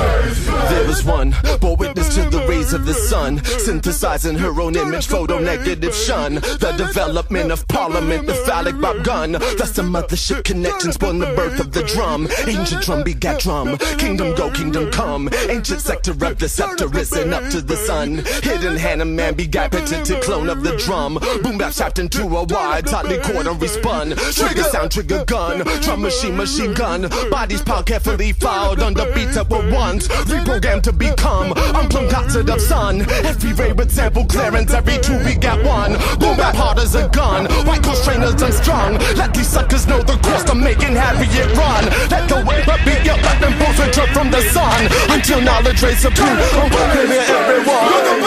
There 0.70 0.88
was 0.88 1.04
one, 1.04 1.36
bore 1.60 1.76
witness 1.76 2.16
to 2.16 2.30
the 2.30 2.46
rays 2.48 2.74
of 2.74 2.86
the 2.86 2.94
sun, 2.94 3.44
synthesizing 3.44 4.38
her 4.38 4.62
own 4.62 4.76
image, 4.76 5.08
photo 5.08 5.40
negative 5.40 5.94
shun. 5.94 6.36
The 6.36 6.74
development 6.78 7.52
of 7.52 7.68
parliament, 7.68 8.28
the 8.28 8.34
phallic 8.34 8.80
bob 8.80 9.04
gun. 9.04 9.34
Thus 9.34 9.72
the 9.72 9.82
mothership 9.82 10.44
connections 10.44 10.98
born 10.98 11.20
the 11.20 11.34
birth 11.36 11.60
of 11.60 11.72
the 11.72 11.84
drum. 11.84 12.28
Ancient 12.48 12.84
drum 12.84 13.04
begat 13.04 13.40
drum, 13.40 13.78
kingdom 13.98 14.36
go, 14.36 14.52
kingdom 14.52 14.92
come. 14.92 15.30
Ancient 15.50 15.82
sector 15.82 16.12
of 16.12 16.40
the 16.40 16.50
scepter 16.50 16.88
risen 16.88 17.34
up 17.34 17.50
to 17.52 17.62
the 17.62 17.76
sun. 17.76 18.24
Hidden 18.44 18.78
hand 18.78 19.02
of 19.02 19.08
man 19.08 19.34
begat 19.36 19.72
patented 19.72 20.22
clone 20.22 20.50
of 20.50 20.64
the 20.64 20.76
drum. 20.78 21.18
Boom 21.44 21.58
bap 21.58 21.74
shaft 21.74 22.00
into 22.00 22.24
a 22.24 22.44
wide, 22.44 22.86
tightly 22.86 23.18
corner 23.20 23.54
respun. 23.54 24.16
Trigger 24.36 24.64
sound, 24.64 24.92
trigger 24.92 25.24
gun, 25.26 25.66
drum 25.82 26.02
machine, 26.02 26.38
machine 26.38 26.74
gun. 26.74 27.10
Bodies 27.30 27.62
piled 27.62 27.86
carefully 27.86 28.34
filed 28.34 28.69
under 28.78 29.12
beats 29.14 29.34
that 29.34 29.50
were 29.50 29.66
once 29.74 30.08
reprogrammed 30.30 30.84
to 30.84 30.94
become 30.94 31.54
unplumbed 31.74 32.12
concert 32.12 32.48
of 32.50 32.62
sun. 32.62 33.02
Every 33.26 33.54
ray 33.54 33.74
with 33.74 33.90
sample 33.90 34.26
clearance, 34.26 34.72
every 34.72 35.00
two 35.00 35.18
we 35.26 35.34
got 35.34 35.58
one. 35.66 35.94
Boom 36.20 36.38
bap 36.38 36.54
hard 36.54 36.78
as 36.78 36.94
a 36.94 37.10
gun, 37.10 37.50
white 37.66 37.82
coast 37.82 38.06
trainers 38.06 38.40
unstrung. 38.42 39.00
Let 39.18 39.34
these 39.34 39.48
suckers 39.48 39.88
know 39.88 40.04
the 40.04 40.18
course 40.22 40.44
to 40.44 40.54
making 40.54 40.94
Harriet 40.94 41.50
run. 41.58 41.90
Let 42.14 42.30
the 42.30 42.46
wave 42.46 42.70
beat 42.86 43.10
up, 43.10 43.18
let 43.26 43.42
them 43.42 43.58
both 43.58 43.80
return 43.82 44.14
from 44.14 44.30
the 44.30 44.42
sun. 44.54 44.86
Until 45.10 45.42
knowledge 45.42 45.82
rays 45.82 46.00
supreme, 46.00 46.38
I'm 46.54 46.70
putting 46.70 47.10
it 47.10 47.26
everyone. 47.26 47.90
Look 47.90 48.06
at 48.06 48.20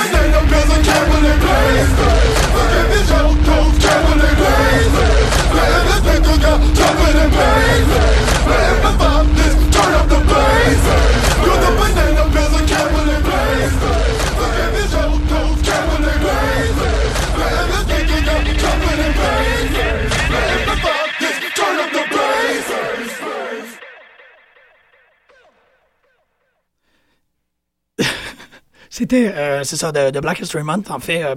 C'était, 28.91 29.33
euh, 29.35 29.65
c'est 29.65 29.77
ça, 29.77 29.93
de, 29.93 30.21
Black 30.21 30.41
History 30.41 30.65
Month. 30.65 30.91
En 30.91 30.99
fait, 30.99 31.23
euh, 31.23 31.35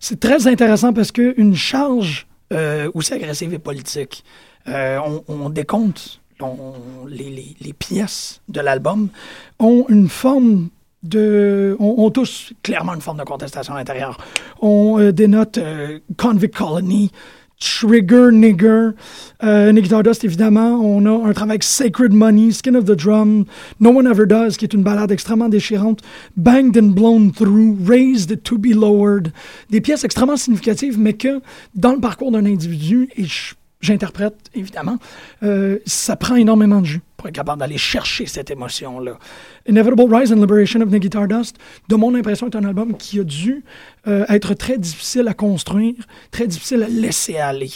c'est 0.00 0.18
très 0.20 0.46
intéressant 0.46 0.92
parce 0.92 1.12
qu'une 1.12 1.54
charge 1.54 2.26
euh, 2.52 2.90
aussi 2.94 3.12
agressive 3.14 3.54
et 3.54 3.58
politique, 3.58 4.24
on 4.66 5.50
décompte 5.50 6.20
on- 6.40 7.06
les, 7.08 7.72
pièces 7.78 8.40
de 8.48 8.60
l'album, 8.60 9.08
ont 9.58 9.84
une 9.88 10.08
forme 10.08 10.68
de... 11.02 11.76
ont, 11.78 12.10
tous 12.10 12.52
clairement 12.62 12.94
une 12.94 13.00
forme 13.00 13.18
de 13.18 13.24
contestation 13.24 13.74
à 13.74 13.78
l'intérieur. 13.78 14.18
On 14.60 14.98
euh, 14.98 15.12
dénote 15.12 15.58
euh, 15.58 15.98
Convict 16.16 16.54
Colony, 16.56 17.10
Trigger 17.58 18.28
Nigger, 18.32 18.90
euh, 19.42 19.72
Nick 19.72 19.90
évidemment. 20.24 20.74
On 20.74 21.06
a 21.06 21.28
un 21.28 21.32
travail 21.32 21.52
avec 21.52 21.62
Sacred 21.62 22.12
Money, 22.12 22.50
Skin 22.52 22.74
of 22.74 22.84
the 22.84 22.92
Drum, 22.92 23.44
No 23.80 23.90
One 23.90 24.06
Ever 24.06 24.26
Does, 24.26 24.56
qui 24.56 24.64
est 24.64 24.74
une 24.74 24.82
balade 24.82 25.10
extrêmement 25.10 25.48
déchirante, 25.48 26.00
Banged 26.36 26.76
and 26.76 26.88
Blown 26.90 27.32
Through, 27.32 27.78
Raised 27.86 28.42
to 28.42 28.58
be 28.58 28.74
Lowered. 28.74 29.32
Des 29.70 29.80
pièces 29.80 30.04
extrêmement 30.04 30.36
significatives, 30.36 30.98
mais 30.98 31.14
que 31.14 31.40
dans 31.74 31.92
le 31.92 32.00
parcours 32.00 32.30
d'un 32.30 32.44
individu, 32.44 33.08
et 33.16 33.24
je- 33.24 33.54
j'interprète 33.86 34.36
évidemment, 34.54 34.98
euh, 35.42 35.78
ça 35.86 36.16
prend 36.16 36.36
énormément 36.36 36.80
de 36.80 36.86
jus 36.86 37.00
pour 37.16 37.28
être 37.28 37.34
capable 37.34 37.60
d'aller 37.60 37.78
chercher 37.78 38.26
cette 38.26 38.50
émotion-là. 38.50 39.18
Inevitable 39.66 40.14
Rise 40.14 40.32
and 40.32 40.36
Liberation 40.36 40.80
of 40.80 40.90
Nicky 40.90 41.06
Stardust, 41.06 41.56
de 41.88 41.96
mon 41.96 42.14
impression, 42.14 42.48
est 42.48 42.56
un 42.56 42.64
album 42.64 42.96
qui 42.96 43.20
a 43.20 43.24
dû 43.24 43.64
euh, 44.06 44.26
être 44.28 44.54
très 44.54 44.78
difficile 44.78 45.28
à 45.28 45.34
construire, 45.34 45.94
très 46.30 46.46
difficile 46.46 46.82
à 46.82 46.88
laisser 46.88 47.38
aller. 47.38 47.72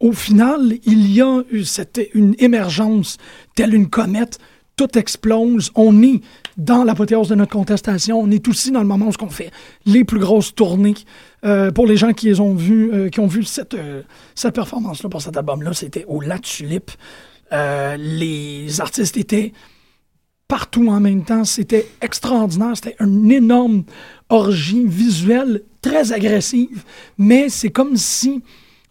Au 0.00 0.12
final, 0.12 0.74
il 0.84 1.10
y 1.12 1.20
a 1.20 1.42
eu 1.50 1.64
cette, 1.64 2.00
une 2.14 2.36
émergence 2.38 3.16
telle 3.56 3.74
une 3.74 3.88
comète, 3.88 4.38
tout 4.76 4.96
explose, 4.96 5.72
on 5.74 6.02
est 6.04 6.20
dans 6.56 6.84
l'apothéose 6.84 7.28
de 7.28 7.34
notre 7.34 7.50
contestation, 7.52 8.20
on 8.20 8.30
est 8.30 8.46
aussi 8.46 8.70
dans 8.70 8.80
le 8.80 8.86
moment 8.86 9.06
où 9.06 9.24
on 9.24 9.28
fait 9.28 9.50
les 9.86 10.04
plus 10.04 10.20
grosses 10.20 10.54
tournées. 10.54 10.94
Euh, 11.44 11.70
pour 11.70 11.86
les 11.86 11.96
gens 11.96 12.12
qui 12.12 12.26
les 12.26 12.40
ont 12.40 12.56
euh, 12.58 13.08
qui 13.10 13.20
ont 13.20 13.26
vu 13.26 13.44
cette, 13.44 13.74
euh, 13.74 14.02
cette 14.34 14.54
performance-là 14.54 15.08
pour 15.08 15.22
cet 15.22 15.36
album-là, 15.36 15.72
c'était 15.72 16.04
au 16.08 16.20
La 16.20 16.38
Tulipe. 16.38 16.90
Les 17.52 18.80
artistes 18.80 19.16
étaient 19.16 19.52
partout 20.48 20.88
en 20.88 21.00
même 21.00 21.24
temps. 21.24 21.44
C'était 21.44 21.86
extraordinaire. 22.00 22.72
C'était 22.74 22.96
une 23.00 23.30
énorme 23.30 23.84
orgie 24.28 24.86
visuelle 24.86 25.62
très 25.80 26.12
agressive, 26.12 26.82
mais 27.16 27.48
c'est 27.48 27.70
comme 27.70 27.96
si 27.96 28.42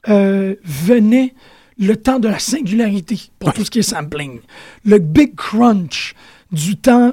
venait 0.08 1.36
le 1.78 1.96
temps 1.98 2.18
de 2.18 2.28
la 2.28 2.40
singularité 2.40 3.20
pour 3.38 3.54
tout 3.54 3.64
ce 3.64 3.70
qui 3.70 3.80
est 3.80 3.84
sampling. 3.84 4.40
Le 4.86 4.98
big 4.98 5.36
crunch 5.36 6.16
du 6.52 6.78
temps 6.78 7.12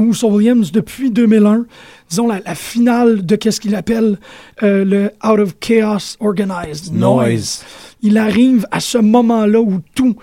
où 0.00 0.14
Saul 0.14 0.32
Williams, 0.32 0.72
depuis 0.72 1.10
2001, 1.10 1.66
disons 2.08 2.26
la, 2.26 2.40
la 2.40 2.54
finale 2.54 3.24
de 3.24 3.36
qu'est-ce 3.36 3.60
qu'il 3.60 3.74
appelle 3.74 4.18
euh, 4.62 4.84
le 4.84 5.10
Out 5.24 5.40
of 5.40 5.58
Chaos 5.60 6.16
Organized 6.20 6.92
Noise. 6.92 6.92
Noise. 6.92 7.64
Il 8.02 8.18
arrive 8.18 8.66
à 8.70 8.80
ce 8.80 8.98
moment-là 8.98 9.60
où 9.60 9.80
tout 9.94 10.16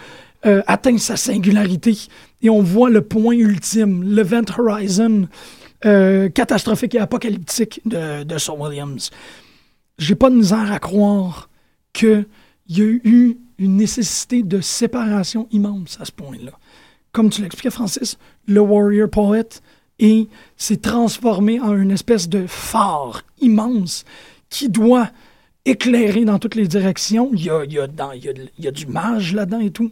euh, 0.45 0.61
atteint 0.67 0.97
sa 0.97 1.15
singularité 1.15 1.97
et 2.41 2.49
on 2.49 2.61
voit 2.61 2.89
le 2.89 3.01
point 3.01 3.35
ultime, 3.35 4.03
l'event 4.03 4.43
horizon 4.57 5.27
euh, 5.85 6.29
catastrophique 6.29 6.95
et 6.95 6.99
apocalyptique 6.99 7.81
de, 7.85 8.23
de 8.23 8.37
Saul 8.37 8.59
Williams. 8.59 9.11
J'ai 9.97 10.15
pas 10.15 10.29
de 10.29 10.35
misère 10.35 10.71
à 10.71 10.79
croire 10.79 11.49
qu'il 11.93 12.25
y 12.67 12.81
a 12.81 12.85
eu 12.85 13.37
une 13.57 13.77
nécessité 13.77 14.43
de 14.43 14.61
séparation 14.61 15.47
immense 15.51 15.97
à 16.01 16.05
ce 16.05 16.11
point-là. 16.11 16.51
Comme 17.11 17.29
tu 17.29 17.41
l'expliquais, 17.41 17.69
Francis, 17.69 18.17
le 18.47 18.59
Warrior 18.59 19.09
Poet 19.09 19.47
et 19.99 20.27
s'est 20.57 20.77
transformé 20.77 21.59
en 21.59 21.75
une 21.75 21.91
espèce 21.91 22.29
de 22.29 22.45
phare 22.47 23.23
immense 23.39 24.05
qui 24.49 24.69
doit 24.69 25.09
éclairer 25.65 26.25
dans 26.25 26.39
toutes 26.39 26.55
les 26.55 26.67
directions. 26.67 27.31
Y 27.33 27.49
a, 27.49 27.65
y 27.65 27.79
a 27.79 27.87
il 28.15 28.49
y 28.59 28.67
a 28.67 28.71
du 28.71 28.85
mage 28.87 29.33
là-dedans 29.33 29.59
et 29.59 29.71
tout. 29.71 29.91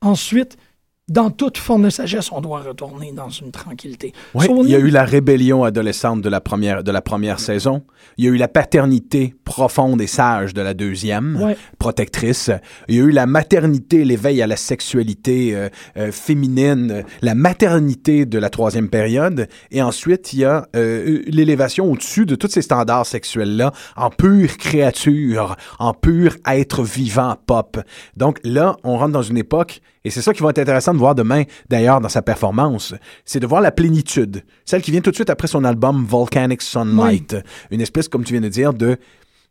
Ensuite, 0.00 0.58
dans 1.08 1.30
toute 1.30 1.56
forme 1.56 1.84
de 1.84 1.90
sagesse, 1.90 2.32
on 2.32 2.40
doit 2.40 2.62
retourner 2.62 3.12
dans 3.12 3.28
une 3.30 3.52
tranquillité. 3.52 4.12
Oui, 4.34 4.46
Soul 4.46 4.64
il 4.66 4.70
y 4.70 4.74
a 4.74 4.80
eu 4.80 4.90
la 4.90 5.04
rébellion 5.04 5.62
adolescente 5.62 6.20
de 6.20 6.28
la 6.28 6.40
première, 6.40 6.82
de 6.82 6.90
la 6.90 7.00
première 7.00 7.38
saison. 7.38 7.84
Il 8.18 8.24
y 8.24 8.28
a 8.28 8.32
eu 8.32 8.36
la 8.36 8.48
paternité 8.48 9.34
profonde 9.44 10.00
et 10.02 10.08
sage 10.08 10.52
de 10.52 10.60
la 10.62 10.74
deuxième, 10.74 11.36
Ouais. 11.40 11.56
protectrice. 11.78 12.50
Il 12.88 12.96
y 12.96 13.00
a 13.00 13.04
eu 13.04 13.10
la 13.12 13.26
maternité, 13.26 14.04
l'éveil 14.04 14.42
à 14.42 14.48
la 14.48 14.56
sexualité 14.56 15.54
euh, 15.54 15.68
euh, 15.96 16.10
féminine, 16.10 17.04
la 17.22 17.36
maternité 17.36 18.26
de 18.26 18.38
la 18.38 18.50
troisième 18.50 18.88
période. 18.88 19.46
Et 19.70 19.82
ensuite, 19.82 20.32
il 20.32 20.40
y 20.40 20.44
a 20.44 20.66
euh, 20.74 21.22
l'élévation 21.28 21.88
au-dessus 21.92 22.26
de 22.26 22.34
tous 22.34 22.48
ces 22.48 22.62
standards 22.62 23.06
sexuels-là 23.06 23.72
en 23.94 24.10
pure 24.10 24.56
créature, 24.56 25.54
en 25.78 25.94
pur 25.94 26.36
être 26.50 26.82
vivant 26.82 27.36
pop. 27.46 27.78
Donc 28.16 28.40
là, 28.42 28.76
on 28.82 28.98
rentre 28.98 29.12
dans 29.12 29.22
une 29.22 29.38
époque, 29.38 29.80
et 30.06 30.10
c'est 30.10 30.22
ça 30.22 30.32
qui 30.32 30.42
va 30.42 30.50
être 30.50 30.58
intéressant 30.58 30.92
de 30.94 30.98
voir 30.98 31.14
demain, 31.14 31.42
d'ailleurs, 31.68 32.00
dans 32.00 32.08
sa 32.08 32.22
performance, 32.22 32.94
c'est 33.24 33.40
de 33.40 33.46
voir 33.46 33.60
la 33.60 33.72
plénitude. 33.72 34.42
Celle 34.64 34.82
qui 34.82 34.90
vient 34.90 35.00
tout 35.00 35.10
de 35.10 35.16
suite 35.16 35.30
après 35.30 35.48
son 35.48 35.64
album 35.64 36.04
Volcanic 36.08 36.62
Sunlight. 36.62 37.36
Une 37.70 37.80
espèce, 37.80 38.08
comme 38.08 38.24
tu 38.24 38.32
viens 38.32 38.40
de 38.42 38.48
dire, 38.48 38.72
de 38.72 38.96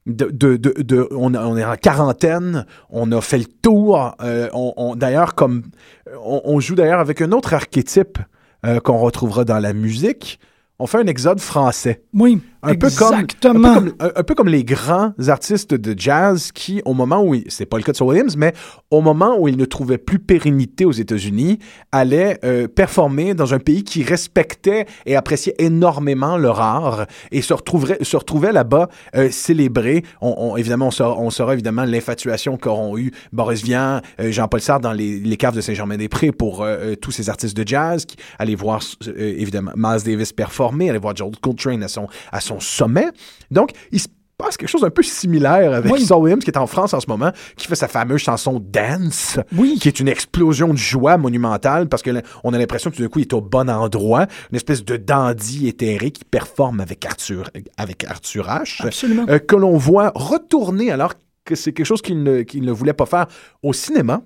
de, 0.08 0.30
de, 0.32 0.56
de, 0.56 0.72
de- 0.84 1.08
on, 1.12 1.34
est 1.58 1.64
en 1.64 1.76
quarantaine, 1.78 2.68
on 2.92 3.12
a 3.12 3.22
fait 3.22 3.40
le 3.40 3.46
tour. 3.46 4.16
euh, 4.22 4.50
on, 4.54 4.72
on- 4.78 4.96
d'ailleurs, 4.96 5.34
comme 5.34 5.64
on, 6.24 6.42
on 6.46 6.60
joue 6.60 6.76
d'ailleurs 6.76 7.00
avec 7.00 7.22
un 7.24 7.32
autre 7.32 7.56
archétype 7.56 8.20
euh, 8.68 8.80
qu'on 8.80 8.98
retrouvera 9.00 9.46
dans 9.46 9.58
la 9.60 9.74
musique. 9.74 10.40
On 10.78 10.88
fait 10.88 10.98
un 10.98 11.08
exode 11.08 11.40
français. 11.40 12.02
Oui, 12.14 12.42
Un 12.62 12.76
peu, 12.76 12.90
comme, 12.90 13.08
un, 13.14 13.18
peu 13.20 13.24
exactement. 13.24 13.74
comme, 13.76 13.94
un- 14.02 14.12
un 14.14 14.24
peu 14.24 14.36
comme 14.36 14.50
les 14.50 14.66
grands 14.66 15.14
artistes 15.30 15.74
de 15.74 15.98
jazz 15.98 16.52
qui, 16.52 16.82
au 16.84 16.94
moment 16.94 17.24
où, 17.24 17.34
c'est 17.48 17.66
pas 17.66 17.78
le 17.78 17.84
cas 17.84 17.94
de 17.94 17.98
Saul 17.98 18.10
Williams, 18.10 18.36
mais 18.36 18.52
au 18.92 19.00
moment 19.00 19.38
où 19.40 19.48
ils 19.48 19.56
ne 19.56 19.64
trouvaient 19.64 19.98
plus 19.98 20.20
pérennité 20.20 20.84
aux 20.84 20.92
États-Unis, 20.92 21.60
allaient 21.94 22.40
euh, 22.44 22.68
performer 22.68 23.34
dans 23.36 23.54
un 23.54 23.60
pays 23.60 23.86
qui 23.86 24.04
respectait 24.04 24.86
et 25.06 25.16
appréciait 25.16 25.56
énormément 25.60 26.36
leur 26.38 26.60
art 26.60 27.06
et 27.32 27.42
se 27.42 27.54
retrouverait, 27.54 28.00
se 28.04 28.18
retrouvait 28.18 28.52
là-bas 28.52 28.90
euh, 29.16 29.30
célébré. 29.32 30.04
On, 30.20 30.36
on- 30.38 30.58
évidemment, 30.58 30.88
on 30.88 30.92
saura, 30.92 31.18
on 31.22 31.30
saura 31.30 31.54
évidemment 31.54 31.86
l'infatuation 31.86 32.58
qu'auront 32.58 32.98
eu 32.98 33.12
Boris 33.32 33.64
Vian, 33.64 34.02
euh, 34.20 34.30
Jean-Paul 34.32 34.60
Sartre 34.60 34.82
dans 34.82 34.92
les, 34.94 35.20
les 35.20 35.38
caves 35.38 35.56
de 35.56 35.62
Saint-Germain-des-Prés 35.62 36.34
pour 36.34 36.64
euh, 36.64 36.96
tous 36.96 37.12
ces 37.12 37.30
artistes 37.30 37.56
de 37.56 37.66
jazz 37.66 38.06
qui 38.06 38.18
allaient 38.40 38.56
voir 38.56 38.82
évidemment 39.16 39.72
Miles 39.78 40.04
Davis 40.04 40.34
performer, 40.34 40.65
aller 40.74 40.98
voir 40.98 41.16
Joel 41.16 41.38
Coltrane 41.42 41.84
à 41.84 41.88
son, 41.88 42.08
à 42.32 42.40
son 42.42 42.60
sommet. 42.60 43.08
Donc, 43.52 43.72
il 43.92 44.00
se 44.00 44.08
passe 44.38 44.58
quelque 44.58 44.70
chose 44.70 44.84
un 44.84 44.90
peu 44.90 45.02
similaire 45.02 45.74
avec 45.74 45.90
Oui. 45.92 46.06
Saul 46.06 46.24
Williams 46.24 46.44
qui 46.44 46.52
est 46.52 46.58
en 46.58 46.68
France 46.68 46.94
en 46.94 47.00
ce 47.00 47.08
moment, 47.08 47.32
qui 47.56 47.68
fait 47.68 47.76
sa 47.76 47.88
fameuse 47.88 48.20
chanson 48.22 48.62
Dance, 48.62 49.40
Oui. 49.58 49.78
qui 49.80 49.88
est 49.88 50.00
une 50.02 50.10
explosion 50.10 50.74
de 50.74 50.78
joie 50.78 51.18
monumentale 51.18 51.88
parce 51.88 52.04
que 52.04 52.10
là, 52.12 52.22
on 52.44 52.54
a 52.54 52.58
l'impression 52.58 52.92
que 52.92 52.98
tout 52.98 53.02
d'un 53.02 53.08
coup 53.08 53.20
il 53.20 53.24
est 53.24 53.34
au 53.34 53.40
bon 53.40 53.70
endroit, 53.70 54.28
une 54.52 54.58
espèce 54.58 54.84
de 54.84 54.98
dandy 54.98 55.70
éthéré 55.70 56.12
qui 56.12 56.26
performe 56.26 56.82
avec 56.82 57.06
Arthur, 57.06 57.50
avec 57.78 58.04
Arthur 58.04 58.48
H. 58.48 58.86
Absolument. 58.86 59.26
Euh, 59.30 59.40
que 59.40 59.56
l'on 59.56 59.78
voit 59.78 60.12
retourner 60.16 60.92
alors 60.92 61.14
que 61.46 61.56
c'est 61.56 61.72
quelque 61.72 61.86
chose 61.86 62.02
qu'il 62.02 62.22
ne, 62.22 62.42
qu'il 62.42 62.64
ne 62.64 62.72
voulait 62.74 62.94
pas 62.94 63.06
faire 63.06 63.28
au 63.64 63.72
cinéma. 63.72 64.22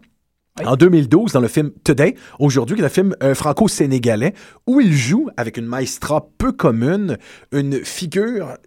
En 0.66 0.76
2012, 0.76 1.32
dans 1.32 1.40
le 1.40 1.48
film 1.48 1.72
Today, 1.86 2.16
aujourd'hui, 2.38 2.76
qui 2.76 2.82
est 2.82 2.86
un 2.86 2.90
film 2.90 3.16
euh, 3.24 3.34
franco-sénégalais, 3.34 4.34
où 4.68 4.82
il 4.82 4.94
joue 4.94 5.30
avec 5.38 5.56
une 5.58 5.66
maestra 5.66 6.28
peu 6.38 6.52
commune, 6.52 7.18
une 7.54 7.84
figure 7.86 8.58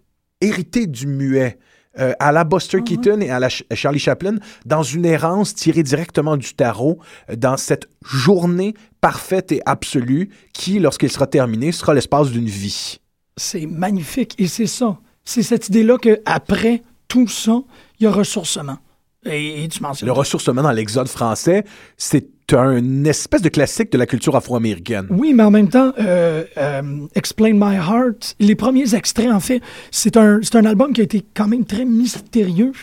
héritée 0.41 0.87
du 0.87 1.07
muet. 1.07 1.57
euh, 1.99 2.13
à 2.19 2.31
la 2.31 2.43
Buster 2.43 2.81
Keaton 2.81 3.21
et 3.21 3.29
à 3.29 3.37
la 3.39 3.51
Ch- 3.51 3.63
Charlie 3.75 3.99
Chaplin, 3.99 4.37
dans 4.65 4.81
une 4.81 5.05
errance 5.05 5.53
tirée 5.53 5.83
directement 5.83 6.37
du 6.37 6.55
tarot, 6.55 6.97
euh, 7.29 7.35
dans 7.35 7.55
cette 7.55 7.87
journée 8.03 8.73
parfaite 8.99 9.51
et 9.51 9.61
absolue 9.67 10.29
qui, 10.53 10.79
lorsqu'elle 10.79 11.11
sera 11.11 11.27
terminée, 11.27 11.71
sera 11.71 11.93
l'espace 11.93 12.31
d'une 12.31 12.47
vie. 12.47 12.97
C'est 13.37 13.67
magnifique. 13.67 14.33
Et 14.39 14.47
c'est 14.47 14.65
ça. 14.65 14.97
C'est 15.23 15.43
cette 15.43 15.69
idée-là 15.69 15.99
qu'après 15.99 16.81
tout 17.07 17.27
ça, 17.27 17.61
il 17.99 18.05
y 18.05 18.07
a 18.07 18.11
ressourcement. 18.11 18.79
Et, 19.25 19.63
et 19.63 19.67
tu 19.67 19.81
mentionnes. 19.81 20.07
Le 20.07 20.13
ressourcement 20.13 20.61
dans 20.61 20.71
l'exode 20.71 21.07
français, 21.07 21.63
c'est 21.97 22.27
un 22.51 23.05
espèce 23.05 23.41
de 23.41 23.49
classique 23.49 23.91
de 23.91 23.97
la 23.97 24.05
culture 24.05 24.35
afro-américaine. 24.35 25.07
Oui, 25.09 25.33
mais 25.33 25.43
en 25.43 25.51
même 25.51 25.69
temps, 25.69 25.93
euh, 25.99 26.43
euh, 26.57 27.07
Explain 27.15 27.53
My 27.53 27.75
Heart, 27.75 28.35
les 28.39 28.55
premiers 28.55 28.93
extraits, 28.95 29.31
en 29.31 29.39
fait, 29.39 29.61
c'est 29.91 30.17
un, 30.17 30.39
c'est 30.41 30.55
un 30.55 30.65
album 30.65 30.93
qui 30.93 31.01
a 31.01 31.03
été 31.03 31.25
quand 31.33 31.47
même 31.47 31.65
très 31.65 31.85
mystérieux 31.85 32.73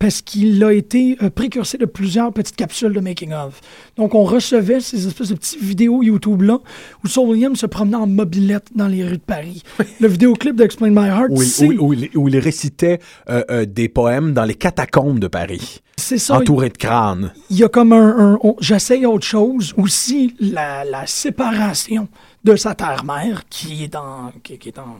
parce 0.00 0.22
qu'il 0.22 0.64
a 0.64 0.72
été 0.72 1.16
euh, 1.22 1.28
précursé 1.30 1.76
de 1.78 1.84
plusieurs 1.84 2.32
petites 2.32 2.56
capsules 2.56 2.92
de 2.92 3.00
making-of. 3.00 3.60
Donc, 3.96 4.14
on 4.14 4.24
recevait 4.24 4.80
ces 4.80 5.06
espèces 5.06 5.28
de 5.28 5.34
petites 5.34 5.60
vidéos 5.62 6.02
YouTube-là 6.02 6.58
où 7.04 7.06
Saul 7.06 7.28
Williams 7.28 7.58
se 7.60 7.66
promenait 7.66 7.96
en 7.98 8.06
mobilette 8.06 8.68
dans 8.74 8.88
les 8.88 9.04
rues 9.04 9.18
de 9.18 9.22
Paris. 9.22 9.62
Le 10.00 10.08
vidéoclip 10.08 10.56
d'Explain 10.56 10.88
My 10.90 11.06
Heart, 11.08 11.28
Où 11.30 11.42
il, 11.42 11.48
c'est 11.48 11.66
où- 11.68 11.88
où 11.88 11.92
il- 11.92 12.10
où 12.16 12.28
il 12.28 12.38
récitait 12.38 12.98
euh, 13.28 13.44
euh, 13.50 13.66
des 13.66 13.90
poèmes 13.90 14.32
dans 14.32 14.44
les 14.44 14.54
catacombes 14.54 15.18
de 15.18 15.28
Paris, 15.28 15.82
c'est 15.98 16.16
ça. 16.16 16.36
entouré 16.38 16.70
de 16.70 16.78
crânes. 16.78 17.32
il 17.50 17.58
y 17.58 17.62
a 17.64 17.68
comme 17.68 17.92
un, 17.92 18.32
un- 18.32 18.38
on- 18.42 18.56
j'essaye 18.58 19.04
autre 19.04 19.26
chose 19.26 19.74
aussi 19.76 20.34
la, 20.40 20.82
la 20.86 21.06
séparation 21.06 22.08
de 22.42 22.56
sa 22.56 22.74
terre-mère 22.74 23.42
qui 23.50 23.84
est 23.84 23.94
en 23.94 24.32
qui, 24.42 24.56
qui 24.56 24.68
est 24.70 24.78
en 24.78 24.98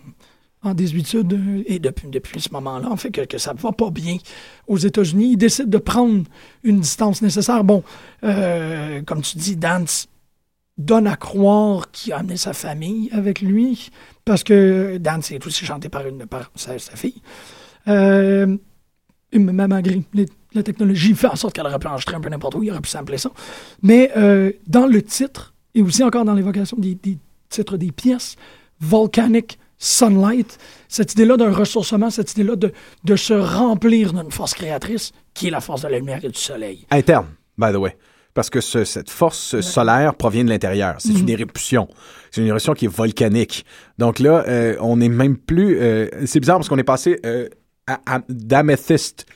en 0.62 0.74
désuétude 0.74 1.32
euh, 1.32 1.62
et 1.66 1.78
depuis, 1.78 2.40
ce 2.40 2.50
moment-là, 2.52 2.90
en 2.90 2.96
fait, 2.96 3.10
que, 3.10 3.38
ça 3.38 3.54
ne 3.54 3.58
va 3.58 3.72
pas 3.72 3.90
bien 3.90 4.16
aux 4.66 4.76
États-Unis. 4.76 5.32
Il 5.32 5.36
décide 5.36 5.70
de 5.70 5.78
prendre 5.78 6.24
une 6.62 6.80
distance 6.80 7.22
nécessaire. 7.22 7.64
Bon, 7.64 7.82
euh, 8.24 9.02
comme 9.02 9.22
tu 9.22 9.38
dis, 9.38 9.56
Dance 9.56 10.08
donne 10.76 11.06
à 11.06 11.16
croire 11.16 11.90
qu'il 11.90 12.12
a 12.12 12.18
amené 12.18 12.36
sa 12.36 12.52
famille 12.52 13.10
avec 13.12 13.40
lui, 13.40 13.90
parce 14.24 14.42
que 14.42 14.98
Dance 14.98 15.30
est 15.30 15.46
aussi 15.46 15.64
chanté 15.64 15.88
par, 15.88 16.02
sa, 16.54 16.78
fille. 16.78 17.20
Euh, 17.88 18.56
même 19.32 19.82
la 20.52 20.62
technologie 20.62 21.14
fait 21.14 21.28
en 21.28 21.36
sorte 21.36 21.54
qu'elle 21.54 21.66
aurait 21.66 21.78
pu 21.78 21.86
enregistrer 21.86 22.16
un 22.16 22.20
peu 22.20 22.28
n'importe 22.28 22.56
où, 22.56 22.62
il 22.62 22.70
aurait 22.70 22.80
pu 22.80 22.88
sampler 22.88 23.18
ça. 23.18 23.30
Mais 23.82 24.10
euh, 24.16 24.52
dans 24.66 24.86
le 24.86 25.02
titre, 25.02 25.54
et 25.74 25.82
aussi 25.82 26.02
encore 26.02 26.24
dans 26.24 26.34
l'évocation 26.34 26.76
des, 26.78 26.96
des 26.96 27.18
titres 27.48 27.76
des 27.76 27.92
pièces, 27.92 28.36
Volcanic 28.80 29.58
Sunlight, 29.82 30.58
cette 30.88 31.14
idée-là 31.14 31.36
d'un 31.38 31.50
ressourcement, 31.52 32.10
cette 32.10 32.32
idée-là 32.32 32.54
de, 32.54 32.70
de 33.02 33.16
se 33.16 33.32
remplir 33.32 34.12
d'une 34.12 34.30
force 34.30 34.54
créatrice, 34.54 35.10
qui 35.34 35.48
est 35.48 35.50
la 35.50 35.60
force 35.60 35.82
de 35.82 35.88
la 35.88 35.98
lumière 35.98 36.22
et 36.22 36.28
du 36.28 36.38
soleil. 36.38 36.86
Interne, 36.90 37.26
by 37.58 37.72
the 37.72 37.76
way. 37.76 37.96
Parce 38.34 38.50
que 38.50 38.60
ce- 38.60 38.84
cette 38.84 39.10
force 39.10 39.60
solaire 39.60 40.14
provient 40.14 40.44
de 40.44 40.50
l'intérieur. 40.50 40.96
C'est 40.98 41.14
une 41.14 41.28
éruption. 41.30 41.88
C'est 42.30 42.42
une 42.42 42.46
éruption 42.46 42.74
qui 42.74 42.84
est 42.84 42.88
volcanique. 42.88 43.64
Donc 43.98 44.20
là, 44.20 44.44
euh, 44.46 44.76
on 44.80 44.98
n'est 44.98 45.08
même 45.08 45.36
plus... 45.36 45.78
euh, 45.80 46.08
c'est 46.26 46.38
bizarre 46.38 46.58
parce 46.58 46.68
qu'on 46.68 46.78
est 46.78 46.84
passé 46.84 47.18
euh, 47.26 47.48
d'Amethyst 48.28 49.26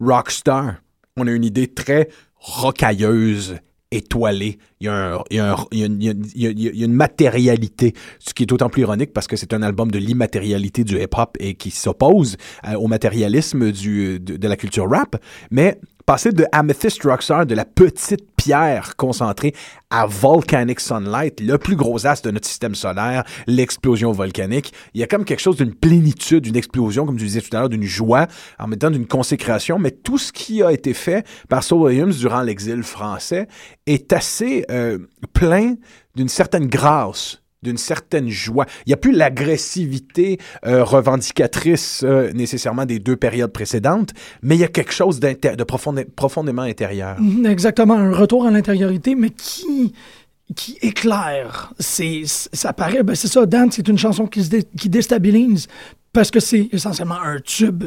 Rockstar. 0.00 0.76
On 1.16 1.26
a 1.26 1.30
une 1.32 1.44
idée 1.44 1.66
très 1.68 2.08
rocailleuse, 2.36 3.56
étoilée. 3.90 4.58
Il 4.80 4.86
y 4.86 4.88
a, 4.88 5.56
une- 5.72 6.92
matérialité, 6.92 7.94
ce 8.18 8.34
qui 8.34 8.42
est 8.42 8.46
d'autant 8.46 8.68
plus 8.68 8.82
ironique 8.82 9.12
parce 9.12 9.26
que 9.26 9.36
c'est 9.36 9.54
un 9.54 9.62
album 9.62 9.90
de 9.90 9.98
l'immatérialité 9.98 10.84
du 10.84 11.00
hip-hop 11.00 11.36
et 11.40 11.54
qui 11.54 11.70
s'oppose 11.70 12.36
euh, 12.66 12.74
au 12.74 12.88
matérialisme 12.88 13.70
de 13.72 14.48
la 14.48 14.56
culture 14.56 14.88
rap. 14.88 15.16
Mais 15.50 15.78
passer 16.06 16.32
de 16.32 16.44
Amethyst 16.52 17.02
Rockstar, 17.02 17.46
de 17.46 17.54
la 17.54 17.64
petite 17.64 18.26
pierre 18.36 18.96
concentrée, 18.96 19.54
à 19.90 20.06
Volcanic 20.06 20.80
Sunlight, 20.80 21.40
le 21.40 21.56
plus 21.56 21.76
gros 21.76 22.06
as 22.06 22.22
de 22.22 22.30
notre 22.30 22.46
système 22.46 22.74
solaire, 22.74 23.24
l'explosion 23.46 24.12
volcanique, 24.12 24.72
il 24.92 25.00
y 25.00 25.04
a 25.04 25.06
comme 25.06 25.24
quelque 25.24 25.40
chose 25.40 25.56
d'une 25.56 25.74
plénitude, 25.74 26.44
d'une 26.44 26.56
explosion, 26.56 27.06
comme 27.06 27.16
tu 27.16 27.24
disais 27.24 27.40
tout 27.40 27.56
à 27.56 27.60
l'heure, 27.60 27.68
d'une 27.68 27.84
joie, 27.84 28.26
en 28.58 28.66
même 28.66 28.78
temps 28.78 28.90
d'une 28.90 29.06
consécration. 29.06 29.78
Mais 29.78 29.92
tout 29.92 30.18
ce 30.18 30.32
qui 30.32 30.62
a 30.62 30.72
été 30.72 30.94
fait 30.94 31.26
par 31.48 31.62
Saul 31.62 31.82
Williams 31.82 32.18
durant 32.18 32.42
l'exil 32.42 32.82
français 32.82 33.48
est 33.86 34.12
assez 34.12 34.64
euh, 34.70 34.98
plein 35.32 35.74
d'une 36.14 36.28
certaine 36.28 36.66
grâce 36.66 37.43
d'une 37.64 37.76
certaine 37.78 38.28
joie. 38.28 38.66
Il 38.86 38.90
n'y 38.90 38.94
a 38.94 38.96
plus 38.98 39.12
l'agressivité 39.12 40.38
euh, 40.66 40.84
revendicatrice 40.84 42.02
euh, 42.04 42.32
nécessairement 42.32 42.84
des 42.86 42.98
deux 43.00 43.16
périodes 43.16 43.52
précédentes, 43.52 44.10
mais 44.42 44.54
il 44.54 44.60
y 44.60 44.64
a 44.64 44.68
quelque 44.68 44.92
chose 44.92 45.18
de 45.20 45.64
profondé- 45.64 46.04
profondément 46.04 46.62
intérieur. 46.62 47.20
Mhm, 47.20 47.46
Exactement, 47.46 47.94
un 47.94 48.12
retour 48.12 48.46
à 48.46 48.50
l'intériorité, 48.50 49.14
mais 49.14 49.30
qui, 49.30 49.92
qui 50.54 50.78
éclaire. 50.82 51.72
C'est, 51.78 52.22
ça 52.26 52.72
paraît, 52.72 53.02
ben 53.02 53.14
c'est 53.14 53.28
ça, 53.28 53.46
Dance, 53.46 53.74
c'est 53.76 53.88
une 53.88 53.98
chanson 53.98 54.26
qui, 54.26 54.44
se 54.44 54.50
qui 54.78 54.88
déstabilise 54.88 55.66
parce 56.14 56.30
que 56.30 56.40
c'est 56.40 56.68
essentiellement 56.72 57.20
un 57.20 57.38
tube. 57.40 57.84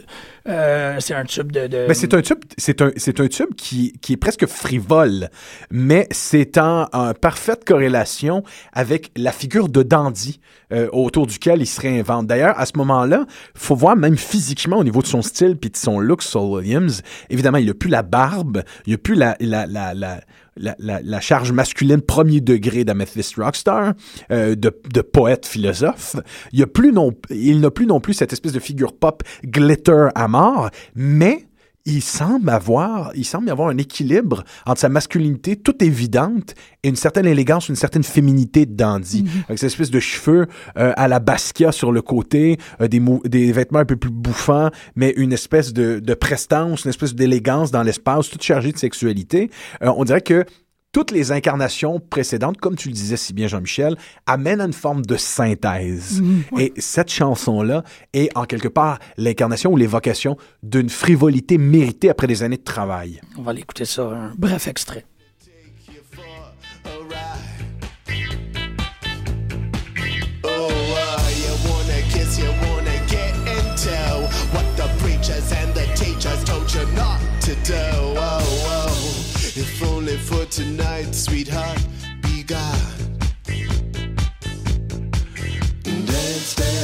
Euh, 0.47 0.97
c'est 0.99 1.15
un 1.15 1.25
tube 1.25 1.51
de. 1.51 1.65
de- 1.65 1.85
c'est 1.95 2.13
un 2.13 2.21
tube, 2.21 2.37
c'est 2.57 2.81
un, 2.83 2.87
un 2.89 3.27
tube 3.27 3.55
qui, 3.55 3.93
qui 4.01 4.13
est 4.13 4.17
presque 4.17 4.45
frivole, 4.45 5.29
mais 5.71 6.07
c'est 6.11 6.57
en, 6.59 6.87
en 6.93 7.13
parfaite 7.15 7.65
corrélation 7.65 8.43
avec 8.73 9.11
la 9.17 9.31
figure 9.31 9.69
de 9.69 9.81
Dandy 9.81 10.39
euh, 10.71 10.87
autour 10.91 11.25
duquel 11.25 11.61
il 11.61 11.65
se 11.65 11.81
réinvente. 11.81 12.27
D'ailleurs, 12.27 12.59
à 12.59 12.65
ce 12.65 12.73
moment-là, 12.77 13.25
faut 13.55 13.75
voir 13.75 13.95
même 13.95 14.17
physiquement 14.17 14.77
au 14.77 14.83
niveau 14.83 15.01
de 15.01 15.07
son 15.07 15.21
style 15.21 15.55
puis 15.57 15.69
de 15.69 15.77
son 15.77 15.99
look, 15.99 16.21
Saul 16.21 16.51
Williams. 16.59 17.01
Évidemment, 17.29 17.57
il 17.57 17.69
a 17.69 17.73
plus 17.73 17.89
la 17.89 18.03
barbe, 18.03 18.63
il 18.85 18.93
a 18.93 18.97
plus 18.97 19.15
la, 19.15 19.35
la, 19.39 19.65
la, 19.65 19.93
la 19.93 20.21
la, 20.59 21.19
charge 21.19 21.51
masculine 21.51 22.01
premier 22.01 22.41
degré 22.41 22.84
d'Amethyst 22.84 23.35
Rockstar, 23.35 23.93
euh, 24.31 24.55
de, 24.55 24.75
de 24.93 25.01
poète 25.01 25.45
philosophe. 25.45 26.15
Il 26.53 26.59
n'a 26.59 27.71
plus 27.71 27.85
non 27.85 27.99
plus 27.99 28.13
cette 28.13 28.34
espèce 28.34 28.53
de 28.53 28.59
figure 28.59 28.93
pop 28.93 29.23
glitter 29.43 30.09
à 30.15 30.27
mort, 30.27 30.69
mais 30.95 31.47
il 31.88 32.01
semble 32.01 32.49
avoir, 32.49 33.11
il 33.15 33.26
semble 33.26 33.47
y 33.47 33.49
avoir 33.49 33.69
un 33.69 33.77
équilibre 33.77 34.43
entre 34.65 34.81
sa 34.81 34.89
masculinité 34.89 35.55
toute 35.55 35.81
évidente 35.81 36.53
et 36.84 36.89
une 36.89 36.95
certaine 36.97 37.26
élégance, 37.26 37.69
une 37.69 37.76
certaine 37.76 38.03
féminité 38.03 38.65
de 38.65 38.73
dandy. 38.76 39.26
Avec 39.47 39.57
cette 39.57 39.72
espèce 39.72 39.89
de 39.89 39.99
cheveux 39.99 40.47
euh, 40.77 40.91
à 40.97 41.07
la 41.07 41.19
Basquiat 41.19 41.72
sur 41.72 41.91
le 41.91 42.01
côté, 42.01 42.57
euh, 42.81 42.88
des, 42.88 42.99
mou- 42.99 43.22
des 43.26 43.51
vêtements 43.51 43.80
un 43.80 43.85
peu 43.85 43.95
plus 43.95 44.11
bouffants, 44.11 44.69
mais 44.95 45.14
une 45.18 45.31
espèce 45.31 45.72
de, 45.73 45.99
de 45.99 46.14
prestance, 46.14 46.84
une 46.84 46.89
espèce 46.89 47.15
d'élégance 47.15 47.72
dans 47.72 47.84
l'espace, 47.84 48.30
toute 48.30 48.43
chargée 48.43 48.73
de 48.73 48.77
sexualité. 48.77 49.49
Euh, 49.81 49.91
on 49.95 50.03
dirait 50.03 50.22
que 50.22 50.43
toutes 50.91 51.11
les 51.11 51.31
incarnations 51.31 51.99
précédentes, 51.99 52.57
comme 52.57 52.76
tu 52.76 52.88
le 52.88 52.93
disais 52.93 53.18
si 53.18 53.34
bien, 53.34 53.47
Jean-Michel, 53.47 53.95
amènent 54.26 54.61
à 54.61 54.65
une 54.65 54.73
forme 54.73 55.05
de 55.05 55.15
synthèse. 55.15 56.22
Et 56.57 56.73
cette 56.77 57.11
chanson-là 57.11 57.84
est 58.14 58.35
en 58.35 58.45
quelque 58.45 58.68
part 58.68 58.99
l'incarnation 59.18 59.72
ou 59.73 59.77
l'évocation 59.77 60.38
d'une 60.64 60.89
frivolité 60.89 61.57
méritée 61.57 62.09
après 62.09 62.27
des 62.27 62.43
années 62.43 62.57
de 62.57 62.64
travail. 62.64 63.22
On 63.38 63.43
va 63.43 63.51
aller 63.51 63.61
écouter 63.61 63.85
ça, 63.85 64.03
un 64.03 64.34
bref 64.38 64.68
extrait. 64.68 65.05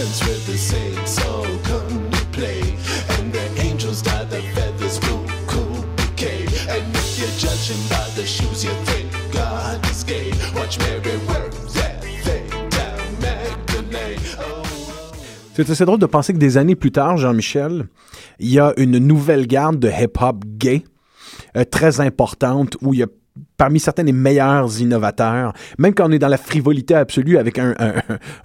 Dance 0.03 0.27
with 0.27 0.45
the 0.47 0.57
saints, 0.57 1.25
all 1.25 1.45
come 1.63 2.11
to 2.11 2.25
play. 2.35 2.59
And 3.15 3.31
the 3.31 3.47
angels 3.61 4.01
dye 4.01 4.25
the 4.25 4.41
feathers 4.53 4.99
blue, 4.99 5.25
cool 5.47 5.81
bouquet. 5.95 6.43
And 6.67 6.83
if 6.93 7.19
you're 7.19 7.37
judging 7.39 7.81
by 7.87 8.09
the 8.17 8.25
shoes, 8.25 8.65
you 8.65 8.71
think 8.83 9.07
God 9.31 9.79
is 9.89 10.03
gay. 10.03 10.33
Watch 10.55 10.77
Mary 10.79 11.15
work 11.29 11.53
that 11.75 12.03
thing 12.25 12.49
down 12.69 12.99
Magdalene. 13.21 14.19
Oh. 14.39 14.63
C'est 15.55 15.69
assez 15.69 15.85
drôle 15.85 15.99
de 15.99 16.05
penser 16.05 16.33
que 16.33 16.37
des 16.37 16.57
années 16.57 16.75
plus 16.75 16.91
tard, 16.91 17.15
Jean-Michel, 17.15 17.87
il 18.39 18.49
y 18.49 18.59
a 18.59 18.73
une 18.75 18.97
nouvelle 18.97 19.47
garde 19.47 19.79
de 19.79 19.87
hip-hop 19.87 20.43
gay 20.57 20.83
euh, 21.55 21.63
très 21.63 22.01
importante 22.01 22.75
où 22.81 22.93
il 22.93 22.99
y 22.99 23.03
a 23.03 23.07
parmi 23.57 23.79
certains 23.79 24.03
des 24.03 24.11
meilleurs 24.11 24.79
innovateurs, 24.79 25.53
même 25.77 25.93
quand 25.93 26.07
on 26.07 26.11
est 26.11 26.19
dans 26.19 26.27
la 26.27 26.37
frivolité 26.37 26.95
absolue 26.95 27.37
avec 27.37 27.57
un, 27.57 27.73
un, 27.79 27.93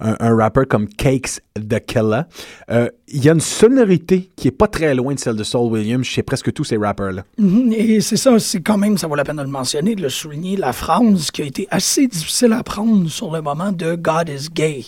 un, 0.01 0.16
un 0.19 0.36
rappeur 0.36 0.66
comme 0.66 0.89
Cakes 0.89 1.40
the 1.55 1.85
Killer, 1.85 2.23
euh, 2.70 2.89
il 3.09 3.24
y 3.24 3.28
a 3.28 3.32
une 3.32 3.40
sonorité 3.40 4.31
qui 4.36 4.48
est 4.48 4.52
pas 4.52 4.66
très 4.69 4.94
loin 4.94 5.15
de 5.15 5.19
celle 5.19 5.36
de 5.36 5.44
Saul 5.44 5.73
Williams 5.73 6.05
chez 6.05 6.23
presque 6.23 6.52
tous 6.52 6.65
ces 6.65 6.77
rappeurs-là. 6.77 7.24
Mhm, 7.39 7.73
Et 7.73 8.01
c'est 8.01 8.16
ça, 8.16 8.39
c'est 8.39 8.60
quand 8.60 8.78
même, 8.78 8.97
ça 8.98 9.06
vaut 9.06 9.15
la 9.15 9.24
peine 9.24 9.36
de 9.36 9.43
le 9.43 9.48
mentionner, 9.48 9.94
de 9.94 10.02
le 10.02 10.09
souligner, 10.09 10.56
la 10.56 10.73
phrase 10.73 11.31
qui 11.31 11.43
a 11.43 11.44
été 11.44 11.66
assez 11.70 12.06
difficile 12.06 12.52
à 12.52 12.62
prendre 12.62 13.09
sur 13.09 13.31
le 13.32 13.40
moment 13.40 13.73
de 13.73 13.94
God 13.94 14.28
is 14.28 14.48
gay. 14.52 14.85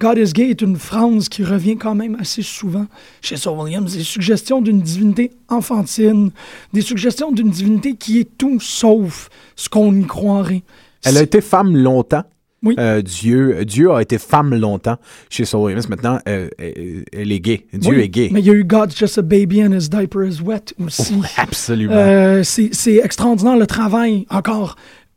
God 0.00 0.16
is 0.16 0.32
gay 0.32 0.48
est 0.48 0.62
une 0.62 0.78
phrase 0.78 1.28
qui 1.28 1.44
revient 1.44 1.76
quand 1.76 1.94
même 1.94 2.16
assez 2.18 2.40
souvent 2.40 2.86
chez 3.20 3.36
Saul 3.36 3.58
Williams. 3.58 3.94
Des 3.94 4.02
suggestions 4.02 4.62
d'une 4.62 4.80
divinité 4.80 5.30
enfantine, 5.48 6.30
des 6.72 6.80
suggestions 6.80 7.30
d'une 7.32 7.50
divinité 7.50 7.94
qui 7.94 8.18
est 8.18 8.38
tout 8.38 8.58
sauf 8.60 9.28
ce 9.56 9.68
qu'on 9.68 9.94
y 9.94 10.06
croirait. 10.06 10.62
Elle 11.04 11.18
a 11.18 11.22
été 11.22 11.42
femme 11.42 11.76
longtemps. 11.76 12.24
Oui. 12.62 12.74
Euh, 12.78 13.02
Dieu, 13.02 13.64
Dieu 13.66 13.90
a 13.92 14.00
été 14.00 14.18
femme 14.18 14.54
longtemps 14.54 14.96
chez 15.28 15.44
Saul 15.44 15.66
Williams. 15.66 15.88
Maintenant, 15.88 16.18
euh, 16.28 16.48
elle, 16.58 17.04
elle 17.12 17.32
est 17.32 17.40
gay. 17.40 17.66
Dieu 17.72 17.96
Oui, 17.96 18.00
est 18.00 18.08
gay. 18.08 18.30
Mais 18.32 18.40
il 18.40 18.46
y 18.46 18.50
a 18.50 18.54
eu 18.54 18.64
God's 18.64 18.96
just 18.96 19.18
a 19.18 19.22
baby 19.22 19.62
and 19.62 19.72
his 19.72 19.88
diaper 19.90 20.26
is 20.26 20.40
wet 20.42 20.74
aussi. 20.82 21.14
Absolument. 21.36 21.94
Euh, 21.94 22.42
c'est 22.42 22.70
c'est 22.72 22.96
extraordinaire 22.96 23.56
le 23.56 23.66
travail, 23.66 24.26
encore. 24.30 24.76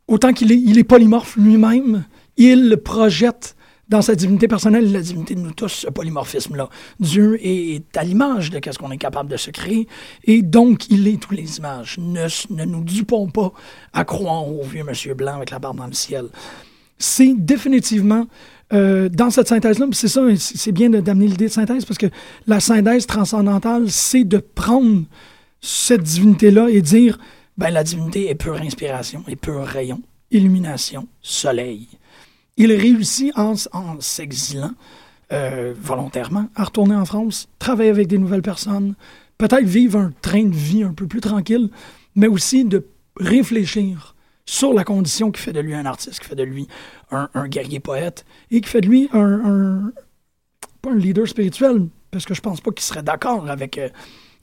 Autant 0.10 0.34
qu'il 0.34 0.51
est, 0.51 0.60
il 0.60 0.77
est 0.77 0.84
polymorphe 0.84 1.38
lui-même, 1.38 2.03
il 2.35 2.77
projette 2.84 3.55
dans 3.89 4.01
sa 4.01 4.15
divinité 4.15 4.47
personnelle 4.47 4.91
la 4.91 5.01
divinité 5.01 5.35
de 5.35 5.41
nous 5.41 5.51
tous, 5.51 5.69
ce 5.69 5.88
polymorphisme-là. 5.88 6.69
Dieu 6.99 7.38
est, 7.41 7.85
à 7.97 8.03
l'image 8.03 8.49
de 8.49 8.60
ce 8.72 8.77
qu'on 8.77 8.91
est 8.91 8.97
capable 8.97 9.30
de 9.30 9.38
se 9.38 9.51
créer, 9.51 9.88
et 10.23 10.41
donc 10.41 10.89
il 10.89 11.07
est 11.07 11.22
toutes 11.22 11.38
les 11.38 11.57
images. 11.57 11.97
Ne, 11.99 12.65
nous 12.65 12.84
dupons 12.84 13.30
pas 13.30 13.51
à 13.91 14.05
croire 14.05 14.47
au 14.47 14.64
vieux 14.64 14.84
monsieur 14.84 15.14
blanc 15.14 15.35
avec 15.35 15.51
la 15.51 15.60
barbe 15.60 15.77
dans 15.77 15.88
le 15.88 15.93
ciel. 15.93 16.26
C'est 16.97 17.34
définitivement 17.38 18.27
euh, 18.72 19.10
dans 19.10 19.30
cette 19.30 19.47
synthèse-là, 19.47 19.88
c'est 19.91 20.07
ça, 20.07 20.22
c'est 20.38 20.72
bien 20.72 20.89
d'amener 20.89 21.27
l'idée 21.27 21.47
de 21.47 21.51
synthèse, 21.51 21.85
parce 21.85 21.97
que 21.97 22.07
la 22.47 22.60
synthèse 22.60 23.05
transcendantale, 23.05 23.91
c'est 23.91 24.23
de 24.23 24.38
prendre 24.38 25.03
cette 25.61 26.03
divinité-là 26.03 26.69
et 26.69 26.81
dire, 26.81 27.19
ben 27.57 27.69
la 27.69 27.84
divinité 27.84 28.30
est 28.30 28.35
pure 28.35 28.55
inspiration, 28.55 29.23
est 29.27 29.35
pur 29.35 29.64
rayon, 29.64 30.01
illumination, 30.31 31.07
soleil. 31.22 31.88
Il 32.57 32.71
réussit 32.71 33.31
en, 33.38 33.55
s'exilant 33.99 34.71
euh, 35.31 35.73
volontairement 35.80 36.49
à 36.55 36.65
retourner 36.65 36.95
en 36.95 37.05
France, 37.05 37.47
travailler 37.59 37.89
avec 37.89 38.07
des 38.07 38.17
nouvelles 38.17 38.41
personnes, 38.41 38.95
peut-être 39.38 39.65
vivre 39.65 39.99
un 39.99 40.11
train 40.21 40.43
de 40.43 40.55
vie 40.55 40.84
un 40.84 40.93
peu 40.93 41.07
plus 41.07 41.21
tranquille, 41.21 41.69
mais 42.15 42.27
aussi 42.27 42.65
de 42.65 42.85
réfléchir 43.17 44.15
sur 44.45 44.73
la 44.73 44.84
condition 44.84 45.31
qui 45.31 45.41
fait 45.41 45.53
de 45.53 45.59
lui 45.59 45.73
un 45.73 45.85
artiste, 45.85 46.19
qui 46.19 46.27
fait 46.27 46.35
de 46.35 46.43
lui 46.43 46.67
un, 47.11 47.47
guerrier 47.47 47.80
poète 47.80 48.25
et 48.51 48.61
qui 48.61 48.69
fait 48.69 48.81
de 48.81 48.88
lui 48.88 49.09
un, 49.13 49.41
un, 49.45 49.91
pas 50.81 50.91
un 50.91 50.95
leader 50.95 51.27
spirituel, 51.27 51.88
parce 52.11 52.25
que 52.25 52.34
je 52.34 52.41
pense 52.41 52.61
pas 52.61 52.71
qu'il 52.71 52.84
serait 52.84 53.03
d'accord 53.03 53.49
avec, 53.49 53.77
euh, 53.77 53.89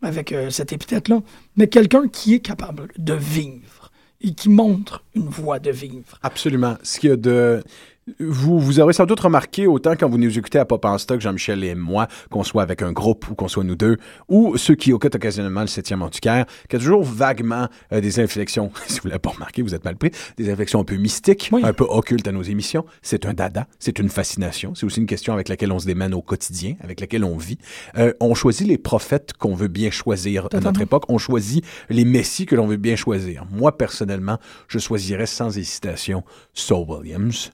avec 0.03 0.33
euh, 0.33 0.51
cette 0.51 0.73
épithète-là, 0.73 1.21
mais 1.57 1.69
quelqu'un 1.69 2.09
qui 2.09 2.35
est 2.35 2.41
capable 2.41 2.89
de 2.99 3.15
vivre 3.15 3.91
et 4.23 4.35
qui 4.35 4.49
montre 4.49 5.05
une 5.15 5.29
voie 5.29 5.59
de 5.59 5.71
vivre. 5.71 6.19
Absolument. 6.23 6.77
Ce 6.83 6.99
qu'il 6.99 7.11
y 7.11 7.13
a 7.13 7.17
de 7.17 7.63
vous, 8.19 8.59
vous 8.59 8.81
aurez 8.81 8.93
sans 8.93 9.07
doute 9.07 9.21
remarqué, 9.21 9.67
autant 9.67 9.93
quand 9.97 10.09
vous 10.09 10.19
nous 10.19 10.39
écoutez 10.39 10.59
à 10.59 10.65
Pop 10.65 10.85
en 10.85 10.99
Stock, 10.99 11.21
Jean-Michel 11.21 11.63
et 11.65 11.75
moi, 11.75 12.09
qu'on 12.31 12.43
soit 12.43 12.63
avec 12.63 12.83
un 12.83 12.93
groupe 12.93 13.29
ou 13.31 13.35
qu'on 13.35 13.49
soit 13.49 13.65
nous 13.65 13.77
deux, 13.77 13.97
ou 14.29 14.57
ceux 14.57 14.75
qui 14.75 14.91
écoutent 14.91 15.15
occasionnellement 15.15 15.61
le 15.61 15.67
7e 15.67 16.01
antiquaire, 16.03 16.47
qu'il 16.69 16.79
y 16.79 16.83
a 16.83 16.85
toujours 16.85 17.05
vaguement 17.05 17.69
euh, 17.93 18.01
des 18.01 18.21
inflexions, 18.21 18.71
si 18.87 19.01
vous 19.01 19.09
ne 19.09 19.11
l'avez 19.11 19.21
pas 19.21 19.31
remarqué, 19.31 19.63
vous 19.63 19.75
êtes 19.75 19.85
mal 19.85 19.97
pris, 19.97 20.11
des 20.37 20.51
inflexions 20.51 20.81
un 20.81 20.85
peu 20.85 20.97
mystiques, 20.97 21.51
Oui. 21.53 21.63
un 21.65 21.73
peu 21.73 21.85
occultes 21.89 22.27
à 22.27 22.33
nos 22.33 22.43
émissions. 22.43 22.85
C'est 23.03 23.27
un 23.27 23.35
dada, 23.35 23.67
c'est 23.79 23.99
une 23.99 24.09
fascination, 24.09 24.75
c'est 24.75 24.87
aussi 24.87 25.01
une 25.01 25.07
question 25.07 25.33
avec 25.35 25.49
laquelle 25.49 25.73
on 25.73 25.79
se 25.79 25.87
démène 25.87 26.15
au 26.15 26.23
quotidien, 26.23 26.75
avec 26.81 27.01
laquelle 27.01 27.25
on 27.25 27.37
vit. 27.37 27.59
Euh, 27.97 28.13
on 28.21 28.35
choisit 28.35 28.67
les 28.67 28.79
prophètes 28.79 29.33
qu'on 29.35 29.55
veut 29.55 29.69
bien 29.69 29.91
choisir 29.91 30.49
à 30.53 30.61
notre 30.61 30.81
époque, 30.81 31.05
on 31.09 31.19
choisit 31.19 31.65
les 31.89 32.05
messies 32.05 32.47
que 32.47 32.55
l'on 32.57 32.67
veut 32.67 32.77
bien 32.77 32.97
choisir. 32.97 33.45
Moi, 33.51 33.77
personnellement, 33.77 34.39
je 34.69 34.79
choisirais 34.79 35.27
sans 35.27 35.57
hésitation 35.57 36.25
Saul 36.55 36.87
Williams 36.89 37.51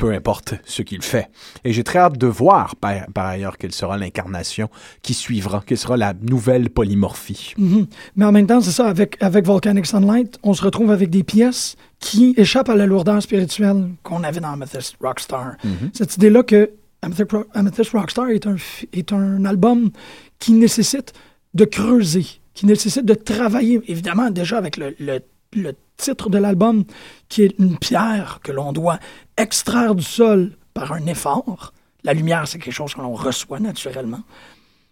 peu 0.00 0.12
importe 0.12 0.54
ce 0.64 0.80
qu'il 0.82 1.02
fait. 1.02 1.28
Et 1.62 1.72
j'ai 1.74 1.84
très 1.84 1.98
hâte 1.98 2.16
de 2.18 2.26
voir, 2.26 2.74
par, 2.76 2.94
par 3.12 3.26
ailleurs, 3.26 3.58
quelle 3.58 3.72
sera 3.72 3.96
l'incarnation 3.98 4.68
qui 5.02 5.12
suivra, 5.14 5.62
quelle 5.66 5.76
sera 5.78 5.96
la 5.96 6.14
nouvelle 6.14 6.70
polymorphie. 6.70 7.52
Mhm. 7.58 7.86
Mais 8.16 8.24
en 8.24 8.32
même 8.32 8.46
temps, 8.46 8.60
c'est 8.62 8.70
ça, 8.70 8.86
avec, 8.88 9.16
avec 9.22 9.44
Volcanic 9.46 9.84
Sunlight, 9.86 10.38
on 10.42 10.54
se 10.54 10.62
retrouve 10.64 10.90
avec 10.90 11.10
des 11.10 11.22
pièces 11.22 11.76
qui 11.98 12.34
échappent 12.38 12.70
à 12.70 12.74
la 12.76 12.86
lourdeur 12.86 13.22
spirituelle 13.22 13.90
qu'on 14.02 14.24
avait 14.24 14.40
dans 14.40 14.52
Amethyst 14.52 14.96
Rockstar. 15.02 15.56
Cette 15.92 16.16
idée-là 16.16 16.42
que 16.44 16.70
Amethyst, 17.02 17.32
Ro- 17.32 17.44
Amethyst 17.54 17.90
Rockstar 17.92 18.28
est 18.30 18.46
un, 18.46 18.56
est 18.94 19.12
un 19.12 19.44
album 19.44 19.90
qui 20.38 20.52
nécessite 20.52 21.12
de 21.52 21.64
creuser, 21.66 22.26
qui 22.54 22.64
nécessite 22.66 23.04
de 23.04 23.14
travailler, 23.14 23.80
évidemment, 23.86 24.30
déjà 24.30 24.56
avec 24.56 24.76
le, 24.78 24.94
le- 24.98 25.20
le 25.54 25.72
titre 26.00 26.30
de 26.30 26.38
l'album, 26.38 26.84
qui 27.28 27.42
est 27.42 27.54
une 27.58 27.78
pierre 27.78 28.40
que 28.42 28.52
l'on 28.52 28.72
doit 28.72 28.98
extraire 29.36 29.94
du 29.94 30.02
sol 30.02 30.56
par 30.74 30.92
un 30.92 31.06
effort. 31.06 31.72
La 32.04 32.14
lumière, 32.14 32.48
c'est 32.48 32.58
quelque 32.58 32.74
chose 32.74 32.94
que 32.94 33.00
l'on 33.00 33.14
reçoit 33.14 33.60
naturellement 33.60 34.22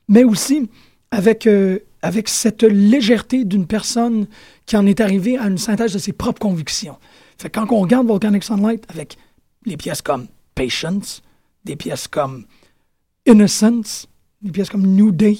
mais 0.09 0.25
aussi 0.25 0.69
avec, 1.11 1.47
euh, 1.47 1.79
avec 2.03 2.29
cette 2.29 2.63
légèreté 2.63 3.45
d'une 3.45 3.67
personne 3.67 4.27
qui 4.67 4.77
en 4.77 4.87
est 4.87 5.01
arrivée 5.01 5.39
à 5.39 5.47
une 5.47 5.59
synthèse 5.59 5.93
de 5.93 5.99
ses 5.99 6.13
propres 6.13 6.41
convictions. 6.41 6.99
Fait 7.39 7.51
quand 7.51 7.71
on 7.71 7.81
regarde 7.81 8.07
Volcanic 8.07 8.43
Sunlight 8.43 8.85
avec 8.89 9.17
les 9.65 9.77
pièces 9.77 10.03
comme 10.03 10.27
Patience, 10.55 11.23
des 11.65 11.77
pièces 11.77 12.09
comme 12.09 12.47
Innocence, 13.27 14.09
des 14.43 14.51
pièces 14.51 14.71
comme 14.71 14.87
New 14.87 15.13
Day, 15.13 15.39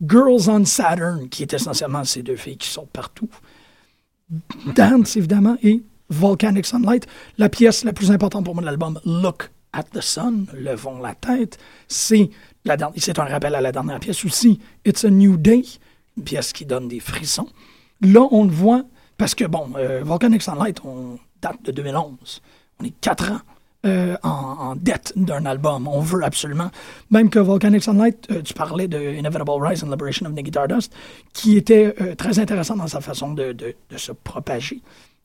Girls 0.00 0.48
on 0.48 0.64
Saturn, 0.64 1.28
qui 1.28 1.42
est 1.42 1.52
essentiellement 1.52 2.04
ces 2.04 2.22
deux 2.22 2.36
filles 2.36 2.56
qui 2.56 2.68
sont 2.68 2.86
partout, 2.86 3.28
Dance, 4.74 5.16
évidemment, 5.16 5.56
et 5.62 5.82
Volcanic 6.08 6.66
Sunlight. 6.66 7.06
La 7.38 7.48
pièce 7.48 7.84
la 7.84 7.92
plus 7.92 8.10
importante 8.10 8.44
pour 8.44 8.54
moi 8.54 8.62
de 8.62 8.66
l'album, 8.66 9.00
Look 9.04 9.50
at 9.72 9.84
the 9.84 10.00
Sun, 10.00 10.46
Levons 10.54 11.00
la 11.00 11.14
tête, 11.14 11.58
c'est 11.88 12.30
la 12.64 12.76
c'est 12.96 13.18
un 13.18 13.24
rappel 13.24 13.54
à 13.54 13.60
la 13.60 13.72
dernière 13.72 13.98
pièce 14.00 14.24
aussi, 14.24 14.60
It's 14.84 15.04
a 15.04 15.10
New 15.10 15.36
Day, 15.36 15.62
une 16.16 16.24
pièce 16.24 16.52
qui 16.52 16.66
donne 16.66 16.88
des 16.88 17.00
frissons. 17.00 17.48
Là, 18.00 18.26
on 18.30 18.44
le 18.44 18.50
voit, 18.50 18.84
parce 19.16 19.34
que, 19.34 19.44
bon, 19.44 19.70
euh, 19.76 20.02
Volcanic 20.04 20.42
Sunlight, 20.42 20.80
on 20.84 21.18
date 21.40 21.62
de 21.64 21.72
2011. 21.72 22.42
On 22.80 22.84
est 22.84 22.94
quatre 23.00 23.30
ans 23.30 23.40
euh, 23.84 24.16
en, 24.22 24.28
en 24.28 24.76
dette 24.76 25.12
d'un 25.16 25.44
album. 25.46 25.88
On 25.88 26.00
veut 26.00 26.22
absolument. 26.24 26.70
Même 27.10 27.30
que 27.30 27.38
Volcanic 27.38 27.82
Sunlight, 27.82 28.26
euh, 28.30 28.42
tu 28.42 28.54
parlais 28.54 28.88
de 28.88 28.98
Inevitable 28.98 29.50
Rise 29.60 29.82
and 29.84 29.90
Liberation 29.90 30.26
of 30.26 30.32
Nicky 30.32 30.50
Stardust, 30.50 30.92
qui 31.32 31.56
était 31.56 31.94
euh, 32.00 32.14
très 32.14 32.38
intéressant 32.38 32.76
dans 32.76 32.86
sa 32.88 33.00
façon 33.00 33.32
de, 33.32 33.52
de- 33.52 33.74
de 33.90 33.96
se 33.98 34.12
propager. 34.12 34.80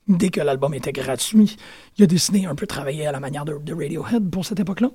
Dès 0.08 0.30
que 0.30 0.40
l'album 0.40 0.72
était 0.74 0.92
gratuit, 0.92 1.56
il 1.98 2.04
a 2.04 2.06
décidé 2.06 2.46
un 2.46 2.54
peu 2.54 2.64
de 2.64 2.68
travailler 2.68 3.06
à 3.06 3.12
la 3.12 3.20
manière 3.20 3.44
de, 3.44 3.58
de 3.62 3.74
Radiohead 3.74 4.30
pour 4.30 4.44
cette 4.46 4.58
époque-là. 4.58 4.90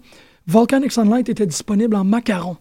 Volcanic 0.47 0.91
Sunlight 0.91 1.29
était 1.29 1.45
disponible 1.45 1.95
en 1.95 2.03
macaron. 2.03 2.57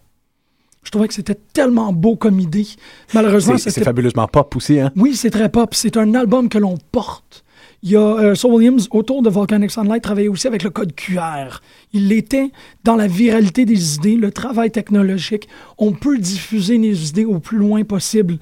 Je 0.84 0.90
trouvais 0.90 1.08
que 1.08 1.14
c'était 1.14 1.38
tellement 1.52 1.92
beau 1.92 2.16
comme 2.16 2.40
idée. 2.40 2.66
Malheureusement, 3.14 3.56
C'est 3.56 3.82
fabuleusement 3.84 4.26
pop 4.28 4.54
aussi, 4.56 4.80
hein? 4.80 4.90
oui, 4.96 5.14
c'est 5.14 5.30
très 5.30 5.48
pop. 5.48 5.74
C'est 5.74 5.96
un 5.96 6.14
album 6.14 6.48
que 6.48 6.58
l'on 6.58 6.76
porte. 6.90 7.41
Il 7.84 7.90
y 7.90 7.96
a 7.96 8.00
euh, 8.00 8.34
Saul 8.36 8.54
Williams, 8.54 8.86
autour 8.92 9.22
de 9.22 9.28
Volcanic 9.28 9.72
Sunlight, 9.72 10.02
travaillait 10.02 10.28
aussi 10.28 10.46
avec 10.46 10.62
le 10.62 10.70
code 10.70 10.94
QR. 10.94 11.60
Il 11.92 12.12
était 12.12 12.52
dans 12.84 12.94
la 12.94 13.08
viralité 13.08 13.64
des 13.64 13.96
idées, 13.96 14.14
le 14.14 14.30
travail 14.30 14.70
technologique. 14.70 15.48
On 15.78 15.92
peut 15.92 16.18
diffuser 16.18 16.78
les 16.78 17.08
idées 17.08 17.24
au 17.24 17.40
plus 17.40 17.58
loin 17.58 17.82
possible. 17.82 18.38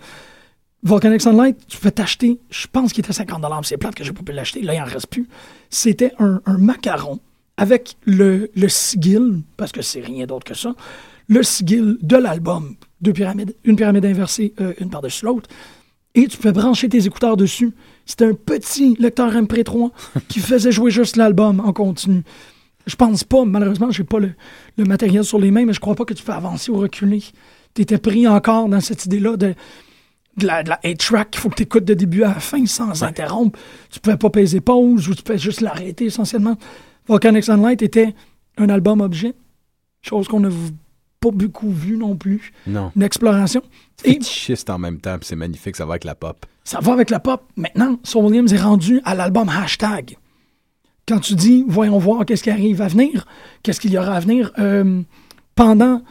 Volcanic 0.83 1.23
Sunlight, 1.23 1.57
tu 1.69 1.79
peux 1.79 1.91
t'acheter, 1.91 2.39
je 2.51 2.67
pense 2.67 2.93
qu'il 2.93 3.05
était 3.05 3.13
50 3.13 3.45
c'est 3.65 3.77
plate 3.77 3.95
que 3.95 4.03
j'ai 4.03 4.13
pas 4.13 4.23
pu 4.23 4.33
l'acheter, 4.33 4.63
là 4.63 4.75
il 4.75 4.81
en 4.81 4.85
reste 4.85 5.09
plus. 5.09 5.29
C'était 5.69 6.13
un, 6.19 6.41
macaron 6.47 7.21
avec 7.59 7.97
le, 8.07 8.51
le 8.55 8.69
sigil, 8.69 9.43
parce 9.59 9.73
que 9.73 9.83
c'est 9.83 10.01
rien 10.01 10.25
d'autre 10.25 10.45
que 10.45 10.55
ça, 10.55 10.75
le 11.29 11.43
sigil 11.43 11.99
de 12.01 12.17
l'album, 12.17 12.77
deux 13.03 13.13
pyramides, 13.13 13.55
une 13.65 13.77
pyramide 13.77 14.07
inversée, 14.07 14.55
euh, 14.61 14.73
une 14.81 14.89
par-dessus 14.89 15.27
l'autre, 15.27 15.51
et 16.15 16.27
tu 16.27 16.39
peux 16.39 16.51
brancher 16.51 16.89
tes 16.89 17.07
écouteurs 17.07 17.37
dessus. 17.37 17.73
C'était 18.07 18.27
un 18.27 18.35
petit 18.35 18.97
lecteur 18.99 19.33
MP3 19.33 19.91
qui 20.29 20.41
faisait 20.41 20.73
jouer 20.73 20.91
juste 20.91 21.17
l'album 21.17 21.61
en 21.61 21.73
continu. 21.73 22.23
Je 22.87 22.97
pense 22.97 23.25
pas, 23.25 23.45
malheureusement, 23.45 23.91
j'ai 23.91 24.05
pas 24.05 24.19
le, 24.19 24.33
le 24.77 24.85
matériel 24.85 25.25
sur 25.25 25.39
les 25.39 25.51
mains, 25.51 25.65
mais 25.65 25.73
je 25.73 25.81
crois 25.81 25.95
pas 25.95 26.05
que 26.05 26.15
tu 26.15 26.25
peux 26.25 26.33
avancer 26.33 26.71
ou 26.71 26.79
reculer. 26.79 27.23
Tu 27.75 27.83
étais 27.83 27.99
pris 27.99 28.27
encore 28.27 28.69
dans 28.69 28.81
cette 28.81 29.07
idée-là 29.07 29.37
de, 29.37 29.55
de 30.37 30.47
la, 30.47 30.63
de 30.63 30.71
la 30.71 30.81
8-track 30.83 31.31
qu'il 31.31 31.41
faut 31.41 31.51
que 31.51 31.57
tu 31.57 31.63
écoutes 31.65 31.85
de 31.85 31.95
début 31.95 32.23
à 32.23 32.29
la 32.29 32.41
fin 32.41 32.65
sans 32.67 33.03
interrompre. 33.03 33.59
Tu 33.91 34.01
pouvais 34.01 34.17
pas 34.17 34.31
peser 34.31 34.61
pause 34.61 35.09
ou 35.09 35.15
tu 35.15 35.23
pouvais 35.23 35.39
juste 35.39 35.61
l'arrêter 35.61 36.07
essentiellement. 36.07 36.57
Volcanic 37.07 37.45
Sunlight 37.45 37.83
était 37.83 38.15
un 38.57 38.69
album 38.69 39.01
objet, 39.01 39.35
chose 40.03 40.29
qu'on 40.29 40.41
n'a 40.41 40.51
pas 41.21 41.31
beaucoup 41.31 41.71
vu 41.71 41.97
non 41.97 42.17
plus. 42.17 42.53
Non. 42.67 42.91
Une 42.97 43.03
exploration. 43.03 43.63
Et 44.05 44.15
Fétichiste 44.15 44.71
en 44.71 44.79
même 44.79 44.99
temps, 45.01 45.19
puis 45.19 45.27
c'est 45.29 45.37
magnifique, 45.37 45.77
ça 45.77 45.85
va 45.85 45.93
avec 45.93 46.05
la 46.05 46.15
pop. 46.15 46.47
ça 46.65 46.81
va 46.81 46.93
avec 46.93 47.11
la 47.11 47.21
pop. 47.21 47.43
Maintenant, 47.57 47.99
Saul 48.03 48.25
Williams 48.27 48.53
est 48.53 48.61
rendu 48.61 49.01
à 49.05 49.15
l'album 49.15 49.49
hashtag. 49.49 50.17
Quand 51.07 51.21
tu 51.21 51.35
dis, 51.35 51.65
voyons 51.69 51.99
voir 51.99 52.25
qu'est-ce 52.25 52.43
qui 52.43 52.51
arrive 52.51 52.81
à 52.81 52.89
venir, 52.89 53.27
qu'est-ce 53.63 53.81
qu'il 53.81 53.93
y 53.93 53.99
aura 53.99 54.15
à 54.17 54.21
venir, 54.21 54.53
euh, 54.59 55.03
pendant 55.55 56.03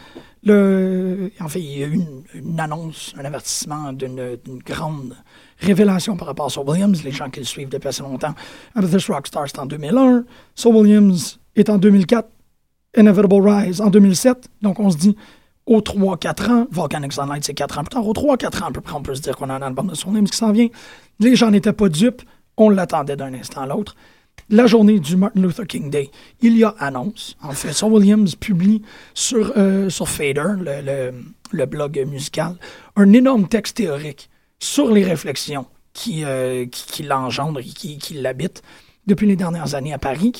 le. 0.43 1.31
En 1.39 1.47
fait, 1.47 1.59
il 1.59 1.79
y 1.79 1.83
a 1.83 1.87
eu 1.87 1.93
une, 1.93 2.23
une 2.33 2.59
annonce, 2.59 3.13
un 3.17 3.25
avertissement 3.25 3.93
d'une 3.93 4.37
grande 4.65 5.15
révélation 5.59 6.15
par 6.17 6.27
rapport 6.27 6.47
à 6.47 6.49
Saul 6.49 6.69
Williams. 6.69 7.03
Les 7.03 7.11
gens 7.11 7.29
qui 7.29 7.39
le 7.39 7.45
suivent 7.45 7.69
depuis 7.69 7.87
assez 7.87 8.03
longtemps. 8.03 8.35
Amethyst 8.75 9.07
Rockstar, 9.07 9.45
c'est 9.47 9.59
en 9.59 9.65
2001. 9.65 10.25
Saul 10.53 10.75
Williams 10.75 11.39
est 11.55 11.69
en 11.69 11.77
2004. 11.77 12.29
Inevitable 12.97 13.47
Rise 13.49 13.81
en 13.81 13.89
2007. 13.89 14.49
Donc, 14.61 14.79
on 14.79 14.89
se 14.89 14.97
dit, 14.97 15.15
aux 15.65 15.81
3-4 15.81 16.49
ans, 16.51 16.67
Volcanic 16.71 17.13
Sunlight, 17.13 17.43
c'est 17.45 17.53
4 17.53 17.77
ans 17.79 17.83
plus 17.83 17.89
tard. 17.89 18.07
Aux 18.07 18.13
3-4 18.13 18.63
ans, 18.63 18.67
à 18.67 18.71
peu 18.71 18.81
près, 18.81 18.93
on 18.95 19.01
peut 19.03 19.15
se 19.15 19.21
dire 19.21 19.37
qu'on 19.37 19.49
a 19.49 19.53
un 19.53 19.61
album 19.61 19.87
de 19.87 19.95
Williams 20.07 20.29
qui 20.31 20.37
s'en 20.37 20.51
vient. 20.51 20.67
Les 21.19 21.35
gens 21.35 21.51
n'étaient 21.51 21.73
pas 21.73 21.89
dupes. 21.89 22.21
On 22.57 22.69
l'attendait 22.69 23.15
d'un 23.15 23.33
instant 23.33 23.61
à 23.61 23.67
l'autre. 23.67 23.95
La 24.49 24.65
journée 24.67 24.99
du 24.99 25.15
Martin 25.15 25.41
Luther 25.41 25.67
King 25.67 25.89
Day, 25.89 26.09
il 26.41 26.57
y 26.57 26.63
a 26.63 26.69
annonce. 26.79 27.37
En 27.43 27.51
fait, 27.51 27.71
Saul 27.73 27.91
Williams 27.93 28.35
publie 28.35 28.81
sur, 29.13 29.53
euh, 29.57 29.89
sur 29.89 30.07
Fader, 30.09 30.53
le, 30.57 31.11
le- 31.51 31.65
blog 31.65 32.03
musical, 32.07 32.55
un 32.95 33.13
énorme 33.13 33.47
texte 33.47 33.77
théorique 33.77 34.29
sur 34.59 34.91
les 34.91 35.03
réflexions 35.03 35.65
qui, 35.93 36.23
euh, 36.23 36.65
qui, 36.65 37.03
l'engendrent 37.03 37.59
qui, 37.61 37.97
qui 37.97 38.13
l'habitent 38.15 38.63
depuis 39.07 39.27
les 39.27 39.35
dernières 39.35 39.75
années 39.75 39.93
à 39.93 39.97
Paris, 39.99 40.31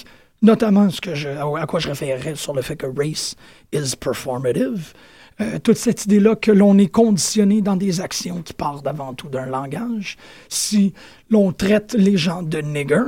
notamment 0.41 0.89
ce 0.89 1.01
que 1.01 1.15
je, 1.15 1.29
à 1.29 1.65
quoi 1.65 1.79
je 1.79 1.89
référerais 1.89 2.35
sur 2.35 2.53
le 2.53 2.61
fait 2.61 2.75
que 2.75 2.87
race 2.87 3.35
is 3.73 3.95
performative. 3.95 4.93
Euh, 5.41 5.57
toute 5.59 5.77
cette 5.77 6.05
idée-là 6.05 6.35
que 6.35 6.51
l'on 6.51 6.77
est 6.77 6.91
conditionné 6.91 7.61
dans 7.61 7.77
des 7.77 8.01
actions 8.01 8.41
qui 8.41 8.53
partent 8.53 8.85
avant 8.85 9.13
tout 9.13 9.29
d'un 9.29 9.45
langage. 9.45 10.17
Si 10.49 10.93
l'on 11.29 11.53
traite 11.53 11.93
les 11.93 12.17
gens 12.17 12.43
de 12.43 12.59
nigger, 12.59 13.03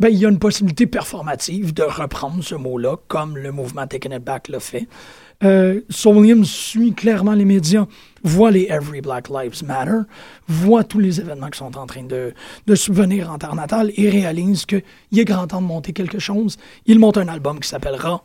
ben, 0.00 0.08
il 0.08 0.18
y 0.18 0.26
a 0.26 0.28
une 0.28 0.38
possibilité 0.38 0.86
performative 0.86 1.74
de 1.74 1.82
reprendre 1.82 2.42
ce 2.42 2.54
mot-là, 2.54 2.96
comme 3.08 3.36
le 3.36 3.50
mouvement 3.50 3.86
Taking 3.86 4.12
It 4.12 4.22
Back 4.22 4.48
l'a 4.48 4.60
fait. 4.60 4.86
Euh, 5.44 5.80
Williams 6.04 6.48
suit 6.48 6.92
clairement 6.92 7.34
les 7.34 7.44
médias, 7.44 7.86
voit 8.24 8.50
les 8.50 8.66
Every 8.70 9.00
Black 9.00 9.28
Lives 9.28 9.64
Matter, 9.64 10.00
voit 10.48 10.82
tous 10.82 10.98
les 10.98 11.20
événements 11.20 11.48
qui 11.48 11.58
sont 11.58 11.76
en 11.76 11.86
train 11.86 12.02
de, 12.02 12.34
de 12.66 12.74
subvenir 12.74 13.30
en 13.30 13.38
terre 13.38 13.54
natale 13.54 13.92
et 13.96 14.10
réalise 14.10 14.66
qu'il 14.66 14.82
est 15.16 15.24
grand 15.24 15.46
temps 15.46 15.62
de 15.62 15.66
monter 15.66 15.92
quelque 15.92 16.18
chose. 16.18 16.56
Il 16.86 16.98
monte 16.98 17.18
un 17.18 17.28
album 17.28 17.60
qui 17.60 17.68
s'appellera 17.68 18.24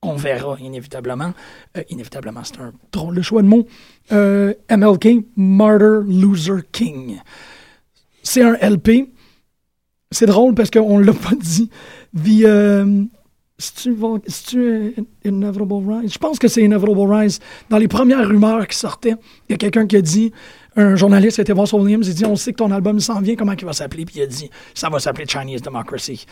qu'on 0.00 0.16
verra 0.16 0.56
inévitablement. 0.60 1.32
Euh, 1.76 1.82
inévitablement, 1.90 2.42
c'est 2.42 2.58
un 2.58 2.72
drôle 2.90 3.14
de 3.14 3.22
choix 3.22 3.42
de 3.42 3.48
mots. 3.48 3.66
Euh, 4.12 4.54
MLK, 4.70 5.26
Martyr 5.36 6.02
Loser 6.06 6.62
King. 6.72 7.20
C'est 8.22 8.42
un 8.42 8.54
LP. 8.54 9.10
C'est 10.12 10.26
drôle 10.26 10.54
parce 10.54 10.70
qu'on 10.70 10.98
ne 10.98 11.04
l'a 11.04 11.12
pas 11.12 11.36
dit. 11.38 11.70
The, 12.16 12.44
euh, 12.44 13.04
c'est-tu 13.58 14.94
Inevitable 15.24 15.74
Rise? 15.86 16.12
Je 16.12 16.18
pense 16.18 16.40
que 16.40 16.48
c'est 16.48 16.62
Inevitable 16.62 17.12
Rise. 17.12 17.38
Dans 17.68 17.78
les 17.78 17.86
premières 17.86 18.26
rumeurs 18.26 18.66
qui 18.66 18.76
sortaient, 18.76 19.14
il 19.48 19.52
y 19.52 19.54
a 19.54 19.56
quelqu'un 19.56 19.86
qui 19.86 19.96
a 19.96 20.00
dit, 20.00 20.32
un 20.74 20.96
journaliste 20.96 21.36
qui 21.36 21.42
était 21.42 21.52
voir 21.52 21.68
sur 21.68 21.78
Williams, 21.78 22.08
il 22.08 22.14
dit 22.14 22.24
On 22.24 22.34
sait 22.34 22.50
que 22.50 22.56
ton 22.56 22.72
album 22.72 22.98
s'en 22.98 23.20
vient, 23.20 23.36
comment 23.36 23.52
il 23.52 23.64
va 23.64 23.72
s'appeler? 23.72 24.04
Puis 24.04 24.16
il 24.18 24.22
a 24.22 24.26
dit 24.26 24.50
Ça 24.74 24.88
va 24.88 24.98
s'appeler 24.98 25.26
Chinese 25.28 25.62
Democracy. 25.62 26.26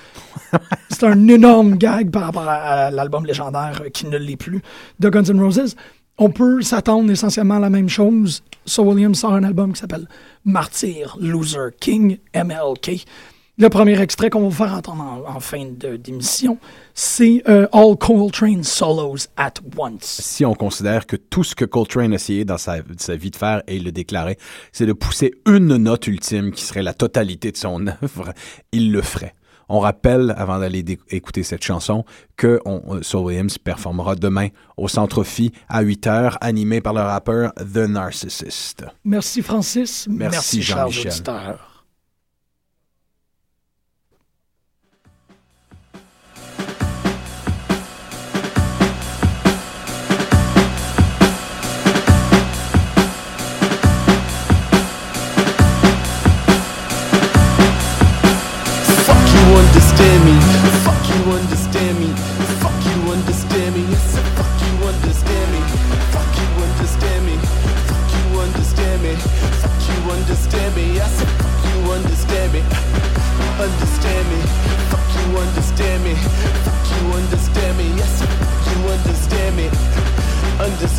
c'est 0.91 1.05
un 1.05 1.29
énorme 1.29 1.77
gag 1.77 2.11
par 2.11 2.23
rapport 2.25 2.49
à, 2.49 2.91
l'album 2.91 3.27
légendaire 3.27 3.83
qui 3.93 4.07
ne 4.07 4.17
l'est 4.17 4.37
plus 4.37 4.61
de 4.99 5.09
Guns 5.09 5.23
N' 5.23 5.41
Roses. 5.41 5.77
On 6.19 6.31
peut 6.31 6.63
s'attendre 6.63 7.09
essentiellement 7.13 7.55
à 7.55 7.61
la 7.61 7.71
même 7.71 7.89
chose. 7.89 8.43
So 8.65 8.83
Williams 8.83 9.21
sort 9.21 9.35
un 9.35 9.45
album 9.45 9.73
qui 9.73 9.81
s'appelle 9.81 10.09
Martyr 10.45 11.17
Loser 11.21 11.69
King, 11.79 12.19
MLK. 12.35 13.05
Le 13.61 13.69
premier 13.71 14.01
extrait 14.01 14.31
qu'on 14.31 14.43
va 14.43 14.49
vous 14.49 14.55
faire 14.55 14.73
entendre 14.73 15.25
en, 15.27 15.41
fin 15.41 15.67
d'émission, 15.67 16.59
c'est 16.95 17.43
euh, 17.49 17.67
All 17.73 17.97
Coltrane 17.97 18.63
Solos 18.63 19.27
at 19.37 19.55
Once. 19.77 20.05
Si 20.05 20.45
on 20.45 20.55
considère 20.55 21.07
que 21.07 21.17
tout 21.17 21.43
ce 21.43 21.57
que 21.57 21.65
Coltrane 21.65 22.13
a 22.13 22.15
essayé 22.15 22.45
dans 22.45 22.57
sa, 22.57 22.79
vie 23.17 23.33
de 23.33 23.37
faire, 23.37 23.65
et 23.67 23.75
il 23.75 23.85
le 23.85 23.91
déclarait, 23.91 24.37
c'est 24.71 24.87
de 24.87 24.93
pousser 24.93 25.33
une 25.45 25.77
note 25.77 26.07
ultime 26.07 26.53
qui 26.53 26.63
serait 26.63 26.85
la 26.85 26.95
totalité 26.95 27.51
de 27.51 27.57
son 27.57 27.85
œuvre, 28.03 28.33
il 28.71 28.93
le 28.93 29.03
ferait. 29.03 29.35
On 29.69 29.81
rappelle, 29.81 30.33
avant 30.39 30.61
d'aller 30.61 30.85
écouter 31.11 31.43
cette 31.43 31.65
chanson, 31.65 32.05
que 32.37 32.61
on, 32.65 33.03
Soul 33.03 33.25
Williams 33.25 33.59
performera 33.59 34.15
demain 34.15 34.49
au 34.77 34.87
Centre 34.87 35.25
Phi 35.25 35.51
à 35.69 35.81
8 35.81 36.07
h, 36.07 36.37
animé 36.41 36.81
par 36.81 36.95
le 36.95 37.01
rappeur 37.01 37.53
The 37.57 37.89
Narcissist. 37.89 38.87
Merci 39.05 39.43
Francis. 39.43 40.07
Merci, 40.09 40.63
Jean-Michel. 40.63 41.13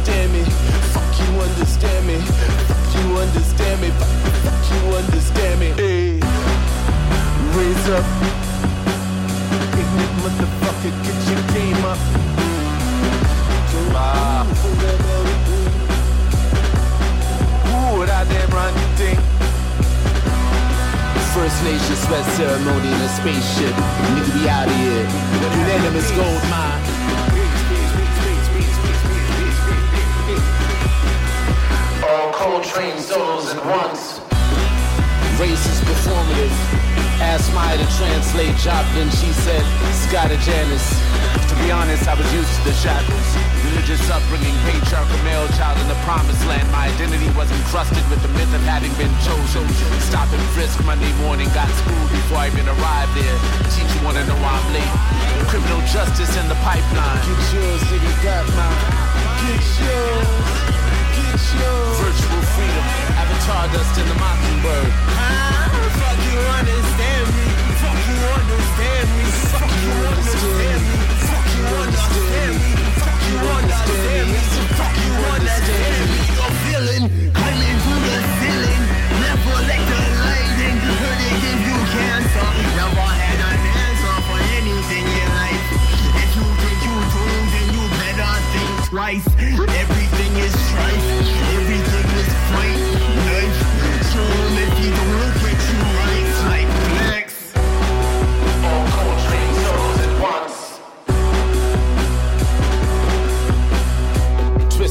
Understand 0.09 0.33
me. 0.33 0.43
Fuck 0.89 1.19
you 1.21 1.39
understand 1.39 2.07
me. 2.07 2.17
Fuck 2.17 2.95
you 2.97 3.17
understand 3.17 3.81
me. 3.81 3.89
Fuck 3.91 4.65
you 4.73 4.95
understand 4.95 5.59
me. 5.59 5.67
Hey. 5.77 6.19
Raise 7.53 7.89
up 7.89 8.05
motherfucker, 10.19 10.91
get 11.03 11.19
your 11.29 11.41
game 11.53 11.85
up. 11.85 11.97
Ah. 13.93 14.45
Ooh, 17.69 18.05
that 18.05 18.25
damn 18.29 18.49
thing. 18.97 19.17
First 21.33 21.63
Nation 21.63 21.95
sweat 21.95 22.25
ceremony 22.35 22.87
in 22.87 23.01
a 23.01 23.09
spaceship. 23.09 23.75
Nigga, 24.13 24.33
be 24.33 24.49
out 24.49 24.67
of 24.67 24.75
here. 24.75 25.05
Unanimous 25.61 26.11
gold 26.11 26.43
mine. 26.49 26.98
All 32.09 32.33
Coltrane 32.33 32.97
solos 32.97 33.53
at 33.53 33.61
once. 33.69 34.17
Race 35.37 35.61
is 35.61 35.77
performative. 35.85 36.49
Asked 37.21 37.53
Maya 37.53 37.77
to 37.77 37.85
translate 38.01 38.57
Joplin, 38.57 39.13
she 39.13 39.29
said, 39.45 39.61
Scotty 39.93 40.41
Janice. 40.41 40.89
To 41.45 41.53
be 41.61 41.69
honest, 41.69 42.09
I 42.09 42.17
was 42.17 42.25
used 42.33 42.49
to 42.49 42.61
the 42.65 42.73
shackles. 42.81 43.29
Religious 43.61 44.01
upbringing, 44.09 44.57
patriarchal 44.65 45.21
male 45.21 45.45
child 45.53 45.77
in 45.77 45.85
the 45.85 45.99
promised 46.01 46.41
land. 46.49 46.65
My 46.73 46.89
identity 46.89 47.29
was 47.37 47.45
encrusted 47.53 48.01
with 48.09 48.25
the 48.25 48.31
myth 48.33 48.49
of 48.57 48.63
having 48.65 48.89
been 48.97 49.13
chosen. 49.21 49.69
Stop 50.01 50.33
and 50.33 50.41
frisk 50.57 50.81
Monday 50.89 51.13
morning, 51.21 51.45
got 51.53 51.69
school 51.85 52.05
before 52.09 52.41
I 52.41 52.49
even 52.49 52.65
arrived 52.65 53.13
there. 53.13 53.37
Teacher 53.69 54.01
wanna 54.01 54.25
know 54.25 54.39
why 54.41 54.57
I'm 54.57 54.65
late. 54.73 54.95
Criminal 55.45 55.77
justice 55.85 56.33
in 56.41 56.49
the 56.49 56.57
pipeline. 56.65 57.21
Get 57.21 57.53
yours, 57.53 57.85
nigga, 57.85 58.13
got 58.25 58.49
mine. 58.57 58.81
Get 59.45 59.61
yours. 59.77 60.78
Get 61.19 61.35
yours. 61.59 61.99
Virtual 61.99 62.43
freedom, 62.55 62.87
avatar 63.19 63.67
dust 63.75 63.95
in 63.99 64.07
the 64.07 64.15
mockingbird. 64.15 64.87
Ah, 65.19 65.67
fuck 65.99 66.19
you 66.23 66.39
understand 66.59 67.27
me. 67.35 67.47
Fuck 67.83 67.99
you 68.07 68.19
understand 68.39 69.07
me. 69.19 69.25
Fuck 69.51 69.73
you 69.83 69.91
understand 70.07 70.79
me. 70.87 70.95
Fuck 71.27 71.47
you 71.59 71.65
understand 71.83 72.55
me. 72.55 72.71
Fuck 73.03 73.19
you 73.27 73.37
understand 73.59 74.27
me. 74.31 74.39
Fuck 74.79 74.95
you 75.03 75.13
understand 75.35 76.03
me. 76.07 76.19
A 76.39 76.47
villain 76.63 77.03
climbing 77.35 77.77
through 77.83 78.01
the 78.07 78.17
ceiling. 78.39 78.81
Never 79.19 79.59
let 79.67 79.83
the 79.91 79.99
lightning 80.23 80.77
hurt 80.99 81.19
it 81.19 81.43
if 81.51 81.59
you 81.67 81.77
cancer. 81.99 82.47
Never 82.79 83.09
had 83.19 83.39
an 83.43 83.59
answer 83.83 84.15
for 84.23 84.39
anything 84.55 85.03
in 85.03 85.27
life. 85.35 85.67
If 86.23 86.31
you 86.39 86.47
think 86.63 86.79
you 86.87 86.95
do, 87.11 87.23
then 87.53 87.67
you 87.75 87.83
better 87.99 88.33
think 88.55 88.71
twice. 88.87 89.27
Everything 89.35 90.08
is 90.95 91.27
strife. 91.27 91.55
Everything 91.55 92.09
is 92.21 92.31
fight. 92.49 92.81
Life. 93.29 93.57
Show 94.11 94.29
if 94.63 94.73
you 94.81 94.89
don't 94.97 95.13
look 95.21 95.39
at 95.49 95.59
you 95.69 95.79
right. 95.97 96.29
Like 96.49 96.79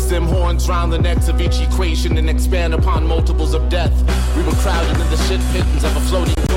them 0.08 0.24
horns 0.24 0.66
round 0.68 0.90
the 0.90 0.98
necks 0.98 1.28
of 1.28 1.38
each 1.38 1.60
equation 1.60 2.16
and 2.16 2.30
expand 2.30 2.72
upon 2.72 3.06
multiples 3.06 3.52
of 3.52 3.68
death. 3.68 3.92
We 4.34 4.42
were 4.42 4.52
crowded 4.52 4.98
in 4.98 5.10
the 5.10 5.16
shit 5.28 5.40
pittance 5.52 5.84
of 5.84 5.94
a 5.96 6.00
floating 6.00 6.47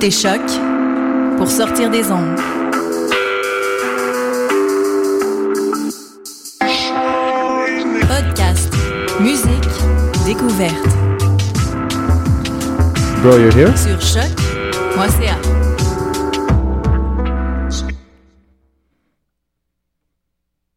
écoutez 0.00 0.10
Choc 0.12 0.40
pour 1.38 1.50
sortir 1.50 1.90
des 1.90 2.08
ondes. 2.12 2.38
Podcast, 8.06 8.72
musique, 9.18 9.50
découverte. 10.24 10.72
Bro, 13.22 13.38
you're 13.38 13.52
here? 13.52 13.76
Sur 13.76 14.00
choc.ca. 14.00 15.57